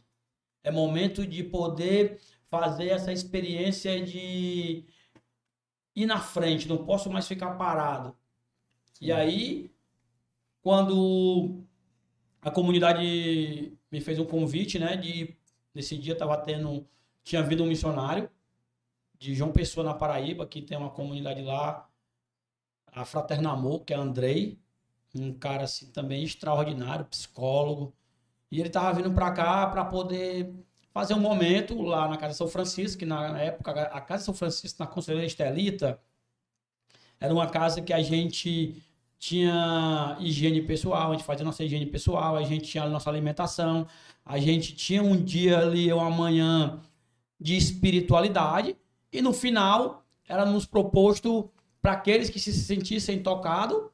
É 0.63 0.69
momento 0.69 1.25
de 1.25 1.43
poder 1.43 2.19
fazer 2.47 2.89
essa 2.89 3.11
experiência 3.11 4.03
de 4.03 4.85
ir 5.95 6.05
na 6.05 6.19
frente, 6.19 6.67
não 6.67 6.85
posso 6.85 7.09
mais 7.09 7.27
ficar 7.27 7.55
parado. 7.55 8.15
E 9.01 9.11
aí, 9.11 9.71
quando 10.61 11.63
a 12.41 12.51
comunidade 12.51 13.77
me 13.91 14.01
fez 14.01 14.19
um 14.19 14.25
convite, 14.25 14.79
né, 14.79 14.95
de 14.97 15.35
nesse 15.73 15.97
dia 15.97 16.13
estava 16.13 16.37
tendo 16.37 16.87
tinha 17.23 17.43
vindo 17.43 17.63
um 17.63 17.67
missionário 17.67 18.29
de 19.19 19.35
João 19.35 19.51
Pessoa, 19.51 19.85
na 19.85 19.93
Paraíba, 19.93 20.47
que 20.47 20.61
tem 20.61 20.77
uma 20.77 20.89
comunidade 20.89 21.41
lá, 21.41 21.87
a 22.87 23.05
Fraternamor, 23.05 23.81
que 23.83 23.93
é 23.93 23.97
Andrei, 23.97 24.57
um 25.13 25.33
cara 25.33 25.63
assim 25.63 25.91
também 25.91 26.23
extraordinário, 26.23 27.05
psicólogo. 27.05 27.93
E 28.51 28.59
ele 28.59 28.69
tava 28.69 28.93
vindo 28.93 29.13
para 29.13 29.31
cá 29.31 29.67
para 29.67 29.85
poder 29.85 30.53
fazer 30.91 31.13
um 31.13 31.19
momento 31.19 31.81
lá 31.81 32.07
na 32.07 32.17
Casa 32.17 32.33
São 32.33 32.47
Francisco, 32.47 32.99
que 32.99 33.05
na 33.05 33.39
época 33.39 33.71
a 33.71 34.01
Casa 34.01 34.23
São 34.23 34.33
Francisco, 34.33 34.81
na 34.81 34.87
Conselheira 34.87 35.27
Estelita, 35.27 36.01
era 37.19 37.33
uma 37.33 37.47
casa 37.47 37.81
que 37.81 37.93
a 37.93 38.01
gente 38.01 38.81
tinha 39.19 40.15
higiene 40.19 40.61
pessoal, 40.61 41.11
a 41.11 41.13
gente 41.13 41.25
fazia 41.25 41.45
nossa 41.45 41.63
higiene 41.63 41.85
pessoal, 41.85 42.37
a 42.37 42.43
gente 42.43 42.69
tinha 42.69 42.85
a 42.85 42.89
nossa 42.89 43.09
alimentação, 43.09 43.85
a 44.25 44.39
gente 44.39 44.73
tinha 44.73 45.03
um 45.03 45.21
dia 45.21 45.59
ali, 45.59 45.91
uma 45.91 46.09
manhã 46.09 46.79
de 47.39 47.57
espiritualidade, 47.57 48.77
e 49.11 49.21
no 49.21 49.33
final, 49.33 50.05
era 50.27 50.45
nos 50.45 50.65
proposto 50.65 51.51
para 51.81 51.91
aqueles 51.93 52.29
que 52.29 52.39
se 52.39 52.53
sentissem 52.53 53.21
tocados 53.21 53.89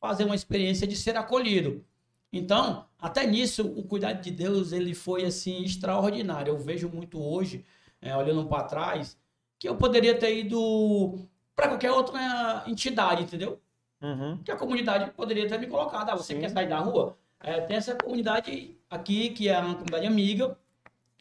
fazer 0.00 0.24
uma 0.24 0.34
experiência 0.34 0.86
de 0.86 0.96
ser 0.96 1.16
acolhido. 1.16 1.84
Então, 2.32 2.86
até 2.98 3.26
nisso, 3.26 3.62
o 3.76 3.82
cuidado 3.82 4.20
de 4.20 4.30
Deus 4.30 4.72
ele 4.72 4.94
foi 4.94 5.24
assim 5.24 5.62
extraordinário. 5.62 6.52
Eu 6.52 6.58
vejo 6.58 6.88
muito 6.88 7.22
hoje, 7.22 7.64
é, 8.00 8.16
olhando 8.16 8.46
para 8.46 8.64
trás, 8.64 9.16
que 9.58 9.68
eu 9.68 9.76
poderia 9.76 10.18
ter 10.18 10.36
ido 10.38 11.28
para 11.54 11.68
qualquer 11.68 11.92
outra 11.92 12.64
entidade, 12.66 13.22
entendeu? 13.22 13.60
Uhum. 14.04 14.36
Que 14.44 14.50
a 14.50 14.56
comunidade 14.56 15.10
poderia 15.12 15.48
ter 15.48 15.58
me 15.58 15.66
colocado. 15.66 16.10
Ah, 16.10 16.16
você 16.16 16.34
Sim. 16.34 16.40
quer 16.40 16.50
sair 16.50 16.68
da 16.68 16.78
rua? 16.78 17.16
É, 17.40 17.62
tem 17.62 17.78
essa 17.78 17.94
comunidade 17.94 18.76
aqui, 18.90 19.30
que 19.30 19.48
é 19.48 19.58
uma 19.58 19.74
comunidade 19.74 20.06
amiga, 20.06 20.58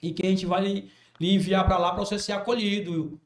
e 0.01 0.11
que 0.11 0.25
a 0.25 0.29
gente 0.29 0.45
vai 0.45 0.61
lhe, 0.61 0.91
lhe 1.19 1.33
enviar 1.33 1.65
para 1.65 1.77
lá 1.77 1.91
para 1.93 2.03
você 2.03 2.19
ser 2.19 2.33
acolhido. 2.33 3.19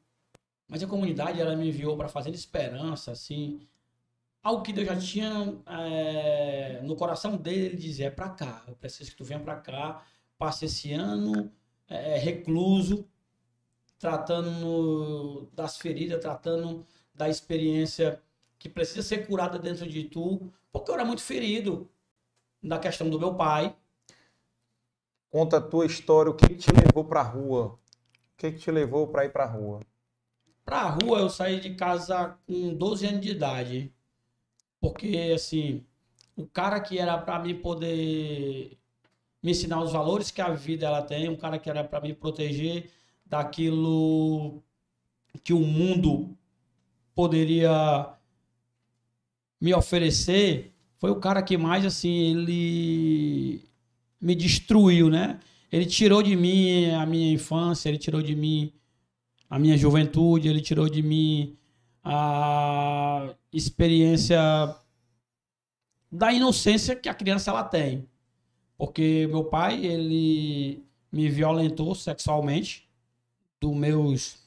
Mas 0.68 0.82
a 0.82 0.86
comunidade 0.86 1.40
ela 1.40 1.56
me 1.56 1.68
enviou 1.68 1.96
para 1.96 2.08
fazer 2.08 2.30
esperança, 2.30 3.10
assim, 3.10 3.66
algo 4.42 4.62
que 4.62 4.72
Deus 4.72 4.86
já 4.86 4.96
tinha 4.96 5.58
é, 5.66 6.80
no 6.84 6.94
coração 6.94 7.36
dele, 7.36 7.66
ele 7.66 7.76
dizia, 7.76 8.06
é 8.06 8.10
para 8.10 8.28
cá, 8.30 8.62
eu 8.68 8.74
preciso 8.76 9.10
que 9.10 9.16
tu 9.16 9.24
venha 9.24 9.40
para 9.40 9.56
cá, 9.56 10.04
passe 10.38 10.66
esse 10.66 10.92
ano 10.92 11.50
é, 11.88 12.18
recluso, 12.18 13.08
tratando 13.98 15.50
das 15.52 15.78
feridas, 15.78 16.20
tratando 16.20 16.86
da 17.14 17.28
experiência 17.28 18.22
que 18.58 18.68
precisa 18.68 19.02
ser 19.02 19.26
curada 19.26 19.58
dentro 19.58 19.86
de 19.88 20.04
tu, 20.04 20.52
porque 20.72 20.90
eu 20.90 20.94
era 20.94 21.04
muito 21.04 21.22
ferido 21.22 21.88
na 22.60 22.78
questão 22.78 23.08
do 23.08 23.18
meu 23.18 23.34
pai. 23.34 23.76
Conta 25.30 25.58
a 25.58 25.60
tua 25.60 25.86
história, 25.86 26.30
o 26.30 26.34
que 26.34 26.48
que 26.48 26.56
te 26.56 26.70
levou 26.72 27.04
pra 27.04 27.22
rua? 27.22 27.66
O 27.66 27.78
que 28.36 28.52
que 28.52 28.58
te 28.58 28.70
levou 28.70 29.06
pra 29.08 29.24
ir 29.24 29.32
pra 29.32 29.44
rua? 29.44 29.80
Pra 30.64 30.82
rua 30.88 31.20
eu 31.20 31.30
saí 31.30 31.60
de 31.60 31.74
casa 31.74 32.38
com 32.46 32.74
12 32.74 33.06
anos 33.06 33.20
de 33.20 33.30
idade. 33.30 33.92
Porque, 34.80 35.32
assim, 35.34 35.84
o 36.36 36.46
cara 36.46 36.80
que 36.80 36.98
era 36.98 37.18
pra 37.18 37.38
mim 37.38 37.54
poder 37.54 38.78
me 39.42 39.50
ensinar 39.52 39.80
os 39.82 39.92
valores 39.92 40.30
que 40.30 40.40
a 40.40 40.50
vida 40.50 40.86
ela 40.86 41.02
tem, 41.02 41.28
um 41.28 41.36
cara 41.36 41.58
que 41.58 41.70
era 41.70 41.84
pra 41.84 42.00
me 42.00 42.14
proteger 42.14 42.90
daquilo 43.24 44.62
que 45.44 45.52
o 45.52 45.60
mundo 45.60 46.36
poderia 47.14 48.17
me 49.60 49.74
oferecer, 49.74 50.72
foi 50.98 51.10
o 51.10 51.16
cara 51.20 51.42
que 51.42 51.56
mais, 51.56 51.84
assim, 51.84 52.10
ele 52.10 53.62
me 54.20 54.34
destruiu, 54.34 55.08
né? 55.08 55.38
Ele 55.70 55.86
tirou 55.86 56.22
de 56.22 56.34
mim 56.34 56.90
a 56.90 57.04
minha 57.06 57.32
infância, 57.32 57.88
ele 57.88 57.98
tirou 57.98 58.22
de 58.22 58.34
mim 58.34 58.72
a 59.50 59.58
minha 59.58 59.76
juventude, 59.76 60.48
ele 60.48 60.60
tirou 60.60 60.88
de 60.88 61.02
mim 61.02 61.56
a 62.02 63.34
experiência 63.52 64.38
da 66.10 66.32
inocência 66.32 66.96
que 66.96 67.08
a 67.08 67.14
criança 67.14 67.50
ela 67.50 67.64
tem. 67.64 68.08
Porque 68.76 69.26
meu 69.28 69.44
pai, 69.44 69.84
ele 69.84 70.82
me 71.12 71.28
violentou 71.28 71.94
sexualmente 71.94 72.88
dos 73.60 73.74
meus 73.74 74.38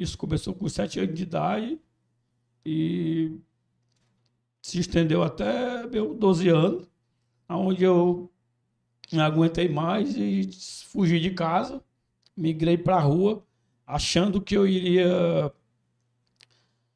isso 0.00 0.16
começou 0.16 0.54
com 0.54 0.66
7 0.66 0.98
anos 1.00 1.14
de 1.14 1.22
idade 1.24 1.78
e 2.64 3.38
se 4.62 4.80
estendeu 4.80 5.22
até 5.22 5.86
meus 5.86 6.16
12 6.18 6.48
anos, 6.48 6.88
onde 7.48 7.84
eu 7.84 8.30
não 9.12 9.24
aguentei 9.24 9.68
mais 9.68 10.16
e 10.16 10.50
fugi 10.86 11.18
de 11.18 11.30
casa 11.30 11.82
migrei 12.40 12.78
para 12.78 12.96
a 12.96 13.00
rua, 13.00 13.44
achando 13.86 14.40
que 14.40 14.56
eu 14.56 14.66
iria 14.66 15.52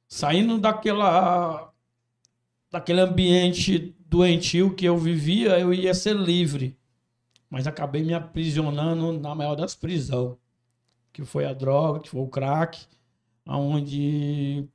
saindo 0.08 0.58
daquela 0.58 1.72
daquele 2.70 3.00
ambiente 3.00 3.94
doentio 4.06 4.74
que 4.74 4.84
eu 4.84 4.98
vivia, 4.98 5.60
eu 5.60 5.72
ia 5.72 5.94
ser 5.94 6.16
livre. 6.16 6.76
Mas 7.48 7.66
acabei 7.68 8.02
me 8.02 8.14
aprisionando 8.14 9.12
na 9.20 9.32
maior 9.34 9.54
das 9.54 9.76
prisões, 9.76 10.36
que 11.12 11.24
foi 11.24 11.44
a 11.44 11.52
droga, 11.52 12.00
que 12.00 12.08
foi 12.08 12.20
o 12.20 12.28
crack, 12.28 12.84
aonde 13.46 14.68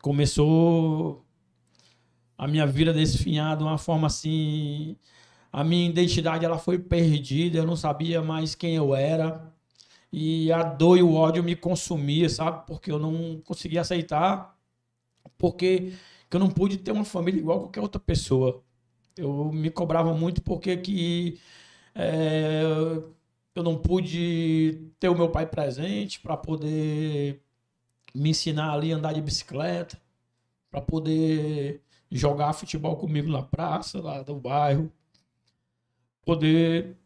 começou 0.00 1.24
a 2.36 2.46
minha 2.46 2.66
vida 2.66 2.92
desfinhar 2.92 3.56
de 3.56 3.62
uma 3.64 3.78
forma 3.78 4.06
assim, 4.06 4.96
a 5.52 5.64
minha 5.64 5.88
identidade 5.88 6.44
ela 6.44 6.58
foi 6.58 6.78
perdida, 6.78 7.58
eu 7.58 7.66
não 7.66 7.76
sabia 7.76 8.22
mais 8.22 8.54
quem 8.54 8.76
eu 8.76 8.94
era 8.94 9.52
e 10.12 10.50
a 10.52 10.62
dor 10.62 10.98
e 10.98 11.02
o 11.02 11.14
ódio 11.14 11.42
me 11.42 11.56
consumia, 11.56 12.28
sabe? 12.28 12.66
Porque 12.66 12.90
eu 12.90 12.98
não 12.98 13.40
conseguia 13.44 13.80
aceitar, 13.82 14.56
porque 15.38 15.92
que 16.30 16.36
eu 16.36 16.40
não 16.40 16.50
pude 16.50 16.78
ter 16.78 16.92
uma 16.92 17.04
família 17.04 17.40
igual 17.40 17.60
qualquer 17.60 17.80
outra 17.80 18.00
pessoa. 18.00 18.62
Eu 19.16 19.52
me 19.52 19.70
cobrava 19.70 20.14
muito 20.14 20.42
porque 20.42 20.76
que 20.76 21.40
é, 21.94 22.62
eu 23.54 23.62
não 23.62 23.76
pude 23.78 24.92
ter 25.00 25.08
o 25.08 25.16
meu 25.16 25.30
pai 25.30 25.46
presente 25.46 26.20
para 26.20 26.36
poder 26.36 27.42
me 28.18 28.30
ensinar 28.30 28.72
ali 28.72 28.92
a 28.92 28.96
andar 28.96 29.12
de 29.12 29.20
bicicleta, 29.20 30.00
para 30.70 30.80
poder 30.80 31.82
jogar 32.10 32.52
futebol 32.52 32.96
comigo 32.96 33.30
na 33.30 33.42
praça 33.42 34.00
lá 34.00 34.22
do 34.22 34.34
bairro, 34.34 34.92
poder 36.24 36.96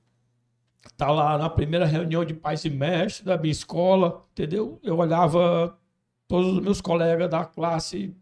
tá 0.96 1.10
lá 1.10 1.38
na 1.38 1.48
primeira 1.48 1.86
reunião 1.86 2.24
de 2.24 2.34
pais 2.34 2.64
e 2.64 2.70
mestres 2.70 3.24
da 3.24 3.38
minha 3.38 3.52
escola, 3.52 4.26
entendeu? 4.32 4.80
Eu 4.82 4.98
olhava 4.98 5.78
todos 6.26 6.56
os 6.56 6.60
meus 6.60 6.80
colegas 6.80 7.30
da 7.30 7.44
classe 7.44 8.16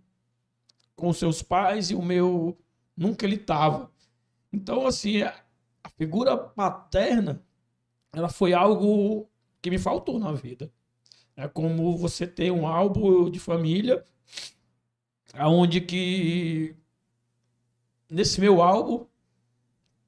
com 0.95 1.13
seus 1.13 1.43
pais 1.43 1.91
e 1.91 1.95
o 1.95 2.03
meu 2.03 2.59
nunca 2.97 3.25
ele 3.25 3.39
tava. 3.39 3.91
Então, 4.53 4.87
assim, 4.87 5.23
a 5.23 5.89
figura 5.97 6.37
paterna, 6.37 7.43
ela 8.13 8.29
foi 8.29 8.53
algo 8.53 9.29
que 9.63 9.71
me 9.71 9.79
faltou 9.79 10.19
na 10.19 10.33
vida. 10.33 10.71
É 11.41 11.49
como 11.49 11.97
você 11.97 12.27
ter 12.27 12.51
um 12.51 12.67
álbum 12.67 13.31
de 13.31 13.41
família, 13.41 14.05
aonde 15.33 15.81
que 15.81 16.77
nesse 18.11 18.39
meu 18.39 18.61
álbum 18.61 19.07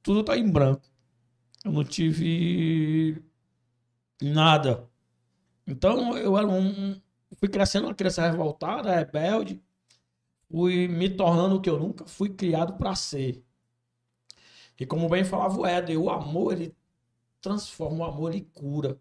tudo 0.03 0.23
tá 0.23 0.37
em 0.37 0.51
branco. 0.51 0.83
Eu 1.65 1.73
não 1.73 1.85
tive 1.85 3.23
nada. 4.21 4.87
Então 5.67 6.19
eu 6.19 6.37
era 6.37 6.47
um. 6.47 7.01
Fui 7.39 7.49
crescendo 7.49 7.87
uma 7.87 7.95
criança 7.95 8.31
revoltada, 8.31 8.95
rebelde. 8.95 9.59
Fui 10.51 10.87
me 10.87 11.09
tornando 11.09 11.57
o 11.57 11.61
que 11.63 11.71
eu 11.71 11.79
nunca 11.81 12.05
fui 12.07 12.29
criado 12.29 12.75
para 12.75 12.95
ser. 12.95 13.43
E 14.79 14.85
como 14.85 15.09
bem 15.09 15.25
falava 15.25 15.59
o 15.59 15.65
Éder, 15.65 15.99
o 15.99 16.11
amor 16.11 16.53
ele 16.53 16.77
transforma, 17.41 18.05
o 18.05 18.09
amor 18.09 18.35
ele 18.35 18.43
cura. 18.53 19.01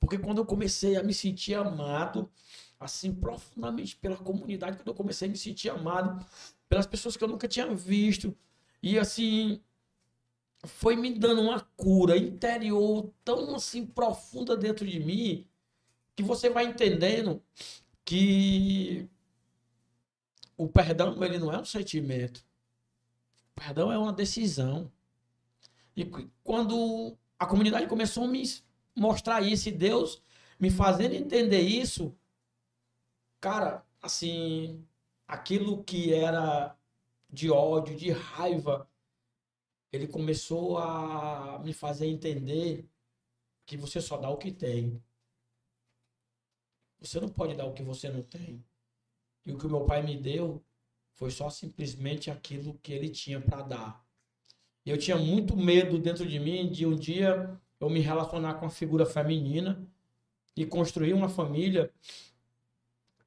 Porque 0.00 0.18
quando 0.18 0.38
eu 0.38 0.46
comecei 0.46 0.96
a 0.96 1.02
me 1.02 1.12
sentir 1.12 1.54
amado, 1.54 2.30
assim, 2.78 3.12
profundamente 3.12 3.96
pela 3.96 4.16
comunidade, 4.16 4.76
quando 4.76 4.88
eu 4.88 4.94
comecei 4.94 5.28
a 5.28 5.30
me 5.30 5.36
sentir 5.36 5.70
amado 5.70 6.24
pelas 6.68 6.86
pessoas 6.86 7.16
que 7.16 7.24
eu 7.24 7.28
nunca 7.28 7.48
tinha 7.48 7.74
visto, 7.74 8.36
e 8.82 8.98
assim, 8.98 9.60
foi 10.64 10.96
me 10.96 11.12
dando 11.12 11.42
uma 11.42 11.60
cura 11.76 12.16
interior 12.16 13.12
tão 13.24 13.54
assim 13.54 13.86
profunda 13.86 14.56
dentro 14.56 14.86
de 14.86 14.98
mim 14.98 15.46
que 16.16 16.22
você 16.22 16.50
vai 16.50 16.64
entendendo 16.64 17.42
que 18.04 19.08
o 20.56 20.66
perdão 20.66 21.22
ele 21.22 21.38
não 21.38 21.52
é 21.52 21.58
um 21.60 21.64
sentimento. 21.64 22.44
O 23.56 23.60
perdão 23.60 23.92
é 23.92 23.98
uma 23.98 24.12
decisão. 24.12 24.90
E 25.96 26.04
quando 26.42 27.16
a 27.38 27.46
comunidade 27.46 27.86
começou 27.86 28.24
a 28.24 28.28
me 28.28 28.42
mostrar 28.98 29.42
isso 29.42 29.68
e 29.68 29.72
Deus 29.72 30.22
me 30.58 30.70
fazendo 30.70 31.14
entender 31.14 31.60
isso, 31.60 32.16
cara, 33.40 33.86
assim, 34.02 34.84
aquilo 35.26 35.84
que 35.84 36.12
era 36.12 36.76
de 37.30 37.50
ódio, 37.50 37.96
de 37.96 38.10
raiva, 38.10 38.90
ele 39.92 40.08
começou 40.08 40.78
a 40.78 41.60
me 41.64 41.72
fazer 41.72 42.06
entender 42.06 42.88
que 43.64 43.76
você 43.76 44.00
só 44.00 44.16
dá 44.16 44.28
o 44.28 44.36
que 44.36 44.50
tem. 44.50 45.02
Você 46.98 47.20
não 47.20 47.28
pode 47.28 47.54
dar 47.54 47.66
o 47.66 47.72
que 47.72 47.82
você 47.82 48.10
não 48.10 48.22
tem. 48.22 48.64
E 49.46 49.52
o 49.52 49.58
que 49.58 49.66
o 49.66 49.70
meu 49.70 49.84
pai 49.84 50.02
me 50.02 50.16
deu 50.16 50.62
foi 51.12 51.30
só 51.30 51.48
simplesmente 51.48 52.30
aquilo 52.30 52.78
que 52.82 52.92
ele 52.92 53.08
tinha 53.08 53.40
para 53.40 53.62
dar. 53.62 54.06
Eu 54.84 54.98
tinha 54.98 55.16
muito 55.16 55.56
medo 55.56 55.98
dentro 55.98 56.26
de 56.26 56.38
mim 56.38 56.70
de 56.70 56.86
um 56.86 56.96
dia 56.96 57.60
eu 57.80 57.88
me 57.88 58.00
relacionar 58.00 58.54
com 58.54 58.66
a 58.66 58.70
figura 58.70 59.06
feminina 59.06 59.86
e 60.56 60.66
construir 60.66 61.12
uma 61.12 61.28
família 61.28 61.92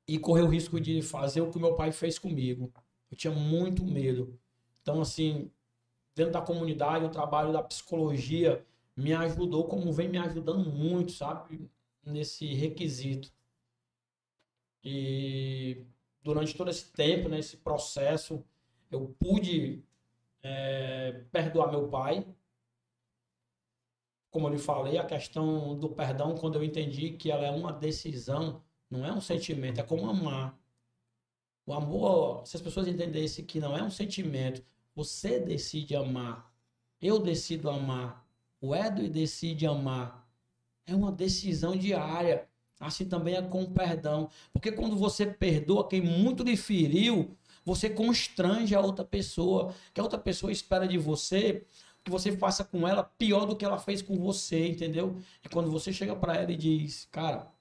e 0.08 0.20
correr 0.20 0.42
o 0.42 0.48
risco 0.50 0.80
de 0.80 1.02
fazer 1.02 1.42
o 1.42 1.50
que 1.50 1.60
meu 1.60 1.76
pai 1.76 1.92
fez 1.92 2.20
comigo. 2.20 2.72
Eu 3.10 3.18
tinha 3.18 3.34
muito 3.34 3.84
medo. 3.86 4.38
Então, 4.82 5.02
assim, 5.02 5.50
dentro 6.16 6.34
da 6.34 6.42
comunidade, 6.42 7.06
o 7.06 7.10
trabalho 7.10 7.54
da 7.54 7.64
psicologia 7.64 8.66
me 8.96 9.14
ajudou, 9.14 9.68
como 9.68 9.92
vem 9.92 10.10
me 10.10 10.18
ajudando 10.18 10.70
muito, 10.70 11.12
sabe? 11.14 11.70
Nesse 12.04 12.54
requisito. 12.54 13.32
E 14.84 15.86
durante 16.24 16.56
todo 16.56 16.70
esse 16.70 16.92
tempo, 16.92 17.30
nesse 17.30 17.56
né, 17.56 17.62
processo, 17.64 18.44
eu 18.90 19.16
pude 19.20 19.84
é, 20.44 21.24
perdoar 21.32 21.72
meu 21.72 21.88
pai. 21.88 22.26
Como 24.32 24.48
eu 24.48 24.54
lhe 24.54 24.58
falei, 24.58 24.98
a 24.98 25.06
questão 25.06 25.78
do 25.78 25.90
perdão, 25.90 26.36
quando 26.36 26.56
eu 26.56 26.64
entendi 26.64 27.12
que 27.12 27.30
ela 27.30 27.46
é 27.46 27.52
uma 27.52 27.72
decisão, 27.72 28.64
não 28.90 29.06
é 29.06 29.12
um 29.12 29.22
sentimento, 29.22 29.80
é 29.80 29.84
como 29.84 30.10
amar. 30.10 30.58
O 31.66 31.74
amor, 31.74 32.48
se 32.48 32.56
as 32.56 32.62
pessoas 32.62 32.88
entendessem 32.88 33.46
que 33.46 33.60
não 33.60 33.78
é 33.78 33.84
um 33.84 33.92
sentimento, 33.92 34.64
você 34.96 35.40
decide 35.40 35.96
amar. 35.96 36.52
Eu 37.02 37.20
decido 37.20 37.70
amar. 37.70 38.26
O 38.60 38.76
Edu 38.76 39.10
decide 39.10 39.66
amar. 39.66 40.28
É 40.86 40.96
uma 40.96 41.12
decisão 41.12 41.76
diária. 41.76 42.48
Assim 42.80 43.06
também 43.06 43.36
é 43.36 43.42
com 43.42 43.64
o 43.64 43.72
perdão. 43.72 44.30
Porque 44.52 44.72
quando 44.72 44.96
você 44.96 45.26
perdoa 45.26 45.88
quem 45.88 46.02
muito 46.02 46.44
lhe 46.44 46.58
feriu, 46.58 47.38
você 47.64 47.90
constrange 47.90 48.74
a 48.74 48.82
outra 48.82 49.06
pessoa. 49.06 49.74
Que 49.94 50.00
a 50.00 50.04
outra 50.04 50.20
pessoa 50.20 50.52
espera 50.52 50.88
de 50.88 50.98
você 50.98 51.66
que 52.04 52.12
você 52.12 52.36
faça 52.36 52.64
com 52.64 52.88
ela 52.88 53.04
pior 53.04 53.46
do 53.46 53.56
que 53.56 53.66
ela 53.66 53.78
fez 53.78 54.02
com 54.02 54.18
você, 54.18 54.68
entendeu? 54.68 55.18
E 55.44 55.50
quando 55.50 55.70
você 55.72 55.94
chega 55.94 56.16
para 56.16 56.36
ela 56.36 56.52
e 56.52 56.58
diz, 56.58 57.08
cara, 57.12 57.52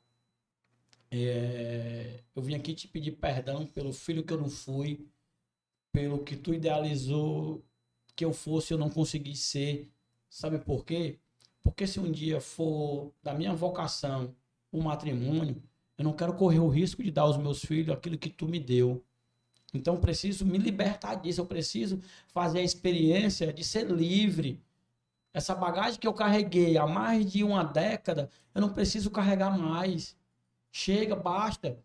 é, 1.10 2.22
eu 2.34 2.42
vim 2.42 2.54
aqui 2.54 2.74
te 2.74 2.88
pedir 2.88 3.12
perdão 3.12 3.66
pelo 3.66 3.92
filho 3.92 4.24
que 4.24 4.32
eu 4.32 4.38
não 4.38 4.48
fui, 4.48 5.06
pelo 5.92 6.24
que 6.24 6.36
tu 6.36 6.54
idealizou 6.54 7.64
que 8.14 8.24
eu 8.24 8.32
fosse, 8.32 8.72
eu 8.72 8.78
não 8.78 8.90
consegui 8.90 9.34
ser. 9.34 9.90
Sabe 10.28 10.58
por 10.58 10.84
quê? 10.84 11.18
Porque 11.62 11.86
se 11.86 11.98
um 11.98 12.10
dia 12.10 12.40
for 12.40 13.12
da 13.22 13.34
minha 13.34 13.54
vocação 13.54 14.34
o 14.72 14.82
matrimônio, 14.82 15.62
eu 15.98 16.04
não 16.04 16.12
quero 16.12 16.34
correr 16.34 16.60
o 16.60 16.68
risco 16.68 17.02
de 17.02 17.10
dar 17.10 17.22
aos 17.22 17.36
meus 17.36 17.64
filhos 17.64 17.94
aquilo 17.94 18.16
que 18.16 18.30
tu 18.30 18.46
me 18.46 18.60
deu. 18.60 19.04
Então 19.72 19.94
eu 19.94 20.00
preciso 20.00 20.44
me 20.44 20.58
libertar 20.58 21.14
disso, 21.16 21.40
eu 21.40 21.46
preciso 21.46 22.00
fazer 22.28 22.60
a 22.60 22.64
experiência 22.64 23.52
de 23.52 23.64
ser 23.64 23.90
livre. 23.90 24.60
Essa 25.32 25.54
bagagem 25.54 25.98
que 25.98 26.06
eu 26.06 26.12
carreguei 26.12 26.76
há 26.76 26.86
mais 26.86 27.30
de 27.30 27.44
uma 27.44 27.62
década, 27.62 28.28
eu 28.54 28.60
não 28.60 28.72
preciso 28.72 29.10
carregar 29.10 29.56
mais. 29.56 30.16
Chega, 30.72 31.14
basta. 31.14 31.78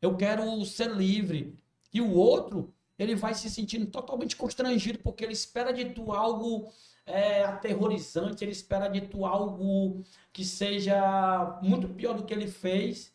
Eu 0.00 0.16
quero 0.16 0.64
ser 0.64 0.90
livre. 0.90 1.54
E 1.92 2.00
o 2.00 2.12
outro, 2.12 2.72
ele 2.98 3.14
vai 3.14 3.34
se 3.34 3.50
sentindo 3.50 3.86
totalmente 3.86 4.36
constrangido, 4.36 4.98
porque 5.00 5.24
ele 5.24 5.32
espera 5.32 5.72
de 5.72 5.86
tu 5.86 6.12
algo 6.12 6.72
é, 7.04 7.44
aterrorizante, 7.44 8.44
ele 8.44 8.52
espera 8.52 8.88
de 8.88 9.00
tu 9.02 9.24
algo 9.26 10.02
que 10.32 10.44
seja 10.44 11.58
muito 11.62 11.88
pior 11.88 12.14
do 12.14 12.24
que 12.24 12.32
ele 12.32 12.46
fez. 12.46 13.12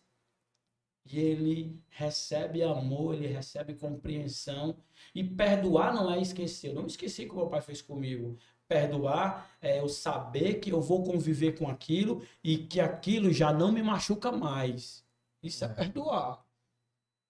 E 1.09 1.19
ele 1.19 1.81
recebe 1.89 2.63
amor, 2.63 3.15
ele 3.15 3.27
recebe 3.27 3.73
compreensão. 3.75 4.77
E 5.15 5.23
perdoar 5.23 5.93
não 5.93 6.11
é 6.11 6.21
esquecer. 6.21 6.69
Eu 6.69 6.75
não 6.75 6.87
esqueci 6.87 7.25
o 7.25 7.29
que 7.29 7.35
meu 7.35 7.47
pai 7.47 7.61
fez 7.61 7.81
comigo. 7.81 8.37
Perdoar 8.67 9.57
é 9.61 9.79
eu 9.79 9.87
saber 9.87 10.55
que 10.55 10.71
eu 10.71 10.81
vou 10.81 11.03
conviver 11.03 11.57
com 11.57 11.69
aquilo 11.69 12.21
e 12.43 12.57
que 12.57 12.79
aquilo 12.79 13.31
já 13.31 13.53
não 13.53 13.71
me 13.71 13.81
machuca 13.81 14.31
mais. 14.31 15.05
Isso 15.41 15.63
é 15.63 15.67
perdoar. 15.69 16.45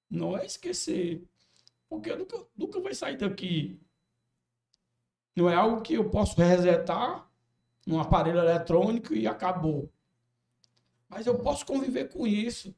Não 0.10 0.38
é 0.38 0.46
esquecer. 0.46 1.24
Porque 1.88 2.16
nunca, 2.16 2.46
nunca 2.56 2.82
vai 2.82 2.94
sair 2.94 3.18
daqui 3.18 3.80
não 5.38 5.48
é 5.48 5.54
algo 5.54 5.82
que 5.82 5.94
eu 5.94 6.10
posso 6.10 6.36
resetar 6.42 7.30
num 7.86 8.00
aparelho 8.00 8.40
eletrônico 8.40 9.14
e 9.14 9.28
acabou. 9.28 9.88
Mas 11.08 11.28
eu 11.28 11.38
posso 11.38 11.64
conviver 11.64 12.10
com 12.10 12.26
isso. 12.26 12.76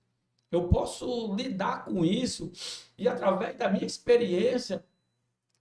Eu 0.52 0.68
posso 0.68 1.36
lidar 1.36 1.86
com 1.86 2.04
isso 2.04 2.52
e 2.98 3.08
através 3.08 3.56
da 3.58 3.70
minha 3.70 3.86
experiência, 3.86 4.84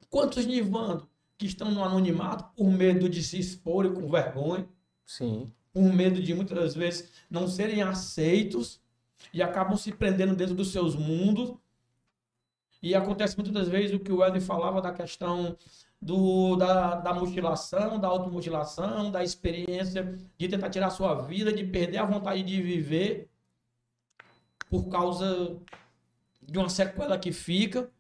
quantos 0.09 0.47
Nivando 0.47 1.09
que 1.37 1.47
estão 1.47 1.71
no 1.71 1.85
anonimato 1.85 2.45
por 2.57 2.69
medo 2.69 3.09
de 3.09 3.23
se 3.23 3.39
expor 3.39 3.87
e 3.87 3.93
com 3.93 4.11
vergonha, 4.11 4.69
Sim. 5.07 5.53
por 5.73 5.85
medo 5.85 6.21
de 6.21 6.35
muitas 6.35 6.75
vezes 6.75 7.11
não 7.31 7.47
serem 7.47 7.81
aceitos 7.81 8.81
e 9.33 9.43
acabam 9.43 9.77
se 9.77 9.93
prendendo 9.93 10.35
dentro 10.35 10.55
dos 10.55 10.73
seus 10.73 10.97
mundos. 10.97 11.55
E 12.83 12.95
acontece 12.95 13.37
muitas 13.37 13.53
das 13.53 13.69
vezes 13.69 13.95
o 13.95 14.01
que 14.01 14.13
o 14.13 14.25
Ed 14.25 14.41
falava 14.41 14.81
da 14.81 14.93
questão 14.93 15.57
do, 16.01 16.57
da, 16.57 16.97
da 16.97 17.13
mutilação, 17.13 17.99
da 17.99 18.09
automutilação, 18.09 19.11
da 19.11 19.23
experiência 19.23 20.17
de 20.37 20.49
tentar 20.49 20.71
tirar 20.71 20.87
a 20.87 20.91
sua 20.91 21.15
vida, 21.23 21.53
de 21.53 21.65
perder 21.65 21.99
a 21.99 22.05
vontade 22.05 22.43
de 22.43 22.63
viver 22.63 23.28
por 24.69 24.89
causa 24.89 25.59
de 26.43 26.59
uma 26.59 26.69
sequela 26.69 27.19
que 27.19 27.33
fica. 27.33 27.91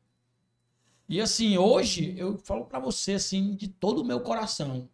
E 1.08 1.20
assim, 1.20 1.56
hoje 1.56 2.14
eu 2.18 2.38
falo 2.38 2.66
para 2.66 2.78
você 2.78 3.14
assim 3.14 3.54
de 3.54 3.68
todo 3.68 4.02
o 4.02 4.04
meu 4.04 4.20
coração. 4.20 4.88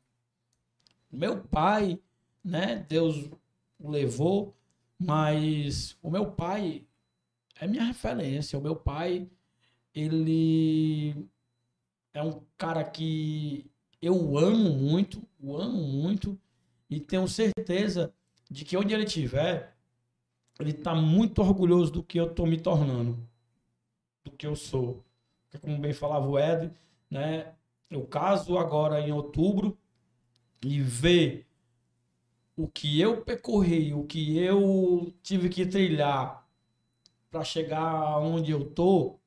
Meu 1.11 1.43
pai, 1.43 2.01
né, 2.43 2.85
Deus 2.89 3.31
o 3.79 3.91
levou, 3.91 4.55
mas 4.99 5.97
o 6.03 6.11
meu 6.11 6.31
pai 6.33 6.85
é 7.61 7.67
minha 7.67 7.85
referência. 7.85 8.59
O 8.59 8.63
meu 8.63 8.77
pai, 8.77 9.29
ele 9.95 11.29
é 12.13 12.23
um 12.23 12.41
cara 12.57 12.85
que 12.85 13.71
eu 14.01 14.39
amo 14.39 14.71
muito, 14.71 15.23
o 15.41 15.57
amo 15.57 15.83
muito, 15.83 16.39
e 16.89 17.01
tenho 17.01 17.27
certeza 17.27 18.13
de 18.51 18.65
que 18.65 18.77
onde 18.77 18.95
ele 18.95 19.05
estiver, 19.05 19.74
ele 20.59 20.71
está 20.71 20.95
muito 20.95 21.41
orgulhoso 21.41 21.93
do 21.93 22.03
que 22.03 22.19
eu 22.19 22.27
estou 22.27 22.47
me 22.47 22.61
tornando, 22.61 23.19
do 24.25 24.31
que 24.31 24.47
eu 24.47 24.57
sou. 24.57 25.05
Porque, 25.45 25.59
como 25.59 25.79
bem 25.79 25.93
falava 25.93 26.27
o 26.27 26.39
Ed, 26.39 26.73
né, 27.11 27.55
eu 27.91 28.07
caso 28.07 28.59
agora 28.59 29.01
em 29.01 29.13
outubro 29.13 29.79
e 30.63 30.81
ver 30.81 31.47
o 32.57 32.69
que 32.69 33.01
eu 33.01 33.23
percorri, 33.23 33.93
o 33.93 34.05
que 34.05 34.39
eu 34.39 35.13
tive 35.23 35.49
que 35.49 35.67
trilhar 35.67 36.47
para 37.31 37.45
chegar 37.45 38.19
onde 38.19 38.53
eu 38.53 38.65
tô, 38.71 39.19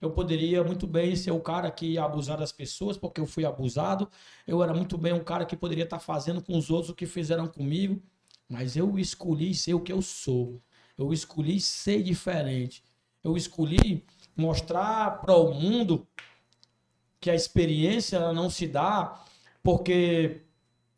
eu 0.00 0.10
poderia 0.10 0.62
muito 0.62 0.86
bem 0.86 1.16
ser 1.16 1.30
o 1.30 1.40
cara 1.40 1.70
que 1.70 1.86
ia 1.92 2.04
abusar 2.04 2.38
das 2.38 2.52
pessoas, 2.52 2.96
porque 2.98 3.20
eu 3.20 3.26
fui 3.26 3.44
abusado. 3.44 4.08
Eu 4.46 4.62
era 4.62 4.74
muito 4.74 4.98
bem 4.98 5.12
um 5.12 5.24
cara 5.24 5.46
que 5.46 5.56
poderia 5.56 5.84
estar 5.84 5.98
fazendo 5.98 6.42
com 6.42 6.56
os 6.56 6.70
outros 6.70 6.90
o 6.90 6.94
que 6.94 7.06
fizeram 7.06 7.48
comigo. 7.48 8.02
Mas 8.48 8.76
eu 8.76 8.98
escolhi 8.98 9.54
ser 9.54 9.74
o 9.74 9.80
que 9.80 9.92
eu 9.92 10.02
sou. 10.02 10.62
Eu 10.96 11.12
escolhi 11.12 11.60
ser 11.60 12.02
diferente. 12.02 12.82
Eu 13.22 13.36
escolhi 13.36 14.04
mostrar 14.36 15.20
para 15.20 15.34
o 15.34 15.52
mundo 15.52 16.06
que 17.20 17.30
a 17.30 17.34
experiência 17.34 18.32
não 18.32 18.48
se 18.48 18.66
dá 18.66 19.24
porque 19.62 20.42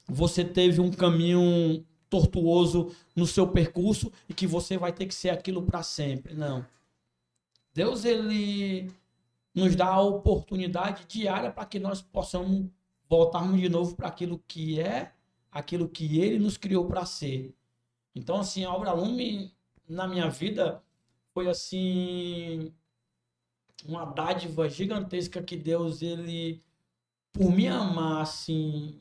você 0.06 0.44
teve 0.44 0.80
um 0.80 0.90
caminho 0.90 1.84
tortuoso 2.10 2.94
no 3.14 3.26
seu 3.26 3.46
percurso 3.46 4.12
e 4.28 4.34
que 4.34 4.46
você 4.46 4.76
vai 4.76 4.92
ter 4.92 5.06
que 5.06 5.14
ser 5.14 5.30
aquilo 5.30 5.62
para 5.62 5.82
sempre. 5.82 6.34
Não. 6.34 6.66
Deus 7.72 8.04
ele 8.04 8.90
nos 9.54 9.74
dá 9.74 9.86
a 9.86 10.00
oportunidade 10.00 11.04
diária 11.06 11.50
para 11.50 11.64
que 11.64 11.78
nós 11.78 12.00
possamos 12.02 12.66
voltarmos 13.08 13.60
de 13.60 13.68
novo 13.68 13.96
para 13.96 14.08
aquilo 14.08 14.42
que 14.46 14.80
é, 14.80 15.12
aquilo 15.50 15.88
que 15.88 16.20
ele 16.20 16.38
nos 16.38 16.56
criou 16.56 16.86
para 16.86 17.06
ser. 17.06 17.54
Então 18.14 18.36
assim, 18.40 18.64
a 18.64 18.72
obra 18.72 18.92
Lume 18.92 19.52
na 19.88 20.06
minha 20.06 20.28
vida 20.28 20.82
foi 21.32 21.48
assim 21.48 22.72
uma 23.84 24.04
dádiva 24.04 24.68
gigantesca 24.68 25.42
que 25.42 25.56
Deus 25.56 26.02
ele 26.02 26.60
por 27.32 27.50
me 27.52 27.68
amar 27.68 28.22
assim 28.22 29.00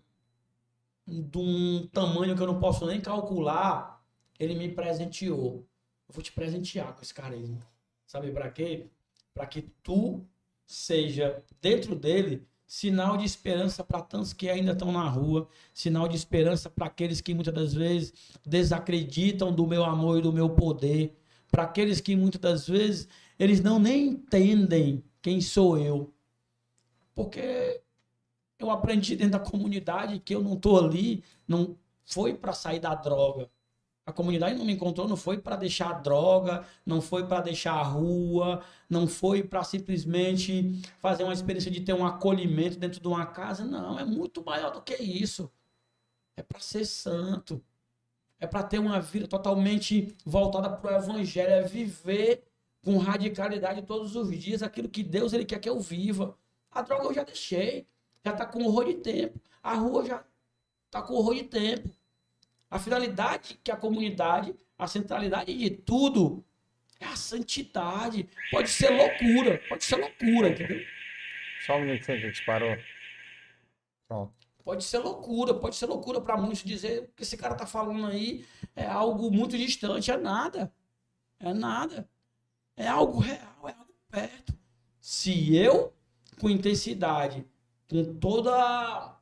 de 1.07 1.37
um 1.37 1.87
tamanho 1.87 2.35
que 2.35 2.41
eu 2.41 2.47
não 2.47 2.59
posso 2.59 2.85
nem 2.85 2.99
calcular, 2.99 4.03
ele 4.37 4.55
me 4.55 4.69
presenteou. 4.69 5.65
Eu 6.07 6.13
vou 6.13 6.21
te 6.21 6.31
presentear 6.31 6.93
com 6.93 7.01
esse 7.01 7.13
carinho. 7.13 7.59
Sabe 8.05 8.31
para 8.31 8.51
quê? 8.51 8.87
Para 9.33 9.47
que 9.47 9.61
tu 9.81 10.25
seja 10.65 11.43
dentro 11.61 11.95
dele 11.95 12.45
sinal 12.67 13.15
de 13.15 13.23
esperança 13.23 13.81
para 13.83 14.01
tantos 14.01 14.33
que 14.33 14.49
ainda 14.49 14.73
estão 14.73 14.91
na 14.91 15.07
rua, 15.07 15.47
sinal 15.73 16.07
de 16.07 16.17
esperança 16.17 16.69
para 16.69 16.87
aqueles 16.87 17.21
que 17.21 17.33
muitas 17.33 17.53
das 17.53 17.73
vezes 17.73 18.13
desacreditam 18.45 19.53
do 19.53 19.65
meu 19.65 19.85
amor 19.85 20.19
e 20.19 20.21
do 20.21 20.33
meu 20.33 20.49
poder, 20.49 21.17
para 21.49 21.63
aqueles 21.63 22.01
que 22.01 22.15
muitas 22.15 22.41
das 22.41 22.67
vezes 22.67 23.07
eles 23.39 23.61
não 23.61 23.79
nem 23.79 24.09
entendem 24.09 25.01
quem 25.21 25.39
sou 25.39 25.77
eu. 25.77 26.13
Porque 27.15 27.81
eu 28.59 28.69
aprendi 28.69 29.15
dentro 29.15 29.39
da 29.39 29.39
comunidade 29.39 30.19
que 30.19 30.35
eu 30.35 30.43
não 30.43 30.53
estou 30.55 30.77
ali, 30.77 31.23
não 31.47 31.77
foi 32.05 32.33
para 32.33 32.51
sair 32.51 32.79
da 32.79 32.93
droga. 32.93 33.49
A 34.07 34.13
comunidade 34.13 34.55
não 34.55 34.63
me 34.63 34.71
encontrou, 34.71 35.05
não 35.05 35.17
foi 35.17 35.37
para 35.37 35.57
deixar 35.57 35.91
droga, 36.01 36.65
não 36.85 37.01
foi 37.01 37.27
para 37.27 37.41
deixar 37.41 37.73
a 37.73 37.83
rua, 37.83 38.63
não 38.89 39.05
foi 39.05 39.43
para 39.43 39.65
simplesmente 39.65 40.81
fazer 40.99 41.25
uma 41.25 41.33
experiência 41.33 41.69
de 41.69 41.81
ter 41.81 41.91
um 41.91 42.05
acolhimento 42.05 42.79
dentro 42.79 43.01
de 43.01 43.07
uma 43.07 43.25
casa. 43.25 43.65
Não, 43.65 43.99
é 43.99 44.05
muito 44.05 44.41
maior 44.45 44.71
do 44.71 44.81
que 44.81 44.95
isso. 44.95 45.51
É 46.37 46.41
para 46.41 46.57
ser 46.61 46.85
santo. 46.85 47.61
É 48.39 48.47
para 48.47 48.63
ter 48.63 48.79
uma 48.79 49.01
vida 49.01 49.27
totalmente 49.27 50.15
voltada 50.25 50.69
para 50.69 50.93
o 50.93 50.97
evangelho, 51.03 51.51
é 51.51 51.63
viver 51.63 52.43
com 52.81 52.97
radicalidade 52.99 53.81
todos 53.81 54.15
os 54.15 54.29
dias 54.39 54.63
aquilo 54.63 54.87
que 54.87 55.03
Deus 55.03 55.33
ele 55.33 55.43
quer 55.43 55.59
que 55.59 55.67
eu 55.67 55.81
viva. 55.81 56.37
A 56.71 56.81
droga 56.81 57.03
eu 57.07 57.13
já 57.13 57.23
deixei, 57.25 57.85
já 58.23 58.31
está 58.31 58.45
com 58.45 58.63
horror 58.63 58.85
de 58.85 58.93
tempo. 58.93 59.37
A 59.61 59.73
rua 59.73 60.05
já 60.05 60.23
está 60.85 61.01
com 61.01 61.13
horror 61.15 61.35
de 61.35 61.43
tempo. 61.43 61.89
A 62.69 62.79
finalidade 62.79 63.59
que 63.63 63.71
a 63.71 63.77
comunidade, 63.77 64.55
a 64.77 64.87
centralidade 64.87 65.57
de 65.57 65.69
tudo 65.69 66.43
é 66.99 67.05
a 67.05 67.15
santidade. 67.15 68.29
Pode 68.51 68.69
ser 68.69 68.89
loucura, 68.89 69.61
pode 69.69 69.83
ser 69.83 69.95
loucura, 69.95 70.49
entendeu? 70.49 70.81
Só 71.65 71.77
um 71.77 71.81
minutinho 71.81 72.19
que 72.19 72.31
disparou. 72.31 72.77
Pronto. 74.07 74.33
Pode 74.63 74.83
ser 74.83 74.97
loucura, 74.99 75.53
pode 75.53 75.77
ser 75.77 75.85
loucura 75.85 76.19
para 76.19 76.35
muitos 76.35 76.63
dizer 76.63 77.09
que 77.15 77.23
esse 77.23 77.37
cara 77.37 77.55
tá 77.55 77.65
falando 77.65 78.07
aí 78.07 78.45
é 78.75 78.85
algo 78.85 79.31
muito 79.31 79.57
distante, 79.57 80.11
é 80.11 80.17
nada. 80.17 80.73
É 81.39 81.53
nada. 81.53 82.09
É 82.75 82.87
algo 82.87 83.19
real, 83.19 83.69
é 83.69 83.71
algo 83.71 83.93
perto. 84.09 84.53
Se 84.99 85.55
eu, 85.55 85.93
com 86.39 86.49
intensidade, 86.49 87.45
com 87.87 88.15
toda 88.15 89.17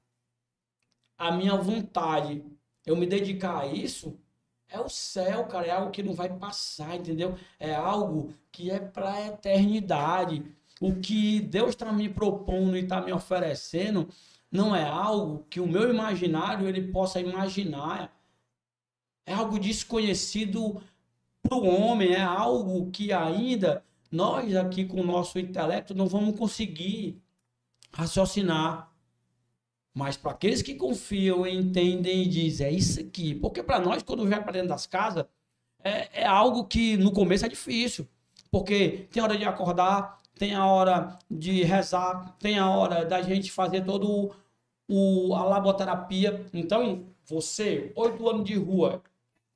a 1.17 1.31
minha 1.31 1.55
vontade, 1.55 2.43
eu 2.86 2.95
me 2.95 3.06
dedicar 3.06 3.62
a 3.62 3.68
isso, 3.68 4.20
é 4.70 4.80
o 4.80 4.90
céu, 4.90 5.45
cara. 5.45 5.68
É 5.68 5.72
algo 5.72 5.91
que 5.91 6.03
não 6.03 6.14
vai 6.14 6.30
passar, 6.30 6.95
entendeu? 6.95 7.38
É 7.60 7.74
algo 7.74 8.34
que 8.52 8.70
é 8.70 8.80
para 8.80 9.14
a 9.14 9.28
eternidade. 9.28 10.45
O 10.82 10.95
que 10.95 11.40
Deus 11.40 11.70
está 11.70 11.91
me 11.91 12.10
propondo 12.10 12.76
e 12.76 12.82
está 12.82 13.02
me 13.02 13.12
oferecendo 13.12 14.10
não 14.52 14.76
é 14.76 14.84
algo 14.84 15.45
que 15.49 15.60
o 15.60 15.68
meu 15.68 15.90
imaginário 15.90 16.68
ele 16.68 16.91
possa 16.91 17.20
imaginar. 17.20 18.16
É 19.26 19.34
algo 19.34 19.60
desconhecido 19.60 20.82
para 21.41 21.57
o 21.57 21.66
homem, 21.66 22.14
é 22.14 22.22
algo 22.22 22.90
que 22.91 23.12
ainda 23.12 23.84
nós 24.12 24.56
aqui 24.56 24.86
com 24.86 25.02
o 25.02 25.06
nosso 25.06 25.38
intelecto 25.40 25.94
não 25.94 26.07
vamos 26.07 26.38
conseguir 26.38 27.22
raciocinar. 27.91 28.91
Mas 29.95 30.17
para 30.17 30.31
aqueles 30.31 30.61
que 30.61 30.76
confiam, 30.76 31.47
entendem 31.47 32.23
e 32.23 32.27
dizem, 32.27 32.67
é 32.67 32.72
isso 32.72 32.99
aqui. 32.99 33.34
Porque 33.34 33.63
para 33.63 33.80
nós, 33.80 34.03
quando 34.03 34.27
vai 34.27 34.43
para 34.43 34.51
dentro 34.51 34.67
das 34.67 34.85
casas, 34.85 35.26
é, 35.81 36.23
é 36.23 36.26
algo 36.26 36.65
que 36.65 36.97
no 36.97 37.13
começo 37.13 37.45
é 37.45 37.49
difícil. 37.49 38.05
Porque 38.51 39.07
tem 39.09 39.23
hora 39.23 39.38
de 39.38 39.45
acordar, 39.45 40.22
tem 40.38 40.53
a 40.53 40.65
hora 40.65 41.17
de 41.31 41.63
rezar, 41.63 42.35
tem 42.39 42.59
a 42.59 42.69
hora 42.69 43.05
da 43.05 43.22
gente 43.22 43.49
fazer 43.49 43.85
todo 43.85 44.35
o, 44.85 45.34
a 45.34 45.45
laboterapia. 45.45 46.45
Então, 46.53 47.05
você, 47.23 47.93
oito 47.95 48.30
anos 48.30 48.43
de 48.43 48.55
rua, 48.55 49.01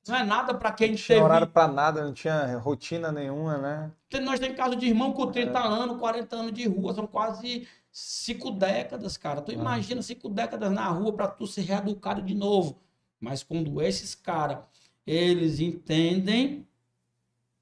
não 0.08 0.16
é 0.16 0.24
nada 0.24 0.54
para 0.54 0.72
quem 0.72 0.90
Não 0.90 0.96
tinha 0.96 1.16
teve... 1.16 1.20
horário 1.20 1.46
para 1.46 1.68
nada, 1.68 2.02
não 2.02 2.14
tinha 2.14 2.56
rotina 2.56 3.12
nenhuma, 3.12 3.58
né? 3.58 3.90
Nós 4.22 4.40
temos 4.40 4.56
caso 4.56 4.74
de 4.74 4.86
irmão 4.86 5.12
com 5.12 5.30
30 5.30 5.58
anos, 5.58 5.98
40 5.98 6.34
anos 6.34 6.52
de 6.52 6.66
rua, 6.66 6.94
são 6.94 7.06
quase 7.06 7.68
cinco 7.90 8.50
décadas, 8.50 9.16
cara. 9.16 9.40
Tu 9.40 9.52
imagina 9.52 10.02
cinco 10.02 10.28
décadas 10.28 10.70
na 10.72 10.88
rua 10.88 11.12
para 11.12 11.28
tu 11.28 11.46
ser 11.46 11.62
reeducado 11.62 12.22
de 12.22 12.34
novo. 12.34 12.80
Mas 13.18 13.42
quando 13.42 13.82
esses 13.82 14.14
caras, 14.14 14.58
eles 15.06 15.60
entendem 15.60 16.66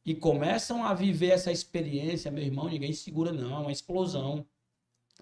e 0.04 0.14
começam 0.14 0.84
a 0.84 0.94
viver 0.94 1.30
essa 1.30 1.52
experiência, 1.52 2.30
meu 2.30 2.44
irmão, 2.44 2.68
ninguém 2.68 2.92
segura 2.92 3.32
não, 3.32 3.56
é 3.56 3.58
uma 3.58 3.72
explosão. 3.72 4.46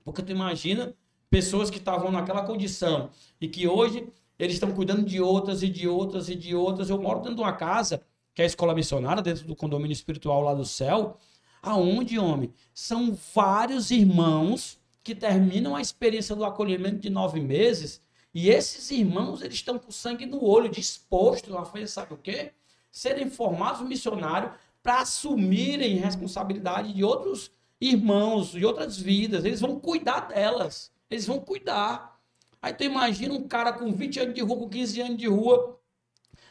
Porque 0.05 0.23
tu 0.23 0.31
imagina 0.31 0.95
pessoas 1.31 1.71
que 1.71 1.79
estavam 1.79 2.11
naquela 2.13 2.45
condição 2.45 3.11
e 3.41 3.49
que 3.49 3.67
hoje 3.67 4.09
eles 4.39 4.55
estão 4.55 4.73
cuidando 4.73 5.05
de 5.05 5.21
outras 5.21 5.63
e 5.63 5.69
de 5.69 5.89
outras 5.89 6.29
e 6.29 6.35
de 6.35 6.55
outras. 6.55 6.91
Eu 6.91 7.01
moro 7.01 7.21
dentro 7.21 7.37
de 7.37 7.41
uma 7.41 7.53
casa, 7.53 8.03
que 8.35 8.43
é 8.43 8.45
a 8.45 8.47
escola 8.47 8.75
missionária, 8.75 9.23
dentro 9.23 9.47
do 9.47 9.57
condomínio 9.57 9.93
espiritual 9.93 10.43
lá 10.43 10.55
do 10.55 10.65
céu, 10.65 11.17
aonde, 11.63 12.19
homem, 12.19 12.53
são 12.73 13.17
vários 13.35 13.91
irmãos 13.91 14.79
que 15.07 15.15
terminam 15.15 15.77
a 15.77 15.81
experiência 15.81 16.35
do 16.35 16.45
acolhimento 16.45 16.99
de 16.99 17.09
nove 17.09 17.39
meses 17.41 18.03
e 18.35 18.51
esses 18.51 18.91
irmãos, 18.91 19.41
eles 19.41 19.55
estão 19.55 19.79
com 19.79 19.93
sangue 19.93 20.27
no 20.27 20.45
olho, 20.45 20.69
dispostos 20.69 21.55
a 21.55 21.65
fazer, 21.65 21.87
sabe 21.87 22.15
o 22.15 22.17
quê? 22.17 22.53
Serem 22.91 23.31
formados 23.31 23.83
missionários 23.83 24.51
para 24.83 25.03
assumirem 25.03 25.95
responsabilidade 25.99 26.93
de 26.93 27.05
outros 27.05 27.53
irmãos, 27.81 28.51
de 28.51 28.67
outras 28.67 28.99
vidas. 28.99 29.45
Eles 29.45 29.61
vão 29.61 29.79
cuidar 29.79 30.23
delas. 30.23 30.91
Eles 31.09 31.25
vão 31.25 31.39
cuidar. 31.39 32.21
Aí 32.61 32.75
tu 32.75 32.83
imagina 32.83 33.33
um 33.33 33.47
cara 33.47 33.73
com 33.73 33.93
20 33.93 34.19
anos 34.19 34.35
de 34.35 34.41
rua, 34.41 34.57
com 34.57 34.69
15 34.69 35.01
anos 35.03 35.19
de 35.19 35.29
rua. 35.29 35.79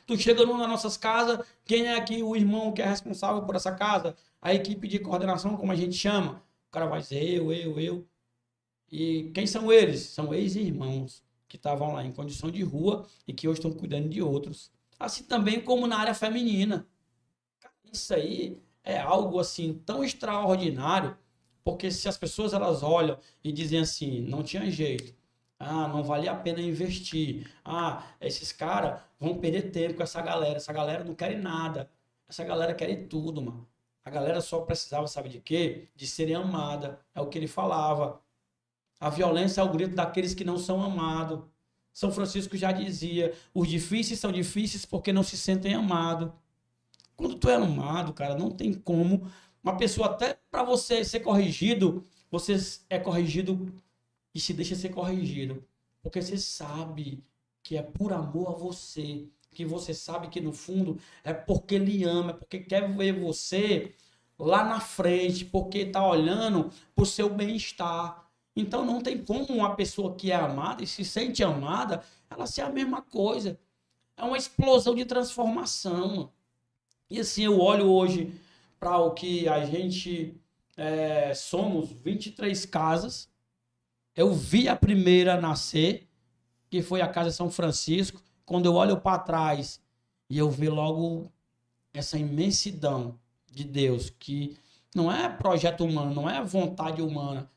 Tu 0.07 0.18
chega 0.18 0.45
das 0.45 0.57
nossas 0.57 0.95
casas, 0.95 1.45
quem 1.65 1.88
é 1.88 1.98
aqui 1.98 2.23
o 2.23 2.38
irmão 2.38 2.72
que 2.72 2.82
é 2.82 2.88
responsável 2.88 3.41
por 3.41 3.57
essa 3.57 3.73
casa? 3.73 4.15
A 4.41 4.53
equipe 4.53 4.88
de 4.88 4.99
coordenação, 4.99 5.57
como 5.57 5.73
a 5.73 5.76
gente 5.76 5.98
chama. 5.98 6.41
O 6.69 6.72
cara 6.72 6.86
vai 6.86 7.02
dizer 7.02 7.22
eu, 7.22 7.52
eu, 7.52 7.77
eu. 7.77 8.07
E 8.98 9.30
quem 9.34 9.46
são 9.46 9.74
eles? 9.74 10.04
São 10.04 10.34
ex-irmãos 10.34 11.22
que 11.50 11.58
estavam 11.58 11.92
lá 11.92 12.06
em 12.06 12.14
condição 12.14 12.50
de 12.50 12.64
rua 12.64 13.06
e 13.28 13.34
que 13.34 13.46
hoje 13.46 13.60
estão 13.60 13.74
cuidando 13.74 14.08
de 14.08 14.22
outros. 14.22 14.72
Assim 14.98 15.26
também 15.26 15.60
como 15.60 15.86
na 15.86 15.98
área 15.98 16.14
feminina. 16.14 16.88
Isso 17.92 18.14
aí 18.14 18.58
é 18.86 18.98
algo 18.98 19.38
assim 19.38 19.74
tão 19.86 20.02
extraordinário, 20.02 21.18
porque 21.62 21.92
se 21.92 22.08
as 22.08 22.18
pessoas 22.18 22.54
elas 22.54 22.84
olham 22.84 23.20
e 23.44 23.52
dizem 23.52 23.80
assim, 23.80 24.22
não 24.22 24.42
tinha 24.42 24.72
jeito, 24.72 25.14
ah, 25.60 25.90
não 25.90 26.02
valia 26.02 26.32
a 26.32 26.36
pena 26.38 26.62
investir, 26.62 27.52
ah, 27.66 28.02
esses 28.22 28.54
caras 28.54 29.02
vão 29.20 29.40
perder 29.40 29.72
tempo 29.72 29.96
com 29.96 30.04
essa 30.04 30.22
galera, 30.22 30.56
essa 30.56 30.72
galera 30.72 31.04
não 31.04 31.16
quer 31.16 31.38
nada, 31.38 31.92
essa 32.30 32.46
galera 32.46 32.74
quer 32.74 32.96
tudo, 33.08 33.42
mano. 33.42 33.68
A 34.06 34.10
galera 34.10 34.40
só 34.40 34.62
precisava, 34.62 35.06
sabe 35.08 35.28
de 35.28 35.42
quê? 35.42 35.90
De 35.94 36.08
serem 36.08 36.36
amada, 36.36 37.02
é 37.14 37.20
o 37.20 37.28
que 37.28 37.38
ele 37.38 37.48
falava. 37.48 38.24
A 39.00 39.10
violência 39.10 39.62
é 39.62 39.64
o 39.64 39.72
grito 39.72 39.96
daqueles 39.96 40.34
que 40.34 40.44
não 40.44 40.58
são 40.58 40.82
amados. 40.82 41.44
São 41.94 42.12
Francisco 42.12 42.58
já 42.58 42.72
dizia: 42.72 43.34
os 43.54 43.68
difíceis 43.68 44.20
são 44.20 44.32
difíceis 44.32 44.86
porque 44.86 45.14
não 45.14 45.24
se 45.24 45.38
sentem 45.38 45.74
amados. 45.74 46.32
Quando 47.16 47.36
tu 47.36 47.50
é 47.50 47.56
amado, 47.56 48.14
cara, 48.14 48.38
não 48.38 48.52
tem 48.52 48.74
como. 48.74 49.32
Uma 49.64 49.78
pessoa, 49.78 50.08
até 50.08 50.38
para 50.52 50.64
você 50.64 51.04
ser 51.04 51.22
corrigido, 51.22 52.06
você 52.30 52.56
é 52.90 53.00
corrigido 53.00 53.74
e 54.34 54.40
se 54.40 54.54
deixa 54.54 54.76
ser 54.76 54.90
corrigido. 54.90 55.64
Porque 56.04 56.22
você 56.22 56.38
sabe 56.38 57.24
que 57.64 57.78
é 57.78 57.82
por 57.82 58.14
amor 58.14 58.50
a 58.50 58.52
você. 58.52 59.28
Que 59.52 59.66
você 59.66 59.94
sabe 59.94 60.28
que 60.28 60.42
no 60.42 60.52
fundo 60.52 61.00
é 61.24 61.34
porque 61.34 61.76
ele 61.76 62.04
ama, 62.04 62.32
é 62.32 62.34
porque 62.34 62.60
quer 62.60 62.94
ver 62.94 63.14
você 63.14 63.96
lá 64.38 64.66
na 64.66 64.82
frente, 64.82 65.46
porque 65.46 65.86
tá 65.86 66.06
olhando 66.06 66.70
pro 66.94 67.06
seu 67.06 67.30
bem-estar. 67.30 68.24
Então 68.56 68.86
não 68.86 69.02
tem 69.02 69.23
como 69.23 69.45
uma 69.48 69.76
pessoa 69.76 70.15
que 70.15 70.32
é 70.32 70.36
amada 70.36 70.84
e 70.84 70.88
se 70.88 71.03
sente 71.03 71.44
amada, 71.44 72.02
ela 72.30 72.48
ser 72.48 72.61
a 72.61 72.69
mesma 72.69 73.02
coisa. 73.02 73.60
É 74.15 74.23
uma 74.23 74.38
explosão 74.38 74.95
de 74.95 75.03
transformação. 75.03 76.32
E 77.10 77.19
assim, 77.19 77.44
eu 77.44 77.60
olho 77.60 77.88
hoje 77.88 78.34
para 78.80 78.98
o 78.98 79.11
que 79.11 79.48
a 79.48 79.65
gente 79.65 80.40
é, 80.77 81.34
somos 81.34 81.91
23 81.91 82.65
casas. 82.65 83.30
Eu 84.15 84.34
vi 84.34 84.69
a 84.69 84.76
primeira 84.76 85.40
nascer, 85.40 86.07
que 86.69 86.82
foi 86.82 87.02
a 87.02 87.07
Casa 87.07 87.32
São 87.32 87.49
Francisco. 87.49 88.22
Quando 88.45 88.68
eu 88.68 88.76
olho 88.76 88.98
para 88.98 89.19
trás 89.19 89.82
e 90.30 90.38
eu 90.38 90.49
vejo 90.49 90.73
logo 90.73 91.32
essa 91.94 92.18
imensidão 92.18 93.19
de 93.52 93.64
Deus, 93.64 94.10
que 94.10 94.57
não 94.94 95.11
é 95.11 95.27
projeto 95.30 95.84
humano, 95.84 96.14
não 96.14 96.30
é 96.30 96.44
vontade 96.44 97.02
humana. 97.02 97.49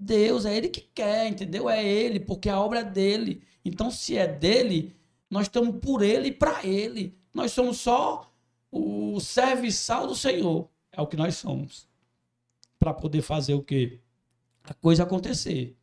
Deus, 0.00 0.46
é 0.46 0.56
Ele 0.56 0.68
que 0.70 0.80
quer, 0.80 1.28
entendeu? 1.28 1.68
É 1.68 1.84
Ele, 1.84 2.18
porque 2.18 2.48
a 2.48 2.58
obra 2.58 2.80
é 2.80 2.84
dele. 2.84 3.42
Então, 3.62 3.90
se 3.90 4.16
é 4.16 4.26
dele, 4.26 4.96
nós 5.28 5.42
estamos 5.42 5.76
por 5.78 6.02
Ele 6.02 6.28
e 6.28 6.32
para 6.32 6.66
Ele. 6.66 7.14
Nós 7.34 7.52
somos 7.52 7.78
só 7.78 8.32
o 8.72 9.20
serviçal 9.20 10.06
do 10.06 10.16
Senhor. 10.16 10.68
É 10.90 11.02
o 11.02 11.06
que 11.06 11.16
nós 11.16 11.36
somos. 11.36 11.86
Para 12.78 12.94
poder 12.94 13.20
fazer 13.20 13.52
o 13.52 13.62
quê? 13.62 14.00
A 14.64 14.72
coisa 14.72 15.02
acontecer. 15.02 15.76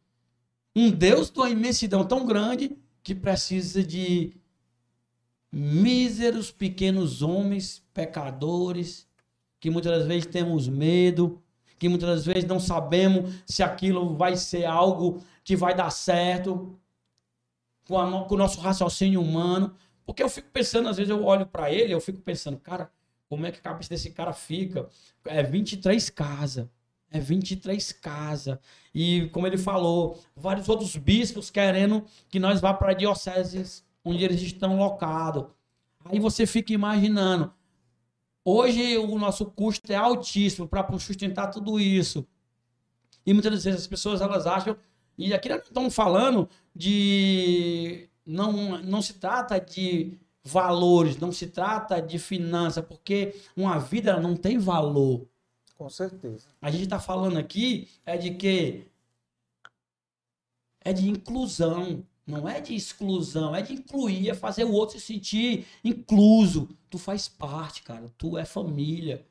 Um 0.75 0.89
Deus 0.89 1.29
de 1.29 1.39
uma 1.39 1.49
imensidão 1.49 2.03
tão 2.05 2.25
grande 2.25 2.75
que 3.03 3.13
precisa 3.13 3.83
de 3.83 4.33
míseros 5.51 6.51
pequenos 6.51 7.21
homens, 7.21 7.83
pecadores, 7.93 9.07
que 9.59 9.69
muitas 9.69 9.99
das 9.99 10.07
vezes 10.07 10.25
temos 10.25 10.67
medo, 10.67 11.41
que 11.77 11.87
muitas 11.89 12.09
das 12.09 12.25
vezes 12.25 12.45
não 12.45 12.59
sabemos 12.59 13.33
se 13.45 13.63
aquilo 13.63 14.15
vai 14.15 14.35
ser 14.35 14.65
algo 14.65 15.21
que 15.43 15.55
vai 15.55 15.75
dar 15.75 15.89
certo 15.89 16.77
com, 17.87 17.97
a, 17.97 18.25
com 18.25 18.35
o 18.35 18.37
nosso 18.37 18.59
raciocínio 18.59 19.21
humano. 19.21 19.73
Porque 20.05 20.23
eu 20.23 20.29
fico 20.29 20.49
pensando, 20.51 20.89
às 20.89 20.97
vezes 20.97 21.09
eu 21.09 21.23
olho 21.23 21.45
para 21.45 21.71
ele, 21.71 21.93
eu 21.93 22.01
fico 22.01 22.19
pensando, 22.19 22.57
cara, 22.57 22.91
como 23.29 23.45
é 23.45 23.51
que 23.51 23.59
a 23.59 23.61
cabeça 23.61 23.89
desse 23.89 24.11
cara 24.11 24.33
fica? 24.33 24.87
É 25.25 25.43
23 25.43 26.09
casas. 26.09 26.67
É 27.11 27.19
23 27.19 27.91
casas. 27.93 28.57
E, 28.93 29.29
como 29.31 29.47
ele 29.47 29.57
falou, 29.57 30.21
vários 30.35 30.67
outros 30.67 30.95
bispos 30.95 31.49
querendo 31.49 32.05
que 32.29 32.39
nós 32.39 32.59
vá 32.59 32.73
para 32.73 32.93
dioceses 32.93 33.85
onde 34.03 34.23
eles 34.23 34.41
estão 34.41 34.77
locados. 34.77 35.45
Aí 36.05 36.19
você 36.19 36.45
fica 36.45 36.73
imaginando. 36.73 37.53
Hoje 38.49 38.97
o 38.97 39.19
nosso 39.19 39.45
custo 39.47 39.91
é 39.91 39.95
altíssimo 39.97 40.69
para 40.69 40.97
sustentar 40.97 41.47
tudo 41.47 41.77
isso. 41.77 42.25
E 43.25 43.33
muitas 43.33 43.65
vezes 43.65 43.81
as 43.81 43.87
pessoas 43.87 44.21
elas 44.21 44.47
acham. 44.47 44.77
E 45.17 45.33
aqui 45.33 45.49
nós 45.49 45.63
estamos 45.63 45.93
falando 45.93 46.47
de. 46.73 48.07
Não, 48.25 48.81
não 48.81 49.01
se 49.01 49.15
trata 49.15 49.59
de 49.59 50.17
valores, 50.45 51.17
não 51.17 51.29
se 51.29 51.47
trata 51.47 52.01
de 52.01 52.17
finança, 52.17 52.81
porque 52.81 53.35
uma 53.53 53.77
vida 53.79 54.17
não 54.17 54.33
tem 54.33 54.57
valor. 54.57 55.27
Com 55.77 55.89
certeza. 55.89 56.47
A 56.61 56.71
gente 56.71 56.85
está 56.85 57.01
falando 57.01 57.37
aqui 57.37 57.89
é 58.05 58.15
de 58.15 58.31
que 58.31 58.87
é 60.79 60.93
de 60.93 61.09
inclusão, 61.09 62.01
não 62.27 62.47
é 62.47 62.59
de 62.59 62.75
exclusão, 62.75 63.55
é 63.55 63.61
de 63.61 63.73
incluir, 63.73 64.29
é 64.29 64.33
fazer 64.33 64.65
o 64.65 64.73
outro 64.73 64.99
se 64.99 65.05
sentir 65.05 65.65
incluso. 65.83 66.67
Tu 66.89 66.97
faz 66.97 67.27
parte, 67.29 67.81
cara, 67.83 68.11
tu 68.17 68.37
é 68.37 68.43
família. 68.43 69.25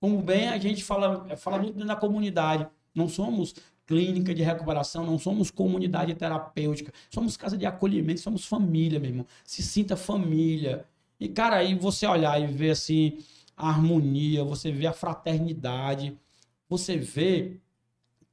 Como 0.00 0.22
bem 0.22 0.48
a 0.48 0.58
gente 0.58 0.84
fala, 0.84 1.36
fala 1.36 1.58
muito 1.58 1.74
dentro 1.74 1.88
da 1.88 1.96
comunidade. 1.96 2.68
Não 2.94 3.08
somos 3.08 3.54
clínica 3.86 4.34
de 4.34 4.42
recuperação, 4.42 5.04
não 5.04 5.18
somos 5.18 5.50
comunidade 5.50 6.14
terapêutica, 6.14 6.92
somos 7.10 7.36
casa 7.36 7.56
de 7.56 7.66
acolhimento, 7.66 8.20
somos 8.20 8.44
família, 8.44 8.98
meu 9.00 9.10
irmão. 9.10 9.26
Se 9.44 9.62
sinta 9.62 9.96
família. 9.96 10.86
E, 11.18 11.28
cara, 11.28 11.56
aí 11.56 11.74
você 11.74 12.06
olhar 12.06 12.40
e 12.40 12.46
ver 12.46 12.70
assim 12.70 13.18
a 13.56 13.68
harmonia, 13.68 14.44
você 14.44 14.70
vê 14.70 14.86
a 14.86 14.92
fraternidade, 14.92 16.16
você 16.68 16.96
vê 16.96 17.58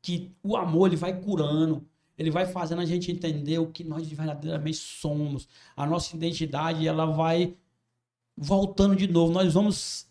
que 0.01 0.31
o 0.43 0.57
amor 0.57 0.87
ele 0.87 0.97
vai 0.97 1.19
curando, 1.19 1.87
ele 2.17 2.29
vai 2.29 2.45
fazendo 2.45 2.81
a 2.81 2.85
gente 2.85 3.11
entender 3.11 3.57
o 3.59 3.67
que 3.67 3.83
nós 3.83 4.07
verdadeiramente 4.07 4.77
somos. 4.77 5.47
A 5.75 5.85
nossa 5.85 6.15
identidade, 6.15 6.87
ela 6.87 7.05
vai 7.05 7.55
voltando 8.35 8.95
de 8.95 9.07
novo. 9.07 9.33
Nós 9.33 9.53
vamos 9.53 10.07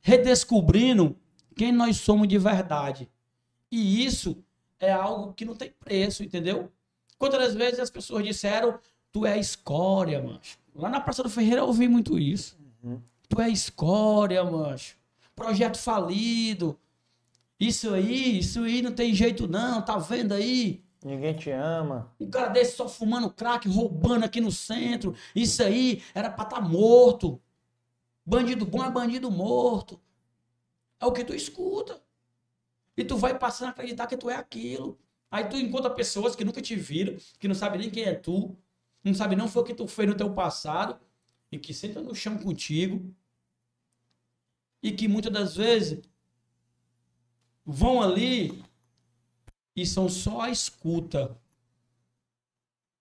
redescobrindo 0.00 1.16
quem 1.56 1.72
nós 1.72 1.96
somos 1.96 2.28
de 2.28 2.38
verdade. 2.38 3.08
E 3.70 4.04
isso 4.04 4.36
é 4.78 4.92
algo 4.92 5.32
que 5.32 5.44
não 5.44 5.54
tem 5.54 5.70
preço, 5.70 6.22
entendeu? 6.22 6.70
Quantas 7.18 7.54
vezes 7.54 7.80
as 7.80 7.90
pessoas 7.90 8.24
disseram, 8.24 8.78
tu 9.10 9.24
é 9.26 9.38
escória, 9.38 10.22
mancho. 10.22 10.58
Lá 10.74 10.88
na 10.88 11.00
Praça 11.00 11.22
do 11.22 11.30
Ferreira 11.30 11.60
eu 11.60 11.66
ouvi 11.66 11.88
muito 11.88 12.18
isso. 12.18 12.58
Uhum. 12.82 13.00
Tu 13.28 13.40
é 13.40 13.48
escória, 13.48 14.42
mancho. 14.44 14.96
Projeto 15.34 15.78
falido. 15.78 16.78
Isso 17.58 17.94
aí, 17.94 18.38
isso 18.38 18.60
aí 18.60 18.82
não 18.82 18.92
tem 18.92 19.14
jeito 19.14 19.46
não, 19.46 19.80
tá 19.80 19.96
vendo 19.98 20.32
aí? 20.32 20.82
Ninguém 21.04 21.34
te 21.34 21.50
ama. 21.50 22.14
Um 22.20 22.30
cara 22.30 22.48
desse 22.48 22.76
só 22.76 22.88
fumando 22.88 23.30
crack, 23.30 23.68
roubando 23.68 24.24
aqui 24.24 24.40
no 24.40 24.52
centro. 24.52 25.14
Isso 25.34 25.62
aí 25.62 26.02
era 26.14 26.30
pra 26.30 26.44
estar 26.44 26.56
tá 26.56 26.62
morto. 26.62 27.40
Bandido 28.24 28.64
bom 28.64 28.84
é 28.84 28.90
bandido 28.90 29.30
morto. 29.30 30.00
É 31.00 31.06
o 31.06 31.12
que 31.12 31.24
tu 31.24 31.34
escuta. 31.34 32.00
E 32.96 33.04
tu 33.04 33.16
vai 33.16 33.36
passando 33.36 33.68
a 33.68 33.70
acreditar 33.70 34.06
que 34.06 34.16
tu 34.16 34.30
é 34.30 34.36
aquilo. 34.36 34.98
Aí 35.30 35.48
tu 35.48 35.56
encontra 35.56 35.90
pessoas 35.90 36.36
que 36.36 36.44
nunca 36.44 36.60
te 36.60 36.76
viram, 36.76 37.16
que 37.38 37.48
não 37.48 37.54
sabem 37.54 37.80
nem 37.80 37.90
quem 37.90 38.04
é 38.04 38.14
tu, 38.14 38.56
não 39.02 39.14
sabe 39.14 39.34
não 39.34 39.48
foi 39.48 39.62
o 39.62 39.64
que 39.64 39.74
tu 39.74 39.88
fez 39.88 40.06
no 40.08 40.14
teu 40.14 40.32
passado, 40.34 41.00
e 41.50 41.58
que 41.58 41.74
sentam 41.74 42.02
no 42.02 42.14
chão 42.14 42.38
contigo. 42.38 43.14
E 44.82 44.92
que 44.92 45.08
muitas 45.08 45.32
das 45.32 45.56
vezes 45.56 46.00
vão 47.64 48.02
ali 48.02 48.62
e 49.74 49.86
são 49.86 50.08
só 50.08 50.42
a 50.42 50.50
escuta 50.50 51.36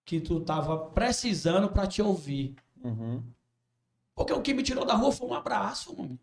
que 0.06 0.20
tu 0.20 0.40
tava 0.40 0.78
precisando 0.78 1.70
para 1.70 1.88
te 1.88 2.02
ouvir. 2.02 2.56
Uhum. 2.84 3.24
Porque 4.16 4.34
o 4.34 4.42
que 4.42 4.54
me 4.54 4.64
tirou 4.64 4.86
da 4.86 4.94
rua 4.94 5.12
foi 5.12 5.28
um 5.28 5.34
abraço, 5.34 5.96
mano. 5.98 6.20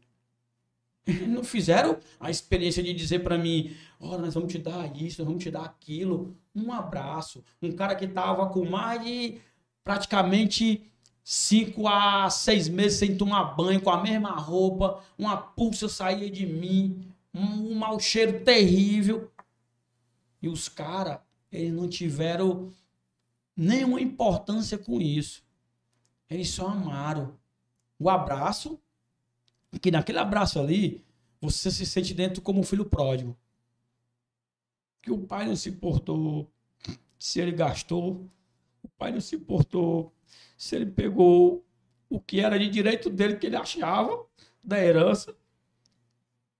Não 1.26 1.42
fizeram 1.42 1.98
a 2.20 2.30
experiência 2.30 2.82
de 2.82 2.92
dizer 2.92 3.20
para 3.20 3.38
mim, 3.38 3.74
oh, 3.98 4.18
nós 4.18 4.34
vamos 4.34 4.52
te 4.52 4.58
dar 4.58 4.94
isso, 4.94 5.22
nós 5.22 5.26
vamos 5.26 5.42
te 5.42 5.50
dar 5.50 5.64
aquilo. 5.64 6.36
Um 6.54 6.70
abraço. 6.70 7.42
Um 7.62 7.72
cara 7.72 7.94
que 7.94 8.06
tava 8.06 8.46
com 8.50 8.64
mais 8.68 9.02
de 9.02 9.40
praticamente 9.82 10.82
cinco 11.24 11.88
a 11.88 12.28
seis 12.28 12.68
meses 12.68 12.98
sem 12.98 13.16
tomar 13.16 13.56
banho, 13.56 13.80
com 13.80 13.90
a 13.90 14.02
mesma 14.02 14.32
roupa, 14.32 15.02
uma 15.16 15.36
pulsa 15.36 15.88
saía 15.88 16.30
de 16.30 16.46
mim, 16.46 17.06
um 17.34 17.74
mau 17.74 17.98
cheiro 17.98 18.44
terrível. 18.44 19.30
E 20.40 20.48
os 20.48 20.68
caras, 20.68 21.18
eles 21.50 21.72
não 21.72 21.88
tiveram 21.88 22.72
nenhuma 23.56 24.00
importância 24.00 24.78
com 24.78 25.00
isso. 25.00 25.42
Eles 26.30 26.50
só 26.50 26.68
amaram. 26.68 27.38
O 27.98 28.08
abraço, 28.08 28.80
que 29.80 29.90
naquele 29.90 30.18
abraço 30.18 30.60
ali, 30.60 31.04
você 31.40 31.70
se 31.70 31.84
sente 31.84 32.14
dentro 32.14 32.40
como 32.42 32.60
um 32.60 32.64
filho 32.64 32.84
pródigo. 32.84 33.36
Que 35.02 35.10
o 35.10 35.18
pai 35.18 35.46
não 35.46 35.56
se 35.56 35.68
importou 35.68 36.50
se 37.18 37.40
ele 37.40 37.52
gastou, 37.52 38.28
o 38.82 38.88
pai 38.88 39.10
não 39.10 39.20
se 39.20 39.34
importou 39.34 40.12
se 40.56 40.76
ele 40.76 40.86
pegou 40.86 41.64
o 42.08 42.20
que 42.20 42.40
era 42.40 42.58
de 42.58 42.68
direito 42.68 43.10
dele, 43.10 43.36
que 43.36 43.46
ele 43.46 43.56
achava, 43.56 44.24
da 44.62 44.78
herança, 44.78 45.36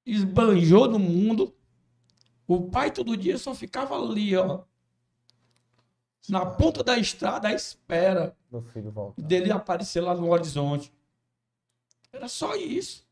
esbanjou 0.05 0.89
no 0.89 0.99
mundo 0.99 1.55
o 2.49 2.70
pai 2.70 2.91
todo 2.91 3.16
dia 3.16 3.37
só 3.37 3.55
ficava 3.55 3.95
ali, 3.95 4.35
ó. 4.35 4.62
Na 6.29 6.47
ponta 6.47 6.83
da 6.83 6.99
estrada 6.99 7.49
à 7.49 7.53
espera 7.53 8.35
dele 9.19 9.53
aparecer 9.53 10.01
lá 10.01 10.15
no 10.15 10.31
horizonte. 10.31 10.93
Era 12.11 12.27
só 12.27 12.57
isso. 12.57 13.07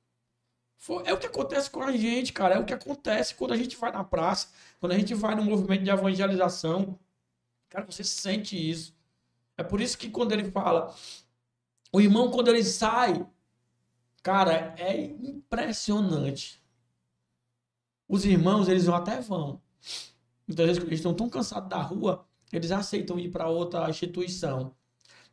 Foi, 0.79 1.07
é 1.07 1.13
o 1.13 1.19
que 1.19 1.27
acontece 1.27 1.71
com 1.71 1.83
a 1.83 1.93
gente, 1.93 2.33
cara. 2.33 2.55
É 2.55 2.59
o 2.59 2.65
que 2.65 2.73
acontece 2.73 3.35
quando 3.35 3.53
a 3.53 3.57
gente 3.57 3.77
vai 3.77 3.93
na 3.93 4.03
praça, 4.03 4.49
quando 4.81 4.93
a 4.93 4.99
gente 4.99 5.15
vai 5.15 5.35
no 5.35 5.45
movimento 5.45 5.85
de 5.85 5.91
evangelização. 5.91 6.99
Cara, 7.69 7.85
você 7.85 8.03
sente 8.03 8.57
isso. 8.57 8.95
É 9.57 9.63
por 9.63 9.81
isso 9.81 9.99
que 9.99 10.09
quando 10.09 10.33
ele 10.33 10.51
fala, 10.51 10.95
o 11.93 12.01
irmão, 12.01 12.31
quando 12.31 12.49
ele 12.49 12.65
sai, 12.65 13.27
cara, 14.23 14.75
é 14.79 14.97
impressionante. 14.97 16.63
Os 18.09 18.25
irmãos, 18.25 18.69
eles 18.69 18.89
até 18.89 19.21
vão. 19.21 19.61
Muitas 20.47 20.67
vezes, 20.67 20.83
eles 20.83 20.99
estão 21.01 21.15
tão 21.15 21.29
cansados 21.29 21.69
da 21.69 21.83
rua, 21.83 22.25
eles 22.53 22.71
aceitam 22.71 23.19
ir 23.19 23.31
para 23.31 23.49
outra 23.49 23.89
instituição. 23.91 24.75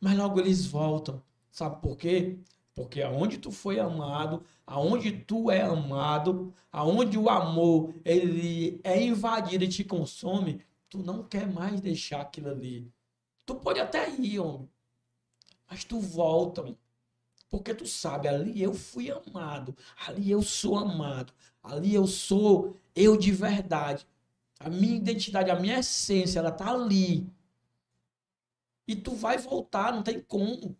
Mas 0.00 0.16
logo 0.16 0.40
eles 0.40 0.66
voltam. 0.66 1.22
Sabe 1.50 1.80
por 1.80 1.96
quê? 1.96 2.38
Porque 2.74 3.00
aonde 3.00 3.38
tu 3.38 3.52
foi 3.52 3.78
amado, 3.78 4.42
aonde 4.66 5.12
tu 5.12 5.50
é 5.50 5.62
amado, 5.62 6.52
aonde 6.72 7.16
o 7.16 7.30
amor 7.30 7.94
ele 8.04 8.80
é 8.82 9.00
invadido 9.00 9.62
e 9.62 9.68
te 9.68 9.84
consome, 9.84 10.60
tu 10.90 10.98
não 10.98 11.22
quer 11.22 11.46
mais 11.46 11.80
deixar 11.80 12.20
aquilo 12.22 12.48
ali. 12.48 12.92
Tu 13.46 13.54
pode 13.54 13.78
até 13.78 14.10
ir, 14.10 14.40
homem. 14.40 14.68
Mas 15.70 15.84
tu 15.84 16.00
volta, 16.00 16.76
porque 17.48 17.72
tu 17.72 17.86
sabe, 17.86 18.26
ali 18.26 18.60
eu 18.60 18.74
fui 18.74 19.10
amado, 19.10 19.76
ali 20.06 20.30
eu 20.30 20.42
sou 20.42 20.76
amado, 20.76 21.32
Ali 21.64 21.94
eu 21.94 22.06
sou 22.06 22.76
eu 22.94 23.16
de 23.16 23.32
verdade. 23.32 24.06
A 24.60 24.68
minha 24.68 24.96
identidade, 24.96 25.50
a 25.50 25.58
minha 25.58 25.80
essência, 25.80 26.38
ela 26.38 26.52
tá 26.52 26.70
ali. 26.70 27.26
E 28.86 28.94
tu 28.94 29.14
vai 29.14 29.38
voltar, 29.38 29.92
não 29.92 30.02
tem 30.02 30.20
como. 30.20 30.76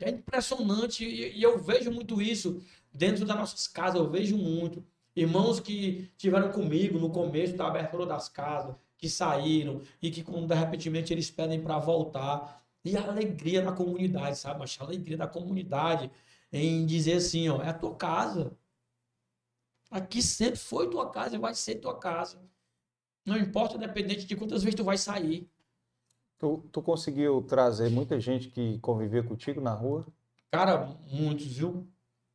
É 0.00 0.10
impressionante 0.10 1.04
e, 1.04 1.42
eu 1.42 1.58
vejo 1.62 1.90
muito 1.90 2.20
isso 2.20 2.62
dentro 2.92 3.24
das 3.26 3.36
nossas 3.36 3.68
casas, 3.68 4.00
eu 4.00 4.10
vejo 4.10 4.36
muito. 4.36 4.84
Irmãos 5.14 5.60
que 5.60 6.10
tiveram 6.16 6.50
comigo 6.50 6.98
no 6.98 7.10
começo 7.10 7.56
da 7.56 7.66
abertura 7.68 8.06
das 8.06 8.28
casas, 8.28 8.74
que 8.98 9.08
saíram 9.08 9.82
e 10.00 10.10
que 10.10 10.22
quando 10.22 10.46
de 10.46 10.54
repente 10.54 11.12
eles 11.12 11.30
pedem 11.30 11.62
para 11.62 11.78
voltar. 11.78 12.62
E 12.84 12.96
a 12.96 13.06
alegria 13.08 13.62
da 13.62 13.72
comunidade, 13.72 14.38
sabe? 14.38 14.62
A 14.62 14.84
alegria 14.84 15.16
da 15.16 15.26
comunidade 15.26 16.10
em 16.52 16.86
dizer 16.86 17.14
assim, 17.14 17.48
ó, 17.48 17.62
é 17.62 17.68
a 17.68 17.74
tua 17.74 17.94
casa. 17.94 18.56
Aqui 19.90 20.20
sempre 20.22 20.58
foi 20.58 20.90
tua 20.90 21.10
casa 21.10 21.36
e 21.36 21.38
vai 21.38 21.54
ser 21.54 21.76
tua 21.76 21.98
casa. 21.98 22.40
Não 23.24 23.36
importa, 23.36 23.76
independente 23.76 24.24
de 24.24 24.36
quantas 24.36 24.62
vezes 24.62 24.76
tu 24.76 24.84
vai 24.84 24.98
sair. 24.98 25.48
Tu, 26.38 26.58
tu 26.70 26.82
conseguiu 26.82 27.42
trazer 27.42 27.90
muita 27.90 28.20
gente 28.20 28.48
que 28.48 28.78
convivia 28.80 29.22
contigo 29.22 29.60
na 29.60 29.72
rua? 29.72 30.06
Cara, 30.50 30.86
muitos, 31.10 31.46
viu? 31.46 31.86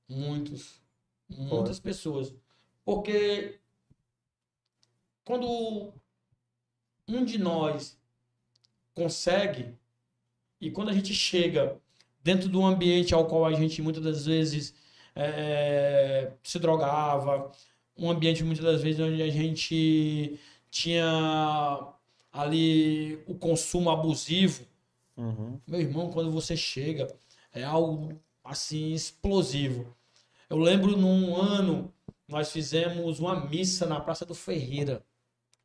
Muitos. 0.08 0.82
Muitas 1.30 1.80
Pode. 1.80 1.82
pessoas. 1.82 2.34
Porque 2.84 3.60
quando 5.24 5.94
um 7.08 7.24
de 7.24 7.38
nós 7.38 7.98
consegue, 8.94 9.78
e 10.60 10.70
quando 10.72 10.90
a 10.90 10.94
gente 10.94 11.14
chega 11.14 11.80
dentro 12.24 12.50
do 12.50 12.64
ambiente 12.64 13.14
ao 13.14 13.28
qual 13.28 13.46
a 13.46 13.54
gente 13.54 13.82
muitas 13.82 14.04
das 14.04 14.26
vezes 14.26 14.74
é, 15.16 16.32
se 16.44 16.60
drogava, 16.60 17.52
um 17.98 18.10
ambiente 18.10 18.44
muitas 18.44 18.66
das 18.66 18.82
vezes 18.82 19.00
onde 19.00 19.22
a 19.22 19.30
gente 19.30 20.40
tinha 20.70 21.94
ali 22.32 23.22
o 23.28 23.36
consumo 23.36 23.90
abusivo. 23.90 24.66
Uhum. 25.18 25.60
Meu 25.68 25.82
irmão, 25.82 26.10
quando 26.10 26.32
você 26.32 26.56
chega, 26.56 27.14
é 27.54 27.64
algo 27.64 28.20
assim 28.44 28.94
explosivo. 28.94 29.96
Eu 30.50 30.58
lembro 30.58 30.98
num 30.98 31.36
ano 31.36 31.94
nós 32.32 32.52
fizemos 32.52 33.20
uma 33.20 33.46
missa 33.48 33.86
na 33.86 34.00
Praça 34.00 34.26
do 34.26 34.34
Ferreira. 34.34 35.04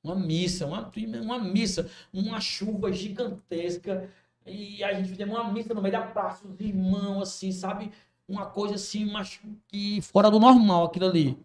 Uma 0.02 0.16
missa, 0.16 0.66
uma, 0.66 0.90
uma 1.22 1.38
missa, 1.38 1.88
uma 2.12 2.40
chuva 2.40 2.92
gigantesca. 2.92 4.10
E 4.44 4.82
a 4.82 4.92
gente 4.94 5.08
fizemos 5.08 5.36
uma 5.36 5.52
missa 5.52 5.72
no 5.72 5.80
meio 5.80 5.92
da 5.92 6.02
praça, 6.02 6.46
os 6.46 6.60
irmãos, 6.60 7.22
assim, 7.22 7.50
sabe? 7.52 7.90
Uma 8.28 8.46
coisa 8.46 8.74
assim, 8.74 9.04
mas 9.04 9.40
que 9.68 10.00
fora 10.00 10.30
do 10.30 10.40
normal 10.40 10.86
aquilo 10.86 11.06
ali. 11.06 11.38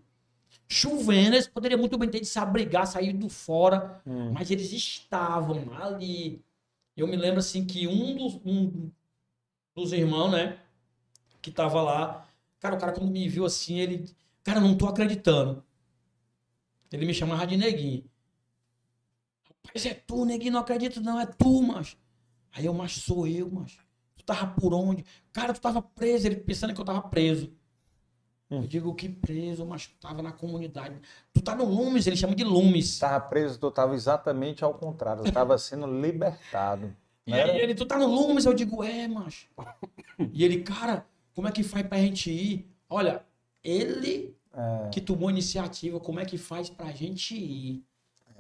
Chovendo, 0.67 1.35
eles 1.35 1.47
poderiam 1.47 1.79
muito 1.79 1.97
bem 1.97 2.09
ter 2.09 2.21
de 2.21 2.25
se 2.25 2.39
abrigar, 2.39 2.87
sair 2.87 3.13
do 3.13 3.29
fora, 3.29 4.01
hum. 4.05 4.31
mas 4.31 4.49
eles 4.49 4.71
estavam 4.71 5.73
ali. 5.81 6.41
Eu 6.95 7.07
me 7.07 7.15
lembro 7.15 7.39
assim 7.39 7.65
que 7.65 7.87
um 7.87 8.15
dos, 8.15 8.39
um 8.45 8.89
dos 9.75 9.91
irmãos, 9.91 10.31
né, 10.31 10.59
que 11.41 11.51
tava 11.51 11.81
lá, 11.81 12.27
cara, 12.59 12.75
o 12.75 12.79
cara 12.79 12.93
quando 12.93 13.11
me 13.11 13.27
viu 13.27 13.45
assim, 13.45 13.79
ele, 13.79 14.05
cara, 14.43 14.59
não 14.59 14.77
tô 14.77 14.87
acreditando. 14.87 15.63
Ele 16.91 17.05
me 17.05 17.13
chamava 17.13 17.47
de 17.47 17.57
neguinho. 17.57 18.03
Mas 19.73 19.85
é 19.85 19.93
tu, 19.93 20.25
neguinho, 20.25 20.53
não 20.53 20.59
acredito 20.59 20.99
não, 21.01 21.19
é 21.19 21.25
tu, 21.25 21.61
mas. 21.61 21.97
Aí 22.51 22.65
eu, 22.65 22.73
mas 22.73 22.93
sou 22.93 23.27
eu, 23.27 23.49
mas. 23.49 23.77
Tu 24.22 24.26
tava 24.26 24.48
por 24.53 24.72
onde? 24.73 25.03
Cara, 25.34 25.52
tu 25.52 25.60
tava 25.60 25.81
preso, 25.81 26.27
ele 26.27 26.35
pensando 26.35 26.73
que 26.76 26.80
eu 26.80 26.85
tava 26.85 27.02
preso. 27.02 27.52
Hum. 28.52 28.61
Eu 28.61 28.68
digo 28.68 28.93
que 28.93 29.10
preso, 29.10 29.65
mas 29.65 29.88
tu 29.88 29.95
tava 29.99 30.22
na 30.22 30.31
comunidade. 30.31 30.95
Tu 31.34 31.41
tá 31.41 31.56
no 31.56 31.65
Lumes, 31.65 32.06
ele 32.06 32.15
chama 32.15 32.35
de 32.35 32.43
Lumes. 32.43 32.85
Estava 32.85 33.19
preso, 33.19 33.57
tu 33.60 33.69
estava 33.69 33.95
exatamente 33.95 34.64
ao 34.64 34.73
contrário. 34.76 35.22
Eu 35.22 35.27
estava 35.27 35.57
sendo 35.57 35.88
libertado. 35.88 36.95
E 37.23 37.34
aí 37.34 37.61
ele, 37.61 37.76
tu 37.76 37.85
tá 37.85 37.98
no 37.99 38.07
Lumes? 38.07 38.45
Eu 38.45 38.53
digo, 38.53 38.84
é, 38.84 39.07
macho. 39.07 39.48
E 40.34 40.43
ele, 40.43 40.64
cara, 40.64 41.06
como 41.35 41.48
é 41.48 41.52
que 41.52 41.64
faz 41.64 41.85
pra 41.88 41.99
gente 41.99 42.31
ir? 42.31 42.68
Olha, 42.89 43.23
ele 43.64 44.35
É, 44.53 44.89
que 44.89 44.99
tomou 44.99 45.30
a 45.30 45.31
iniciativa, 45.31 45.99
como 45.99 46.19
é 46.19 46.26
que 46.26 46.35
faz 46.38 46.68
pra 46.69 46.91
gente 46.91 47.35
ir? 47.35 47.85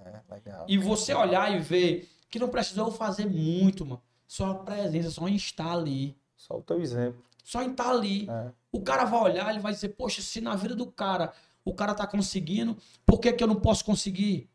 é, 0.03 0.19
legal. 0.33 0.65
E 0.67 0.79
você 0.79 1.13
olhar 1.13 1.55
e 1.55 1.59
ver 1.59 2.09
que 2.27 2.39
não 2.39 2.49
precisou 2.49 2.91
fazer 2.91 3.27
muito, 3.27 3.85
mano. 3.85 4.01
Só 4.31 4.51
a 4.51 4.55
presença, 4.55 5.11
só 5.11 5.27
em 5.27 5.35
estar 5.35 5.73
ali. 5.73 6.15
Só 6.37 6.57
o 6.57 6.61
teu 6.61 6.79
exemplo. 6.81 7.21
Só 7.43 7.61
em 7.61 7.71
estar 7.71 7.89
ali. 7.89 8.29
É. 8.29 8.53
O 8.71 8.79
cara 8.79 9.03
vai 9.03 9.19
olhar, 9.19 9.49
ele 9.49 9.59
vai 9.59 9.73
dizer, 9.73 9.89
poxa, 9.89 10.21
se 10.21 10.39
na 10.39 10.55
vida 10.55 10.73
do 10.73 10.85
cara 10.87 11.33
o 11.65 11.73
cara 11.73 11.93
tá 11.93 12.07
conseguindo, 12.07 12.77
por 13.05 13.19
que, 13.19 13.33
que 13.33 13.43
eu 13.43 13.47
não 13.47 13.57
posso 13.57 13.83
conseguir? 13.83 14.49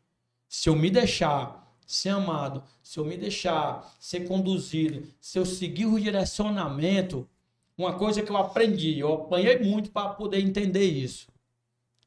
Se 0.49 0.67
eu 0.67 0.75
me 0.75 0.89
deixar 0.89 1.71
ser 1.85 2.09
amado, 2.09 2.63
se 2.81 2.97
eu 2.97 3.05
me 3.05 3.15
deixar 3.15 3.95
ser 3.99 4.27
conduzido, 4.27 5.07
se 5.21 5.37
eu 5.37 5.45
seguir 5.45 5.85
o 5.85 5.99
direcionamento, 5.99 7.29
uma 7.77 7.99
coisa 7.99 8.23
que 8.23 8.31
eu 8.31 8.37
aprendi, 8.37 8.97
eu 8.97 9.13
apanhei 9.13 9.59
muito 9.59 9.91
para 9.91 10.09
poder 10.09 10.39
entender 10.39 10.85
isso. 10.85 11.27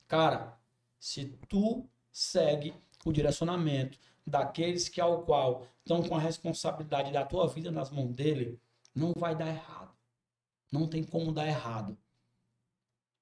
Cara, 0.09 0.59
se 0.99 1.39
tu 1.49 1.89
segue 2.11 2.75
o 3.05 3.13
direcionamento 3.13 3.97
daqueles 4.27 4.89
que 4.89 5.01
ao 5.01 5.23
qual 5.23 5.67
estão 5.79 6.03
com 6.03 6.17
a 6.17 6.21
responsabilidade 6.21 7.13
da 7.13 7.25
tua 7.25 7.47
vida 7.49 7.71
nas 7.71 7.91
mãos 7.91 8.15
dele, 8.15 8.61
não 8.95 9.13
vai 9.17 9.35
dar 9.35 9.49
errado. 9.49 9.91
Não 10.71 10.87
tem 10.87 11.03
como 11.03 11.33
dar 11.33 11.47
errado. 11.47 11.97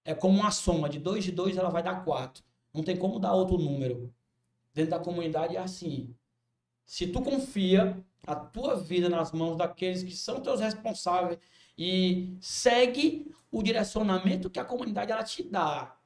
É 0.05 0.15
como 0.15 0.39
uma 0.39 0.51
soma 0.51 0.89
de 0.89 0.99
2 0.99 1.25
de 1.25 1.33
2, 1.33 1.57
ela 1.57 1.70
vai 1.70 1.83
dar 1.83 2.05
4. 2.05 2.45
Não 2.73 2.83
tem 2.83 2.97
como 2.97 3.19
dar 3.19 3.35
outro 3.35 3.59
número. 3.59 4.12
Dentro 4.73 4.93
da 4.93 4.99
comunidade 4.99 5.57
é 5.57 5.61
assim. 5.61 6.15
Se 6.85 7.07
tu 7.07 7.23
confia 7.23 8.05
a 8.27 8.35
tua 8.35 8.77
vida 8.77 9.09
nas 9.09 9.33
mãos 9.33 9.57
daqueles 9.57 10.03
que 10.03 10.15
são 10.15 10.41
teus 10.41 10.61
responsáveis 10.61 11.39
e 11.77 12.37
segue 12.41 13.35
o 13.51 13.62
direcionamento 13.62 14.51
que 14.51 14.59
a 14.59 14.65
comunidade 14.65 15.12
ela 15.12 15.23
te 15.23 15.43
dá. 15.43 15.97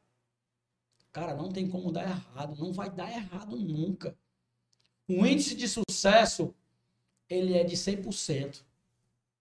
Cara, 1.13 1.35
não 1.35 1.51
tem 1.51 1.69
como 1.69 1.93
dar 1.93 2.05
errado, 2.05 2.57
não 2.59 2.73
vai 2.73 2.89
dar 2.91 3.11
errado 3.11 3.57
nunca. 3.57 4.17
O 5.19 5.27
índice 5.27 5.55
de 5.55 5.69
sucesso, 5.69 6.55
ele 7.29 7.57
é 7.57 7.65
de 7.65 7.77
100%. 7.77 8.63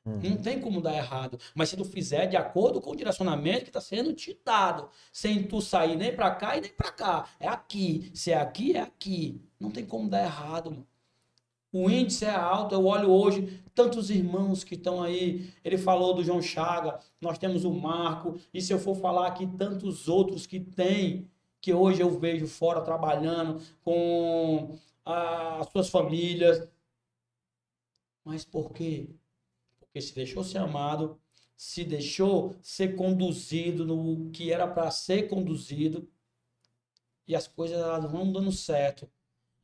Não 0.03 0.37
tem 0.37 0.59
como 0.59 0.81
dar 0.81 0.95
errado. 0.95 1.39
Mas 1.53 1.69
se 1.69 1.77
tu 1.77 1.85
fizer 1.85 2.25
de 2.25 2.35
acordo 2.35 2.81
com 2.81 2.91
o 2.91 2.95
direcionamento 2.95 3.63
que 3.63 3.69
está 3.69 3.81
sendo 3.81 4.13
te 4.13 4.35
dado, 4.43 4.89
sem 5.13 5.43
tu 5.43 5.61
sair 5.61 5.95
nem 5.95 6.15
para 6.15 6.31
cá 6.33 6.57
e 6.57 6.61
nem 6.61 6.71
para 6.71 6.91
cá. 6.91 7.29
É 7.39 7.47
aqui. 7.47 8.09
Se 8.13 8.31
é 8.31 8.37
aqui, 8.37 8.75
é 8.75 8.81
aqui. 8.81 9.39
Não 9.59 9.69
tem 9.69 9.85
como 9.85 10.09
dar 10.09 10.23
errado, 10.23 10.71
mano. 10.71 10.87
O 11.71 11.89
índice 11.89 12.25
é 12.25 12.31
alto. 12.31 12.73
Eu 12.73 12.85
olho 12.85 13.09
hoje 13.09 13.61
tantos 13.75 14.09
irmãos 14.09 14.63
que 14.63 14.73
estão 14.73 15.03
aí. 15.03 15.53
Ele 15.63 15.77
falou 15.77 16.13
do 16.13 16.23
João 16.23 16.41
Chaga, 16.41 16.99
nós 17.21 17.37
temos 17.37 17.63
o 17.63 17.71
Marco. 17.71 18.39
E 18.53 18.59
se 18.59 18.73
eu 18.73 18.79
for 18.79 18.95
falar 18.95 19.27
aqui, 19.27 19.45
tantos 19.45 20.07
outros 20.07 20.47
que 20.47 20.59
tem, 20.59 21.29
que 21.61 21.73
hoje 21.73 22.01
eu 22.01 22.09
vejo 22.19 22.47
fora 22.47 22.81
trabalhando 22.81 23.61
com 23.83 24.77
as 25.05 25.69
suas 25.69 25.89
famílias. 25.89 26.67
Mas 28.23 28.45
por 28.45 28.71
quê? 28.71 29.09
Porque 29.79 30.01
se 30.01 30.13
deixou 30.13 30.43
ser 30.43 30.59
amado, 30.59 31.19
se 31.55 31.83
deixou 31.83 32.55
ser 32.61 32.95
conduzido 32.95 33.85
no 33.85 34.29
que 34.31 34.51
era 34.51 34.67
para 34.67 34.89
ser 34.91 35.27
conduzido, 35.27 36.09
e 37.27 37.35
as 37.35 37.47
coisas 37.47 37.77
elas 37.77 38.11
vão 38.11 38.31
dando 38.31 38.51
certo. 38.51 39.09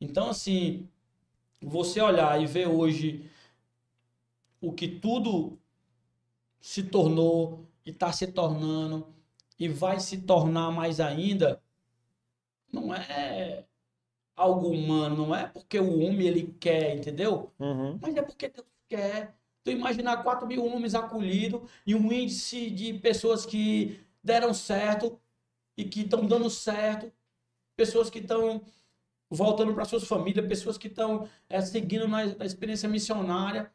Então, 0.00 0.30
assim, 0.30 0.88
você 1.60 2.00
olhar 2.00 2.40
e 2.40 2.46
ver 2.46 2.68
hoje 2.68 3.30
o 4.60 4.72
que 4.72 4.88
tudo 4.88 5.58
se 6.60 6.82
tornou 6.82 7.66
e 7.84 7.90
está 7.90 8.12
se 8.12 8.26
tornando 8.28 9.14
e 9.58 9.68
vai 9.68 10.00
se 10.00 10.22
tornar 10.22 10.70
mais 10.70 11.00
ainda, 11.00 11.62
não 12.72 12.94
é 12.94 13.67
algo 14.38 14.68
humano, 14.68 15.16
não 15.16 15.34
é 15.34 15.46
porque 15.46 15.78
o 15.78 15.98
homem 15.98 16.26
ele 16.26 16.54
quer, 16.60 16.96
entendeu? 16.96 17.52
Uhum. 17.58 17.98
Mas 18.00 18.16
é 18.16 18.22
porque 18.22 18.48
Deus 18.48 18.66
quer. 18.88 19.34
Tu 19.64 19.72
imaginar 19.72 20.22
4 20.22 20.46
mil 20.46 20.64
homens 20.64 20.94
acolhidos 20.94 21.68
e 21.84 21.94
um 21.94 22.12
índice 22.12 22.70
de 22.70 22.94
pessoas 22.94 23.44
que 23.44 24.00
deram 24.22 24.54
certo 24.54 25.20
e 25.76 25.84
que 25.84 26.02
estão 26.02 26.24
dando 26.24 26.48
certo, 26.48 27.12
pessoas 27.76 28.08
que 28.08 28.20
estão 28.20 28.62
voltando 29.28 29.74
para 29.74 29.84
suas 29.84 30.04
famílias, 30.04 30.46
pessoas 30.46 30.78
que 30.78 30.86
estão 30.86 31.28
é, 31.48 31.60
seguindo 31.60 32.06
na, 32.06 32.24
na 32.24 32.44
experiência 32.46 32.88
missionária. 32.88 33.70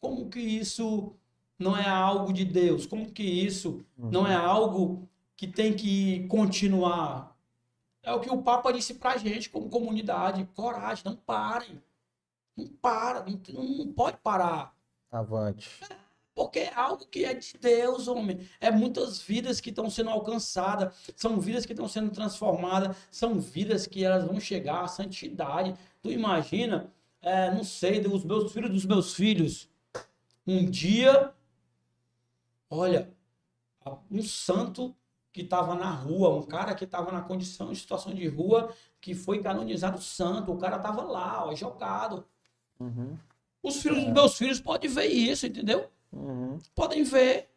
Como 0.00 0.28
que 0.28 0.40
isso 0.40 1.16
não 1.58 1.76
é 1.76 1.88
algo 1.88 2.32
de 2.32 2.44
Deus? 2.44 2.84
Como 2.86 3.10
que 3.10 3.22
isso 3.22 3.82
não 3.96 4.26
é 4.26 4.34
algo 4.34 5.08
que 5.34 5.46
tem 5.46 5.72
que 5.72 6.26
continuar? 6.28 7.31
É 8.02 8.12
o 8.12 8.20
que 8.20 8.30
o 8.30 8.42
Papa 8.42 8.72
disse 8.72 8.94
pra 8.94 9.16
gente 9.16 9.48
como 9.48 9.70
comunidade. 9.70 10.48
Coragem, 10.54 11.04
não 11.04 11.16
parem. 11.16 11.80
Não 12.56 12.66
para, 12.66 13.24
não, 13.24 13.64
não 13.64 13.92
pode 13.92 14.16
parar. 14.18 14.74
Avante. 15.10 15.70
Porque 16.34 16.60
é 16.60 16.74
algo 16.74 17.06
que 17.06 17.24
é 17.24 17.34
de 17.34 17.58
Deus, 17.58 18.08
homem. 18.08 18.48
É 18.60 18.70
muitas 18.70 19.20
vidas 19.20 19.60
que 19.60 19.70
estão 19.70 19.90
sendo 19.90 20.10
alcançadas, 20.10 20.94
são 21.14 21.38
vidas 21.38 21.66
que 21.66 21.72
estão 21.72 21.86
sendo 21.86 22.10
transformadas, 22.10 22.96
são 23.10 23.38
vidas 23.38 23.86
que 23.86 24.04
elas 24.04 24.24
vão 24.24 24.40
chegar 24.40 24.82
à 24.82 24.88
santidade. 24.88 25.74
Tu 26.02 26.10
imagina, 26.10 26.90
é, 27.20 27.50
não 27.50 27.62
sei, 27.62 28.00
dos 28.00 28.24
meus 28.24 28.50
filhos 28.52 28.70
dos 28.70 28.86
meus 28.86 29.14
filhos, 29.14 29.68
um 30.46 30.68
dia, 30.68 31.32
olha, 32.70 33.12
um 34.10 34.22
santo 34.22 34.96
que 35.32 35.40
estava 35.40 35.74
na 35.74 35.90
rua, 35.90 36.28
um 36.36 36.42
cara 36.42 36.74
que 36.74 36.84
estava 36.84 37.10
na 37.10 37.22
condição, 37.22 37.72
em 37.72 37.74
situação 37.74 38.12
de 38.12 38.28
rua, 38.28 38.72
que 39.00 39.14
foi 39.14 39.40
canonizado 39.40 40.00
santo, 40.00 40.52
o 40.52 40.58
cara 40.58 40.76
estava 40.76 41.02
lá, 41.02 41.46
ó, 41.46 41.54
jogado. 41.54 42.24
Uhum. 42.78 43.16
Os 43.62 43.80
filhos 43.80 44.04
dos 44.04 44.12
meus 44.12 44.36
filhos 44.36 44.60
podem 44.60 44.90
ver 44.90 45.06
isso, 45.06 45.46
entendeu? 45.46 45.88
Uhum. 46.12 46.58
podem 46.74 47.02
ver. 47.02 47.48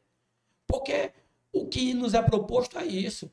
Porque 0.66 1.12
o 1.52 1.68
que 1.68 1.94
nos 1.94 2.14
é 2.14 2.22
proposto 2.22 2.78
é 2.80 2.86
isso. 2.86 3.30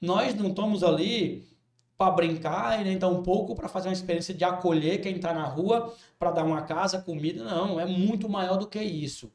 Nós 0.00 0.34
não 0.34 0.48
estamos 0.48 0.82
ali 0.82 1.48
para 1.96 2.10
brincar 2.10 2.80
e 2.80 2.84
nem 2.84 2.98
tampouco 2.98 3.54
para 3.54 3.68
fazer 3.68 3.88
uma 3.88 3.94
experiência 3.94 4.34
de 4.34 4.44
acolher 4.44 5.00
quem 5.00 5.16
está 5.16 5.32
na 5.32 5.46
rua, 5.46 5.94
para 6.18 6.32
dar 6.32 6.44
uma 6.44 6.62
casa, 6.62 7.00
comida. 7.00 7.44
Não, 7.44 7.78
é 7.78 7.86
muito 7.86 8.28
maior 8.28 8.56
do 8.56 8.66
que 8.66 8.82
isso. 8.82 9.32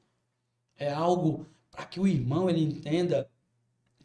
É 0.77 0.91
algo 0.91 1.48
para 1.72 1.85
que 1.85 1.99
o 1.99 2.07
irmão 2.07 2.49
ele 2.49 2.61
entenda 2.61 3.30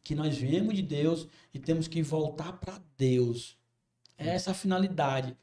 que 0.06 0.14
nós 0.14 0.38
viemos 0.38 0.72
de 0.76 0.82
Deus 0.82 1.26
e 1.52 1.58
temos 1.58 1.88
que 1.88 2.00
voltar 2.00 2.52
para 2.52 2.80
Deus. 2.96 3.58
É 4.16 4.28
essa 4.28 4.52
a 4.52 4.54
finalidade. 4.54 5.36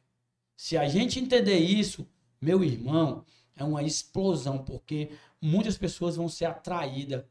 Se 0.56 0.78
a 0.78 0.88
gente 0.88 1.20
entender 1.20 1.58
isso, 1.58 2.08
meu 2.40 2.64
irmão, 2.64 3.26
é 3.58 3.64
uma 3.66 3.84
explosão, 3.84 4.60
porque 4.60 5.12
muitas 5.42 5.78
pessoas 5.78 6.16
vão 6.16 6.30
ser 6.30 6.46
atraídas, 6.46 7.26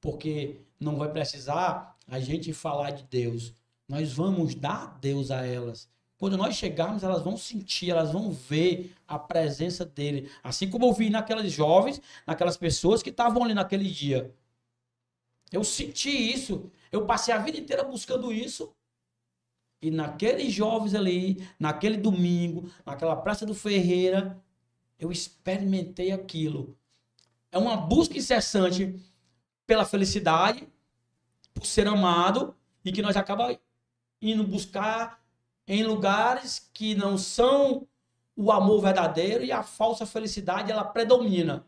porque 0.00 0.62
não 0.80 0.96
vai 0.96 1.12
precisar 1.12 1.94
a 2.08 2.18
gente 2.20 2.54
falar 2.54 2.92
de 2.92 3.04
Deus. 3.04 3.52
Nós 3.86 4.14
vamos 4.14 4.54
dar 4.54 4.98
Deus 4.98 5.30
a 5.30 5.44
elas. 5.44 5.90
Quando 6.16 6.38
nós 6.38 6.54
chegarmos, 6.54 7.02
elas 7.02 7.22
vão 7.22 7.36
sentir, 7.36 7.90
elas 7.90 8.12
vão 8.12 8.32
ver 8.32 8.94
a 9.06 9.18
presença 9.18 9.84
dele. 9.84 10.30
Assim 10.42 10.70
como 10.70 10.86
eu 10.86 10.94
vi 10.94 11.10
naquelas 11.10 11.52
jovens, 11.52 12.00
naquelas 12.26 12.56
pessoas 12.56 13.02
que 13.02 13.10
estavam 13.10 13.44
ali 13.44 13.52
naquele 13.52 13.90
dia. 13.90 14.34
Eu 15.52 15.62
senti 15.64 16.10
isso. 16.10 16.70
Eu 16.90 17.06
passei 17.06 17.32
a 17.32 17.38
vida 17.38 17.58
inteira 17.58 17.82
buscando 17.82 18.32
isso. 18.32 18.74
E 19.80 19.90
naqueles 19.90 20.52
jovens 20.52 20.94
ali, 20.94 21.46
naquele 21.58 21.96
domingo, 21.96 22.70
naquela 22.84 23.16
praça 23.16 23.44
do 23.44 23.54
Ferreira, 23.54 24.42
eu 24.98 25.12
experimentei 25.12 26.12
aquilo. 26.12 26.76
É 27.52 27.58
uma 27.58 27.76
busca 27.76 28.16
incessante 28.16 28.98
pela 29.66 29.84
felicidade, 29.84 30.66
por 31.52 31.66
ser 31.66 31.86
amado, 31.86 32.56
e 32.84 32.92
que 32.92 33.02
nós 33.02 33.16
acabamos 33.16 33.58
indo 34.20 34.44
buscar 34.44 35.22
em 35.66 35.82
lugares 35.82 36.70
que 36.72 36.94
não 36.94 37.18
são 37.18 37.86
o 38.36 38.52
amor 38.52 38.82
verdadeiro 38.82 39.44
e 39.44 39.50
a 39.50 39.62
falsa 39.62 40.06
felicidade 40.06 40.70
ela 40.70 40.84
predomina, 40.84 41.66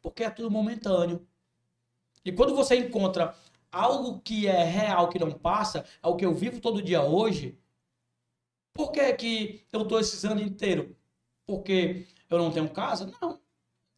porque 0.00 0.24
é 0.24 0.30
tudo 0.30 0.50
momentâneo. 0.50 1.26
E 2.24 2.32
quando 2.32 2.54
você 2.54 2.76
encontra 2.76 3.34
algo 3.70 4.20
que 4.20 4.46
é 4.46 4.64
real, 4.64 5.08
que 5.08 5.18
não 5.18 5.32
passa, 5.32 5.84
é 6.02 6.06
o 6.08 6.16
que 6.16 6.24
eu 6.26 6.34
vivo 6.34 6.60
todo 6.60 6.82
dia 6.82 7.02
hoje, 7.02 7.58
Por 8.74 8.90
que, 8.92 9.12
que 9.14 9.66
eu 9.72 9.86
tô 9.86 9.98
esses 9.98 10.24
anos 10.24 10.42
inteiros? 10.42 10.86
Porque 11.46 12.06
eu 12.30 12.38
não 12.38 12.50
tenho 12.50 12.70
casa? 12.70 13.10
Não. 13.20 13.40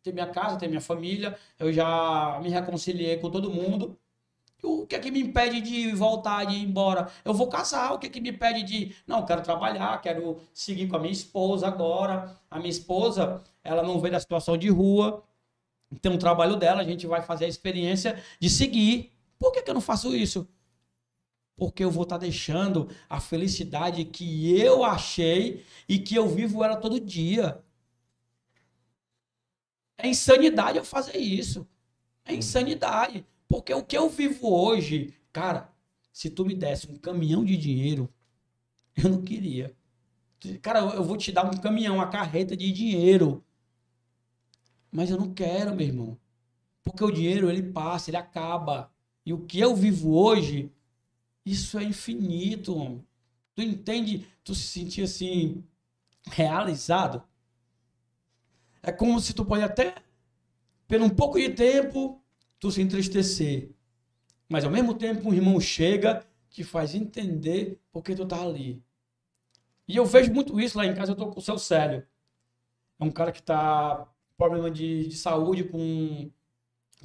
Tenho 0.03 0.15
minha 0.15 0.29
casa, 0.29 0.59
tenho 0.59 0.71
minha 0.71 0.81
família, 0.83 1.39
eu 1.59 1.73
já 1.73 2.39
me 2.43 2.51
reconciliei 2.51 3.19
com 3.19 3.31
todo 3.31 3.51
mundo. 3.51 3.99
O 4.63 4.87
que 4.87 4.97
é 4.97 5.01
que 5.01 5.11
me 5.11 5.21
impede 5.21 5.61
de 5.61 5.93
voltar, 5.95 6.45
de 6.47 6.57
ir 6.57 6.65
embora? 6.65 7.11
Eu 7.25 7.35
vou 7.35 7.49
casar, 7.49 7.95
o 7.95 7.99
que 7.99 8.07
é 8.09 8.11
que 8.11 8.21
me 8.21 8.31
impede 8.31 8.63
de... 8.65 8.97
Não, 9.07 9.25
quero 9.27 9.43
trabalhar, 9.43 10.01
quero 10.03 10.41
seguir 10.55 10.89
com 10.89 10.97
a 10.97 10.99
minha 11.01 11.13
esposa 11.13 11.67
agora. 11.69 12.39
A 12.51 12.59
minha 12.59 12.71
esposa, 12.71 13.43
ela 13.63 13.83
não 13.83 14.01
vê 14.01 14.11
da 14.11 14.21
situação 14.21 14.57
de 14.59 14.69
rua, 14.71 15.23
tem 16.01 16.13
um 16.13 16.19
trabalho 16.19 16.57
dela, 16.57 16.81
a 16.81 16.85
gente 16.85 17.07
vai 17.07 17.23
fazer 17.23 17.45
a 17.45 17.49
experiência 17.49 18.23
de 18.41 18.49
seguir. 18.51 19.13
Por 19.39 19.53
que, 19.53 19.63
que 19.63 19.71
eu 19.71 19.75
não 19.75 19.81
faço 19.81 20.15
isso? 20.15 20.49
Porque 21.57 21.85
eu 21.85 21.91
vou 21.91 22.03
estar 22.03 22.17
tá 22.17 22.23
deixando 22.23 22.89
a 23.09 23.21
felicidade 23.21 24.05
que 24.05 24.59
eu 24.59 24.85
achei 24.85 25.65
e 25.89 25.99
que 25.99 26.15
eu 26.15 26.29
vivo 26.29 26.65
ela 26.65 26.77
todo 26.77 26.99
dia. 26.99 27.63
É 29.97 30.09
insanidade 30.09 30.79
eu 30.79 30.85
fazer 30.85 31.17
isso. 31.19 31.67
É 32.25 32.35
insanidade. 32.35 33.25
Porque 33.49 33.73
o 33.73 33.85
que 33.85 33.97
eu 33.97 34.09
vivo 34.09 34.53
hoje, 34.53 35.15
cara, 35.33 35.73
se 36.13 36.31
tu 36.31 36.45
me 36.45 36.55
desse 36.55 36.91
um 36.91 36.97
caminhão 36.97 37.45
de 37.45 37.57
dinheiro, 37.57 38.13
eu 38.97 39.09
não 39.11 39.23
queria. 39.23 39.75
Cara, 40.61 40.81
eu 40.81 41.05
vou 41.05 41.17
te 41.17 41.33
dar 41.33 41.47
um 41.47 41.57
caminhão, 41.57 41.97
uma 41.97 42.09
carreta 42.09 42.57
de 42.57 42.71
dinheiro. 42.73 43.45
Mas 44.95 45.11
eu 45.11 45.19
não 45.19 45.35
quero, 45.35 45.75
meu 45.75 45.85
irmão. 45.85 46.17
Porque 46.85 47.03
o 47.03 47.11
dinheiro, 47.11 47.51
ele 47.51 47.65
passa, 47.65 48.11
ele 48.11 48.17
acaba. 48.17 48.93
E 49.27 49.33
o 49.33 49.45
que 49.45 49.59
eu 49.59 49.75
vivo 49.75 50.15
hoje, 50.15 50.71
isso 51.45 51.77
é 51.81 51.83
infinito, 51.83 52.77
homem. 52.77 53.05
Tu 53.57 53.63
entende? 53.63 54.25
Tu 54.45 54.55
se 54.55 54.69
sentir 54.69 55.03
assim, 55.03 55.65
realizado? 56.31 57.25
É 58.85 58.93
como 58.93 59.19
se 59.19 59.35
tu 59.35 59.45
pode 59.45 59.65
até, 59.65 59.97
por 60.87 61.01
um 61.01 61.11
pouco 61.11 61.41
de 61.41 61.49
tempo, 61.49 62.23
tu 62.61 62.71
se 62.71 62.81
entristecer. 62.81 63.71
Mas 64.49 64.65
ao 64.65 64.71
mesmo 64.71 64.95
tempo, 64.95 65.29
um 65.29 65.35
irmão 65.35 65.59
chega 65.59 66.25
que 66.49 66.63
faz 66.63 66.95
entender 66.95 67.81
porque 67.91 68.15
tu 68.15 68.25
tá 68.25 68.41
ali. 68.41 68.81
E 69.89 69.97
eu 69.97 70.07
vejo 70.07 70.33
muito 70.33 70.61
isso 70.61 70.79
lá 70.79 70.87
em 70.87 70.95
casa, 70.95 71.11
eu 71.11 71.17
tô 71.17 71.27
com 71.33 71.41
o 71.41 71.43
seu 71.43 71.59
Célio. 71.59 72.07
É 73.01 73.05
um 73.05 73.11
cara 73.11 73.33
que 73.33 73.43
tá 73.43 74.09
problema 74.37 74.71
de, 74.71 75.09
de 75.09 75.17
saúde 75.17 75.65
com, 75.65 76.31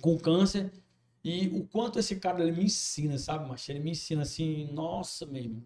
com 0.01 0.17
câncer. 0.17 0.71
E 1.23 1.47
o 1.49 1.65
quanto 1.67 1.99
esse 1.99 2.15
cara 2.19 2.41
ele 2.41 2.51
me 2.53 2.65
ensina, 2.65 3.17
sabe, 3.17 3.47
mas 3.47 3.67
Ele 3.67 3.79
me 3.79 3.91
ensina 3.91 4.21
assim, 4.21 4.71
nossa, 4.71 5.25
mesmo. 5.25 5.65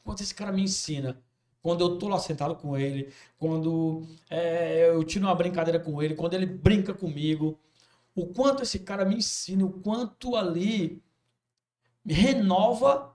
O 0.00 0.04
quanto 0.04 0.22
esse 0.22 0.34
cara 0.34 0.52
me 0.52 0.62
ensina. 0.62 1.22
Quando 1.62 1.82
eu 1.82 1.98
tô 1.98 2.08
lá 2.08 2.18
sentado 2.18 2.56
com 2.56 2.76
ele, 2.76 3.12
quando 3.38 4.06
é, 4.30 4.88
eu 4.88 5.04
tiro 5.04 5.26
uma 5.26 5.34
brincadeira 5.34 5.78
com 5.78 6.02
ele, 6.02 6.14
quando 6.14 6.32
ele 6.34 6.46
brinca 6.46 6.94
comigo, 6.94 7.58
o 8.14 8.26
quanto 8.26 8.62
esse 8.62 8.78
cara 8.80 9.04
me 9.04 9.16
ensina, 9.16 9.64
o 9.66 9.72
quanto 9.80 10.36
ali 10.36 11.02
renova 12.06 13.14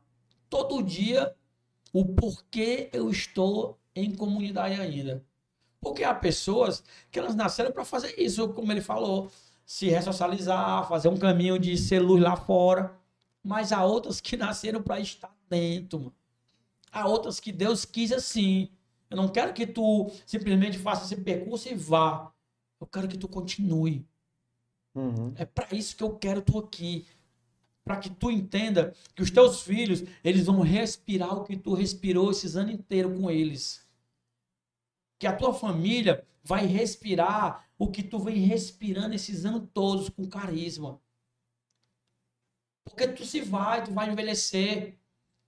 todo 0.50 0.84
dia 0.84 1.36
o 1.92 2.06
porquê 2.06 2.90
eu 2.94 3.10
estou 3.10 3.80
em 3.96 4.14
comunidade 4.14 4.80
ainda. 4.80 5.26
Porque 5.86 6.04
há 6.04 6.16
pessoas 6.16 6.84
que 7.12 7.20
elas 7.20 7.36
nasceram 7.36 7.72
para 7.72 7.86
fazer 7.86 8.20
isso, 8.20 8.50
como 8.50 8.72
ele 8.72 8.82
falou, 8.82 9.32
se 9.64 9.88
ressocializar, 9.88 10.90
fazer 10.90 11.10
um 11.10 11.16
caminho 11.16 11.60
de 11.60 11.78
ser 11.78 12.00
luz 12.00 12.24
lá 12.24 12.36
fora. 12.36 12.98
Mas 13.44 13.72
há 13.72 13.86
outras 13.86 14.20
que 14.20 14.36
nasceram 14.36 14.82
para 14.82 15.00
estar 15.00 15.32
dentro. 15.48 16.00
Mano. 16.00 16.16
Há 16.92 17.08
outras 17.08 17.40
que 17.40 17.52
Deus 17.52 17.86
quis 17.86 18.12
assim. 18.12 18.72
Eu 19.12 19.18
não 19.18 19.28
quero 19.28 19.54
que 19.54 19.68
tu 19.68 20.10
simplesmente 20.26 20.80
faça 20.80 21.06
esse 21.06 21.22
percurso 21.22 21.70
e 21.70 21.76
vá. 21.76 22.32
Eu 22.82 22.88
quero 22.88 23.08
que 23.08 23.20
tu 23.20 23.28
continue. 23.28 24.04
Uhum. 24.96 25.34
É 25.36 25.46
para 25.46 25.68
isso 25.72 25.96
que 25.96 26.02
eu 26.02 26.16
quero 26.16 26.42
tu 26.42 26.58
aqui. 26.58 27.06
Para 27.84 27.98
que 27.98 28.10
tu 28.10 28.32
entenda 28.32 28.92
que 29.14 29.22
os 29.22 29.30
teus 29.30 29.62
filhos, 29.62 30.04
eles 30.24 30.48
vão 30.48 30.62
respirar 30.62 31.38
o 31.38 31.44
que 31.44 31.56
tu 31.56 31.76
respirou 31.76 32.32
esses 32.32 32.56
anos 32.56 32.74
inteiros 32.74 33.16
com 33.16 33.30
eles 33.30 33.85
que 35.18 35.28
a 35.28 35.36
tua 35.36 35.54
família 35.54 36.26
vai 36.44 36.66
respirar 36.66 37.70
o 37.78 37.90
que 37.90 38.04
tu 38.04 38.20
vem 38.20 38.38
respirando 38.38 39.16
esses 39.16 39.46
anos 39.46 39.68
todos 39.74 40.10
com 40.10 40.28
carisma. 40.28 41.02
Porque 42.84 43.08
tu 43.08 43.26
se 43.26 43.42
vai, 43.42 43.84
tu 43.84 43.92
vai 43.92 44.10
envelhecer. 44.10 44.98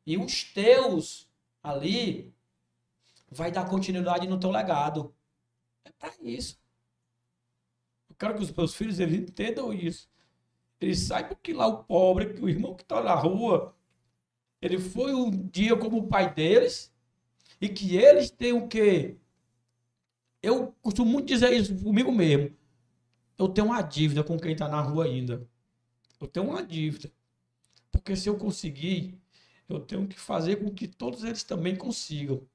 E 0.06 0.18
os 0.18 0.44
teus 0.44 1.30
ali 1.62 2.34
vai 3.30 3.52
dar 3.52 3.70
continuidade 3.70 4.28
no 4.28 4.40
teu 4.40 4.50
legado. 4.50 5.14
É 5.86 5.92
para 5.92 6.14
isso. 6.22 6.60
Eu 8.10 8.16
quero 8.16 8.36
que 8.36 8.44
os 8.44 8.52
meus 8.52 8.74
filhos 8.74 9.00
eles 9.00 9.20
entendam 9.20 9.72
isso. 9.72 10.10
Eles 10.80 11.00
saibam 11.00 11.38
que 11.42 11.54
lá 11.54 11.68
o 11.68 11.84
pobre, 11.84 12.34
que 12.34 12.42
o 12.42 12.50
irmão 12.50 12.76
que 12.76 12.84
está 12.84 13.02
na 13.02 13.16
rua, 13.16 13.76
ele 14.62 14.80
foi 14.80 15.14
um 15.14 15.30
dia 15.30 15.76
como 15.78 15.98
o 15.98 16.08
pai 16.08 16.34
deles 16.34 16.94
e 17.62 17.70
que 17.70 17.96
eles 17.96 18.30
têm 18.30 18.54
o 18.54 18.68
quê? 18.68 19.18
Eu 20.48 20.74
costumo 20.82 21.12
muito 21.12 21.28
dizer 21.28 21.52
isso 21.52 21.76
comigo 21.84 22.10
mesmo. 22.10 22.56
Eu 23.38 23.50
tenho 23.50 23.68
uma 23.68 23.82
dívida 23.82 24.24
com 24.24 24.40
quem 24.40 24.54
está 24.54 24.70
na 24.70 24.80
rua 24.80 25.04
ainda. 25.04 25.46
Eu 26.22 26.28
tenho 26.28 26.48
uma 26.48 26.66
dívida. 26.66 27.12
Porque 27.92 28.16
se 28.16 28.30
eu 28.30 28.38
conseguir, 28.38 29.20
eu 29.68 29.82
tenho 29.82 30.08
que 30.08 30.18
fazer 30.18 30.56
com 30.56 30.74
que 30.74 30.88
todos 30.88 31.26
eles 31.26 31.44
também 31.44 31.76
consigam. 31.76 32.48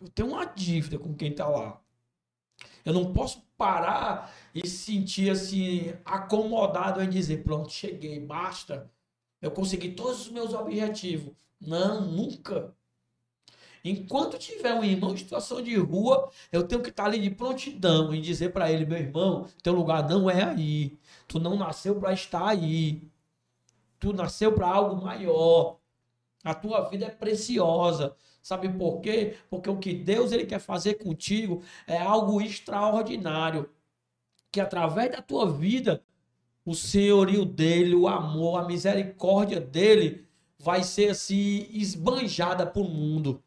Eu 0.00 0.08
tenho 0.08 0.30
uma 0.30 0.44
dívida 0.44 0.98
com 0.98 1.14
quem 1.14 1.30
está 1.30 1.48
lá. 1.48 1.80
Eu 2.84 2.92
não 2.92 3.12
posso 3.12 3.42
parar 3.56 4.34
e 4.52 4.66
sentir 4.66 5.30
assim, 5.30 5.92
acomodado 6.04 7.00
em 7.00 7.08
dizer: 7.08 7.44
pronto, 7.44 7.70
cheguei, 7.70 8.18
basta. 8.18 8.90
Eu 9.40 9.52
consegui 9.52 9.92
todos 9.92 10.22
os 10.22 10.32
meus 10.32 10.52
objetivos. 10.52 11.32
Não, 11.60 12.00
nunca. 12.04 12.74
Enquanto 13.84 14.38
tiver 14.38 14.74
um 14.74 14.84
irmão 14.84 15.14
em 15.14 15.16
situação 15.16 15.62
de 15.62 15.74
rua, 15.76 16.30
eu 16.52 16.66
tenho 16.66 16.82
que 16.82 16.90
estar 16.90 17.06
ali 17.06 17.18
de 17.18 17.30
prontidão 17.30 18.14
e 18.14 18.20
dizer 18.20 18.52
para 18.52 18.70
ele, 18.70 18.84
meu 18.84 18.98
irmão, 18.98 19.46
teu 19.62 19.72
lugar 19.72 20.06
não 20.08 20.28
é 20.28 20.42
aí. 20.42 20.98
Tu 21.26 21.38
não 21.38 21.56
nasceu 21.56 21.98
para 21.98 22.12
estar 22.12 22.46
aí. 22.46 23.10
Tu 23.98 24.12
nasceu 24.12 24.52
para 24.52 24.68
algo 24.68 25.02
maior. 25.02 25.78
A 26.44 26.54
tua 26.54 26.88
vida 26.88 27.06
é 27.06 27.10
preciosa. 27.10 28.14
Sabe 28.42 28.68
por 28.68 29.00
quê? 29.00 29.36
Porque 29.48 29.68
o 29.68 29.78
que 29.78 29.94
Deus 29.94 30.32
ele 30.32 30.46
quer 30.46 30.58
fazer 30.58 30.94
contigo 30.94 31.62
é 31.86 31.98
algo 31.98 32.40
extraordinário. 32.40 33.68
Que 34.52 34.60
através 34.60 35.10
da 35.10 35.22
tua 35.22 35.50
vida, 35.50 36.02
o 36.64 36.74
senhorio 36.74 37.44
dele, 37.44 37.94
o 37.94 38.08
amor, 38.08 38.58
a 38.58 38.66
misericórdia 38.66 39.60
dele 39.60 40.26
vai 40.58 40.82
ser 40.82 41.10
assim 41.10 41.66
esbanjada 41.70 42.66
para 42.66 42.82
o 42.82 42.88
mundo 42.88 43.42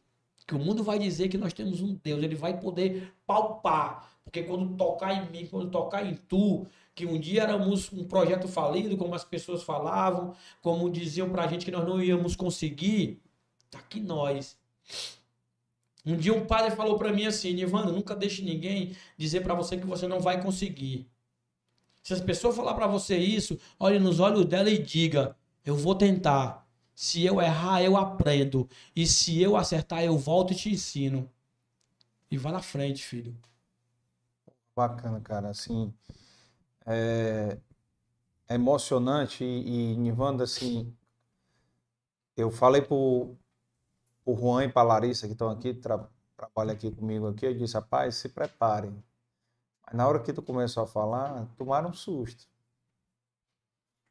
que 0.46 0.56
o 0.56 0.60
mundo 0.60 0.84
vai 0.84 1.00
dizer 1.00 1.30
que 1.30 1.38
nós 1.38 1.54
temos 1.54 1.82
um 1.82 1.96
Deus, 2.04 2.22
ele 2.22 2.36
vai 2.36 2.60
poder 2.60 3.14
palpar. 3.26 4.12
Porque 4.24 4.44
quando 4.44 4.76
tocar 4.76 5.14
em 5.14 5.30
mim, 5.30 5.48
quando 5.48 5.70
tocar 5.70 6.06
em 6.06 6.16
tu, 6.16 6.66
que 6.96 7.06
um 7.06 7.20
dia 7.20 7.44
éramos 7.44 7.92
um 7.92 8.04
projeto 8.06 8.48
falido, 8.48 8.98
como 8.98 9.16
as 9.16 9.24
pessoas 9.24 9.64
falavam, 9.64 10.36
como 10.62 10.90
diziam 10.90 11.30
pra 11.30 11.48
gente 11.48 11.66
que 11.66 11.72
nós 11.72 11.86
não 11.86 12.02
íamos 12.02 12.36
conseguir, 12.36 13.22
tá 13.70 13.80
aqui 13.80 14.00
nós. 14.00 14.58
Um 16.06 16.18
dia 16.18 16.34
um 16.34 16.46
padre 16.46 16.76
falou 16.76 16.98
para 16.98 17.14
mim 17.14 17.26
assim, 17.26 17.54
Nivanda, 17.54 17.92
nunca 17.92 18.16
deixe 18.16 18.42
ninguém 18.44 18.96
dizer 19.18 19.42
para 19.42 19.54
você 19.54 19.78
que 19.78 19.86
você 19.86 20.08
não 20.08 20.20
vai 20.20 20.42
conseguir. 20.42 21.08
Se 22.04 22.14
as 22.14 22.20
pessoas 22.20 22.56
falar 22.56 22.74
para 22.74 22.88
você 22.88 23.18
isso, 23.18 23.58
olhe 23.80 23.98
nos 23.98 24.20
olhos 24.20 24.46
dela 24.46 24.70
e 24.70 24.78
diga, 24.78 25.38
eu 25.66 25.76
vou 25.76 25.96
tentar. 25.96 26.63
Se 26.96 27.26
eu 27.26 27.42
errar, 27.42 27.82
eu 27.82 27.98
aprendo. 27.98 28.70
E 28.96 29.08
se 29.08 29.42
eu 29.42 29.58
acertar, 29.58 30.04
eu 30.04 30.18
volto 30.18 30.54
e 30.54 30.56
te 30.56 30.70
ensino. 30.70 31.30
E 32.30 32.38
vá 32.38 32.52
na 32.52 32.62
frente, 32.62 33.04
filho. 33.04 33.36
Bacana, 34.76 35.20
cara. 35.22 35.50
Assim, 35.50 35.94
é, 36.86 37.58
é 38.48 38.56
emocionante. 38.56 39.44
E, 39.44 39.94
e 39.94 39.98
Nivanda, 39.98 40.44
assim, 40.44 40.96
eu 42.38 42.52
falei 42.52 42.82
pro, 42.82 43.36
pro 44.24 44.36
Juan 44.36 44.66
e 44.66 44.72
pra 44.72 44.84
Larissa, 44.84 45.28
que 45.28 45.34
estão 45.34 45.50
aqui, 45.50 45.74
tra, 45.74 46.08
trabalham 46.38 46.74
aqui 46.74 46.92
comigo 46.92 47.28
aqui, 47.28 47.46
eu 47.46 47.58
disse, 47.58 47.74
rapaz, 47.74 48.16
se 48.16 48.30
preparem. 48.30 49.04
Mas 49.86 49.96
na 49.96 50.08
hora 50.08 50.20
que 50.22 50.34
tu 50.34 50.42
começou 50.42 50.84
a 50.84 50.88
falar, 50.88 51.48
tomaram 51.58 51.90
um 51.90 51.94
susto. 51.94 52.48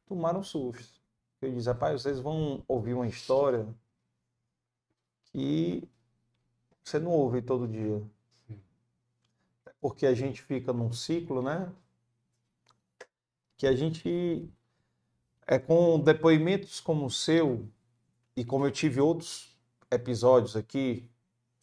Tomaram 0.05 0.41
um 0.41 0.43
susto 0.43 1.02
ele 1.45 1.55
diz, 1.55 1.65
rapaz, 1.65 2.01
vocês 2.01 2.19
vão 2.19 2.63
ouvir 2.67 2.93
uma 2.93 3.07
história 3.07 3.67
que 5.25 5.87
você 6.83 6.99
não 6.99 7.11
ouve 7.11 7.41
todo 7.41 7.67
dia. 7.67 8.01
Porque 9.79 10.05
a 10.05 10.13
gente 10.13 10.41
fica 10.41 10.71
num 10.71 10.91
ciclo, 10.91 11.41
né? 11.41 11.71
Que 13.57 13.67
a 13.67 13.75
gente 13.75 14.49
é 15.45 15.59
com 15.59 15.99
depoimentos 15.99 16.79
como 16.79 17.05
o 17.05 17.11
seu 17.11 17.67
e 18.35 18.45
como 18.45 18.65
eu 18.65 18.71
tive 18.71 19.01
outros 19.01 19.57
episódios 19.91 20.55
aqui 20.55 21.09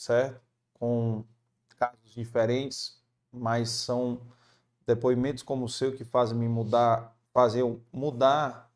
certo? 0.01 0.41
Com 0.75 1.25
casos 1.77 2.15
diferentes, 2.15 2.99
mas 3.31 3.69
são 3.69 4.21
depoimentos 4.87 5.43
como 5.43 5.67
o 5.67 5.69
seu 5.69 5.95
que 5.95 6.05
fazem 6.05 6.39
me 6.39 6.49
mudar, 6.49 7.15
fazer 7.35 7.61
eu 7.61 7.83
mudar 7.93 8.70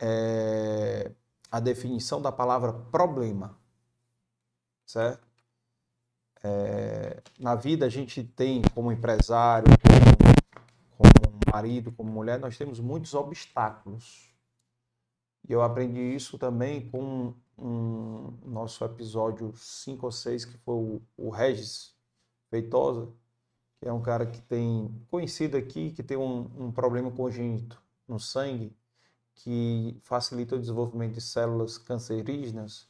é, 0.00 1.12
a 1.50 1.60
definição 1.60 2.20
da 2.20 2.32
palavra 2.32 2.72
problema, 2.72 3.58
certo? 4.84 5.26
É, 6.42 7.22
na 7.38 7.54
vida 7.54 7.86
a 7.86 7.88
gente 7.88 8.22
tem 8.22 8.60
como 8.74 8.92
empresário, 8.92 9.66
como, 10.98 11.12
como 11.22 11.40
marido, 11.52 11.90
como 11.92 12.12
mulher, 12.12 12.38
nós 12.38 12.58
temos 12.58 12.80
muitos 12.80 13.14
obstáculos. 13.14 14.34
E 15.48 15.52
eu 15.52 15.62
aprendi 15.62 16.00
isso 16.00 16.38
também 16.38 16.90
com 16.90 17.34
um, 17.58 18.36
nosso 18.44 18.84
episódio 18.84 19.54
5 19.56 20.04
ou 20.04 20.12
6, 20.12 20.44
que 20.44 20.58
foi 20.58 20.74
o, 20.74 21.02
o 21.16 21.30
Regis 21.30 21.94
Feitosa, 22.50 23.12
que 23.80 23.88
é 23.88 23.92
um 23.92 24.02
cara 24.02 24.26
que 24.26 24.40
tem 24.40 24.90
conhecido 25.10 25.56
aqui, 25.56 25.92
que 25.92 26.02
tem 26.02 26.16
um, 26.16 26.50
um 26.58 26.72
problema 26.72 27.10
congênito 27.10 27.80
no 28.06 28.18
sangue, 28.18 28.76
que 29.34 29.98
facilita 30.02 30.56
o 30.56 30.60
desenvolvimento 30.60 31.14
de 31.14 31.20
células 31.20 31.76
cancerígenas. 31.78 32.88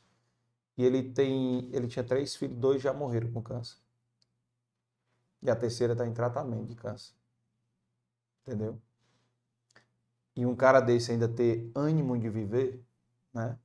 E 0.76 0.84
ele 0.84 1.02
tem, 1.02 1.68
ele 1.72 1.86
tinha 1.86 2.04
três 2.04 2.34
filhos, 2.34 2.56
dois 2.58 2.82
já 2.82 2.92
morreram 2.92 3.30
com 3.32 3.42
câncer. 3.42 3.76
E 5.42 5.50
a 5.50 5.56
terceira 5.56 5.92
está 5.92 6.06
em 6.06 6.12
tratamento 6.12 6.66
de 6.66 6.74
câncer. 6.74 7.14
Entendeu? 8.42 8.80
E 10.36 10.44
um 10.44 10.56
cara 10.56 10.80
desse 10.80 11.12
ainda 11.12 11.28
ter 11.28 11.70
ânimo 11.74 12.18
de 12.18 12.28
viver, 12.28 12.84
né? 13.32 13.58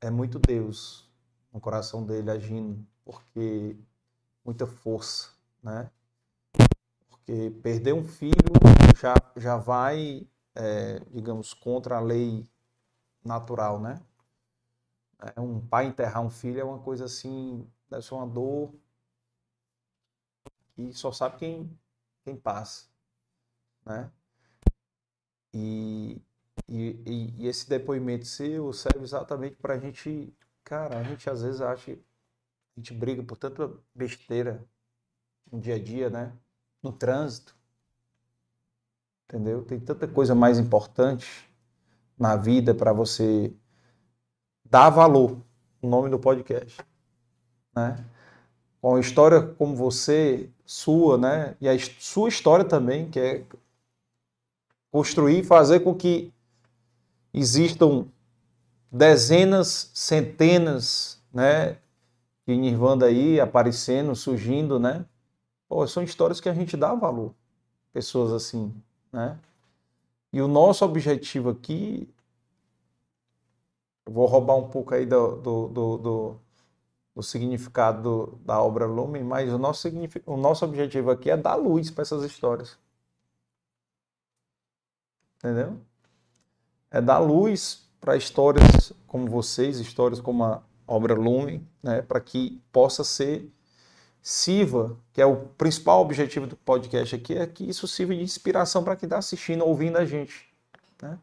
É 0.00 0.08
muito 0.08 0.38
Deus 0.38 1.08
no 1.52 1.60
coração 1.60 2.04
dele 2.04 2.30
agindo, 2.30 2.86
porque 3.04 3.76
muita 4.44 4.66
força, 4.66 5.30
né? 5.62 5.90
Porque 7.10 7.50
perder 7.62 7.92
um 7.92 8.04
filho 8.04 8.32
já, 8.96 9.14
já 9.36 9.56
vai, 9.56 10.26
é, 10.58 10.98
digamos, 11.10 11.54
contra 11.54 11.96
a 11.96 12.00
lei 12.00 12.50
natural, 13.24 13.80
né? 13.80 14.02
É, 15.36 15.40
um 15.40 15.64
pai 15.64 15.86
enterrar 15.86 16.22
um 16.22 16.30
filho 16.30 16.60
é 16.60 16.64
uma 16.64 16.80
coisa 16.80 17.04
assim, 17.04 17.70
deve 17.88 18.02
ser 18.02 18.14
uma 18.14 18.26
dor 18.26 18.74
que 20.74 20.92
só 20.92 21.12
sabe 21.12 21.38
quem, 21.38 21.78
quem 22.24 22.36
passa, 22.36 22.88
né? 23.84 24.12
E, 25.54 26.20
e, 26.68 27.34
e, 27.38 27.46
esse 27.46 27.68
depoimento 27.68 28.26
seu 28.26 28.72
serve 28.72 29.02
exatamente 29.02 29.56
para 29.56 29.74
a 29.74 29.78
gente, 29.78 30.36
cara, 30.62 30.98
a 30.98 31.02
gente 31.02 31.28
às 31.30 31.42
vezes 31.42 31.60
acha, 31.60 31.92
a 31.92 32.80
gente 32.80 32.94
briga 32.94 33.22
por 33.22 33.36
tanta 33.36 33.72
besteira 33.94 34.64
no 35.50 35.60
dia 35.60 35.76
a 35.76 35.82
dia, 35.82 36.10
né? 36.10 36.36
No 36.82 36.92
trânsito, 36.92 37.57
entendeu? 39.28 39.62
Tem 39.62 39.78
tanta 39.78 40.08
coisa 40.08 40.34
mais 40.34 40.58
importante 40.58 41.26
na 42.18 42.34
vida 42.34 42.74
para 42.74 42.92
você 42.92 43.52
dar 44.64 44.88
valor. 44.90 45.36
O 45.80 45.86
nome 45.86 46.08
do 46.08 46.18
podcast, 46.18 46.80
né? 47.76 48.04
Com 48.80 48.96
a 48.96 49.00
história 49.00 49.40
como 49.42 49.76
você, 49.76 50.50
sua, 50.64 51.18
né? 51.18 51.56
E 51.60 51.68
a 51.68 51.78
sua 52.00 52.28
história 52.28 52.64
também, 52.64 53.08
que 53.10 53.20
é 53.20 53.44
construir, 54.90 55.44
fazer 55.44 55.80
com 55.80 55.94
que 55.94 56.32
existam 57.32 58.06
dezenas, 58.90 59.90
centenas, 59.94 61.22
né, 61.32 61.76
de 62.46 62.56
Nirvana 62.56 63.06
aí 63.06 63.38
aparecendo, 63.38 64.16
surgindo, 64.16 64.80
né? 64.80 65.04
Pô, 65.68 65.86
são 65.86 66.02
histórias 66.02 66.40
que 66.40 66.48
a 66.48 66.54
gente 66.54 66.76
dá 66.76 66.94
valor, 66.94 67.34
pessoas 67.92 68.32
assim, 68.32 68.74
né? 69.12 69.38
E 70.32 70.40
o 70.42 70.48
nosso 70.48 70.84
objetivo 70.84 71.50
aqui, 71.50 72.08
eu 74.06 74.12
vou 74.12 74.26
roubar 74.26 74.56
um 74.56 74.68
pouco 74.68 74.94
aí 74.94 75.06
do, 75.06 75.36
do, 75.36 75.68
do, 75.68 75.98
do, 75.98 76.36
do 77.14 77.22
significado 77.22 78.38
da 78.44 78.62
obra 78.62 78.86
Lumen, 78.86 79.24
mas 79.24 79.52
o 79.52 79.58
nosso, 79.58 79.88
o 80.26 80.36
nosso 80.36 80.64
objetivo 80.64 81.10
aqui 81.10 81.30
é 81.30 81.36
dar 81.36 81.54
luz 81.54 81.90
para 81.90 82.02
essas 82.02 82.22
histórias 82.24 82.78
entendeu? 85.38 85.80
É 86.90 87.00
dar 87.00 87.18
luz 87.18 87.86
para 88.00 88.16
histórias 88.16 88.92
como 89.06 89.28
vocês, 89.28 89.78
histórias 89.78 90.20
como 90.20 90.44
a 90.44 90.62
obra 90.86 91.14
Lumen, 91.14 91.66
né, 91.82 92.02
para 92.02 92.20
que 92.20 92.60
possa 92.72 93.04
ser 93.04 93.50
sirva, 94.28 94.94
que 95.10 95.22
é 95.22 95.24
o 95.24 95.36
principal 95.56 96.02
objetivo 96.02 96.46
do 96.46 96.54
podcast 96.54 97.16
aqui, 97.16 97.32
é 97.32 97.46
que 97.46 97.66
isso 97.66 97.88
sirva 97.88 98.14
de 98.14 98.20
inspiração 98.20 98.84
para 98.84 98.94
quem 98.94 99.06
está 99.06 99.16
assistindo, 99.16 99.64
ouvindo 99.64 99.96
a 99.96 100.04
gente. 100.04 100.54
Né? 101.00 101.18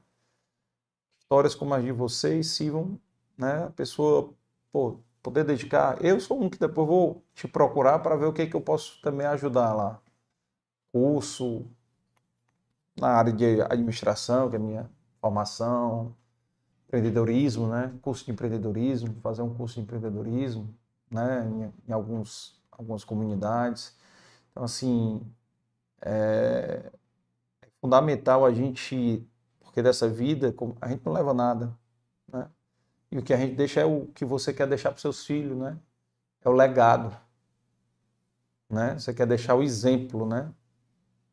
Histórias 1.20 1.54
como 1.54 1.76
as 1.76 1.84
de 1.84 1.92
vocês 1.92 2.48
sirvam, 2.48 3.00
né, 3.38 3.66
a 3.66 3.70
pessoa 3.70 4.34
pô, 4.72 4.98
poder 5.22 5.44
dedicar. 5.44 6.04
Eu 6.04 6.20
sou 6.20 6.42
um 6.42 6.50
que 6.50 6.58
depois 6.58 6.88
vou 6.88 7.24
te 7.36 7.48
procurar 7.48 8.00
para 8.00 8.16
ver 8.16 8.26
o 8.26 8.34
que, 8.34 8.48
que 8.48 8.56
eu 8.56 8.62
posso 8.62 9.00
também 9.04 9.28
ajudar 9.28 9.72
lá. 9.76 10.02
Curso, 10.92 11.64
na 13.00 13.10
área 13.10 13.32
de 13.32 13.62
administração, 13.62 14.50
que 14.50 14.56
é 14.56 14.60
a 14.60 14.62
minha 14.62 14.90
formação, 15.22 16.16
empreendedorismo, 16.88 17.68
né? 17.68 17.94
Curso 18.02 18.26
de 18.26 18.32
empreendedorismo, 18.32 19.16
fazer 19.22 19.44
um 19.44 19.54
curso 19.54 19.76
de 19.76 19.82
empreendedorismo, 19.82 20.74
né? 21.12 21.48
Em, 21.48 21.74
em 21.88 21.94
alguns, 21.94 22.60
algumas 22.78 23.04
comunidades. 23.04 23.96
Então, 24.52 24.64
assim, 24.64 25.22
é, 26.02 26.92
é 27.62 27.68
fundamental 27.82 28.46
a 28.46 28.54
gente, 28.54 29.28
porque 29.60 29.82
dessa 29.82 30.08
vida 30.08 30.54
a 30.82 30.90
gente 30.90 31.06
não 31.06 31.14
leva 31.14 31.34
nada, 31.34 31.78
né? 32.32 32.50
E 33.12 33.18
o 33.18 33.24
que 33.24 33.34
a 33.34 33.38
gente 33.38 33.56
deixa 33.56 33.82
é 33.82 33.86
o 33.86 34.08
que 34.08 34.26
você 34.26 34.54
quer 34.54 34.68
deixar 34.68 34.92
para 34.92 35.00
seus 35.00 35.26
filhos, 35.26 35.58
né? 35.58 35.78
É 36.44 36.50
o 36.50 36.54
legado, 36.54 37.16
né? 38.70 38.98
Você 38.98 39.14
quer 39.14 39.28
deixar 39.28 39.56
o 39.56 39.64
exemplo, 39.64 40.26
né? 40.26 40.52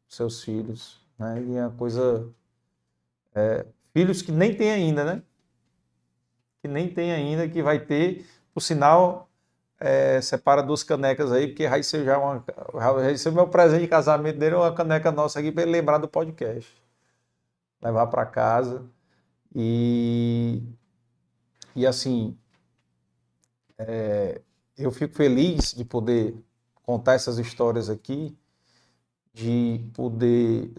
Seus 0.09 0.43
filhos. 0.43 1.01
Né? 1.19 1.43
E 1.43 1.57
é 1.57 1.67
uma 1.67 1.77
coisa. 1.77 2.33
É, 3.35 3.67
filhos 3.93 4.23
que 4.23 4.33
nem 4.33 4.55
tem 4.57 4.71
ainda, 4.71 5.05
né? 5.05 5.23
Que 6.61 6.69
nem 6.69 6.93
tem 6.93 7.13
ainda, 7.13 7.49
que 7.49 7.63
vai 7.63 7.81
ter, 7.85 8.27
por 8.55 8.61
sinal, 8.61 9.29
é, 9.83 10.21
separa 10.21 10.63
duas 10.63 10.83
canecas 10.85 11.33
aí, 11.33 11.49
porque 11.49 11.83
ser 11.83 12.05
já 12.05 12.19
uma. 12.19 12.45
Vai 12.73 13.17
ser 13.17 13.31
o 13.31 13.33
meu 13.33 13.49
presente 13.49 13.83
de 13.83 13.89
casamento 13.89 14.39
dele, 14.39 14.55
uma 14.55 14.73
caneca 14.73 15.11
nossa 15.11 15.41
aqui 15.41 15.51
para 15.51 15.63
ele 15.63 15.73
lembrar 15.73 15.99
do 15.99 16.09
podcast. 16.09 16.73
Levar 17.83 18.07
para 18.07 18.25
casa. 18.27 18.85
E. 19.55 20.63
E 21.75 21.87
assim. 21.87 22.39
É, 23.79 24.41
eu 24.79 24.93
fico 24.93 25.15
feliz 25.15 25.75
de 25.75 25.85
poder 25.85 26.37
contar 26.85 27.15
essas 27.15 27.39
histórias 27.39 27.91
aqui 27.91 28.37
de 29.35 29.81
poder 29.95 30.73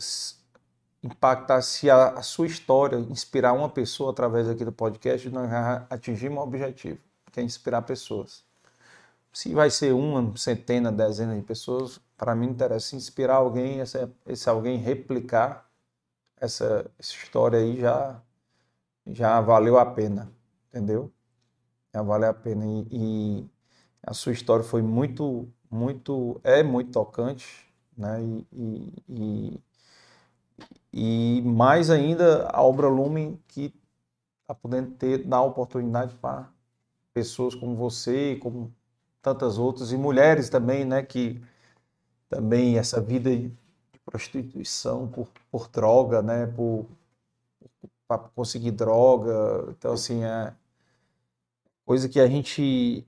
impactar, 1.04 1.62
se 1.62 1.90
a, 1.90 2.10
a, 2.10 2.22
sua 2.22 2.46
história 2.48 2.98
inspirar 2.98 3.54
uma 3.54 3.68
pessoa 3.68 4.12
através 4.12 4.48
aqui 4.48 4.64
do 4.64 4.72
podcast, 4.72 5.30
nós 5.30 5.50
já 5.50 5.88
atingimos 5.90 6.38
o 6.38 6.42
objetivo, 6.44 7.00
que 7.32 7.40
é 7.40 7.44
inspirar 7.44 7.82
pessoas. 7.82 8.46
Se 9.34 9.54
vai 9.54 9.70
ser 9.70 9.94
uma, 9.94 10.36
centena, 10.38 10.92
dezena 10.92 11.36
de 11.36 11.42
pessoas, 11.42 12.00
para 12.18 12.36
mim 12.36 12.48
interessa 12.48 12.96
inspirar 12.96 13.36
alguém, 13.36 13.80
esse, 13.80 14.08
esse 14.28 14.50
alguém 14.50 14.78
replicar 14.78 15.70
essa, 16.38 16.90
essa 17.00 17.14
história 17.14 17.60
aí 17.60 17.80
já, 17.80 18.22
já 19.08 19.42
valeu 19.42 19.78
a 19.80 19.86
pena, 19.86 20.32
entendeu? 20.70 21.12
Já 21.94 22.02
valeu 22.04 22.30
a 22.30 22.34
pena. 22.34 22.66
E, 22.66 22.88
e 22.92 23.50
a 24.04 24.14
sua 24.14 24.34
história 24.34 24.64
foi 24.64 24.82
muito, 24.82 25.48
muito, 25.72 26.40
é 26.44 26.64
muito 26.64 26.92
tocante 26.92 27.74
né? 27.98 28.22
E, 28.24 28.48
e, 28.52 29.60
e, 30.94 31.38
e 31.40 31.42
mais 31.44 31.90
ainda 31.90 32.48
a 32.50 32.62
obra 32.62 32.88
Lumen 32.88 33.40
que 33.48 33.74
está 34.42 34.54
podendo 34.54 34.92
ter, 34.92 35.26
dar 35.26 35.42
oportunidade 35.42 36.16
para 36.16 36.52
pessoas 37.14 37.56
como 37.56 37.76
você, 37.76 38.38
como 38.42 38.74
tantas 39.24 39.58
outras, 39.58 39.91
e 39.91 39.98
mulheres 39.98 40.50
também, 40.50 40.86
né? 40.86 41.04
Que 41.04 41.41
também 42.30 42.78
essa 42.78 43.02
vida 43.02 43.36
de 43.36 43.52
prostituição 44.06 45.08
por, 45.08 45.30
por 45.52 45.70
droga, 45.70 46.22
né? 46.22 46.48
Por, 46.48 46.88
para 48.08 48.20
conseguir 48.36 48.72
droga. 48.72 49.72
Então, 49.72 49.94
assim, 49.94 50.24
é 50.24 50.54
coisa 51.86 52.10
que 52.10 52.20
a 52.20 52.28
gente 52.28 53.08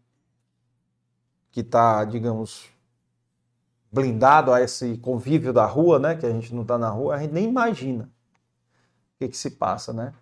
que 1.51 1.61
está, 1.61 2.03
digamos, 2.05 2.69
blindado 3.91 4.51
a 4.53 4.61
esse 4.61 4.97
convívio 4.97 5.53
da 5.53 5.65
rua, 5.65 5.99
né? 5.99 6.15
Que 6.15 6.25
a 6.25 6.31
gente 6.31 6.53
não 6.53 6.63
está 6.63 6.77
na 6.77 6.89
rua, 6.89 7.15
a 7.15 7.19
gente 7.19 7.33
nem 7.33 7.45
imagina 7.45 8.05
o 9.15 9.19
que, 9.19 9.29
que 9.29 9.37
se 9.37 9.51
passa, 9.51 9.93
né? 9.93 10.13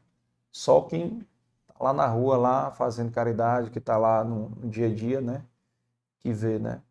Só 0.52 0.82
quem 0.82 1.26
está 1.68 1.84
lá 1.84 1.94
na 1.94 2.07
rua, 2.07 2.38
lá 2.38 2.72
fazendo 2.72 3.11
caridade, 3.11 3.72
que 3.72 3.80
está 3.80 3.98
lá 3.98 4.24
no, 4.24 4.49
no, 4.49 4.70
dia 4.70 4.88
a 4.88 4.94
dia, 4.94 5.22
né? 5.22 5.44
Que 6.24 6.34
vê, 6.34 6.60
né? 6.60 6.82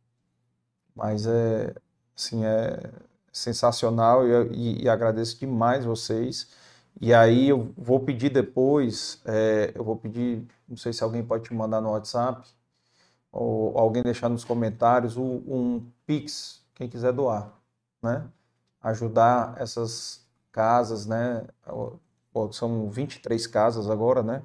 Mas 0.94 1.26
é, 1.26 1.74
assim, 2.16 2.44
é 2.44 2.92
sensacional 3.32 4.26
e, 4.26 4.80
e, 4.80 4.82
e 4.84 4.88
agradeço 4.88 5.38
demais 5.38 5.84
vocês. 5.84 6.48
E 7.00 7.14
aí 7.14 7.48
eu 7.48 7.72
vou 7.76 8.00
pedir 8.00 8.30
depois, 8.30 9.20
é, 9.24 9.72
eu 9.74 9.82
vou 9.84 9.96
pedir, 9.96 10.46
não 10.68 10.76
sei 10.76 10.92
se 10.92 11.02
alguém 11.02 11.24
pode 11.24 11.44
te 11.44 11.54
mandar 11.54 11.80
no 11.80 11.90
WhatsApp, 11.90 12.46
ou 13.32 13.78
alguém 13.78 14.02
deixar 14.02 14.28
nos 14.28 14.44
comentários 14.44 15.16
um, 15.16 15.36
um 15.48 15.92
Pix, 16.06 16.62
quem 16.74 16.88
quiser 16.88 17.12
doar, 17.12 17.52
né? 18.02 18.28
Ajudar 18.82 19.54
essas 19.60 20.26
casas, 20.52 21.06
né? 21.06 21.46
São 22.52 22.90
23 22.90 23.46
casas 23.46 23.88
agora, 23.90 24.22
né? 24.22 24.42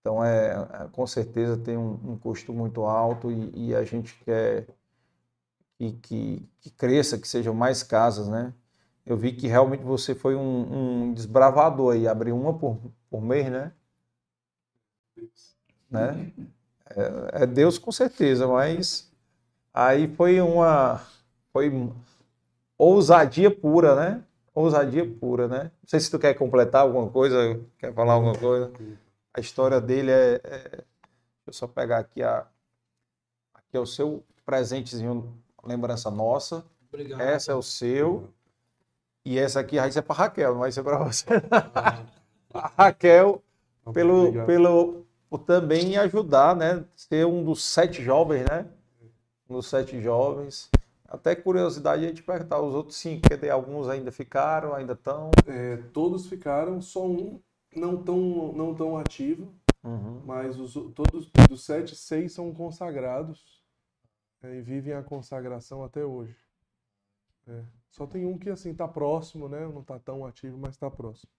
Então, 0.00 0.24
é, 0.24 0.52
é, 0.52 0.88
com 0.90 1.06
certeza 1.06 1.58
tem 1.58 1.76
um, 1.76 1.92
um 2.12 2.18
custo 2.18 2.52
muito 2.52 2.84
alto 2.84 3.30
e, 3.30 3.68
e, 3.68 3.74
a 3.74 3.84
gente 3.84 4.14
quer 4.24 4.66
que, 5.78 5.92
que, 5.92 6.48
que, 6.60 6.70
cresça, 6.70 7.18
que 7.18 7.28
sejam 7.28 7.54
mais 7.54 7.82
casas, 7.82 8.28
né? 8.28 8.52
Eu 9.04 9.16
vi 9.16 9.32
que 9.32 9.46
realmente 9.46 9.82
você 9.82 10.14
foi 10.14 10.34
um, 10.34 11.08
um 11.08 11.12
desbravador 11.12 11.94
aí, 11.94 12.08
abriu 12.08 12.36
uma 12.36 12.56
por, 12.56 12.78
por 13.10 13.20
mês, 13.20 13.50
né? 13.50 13.72
né? 15.90 16.32
É, 16.90 17.42
é, 17.42 17.46
Deus 17.46 17.78
com 17.78 17.92
certeza, 17.92 18.46
mas 18.46 19.10
aí 19.72 20.08
foi 20.08 20.40
uma 20.40 21.02
foi 21.52 21.70
ousadia 22.78 23.50
pura, 23.50 23.94
né? 23.94 24.24
Ousadia 24.54 25.06
pura, 25.06 25.46
né? 25.46 25.64
Não 25.64 25.88
sei 25.88 26.00
se 26.00 26.10
tu 26.10 26.18
quer 26.18 26.34
completar 26.34 26.82
alguma 26.82 27.10
coisa, 27.10 27.60
quer 27.78 27.92
falar 27.92 28.14
alguma 28.14 28.36
coisa. 28.36 28.72
A 29.34 29.40
história 29.40 29.80
dele 29.80 30.10
é, 30.10 30.40
é... 30.44 30.68
Deixa 30.68 30.84
eu 31.48 31.52
só 31.52 31.66
pegar 31.66 31.98
aqui 31.98 32.22
a 32.22 32.46
aqui 33.70 33.76
é 33.76 33.80
o 33.80 33.86
seu 33.86 34.24
presentezinho, 34.44 35.32
lembrança 35.64 36.10
nossa. 36.10 36.64
Obrigado. 36.88 37.20
Essa 37.20 37.52
é 37.52 37.54
o 37.54 37.62
seu. 37.62 38.28
E 39.24 39.38
essa 39.38 39.60
aqui 39.60 39.76
vai 39.76 39.90
ser 39.92 40.02
para 40.02 40.16
Raquel, 40.16 40.52
não 40.52 40.60
vai 40.60 40.72
ser 40.72 40.82
para 40.82 40.98
você. 40.98 41.26
a 42.52 42.72
Raquel, 42.76 43.42
pelo, 43.92 44.44
pelo 44.44 45.06
por 45.28 45.38
também 45.40 45.96
ajudar, 45.96 46.56
né? 46.56 46.84
Ser 46.96 47.26
um 47.26 47.44
dos 47.44 47.62
sete 47.62 48.02
jovens, 48.02 48.44
né? 48.48 48.66
Um 49.48 49.54
dos 49.54 49.68
sete 49.68 50.00
jovens. 50.02 50.68
Até 51.06 51.36
curiosidade 51.36 52.04
a 52.04 52.08
gente 52.08 52.22
perguntar 52.22 52.60
os 52.60 52.74
outros 52.74 52.96
cinco, 52.96 53.28
porque 53.28 53.48
alguns 53.48 53.88
ainda 53.88 54.10
ficaram, 54.10 54.74
ainda 54.74 54.94
estão. 54.94 55.30
É, 55.46 55.76
todos 55.92 56.26
ficaram, 56.26 56.80
só 56.80 57.06
um 57.06 57.40
não 57.74 58.02
tão, 58.02 58.52
não 58.52 58.74
tão 58.74 58.96
ativo, 58.96 59.52
uhum. 59.82 60.22
mas 60.24 60.58
os, 60.58 60.74
todos 60.94 61.30
dos 61.48 61.64
sete, 61.64 61.94
seis 61.94 62.32
são 62.32 62.52
consagrados 62.52 63.62
é, 64.42 64.56
e 64.56 64.60
vivem 64.62 64.94
a 64.94 65.02
consagração 65.02 65.84
até 65.84 66.04
hoje. 66.04 66.36
É. 67.46 67.62
Só 67.90 68.06
tem 68.06 68.24
um 68.24 68.38
que 68.38 68.50
assim 68.50 68.70
está 68.70 68.86
próximo, 68.86 69.48
né? 69.48 69.66
Não 69.66 69.80
está 69.80 69.98
tão 69.98 70.24
ativo, 70.24 70.56
mas 70.58 70.70
está 70.70 70.90
próximo. 70.90 71.30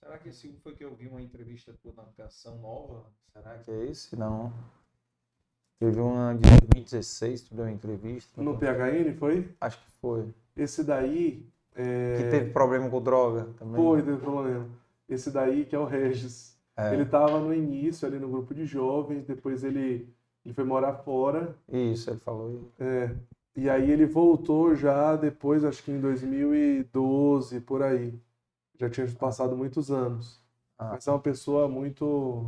Será 0.00 0.18
que 0.18 0.28
esse 0.28 0.52
foi 0.62 0.74
que 0.74 0.84
eu 0.84 0.94
vi 0.94 1.06
uma 1.06 1.22
entrevista 1.22 1.72
tua 1.82 1.92
na 1.96 2.04
Canção 2.16 2.58
Nova? 2.58 3.06
Será 3.32 3.58
que 3.58 3.70
é 3.70 3.84
esse? 3.86 4.16
Não. 4.16 4.52
Teve 5.78 6.00
uma 6.00 6.34
de 6.34 6.42
2016, 6.42 7.42
tu 7.42 7.54
deu 7.54 7.64
uma 7.64 7.72
entrevista. 7.72 8.42
No 8.42 8.58
PHN, 8.58 9.16
foi? 9.18 9.54
Acho 9.60 9.78
que 9.78 9.90
foi. 10.00 10.34
Esse 10.56 10.84
daí. 10.84 11.48
É... 11.74 12.16
Que 12.18 12.30
teve 12.30 12.52
problema 12.52 12.88
com 12.88 13.02
droga 13.02 13.48
também. 13.58 13.76
Foi, 13.76 14.02
teve 14.02 14.18
problema. 14.18 14.68
Esse 15.08 15.30
daí 15.30 15.64
que 15.64 15.76
é 15.76 15.78
o 15.78 15.84
Regis. 15.84 16.58
É. 16.76 16.92
Ele 16.92 17.02
estava 17.04 17.38
no 17.38 17.54
início 17.54 18.06
ali 18.06 18.18
no 18.18 18.28
grupo 18.28 18.54
de 18.54 18.66
jovens, 18.66 19.24
depois 19.24 19.62
ele, 19.62 20.08
ele 20.44 20.54
foi 20.54 20.64
morar 20.64 20.94
fora. 20.94 21.54
Isso, 21.68 22.10
ele 22.10 22.20
falou. 22.20 22.68
É. 22.80 23.14
E 23.56 23.70
aí 23.70 23.90
ele 23.90 24.06
voltou 24.06 24.74
já 24.74 25.14
depois, 25.14 25.64
acho 25.64 25.82
que 25.84 25.92
em 25.92 26.00
2012, 26.00 27.60
por 27.60 27.82
aí. 27.82 28.18
Já 28.78 28.90
tinha 28.90 29.06
passado 29.12 29.56
muitos 29.56 29.90
anos. 29.90 30.40
Ah. 30.76 30.90
Mas 30.92 31.06
é 31.06 31.10
uma 31.10 31.20
pessoa 31.20 31.68
muito. 31.68 32.44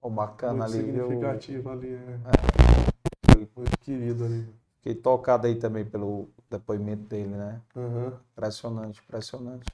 Oh, 0.00 0.08
bacana 0.08 0.66
muito 0.66 0.76
ali. 0.76 0.86
Significativa 0.86 1.70
eu... 1.70 1.72
ali, 1.78 1.88
é. 1.88 1.98
é. 1.98 3.46
Muito 3.56 3.78
querido 3.80 4.24
ali. 4.24 4.46
Fiquei 4.76 4.94
tocado 4.94 5.46
aí 5.46 5.56
também 5.56 5.84
pelo 5.84 6.28
depoimento 6.50 7.04
dele, 7.04 7.30
né? 7.30 7.60
Uhum. 7.74 8.12
Impressionante, 8.32 9.02
impressionante. 9.02 9.66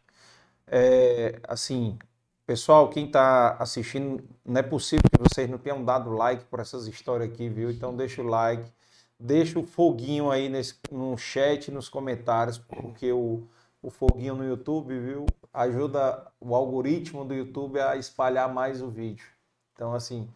É, 0.70 1.40
assim, 1.48 1.98
pessoal, 2.46 2.88
quem 2.88 3.06
está 3.06 3.56
assistindo, 3.58 4.22
não 4.44 4.60
é 4.60 4.62
possível 4.62 5.04
que 5.12 5.28
vocês 5.28 5.50
não 5.50 5.58
tenham 5.58 5.84
dado 5.84 6.10
like 6.10 6.44
por 6.44 6.60
essas 6.60 6.86
histórias 6.86 7.28
aqui, 7.30 7.48
viu? 7.48 7.70
Então 7.70 7.96
deixa 7.96 8.22
o 8.22 8.26
like, 8.26 8.70
deixa 9.18 9.58
o 9.58 9.64
foguinho 9.64 10.30
aí 10.30 10.48
nesse, 10.48 10.76
no 10.90 11.18
chat, 11.18 11.70
nos 11.70 11.88
comentários, 11.88 12.56
porque 12.56 13.12
o 13.12 13.42
o 13.82 13.90
foguinho 13.90 14.34
no 14.34 14.44
YouTube, 14.44 14.98
viu? 14.98 15.26
Ajuda 15.52 16.30
o 16.40 16.54
algoritmo 16.54 17.24
do 17.24 17.34
YouTube 17.34 17.80
a 17.80 17.96
espalhar 17.96 18.52
mais 18.52 18.82
o 18.82 18.88
vídeo. 18.88 19.26
Então, 19.72 19.94
assim, 19.94 20.28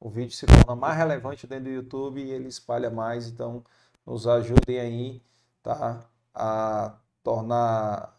o 0.00 0.08
vídeo 0.08 0.34
se 0.34 0.46
torna 0.46 0.74
mais 0.74 0.96
relevante 0.96 1.46
dentro 1.46 1.64
do 1.64 1.70
YouTube 1.70 2.20
e 2.20 2.30
ele 2.30 2.48
espalha 2.48 2.90
mais. 2.90 3.28
Então, 3.28 3.62
nos 4.06 4.26
ajudem 4.26 4.80
aí, 4.80 5.22
tá? 5.62 6.00
A 6.34 6.94
tornar 7.22 8.18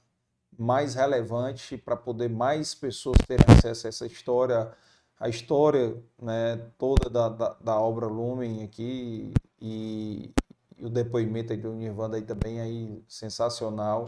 mais 0.62 0.94
relevante 0.94 1.76
para 1.76 1.98
poder 1.98 2.30
mais 2.30 2.76
pessoas 2.76 3.18
terem 3.28 3.46
acesso 3.50 3.88
a 3.88 3.90
essa 3.90 4.06
história, 4.06 4.72
a 5.20 5.28
história 5.28 5.98
né, 6.22 6.58
toda 6.78 7.10
da, 7.10 7.30
da, 7.30 7.50
da 7.56 7.80
obra 7.80 8.06
Lumen 8.06 8.64
aqui 8.64 9.34
e, 9.60 10.32
e, 10.78 10.86
o 10.86 10.90
depoimento 10.90 11.52
aí 11.52 11.58
do 11.58 11.74
Nirvana 11.74 12.18
aí 12.18 12.22
também 12.22 12.62
aí 12.62 13.04
sensacional. 13.08 14.08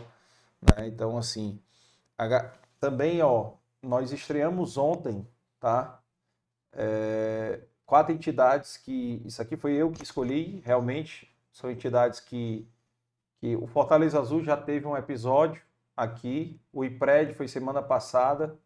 Né? 0.62 0.88
Então, 0.88 1.18
assim, 1.18 1.60
também, 2.80 3.22
ó, 3.24 3.54
nós 3.82 4.12
estreamos 4.12 4.78
ontem, 4.78 5.28
tá? 5.60 6.00
É, 6.72 7.62
quatro 7.86 8.14
entidades 8.14 8.78
que, 8.78 9.22
isso 9.26 9.42
aqui 9.42 9.58
foi 9.58 9.74
eu 9.74 9.92
que 9.92 10.04
escolhi, 10.04 10.62
realmente, 10.64 11.36
são 11.52 11.72
entidades 11.72 12.20
que, 12.20 12.68
que 13.40 13.56
o 13.56 13.66
Fortaleza 13.66 14.20
Azul 14.20 14.44
já 14.44 14.56
teve 14.56 14.86
um 14.86 14.96
episódio 14.96 15.62
aqui, 15.96 16.60
o 16.72 16.84
IPRED 16.84 17.34
foi 17.34 17.48
semana 17.48 17.82
passada, 17.82 18.58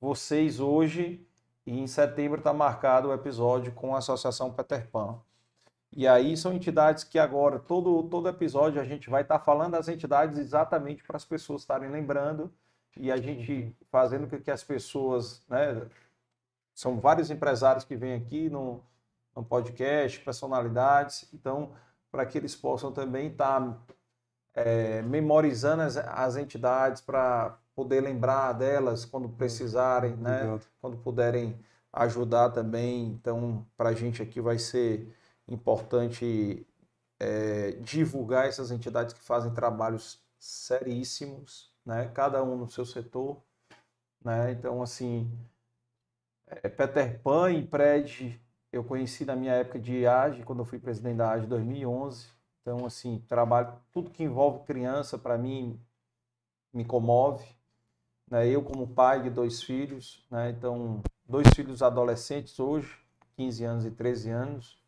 vocês 0.00 0.60
hoje, 0.60 1.26
e 1.66 1.78
em 1.78 1.86
setembro 1.86 2.38
está 2.38 2.52
marcado 2.52 3.08
o 3.08 3.14
episódio 3.14 3.72
com 3.72 3.94
a 3.94 3.98
Associação 3.98 4.52
Peter 4.52 4.88
Pan. 4.90 5.20
E 5.96 6.08
aí 6.08 6.36
são 6.36 6.52
entidades 6.52 7.04
que 7.04 7.18
agora, 7.18 7.58
todo, 7.58 8.02
todo 8.04 8.28
episódio, 8.28 8.80
a 8.80 8.84
gente 8.84 9.08
vai 9.08 9.22
estar 9.22 9.38
tá 9.38 9.44
falando 9.44 9.72
das 9.72 9.88
entidades 9.88 10.36
exatamente 10.38 11.04
para 11.04 11.16
as 11.16 11.24
pessoas 11.24 11.62
estarem 11.62 11.88
lembrando 11.88 12.52
e 12.96 13.10
a 13.10 13.16
gente 13.16 13.74
fazendo 13.90 14.28
com 14.28 14.40
que 14.40 14.50
as 14.50 14.64
pessoas, 14.64 15.42
né, 15.48 15.86
são 16.74 16.98
vários 16.98 17.30
empresários 17.30 17.84
que 17.84 17.96
vêm 17.96 18.14
aqui 18.14 18.50
no, 18.50 18.82
no 19.34 19.44
podcast, 19.44 20.20
personalidades, 20.20 21.28
então, 21.32 21.72
para 22.10 22.26
que 22.26 22.38
eles 22.38 22.54
possam 22.56 22.92
também 22.92 23.28
estar 23.28 23.60
tá, 23.60 23.78
é, 24.54 25.02
memorizando 25.02 25.82
as, 25.82 25.96
as 25.96 26.36
entidades 26.36 27.02
para 27.02 27.58
poder 27.74 28.00
lembrar 28.00 28.52
delas 28.52 29.04
quando 29.04 29.28
precisarem, 29.28 30.16
né, 30.16 30.58
quando 30.80 30.96
puderem 30.98 31.58
ajudar 31.92 32.50
também. 32.50 33.08
Então, 33.08 33.66
para 33.76 33.90
a 33.90 33.94
gente 33.94 34.22
aqui 34.22 34.40
vai 34.40 34.58
ser 34.58 35.14
importante 35.48 36.66
é, 37.18 37.72
divulgar 37.80 38.46
essas 38.46 38.70
entidades 38.70 39.14
que 39.14 39.20
fazem 39.20 39.52
trabalhos 39.52 40.22
seríssimos, 40.38 41.72
né? 41.84 42.10
cada 42.14 42.42
um 42.42 42.56
no 42.56 42.68
seu 42.68 42.84
setor. 42.84 43.42
Né? 44.24 44.52
Então, 44.52 44.82
assim, 44.82 45.30
é, 46.46 46.68
Peter 46.68 47.20
Pan 47.20 47.50
e 47.52 47.66
Pred 47.66 48.40
eu 48.72 48.82
conheci 48.82 49.24
na 49.24 49.36
minha 49.36 49.52
época 49.52 49.78
de 49.78 50.00
IAGE, 50.00 50.42
quando 50.42 50.58
eu 50.60 50.64
fui 50.64 50.78
presidente 50.80 51.16
da 51.16 51.30
AGE 51.30 51.46
em 51.46 51.48
2011. 51.48 52.26
Então, 52.64 52.86
assim, 52.86 53.22
trabalho, 53.28 53.74
tudo 53.92 54.10
que 54.10 54.24
envolve 54.24 54.64
criança, 54.64 55.18
para 55.18 55.36
mim, 55.36 55.78
me 56.72 56.82
comove. 56.82 57.46
Né? 58.30 58.48
Eu, 58.48 58.62
como 58.62 58.86
pai 58.86 59.22
de 59.22 59.28
dois 59.28 59.62
filhos, 59.62 60.26
né? 60.30 60.48
então, 60.48 61.02
dois 61.28 61.46
filhos 61.54 61.82
adolescentes 61.82 62.58
hoje, 62.58 62.98
15 63.36 63.64
anos 63.64 63.84
e 63.84 63.90
13 63.90 64.30
anos, 64.30 64.82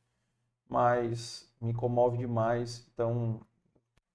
mas 0.67 1.47
me 1.61 1.75
comove 1.75 2.17
demais. 2.17 2.87
Então, 2.95 3.35
o 3.35 3.41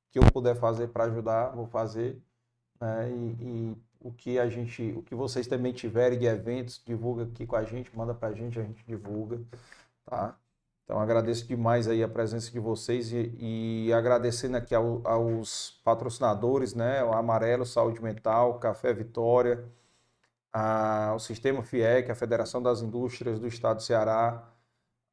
que 0.10 0.18
eu 0.18 0.24
puder 0.32 0.56
fazer 0.56 0.88
para 0.88 1.04
ajudar, 1.04 1.50
vou 1.50 1.68
fazer. 1.68 2.20
Né? 2.80 3.12
E, 3.12 3.14
e, 3.44 3.78
o 4.00 4.12
que 4.12 4.40
a 4.40 4.50
gente, 4.50 4.92
o 4.98 5.04
que 5.04 5.14
vocês 5.14 5.46
também 5.46 5.72
tiverem 5.72 6.18
de 6.18 6.26
eventos, 6.26 6.82
divulga 6.84 7.26
aqui 7.26 7.46
com 7.46 7.56
a 7.56 7.64
gente, 7.64 7.96
manda 7.96 8.16
para 8.16 8.30
a 8.30 8.34
gente, 8.34 8.60
a 8.60 8.64
gente 8.64 8.84
divulga, 8.88 9.40
tá? 10.04 10.36
Então 10.84 11.00
agradeço 11.00 11.48
demais 11.48 11.88
aí 11.88 12.04
a 12.04 12.08
presença 12.08 12.52
de 12.52 12.60
vocês 12.60 13.12
e, 13.14 13.36
e 13.88 13.94
agradecendo 13.94 14.58
aqui 14.58 14.76
ao, 14.76 15.02
aos 15.08 15.80
patrocinadores, 15.84 16.74
né? 16.74 17.04
O 17.04 17.14
Amarelo 17.14 17.66
Saúde 17.66 18.02
Mental, 18.02 18.60
Café 18.60 18.94
Vitória, 18.94 19.64
a, 20.54 21.14
o 21.16 21.20
Sistema 21.20 21.64
FIEC, 21.64 22.12
a 22.12 22.16
Federação 22.16 22.62
das 22.62 22.82
Indústrias 22.82 23.40
do 23.40 23.48
Estado 23.48 23.78
do 23.78 23.84
Ceará, 23.84 24.48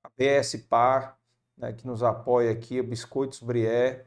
a 0.02 0.10
BS 0.16 0.56
Par, 0.68 1.18
né, 1.56 1.72
que 1.72 1.86
nos 1.86 2.02
apoia 2.02 2.52
aqui, 2.52 2.80
Biscoitos 2.82 3.40
Brié, 3.40 4.06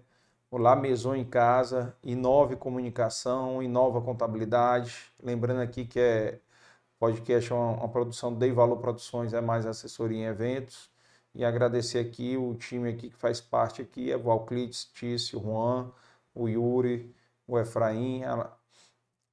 o 0.50 0.58
La 0.58 0.76
Maison 0.76 1.16
em 1.16 1.26
Casa, 1.26 1.96
Inove 2.04 2.56
Comunicação, 2.58 3.64
Inova 3.64 4.02
Contabilidade. 4.02 5.12
Lembrando 5.22 5.62
aqui 5.62 5.86
que 5.86 6.00
é 6.00 6.40
podcast 7.00 7.52
é 7.52 7.56
uma, 7.56 7.72
uma 7.72 7.90
produção 7.90 8.34
Dei 8.34 8.52
Valor 8.52 8.78
Produções, 8.78 9.34
é 9.34 9.42
mais 9.42 9.66
assessoria 9.66 10.18
em 10.20 10.26
eventos. 10.26 10.90
E 11.34 11.46
agradecer 11.46 12.00
aqui 12.00 12.36
o 12.38 12.56
time 12.56 12.90
aqui 12.90 13.10
que 13.10 13.16
faz 13.18 13.40
parte 13.40 13.82
aqui, 13.82 14.12
é 14.12 14.18
Valclides, 14.18 14.86
Tício, 14.86 15.40
Juan, 15.40 15.92
o 16.36 16.48
Yuri, 16.48 17.14
o 17.48 17.58
Efraim, 17.60 18.24
a 18.24 18.52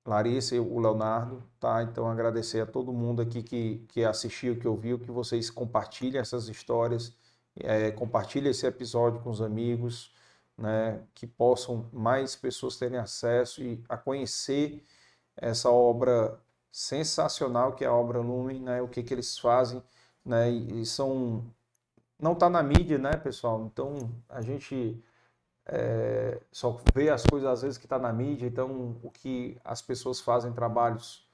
Larissa 0.07 0.57
e 0.57 0.61
o 0.61 0.79
Leonardo, 0.79 1.43
tá? 1.61 1.83
Então 1.83 2.09
agradecer 2.09 2.61
a 2.61 2.67
todo 2.67 2.93
mundo 2.93 3.21
aqui 3.23 3.43
que, 3.43 3.85
que 3.89 4.05
assistiu, 4.05 4.59
que 4.59 4.67
ouviu, 4.67 4.99
que 4.99 5.11
vocês 5.11 5.51
compartilhem 5.51 6.21
essas 6.21 6.49
histórias, 6.49 7.13
é, 7.61 7.91
compartilhem 7.91 8.51
esse 8.51 8.67
episódio 8.67 9.21
com 9.21 9.31
os 9.31 9.43
amigos, 9.43 10.13
né? 10.57 11.03
Que 11.15 11.27
possam 11.27 11.89
mais 11.93 12.35
pessoas 12.37 12.77
terem 12.77 12.99
acesso 12.99 13.63
e 13.63 13.83
a 13.89 13.97
conhecer 13.97 14.85
essa 15.37 15.71
obra 15.71 16.41
sensacional 16.73 17.75
que 17.75 17.85
é 17.85 17.89
a 17.89 17.93
obra 17.93 18.21
Lumen, 18.21 18.61
né? 18.61 18.83
O 18.83 18.89
que 18.89 19.03
que 19.03 19.15
eles 19.15 19.39
fazem, 19.39 19.83
né? 20.25 20.51
E, 20.51 20.83
e 20.83 20.87
são 20.87 21.45
não 22.21 22.33
está 22.33 22.51
na 22.51 22.63
mídia, 22.63 22.99
né, 22.99 23.13
pessoal? 23.17 23.65
Então 23.73 24.11
a 24.29 24.41
gente 24.41 25.03
é, 25.67 26.41
só 26.51 26.81
vê 26.95 27.11
as 27.11 27.25
coisas 27.25 27.49
às 27.49 27.63
vezes 27.63 27.79
que 27.79 27.87
está 27.87 27.99
na 27.99 28.13
mídia. 28.13 28.47
Então 28.47 28.97
o 29.03 29.11
que 29.11 29.59
as 29.65 29.83
pessoas 29.83 30.21
fazem, 30.21 30.53
trabalhos 30.53 31.29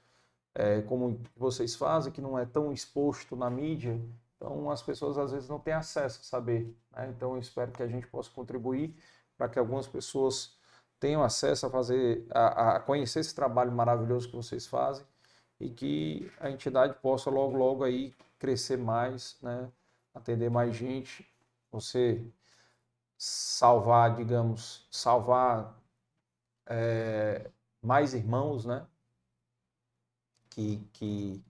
é, 0.53 0.81
como 0.83 1.19
vocês 1.35 1.75
fazem, 1.75 2.11
que 2.13 2.21
não 2.21 2.37
é 2.39 2.45
tão 2.45 2.71
exposto 2.71 3.35
na 3.35 3.49
mídia, 3.49 3.99
então 4.37 4.71
as 4.71 4.81
pessoas 4.81 5.17
às 5.17 5.31
vezes 5.31 5.49
não 5.49 5.59
têm 5.59 5.73
acesso 5.73 6.21
a 6.21 6.23
saber. 6.23 6.75
Né? 6.91 7.13
Então 7.15 7.33
eu 7.33 7.39
espero 7.39 7.71
que 7.71 7.83
a 7.83 7.87
gente 7.87 8.07
possa 8.07 8.29
contribuir 8.31 8.95
para 9.37 9.49
que 9.49 9.59
algumas 9.59 9.87
pessoas 9.87 10.57
tenham 10.99 11.23
acesso 11.23 11.65
a 11.65 11.69
fazer, 11.69 12.25
a, 12.31 12.77
a 12.77 12.79
conhecer 12.79 13.19
esse 13.19 13.35
trabalho 13.35 13.71
maravilhoso 13.71 14.29
que 14.29 14.35
vocês 14.35 14.65
fazem 14.65 15.05
e 15.59 15.69
que 15.69 16.31
a 16.39 16.49
entidade 16.49 16.95
possa 17.01 17.29
logo 17.29 17.57
logo 17.57 17.83
aí 17.83 18.13
crescer 18.39 18.77
mais, 18.77 19.37
né? 19.41 19.69
Atender 20.15 20.49
mais 20.49 20.73
gente, 20.73 21.27
você 21.69 22.25
salvar, 23.17 24.15
digamos, 24.15 24.87
salvar 24.89 25.77
é, 26.65 27.51
mais 27.81 28.13
irmãos, 28.13 28.65
né? 28.65 28.87
Que, 30.49 30.77
que, 30.93 31.43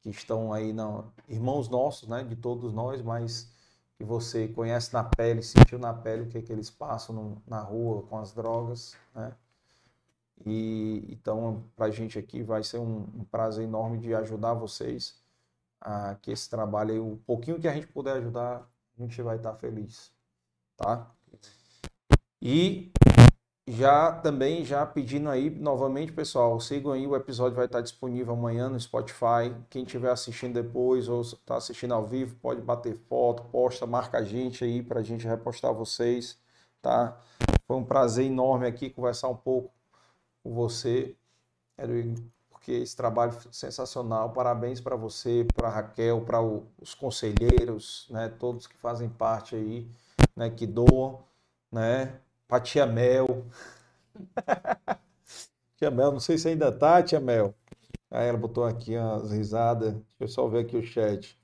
que 0.00 0.10
estão 0.10 0.52
aí, 0.52 0.72
não, 0.72 1.12
irmãos 1.28 1.68
nossos, 1.68 2.08
né? 2.08 2.24
De 2.24 2.34
todos 2.34 2.72
nós, 2.72 3.00
mas 3.02 3.52
que 3.96 4.04
você 4.04 4.48
conhece 4.48 4.92
na 4.92 5.04
pele, 5.04 5.42
sentiu 5.42 5.78
na 5.78 5.94
pele 5.94 6.22
o 6.22 6.28
que, 6.28 6.38
é 6.38 6.42
que 6.42 6.52
eles 6.52 6.68
passam 6.68 7.14
no, 7.14 7.42
na 7.46 7.60
rua 7.60 8.02
com 8.02 8.18
as 8.18 8.32
drogas, 8.32 8.96
né? 9.14 9.34
E 10.44 11.06
então, 11.08 11.64
para 11.74 11.86
a 11.86 11.90
gente 11.90 12.18
aqui 12.18 12.42
vai 12.42 12.62
ser 12.62 12.78
um, 12.78 13.08
um 13.14 13.24
prazer 13.24 13.64
enorme 13.64 13.98
de 13.98 14.14
ajudar 14.14 14.52
vocês 14.54 15.24
a 15.80 16.14
que 16.16 16.30
esse 16.30 16.48
trabalho 16.48 16.92
aí, 16.92 16.98
o 16.98 17.16
pouquinho 17.26 17.60
que 17.60 17.68
a 17.68 17.74
gente 17.74 17.86
puder 17.86 18.16
ajudar, 18.16 18.68
a 18.98 19.02
gente 19.02 19.20
vai 19.22 19.36
estar 19.36 19.54
feliz, 19.54 20.12
tá? 20.76 21.10
E 22.40 22.92
já 23.68 24.12
também 24.12 24.64
já 24.64 24.86
pedindo 24.86 25.28
aí 25.28 25.50
novamente, 25.50 26.12
pessoal, 26.12 26.60
sigam 26.60 26.92
aí, 26.92 27.06
o 27.06 27.16
episódio 27.16 27.56
vai 27.56 27.66
estar 27.66 27.80
disponível 27.80 28.34
amanhã 28.34 28.68
no 28.68 28.78
Spotify. 28.78 29.54
Quem 29.68 29.82
estiver 29.82 30.10
assistindo 30.10 30.54
depois 30.54 31.08
ou 31.08 31.22
está 31.22 31.56
assistindo 31.56 31.92
ao 31.92 32.06
vivo, 32.06 32.36
pode 32.36 32.60
bater 32.62 32.96
foto, 33.08 33.42
posta, 33.44 33.86
marca 33.86 34.18
a 34.18 34.24
gente 34.24 34.64
aí 34.64 34.82
para 34.82 35.00
a 35.00 35.02
gente 35.02 35.26
repostar 35.26 35.74
vocês, 35.74 36.38
tá? 36.80 37.20
Foi 37.66 37.76
um 37.76 37.84
prazer 37.84 38.26
enorme 38.26 38.66
aqui 38.66 38.88
conversar 38.90 39.28
um 39.28 39.36
pouco 39.36 39.74
com 40.42 40.54
você. 40.54 41.16
Quero 41.76 41.92
porque 42.66 42.72
esse 42.72 42.96
trabalho 42.96 43.32
sensacional. 43.52 44.30
Parabéns 44.30 44.80
para 44.80 44.96
você, 44.96 45.46
para 45.54 45.68
Raquel, 45.68 46.22
para 46.22 46.42
os 46.42 46.94
conselheiros, 46.94 48.08
né, 48.10 48.28
todos 48.28 48.66
que 48.66 48.76
fazem 48.76 49.08
parte 49.08 49.54
aí, 49.54 49.88
né, 50.34 50.50
que 50.50 50.66
doam, 50.66 51.22
né, 51.70 52.18
para 52.48 52.60
Tia 52.60 52.84
Mel. 52.84 53.46
tia 55.78 55.92
Mel, 55.92 56.10
não 56.10 56.18
sei 56.18 56.36
se 56.38 56.48
ainda 56.48 56.72
tá, 56.72 57.00
Tia 57.04 57.20
Mel. 57.20 57.54
Aí 58.10 58.26
ela 58.28 58.38
botou 58.38 58.64
aqui 58.64 58.96
as 58.96 59.30
risadas. 59.30 59.92
Deixa 59.92 60.04
eu 60.20 60.28
só 60.28 60.48
ver 60.48 60.60
aqui 60.64 60.76
o 60.76 60.82
chat. 60.82 61.38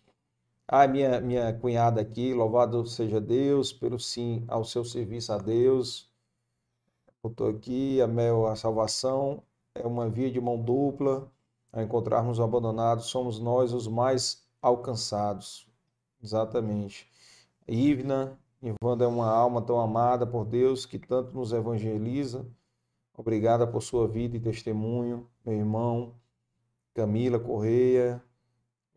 Ah, 0.67 0.89
minha, 0.89 1.20
minha 1.20 1.52
cunhada 1.52 2.01
aqui, 2.01 2.34
louvado 2.34 2.84
seja 2.86 3.20
Deus 3.20 3.73
pelo 3.73 3.99
sim 4.01 4.44
ao 4.49 4.65
seu 4.65 4.84
serviço 4.84 5.33
a 5.33 5.39
Deus. 5.39 6.10
Botou 7.23 7.49
aqui 7.51 8.01
a 8.01 8.09
Mel, 8.09 8.47
a 8.49 8.57
salvação 8.57 9.42
é 9.75 9.86
uma 9.86 10.09
via 10.09 10.31
de 10.31 10.41
mão 10.41 10.60
dupla. 10.60 11.31
Ao 11.73 11.83
encontrarmos 11.83 12.39
o 12.39 12.42
abandonado, 12.42 13.02
somos 13.02 13.39
nós 13.39 13.73
os 13.73 13.89
mais 13.89 14.47
alcançados. 14.60 15.67
Exatamente. 16.23 17.10
Ivna, 17.67 18.39
Ivanda 18.62 19.05
é 19.05 19.09
uma 19.09 19.28
alma 19.28 19.62
tão 19.62 19.81
amada 19.81 20.26
por 20.26 20.44
Deus 20.44 20.84
que 20.84 20.99
tanto 20.99 21.34
nos 21.34 21.52
evangeliza. 21.52 22.47
Obrigada 23.17 23.67
por 23.67 23.83
sua 23.83 24.07
vida 24.07 24.36
e 24.36 24.41
testemunho, 24.41 25.26
meu 25.44 25.57
irmão. 25.57 26.15
Camila 26.94 27.39
Correia, 27.39 28.23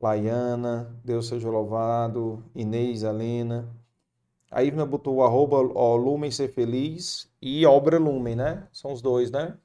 Laiana, 0.02 0.94
Deus 1.04 1.28
seja 1.28 1.50
louvado. 1.50 2.44
Inês 2.54 3.04
Helena. 3.04 3.74
A 4.52 4.64
Ivna 4.64 4.86
botou 4.86 5.16
o 5.16 5.24
arroba 5.24 5.58
ó, 5.74 5.96
Lumen 5.96 6.32
Ser 6.32 6.50
Feliz 6.50 7.32
e 7.42 7.66
Obra 7.66 7.98
Lumen, 7.98 8.36
né? 8.36 8.68
São 8.72 8.92
os 8.92 9.02
dois, 9.02 9.32
né? 9.32 9.58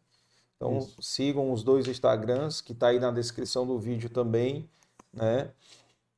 Então 0.61 0.77
Isso. 0.77 1.01
sigam 1.01 1.51
os 1.51 1.65
dois 1.65 1.89
Instagrams, 1.89 2.61
que 2.61 2.73
está 2.73 2.89
aí 2.89 3.01
na 3.01 3.11
descrição 3.11 3.67
do 3.67 3.79
vídeo 3.79 4.11
também, 4.11 4.69
né? 5.11 5.51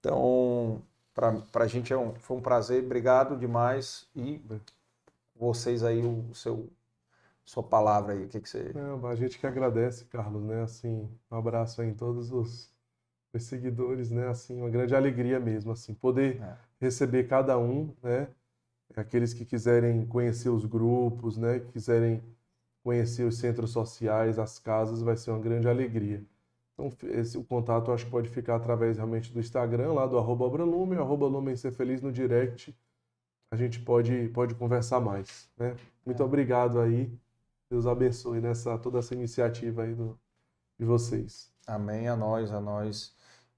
Então, 0.00 0.82
para 1.14 1.62
a 1.62 1.66
gente 1.68 1.92
é 1.92 1.96
um, 1.96 2.12
foi 2.16 2.38
um 2.38 2.40
prazer, 2.40 2.82
obrigado 2.82 3.38
demais 3.38 4.08
e 4.16 4.42
vocês 5.36 5.84
aí 5.84 6.04
o 6.04 6.34
seu 6.34 6.68
sua 7.44 7.62
palavra 7.62 8.14
aí, 8.14 8.24
o 8.24 8.28
que 8.28 8.40
que 8.40 8.48
você... 8.48 8.72
Não, 8.72 9.04
a 9.06 9.14
gente 9.16 9.38
que 9.38 9.46
agradece, 9.46 10.04
Carlos, 10.06 10.42
né? 10.44 10.62
Assim, 10.62 11.08
um 11.30 11.36
abraço 11.36 11.82
aí 11.82 11.88
em 11.88 11.94
todos 11.94 12.30
os, 12.30 12.72
os 13.32 13.42
seguidores, 13.44 14.10
né? 14.10 14.28
Assim, 14.28 14.60
uma 14.60 14.70
grande 14.70 14.94
alegria 14.94 15.40
mesmo, 15.40 15.72
assim, 15.72 15.92
poder 15.92 16.40
é. 16.40 16.56
receber 16.80 17.24
cada 17.28 17.58
um, 17.58 17.92
né? 18.02 18.28
Aqueles 18.94 19.34
que 19.34 19.44
quiserem 19.44 20.06
conhecer 20.06 20.50
os 20.50 20.64
grupos, 20.64 21.36
né? 21.36 21.58
Que 21.58 21.72
quiserem 21.72 22.22
conhecer 22.82 23.24
os 23.24 23.38
centros 23.38 23.70
sociais, 23.70 24.38
as 24.38 24.58
casas, 24.58 25.02
vai 25.02 25.16
ser 25.16 25.30
uma 25.30 25.40
grande 25.40 25.68
alegria. 25.68 26.24
Então, 26.74 26.90
esse, 27.10 27.38
o 27.38 27.44
contato 27.44 27.92
acho 27.92 28.06
que 28.06 28.10
pode 28.10 28.28
ficar 28.28 28.56
através 28.56 28.96
realmente 28.96 29.32
do 29.32 29.40
Instagram, 29.40 29.92
lá 29.92 30.06
do 30.06 30.18
arroba 30.18 30.46
Abralume, 30.46 30.96
arroba 30.96 31.26
Lumen 31.26 31.56
Ser 31.56 31.72
Feliz 31.72 32.00
no 32.00 32.10
direct. 32.10 32.76
A 33.50 33.56
gente 33.56 33.80
pode, 33.80 34.28
pode 34.30 34.54
conversar 34.54 35.00
mais. 35.00 35.48
Né? 35.56 35.76
Muito 36.04 36.22
é. 36.22 36.26
obrigado 36.26 36.80
aí. 36.80 37.12
Deus 37.70 37.86
abençoe 37.86 38.40
nessa, 38.40 38.78
toda 38.78 38.98
essa 38.98 39.14
iniciativa 39.14 39.82
aí 39.82 39.94
do, 39.94 40.18
de 40.78 40.84
vocês. 40.84 41.52
Amém, 41.66 42.08
a 42.08 42.16
nós, 42.16 42.52
a 42.52 42.60
nós. 42.60 43.14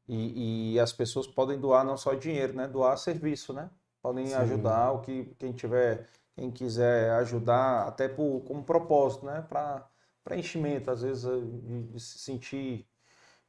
E, 0.07 0.75
e 0.75 0.81
as 0.81 0.93
pessoas 0.93 1.27
podem 1.27 1.59
doar 1.59 1.85
não 1.85 1.97
só 1.97 2.15
dinheiro, 2.15 2.53
né? 2.53 2.69
Doar 2.69 2.99
serviço, 2.99 3.53
né? 3.53 3.71
Podem 4.03 4.27
Sim. 4.27 4.35
ajudar 4.35 4.93
o 4.93 5.01
que 5.01 5.35
quem 5.39 5.53
tiver 5.53 6.07
quem 6.35 6.51
quiser 6.51 7.13
ajudar, 7.13 7.87
até 7.87 8.09
por, 8.09 8.41
como 8.43 8.65
propósito, 8.65 9.25
né? 9.27 9.43
Para 9.43 9.89
preenchimento, 10.25 10.91
às 10.91 11.03
vezes, 11.03 11.25
eh, 11.25 11.99
se 11.99 12.19
sentir, 12.19 12.87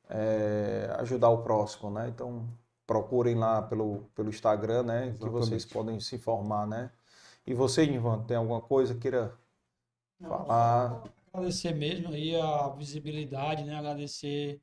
é, 0.09 0.93
ajudar 0.99 1.29
o 1.29 1.41
próximo, 1.41 1.89
né? 1.89 2.07
Então, 2.09 2.47
procurem 2.85 3.35
lá 3.35 3.61
pelo, 3.61 4.03
pelo 4.13 4.29
Instagram, 4.29 4.83
né? 4.83 5.07
Exatamente. 5.07 5.19
Que 5.19 5.29
vocês 5.29 5.65
podem 5.65 5.99
se 5.99 6.15
informar, 6.15 6.67
né? 6.67 6.91
E 7.45 7.53
você, 7.53 7.83
Ivan, 7.83 8.23
tem 8.23 8.37
alguma 8.37 8.61
coisa 8.61 8.95
queira 8.95 9.37
Não, 10.19 10.29
falar? 10.29 11.03
Agradecer 11.33 11.73
mesmo 11.73 12.09
aí 12.09 12.35
a 12.39 12.69
visibilidade, 12.69 13.63
né? 13.63 13.75
Agradecer 13.75 14.61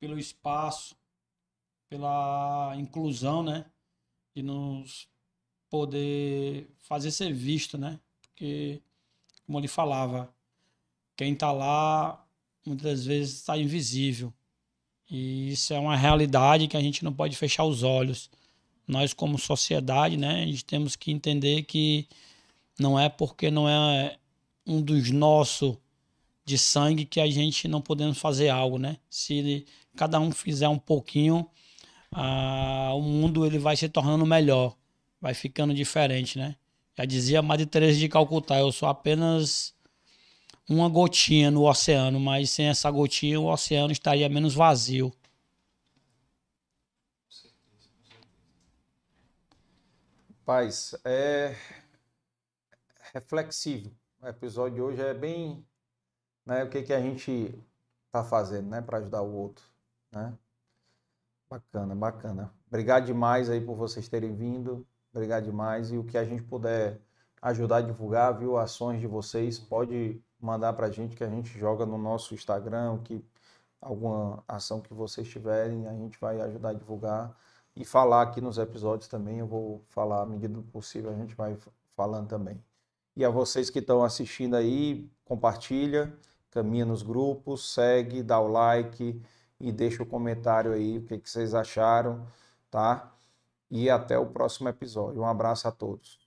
pelo 0.00 0.18
espaço, 0.18 0.96
pela 1.88 2.74
inclusão, 2.76 3.42
né? 3.42 3.66
De 4.34 4.42
nos 4.42 5.08
poder 5.70 6.68
fazer 6.78 7.10
ser 7.10 7.32
visto, 7.32 7.76
né? 7.76 7.98
Porque, 8.22 8.80
como 9.44 9.58
ele 9.58 9.68
falava, 9.68 10.32
quem 11.16 11.32
está 11.32 11.52
lá 11.52 12.24
muitas 12.64 13.04
vezes 13.06 13.36
está 13.36 13.56
invisível. 13.56 14.32
E 15.08 15.50
isso 15.50 15.72
é 15.72 15.78
uma 15.78 15.96
realidade 15.96 16.66
que 16.66 16.76
a 16.76 16.80
gente 16.80 17.04
não 17.04 17.12
pode 17.12 17.36
fechar 17.36 17.64
os 17.64 17.82
olhos. 17.82 18.28
Nós, 18.86 19.14
como 19.14 19.38
sociedade, 19.38 20.16
né, 20.16 20.42
a 20.42 20.46
gente 20.46 20.64
temos 20.64 20.96
que 20.96 21.12
entender 21.12 21.62
que 21.62 22.08
não 22.78 22.98
é 22.98 23.08
porque 23.08 23.50
não 23.50 23.68
é 23.68 24.18
um 24.66 24.82
dos 24.82 25.10
nossos 25.10 25.76
de 26.44 26.58
sangue 26.58 27.04
que 27.04 27.20
a 27.20 27.26
gente 27.28 27.66
não 27.66 27.80
podemos 27.80 28.18
fazer 28.18 28.48
algo, 28.48 28.78
né? 28.78 28.98
Se 29.10 29.66
cada 29.96 30.20
um 30.20 30.30
fizer 30.30 30.68
um 30.68 30.78
pouquinho, 30.78 31.48
ah, 32.12 32.92
o 32.94 33.02
mundo 33.02 33.44
ele 33.44 33.58
vai 33.58 33.76
se 33.76 33.88
tornando 33.88 34.24
melhor. 34.24 34.76
Vai 35.20 35.34
ficando 35.34 35.74
diferente, 35.74 36.38
né? 36.38 36.56
Já 36.96 37.04
dizia 37.04 37.42
Madre 37.42 37.66
Teresa 37.66 37.98
de 37.98 38.08
Calcutá, 38.08 38.58
eu 38.58 38.72
sou 38.72 38.88
apenas 38.88 39.74
uma 40.68 40.88
gotinha 40.88 41.50
no 41.50 41.68
oceano, 41.68 42.18
mas 42.18 42.50
sem 42.50 42.66
essa 42.66 42.90
gotinha 42.90 43.38
o 43.40 43.46
oceano 43.46 43.92
estaria 43.92 44.28
menos 44.28 44.54
vazio. 44.54 45.12
Paz, 50.44 50.94
é 51.04 51.56
reflexivo. 53.12 53.90
O 54.20 54.26
episódio 54.26 54.74
de 54.76 54.80
hoje 54.80 55.02
é 55.02 55.12
bem, 55.12 55.66
né, 56.44 56.64
o 56.64 56.70
que 56.70 56.82
que 56.82 56.92
a 56.92 57.00
gente 57.00 57.54
tá 58.10 58.24
fazendo, 58.24 58.68
né, 58.68 58.80
para 58.80 58.98
ajudar 58.98 59.22
o 59.22 59.34
outro, 59.34 59.64
né? 60.12 60.32
Bacana, 61.48 61.94
bacana. 61.94 62.52
Obrigado 62.66 63.06
demais 63.06 63.48
aí 63.48 63.60
por 63.60 63.76
vocês 63.76 64.08
terem 64.08 64.34
vindo. 64.34 64.86
Obrigado 65.16 65.44
demais 65.44 65.90
e 65.90 65.96
o 65.96 66.04
que 66.04 66.18
a 66.18 66.24
gente 66.26 66.42
puder 66.42 67.00
ajudar 67.40 67.78
a 67.78 67.80
divulgar, 67.80 68.36
viu, 68.36 68.58
ações 68.58 69.00
de 69.00 69.06
vocês, 69.06 69.58
pode 69.58 70.22
mandar 70.38 70.74
para 70.74 70.88
a 70.88 70.90
gente 70.90 71.16
que 71.16 71.24
a 71.24 71.28
gente 71.28 71.58
joga 71.58 71.86
no 71.86 71.96
nosso 71.96 72.34
Instagram, 72.34 72.98
que 73.02 73.24
alguma 73.80 74.44
ação 74.46 74.78
que 74.78 74.92
vocês 74.92 75.26
tiverem, 75.26 75.86
a 75.88 75.94
gente 75.94 76.20
vai 76.20 76.38
ajudar 76.42 76.68
a 76.68 76.72
divulgar 76.74 77.34
e 77.74 77.82
falar 77.82 78.20
aqui 78.20 78.42
nos 78.42 78.58
episódios 78.58 79.08
também. 79.08 79.38
Eu 79.38 79.46
vou 79.46 79.82
falar 79.88 80.20
à 80.20 80.26
medida 80.26 80.52
do 80.52 80.62
possível, 80.62 81.10
a 81.10 81.14
gente 81.14 81.34
vai 81.34 81.56
falando 81.96 82.28
também. 82.28 82.62
E 83.16 83.24
a 83.24 83.30
vocês 83.30 83.70
que 83.70 83.78
estão 83.78 84.04
assistindo 84.04 84.54
aí, 84.54 85.10
compartilha, 85.24 86.12
caminha 86.50 86.84
nos 86.84 87.02
grupos, 87.02 87.72
segue, 87.72 88.22
dá 88.22 88.38
o 88.38 88.48
like 88.48 89.18
e 89.58 89.72
deixa 89.72 90.02
o 90.02 90.06
comentário 90.06 90.72
aí 90.72 90.98
o 90.98 91.02
que, 91.06 91.16
que 91.16 91.30
vocês 91.30 91.54
acharam, 91.54 92.26
tá? 92.70 93.15
E 93.70 93.88
até 93.90 94.18
o 94.18 94.26
próximo 94.32 94.68
episódio. 94.68 95.22
Um 95.22 95.26
abraço 95.26 95.68
a 95.68 95.72
todos. 95.72 96.25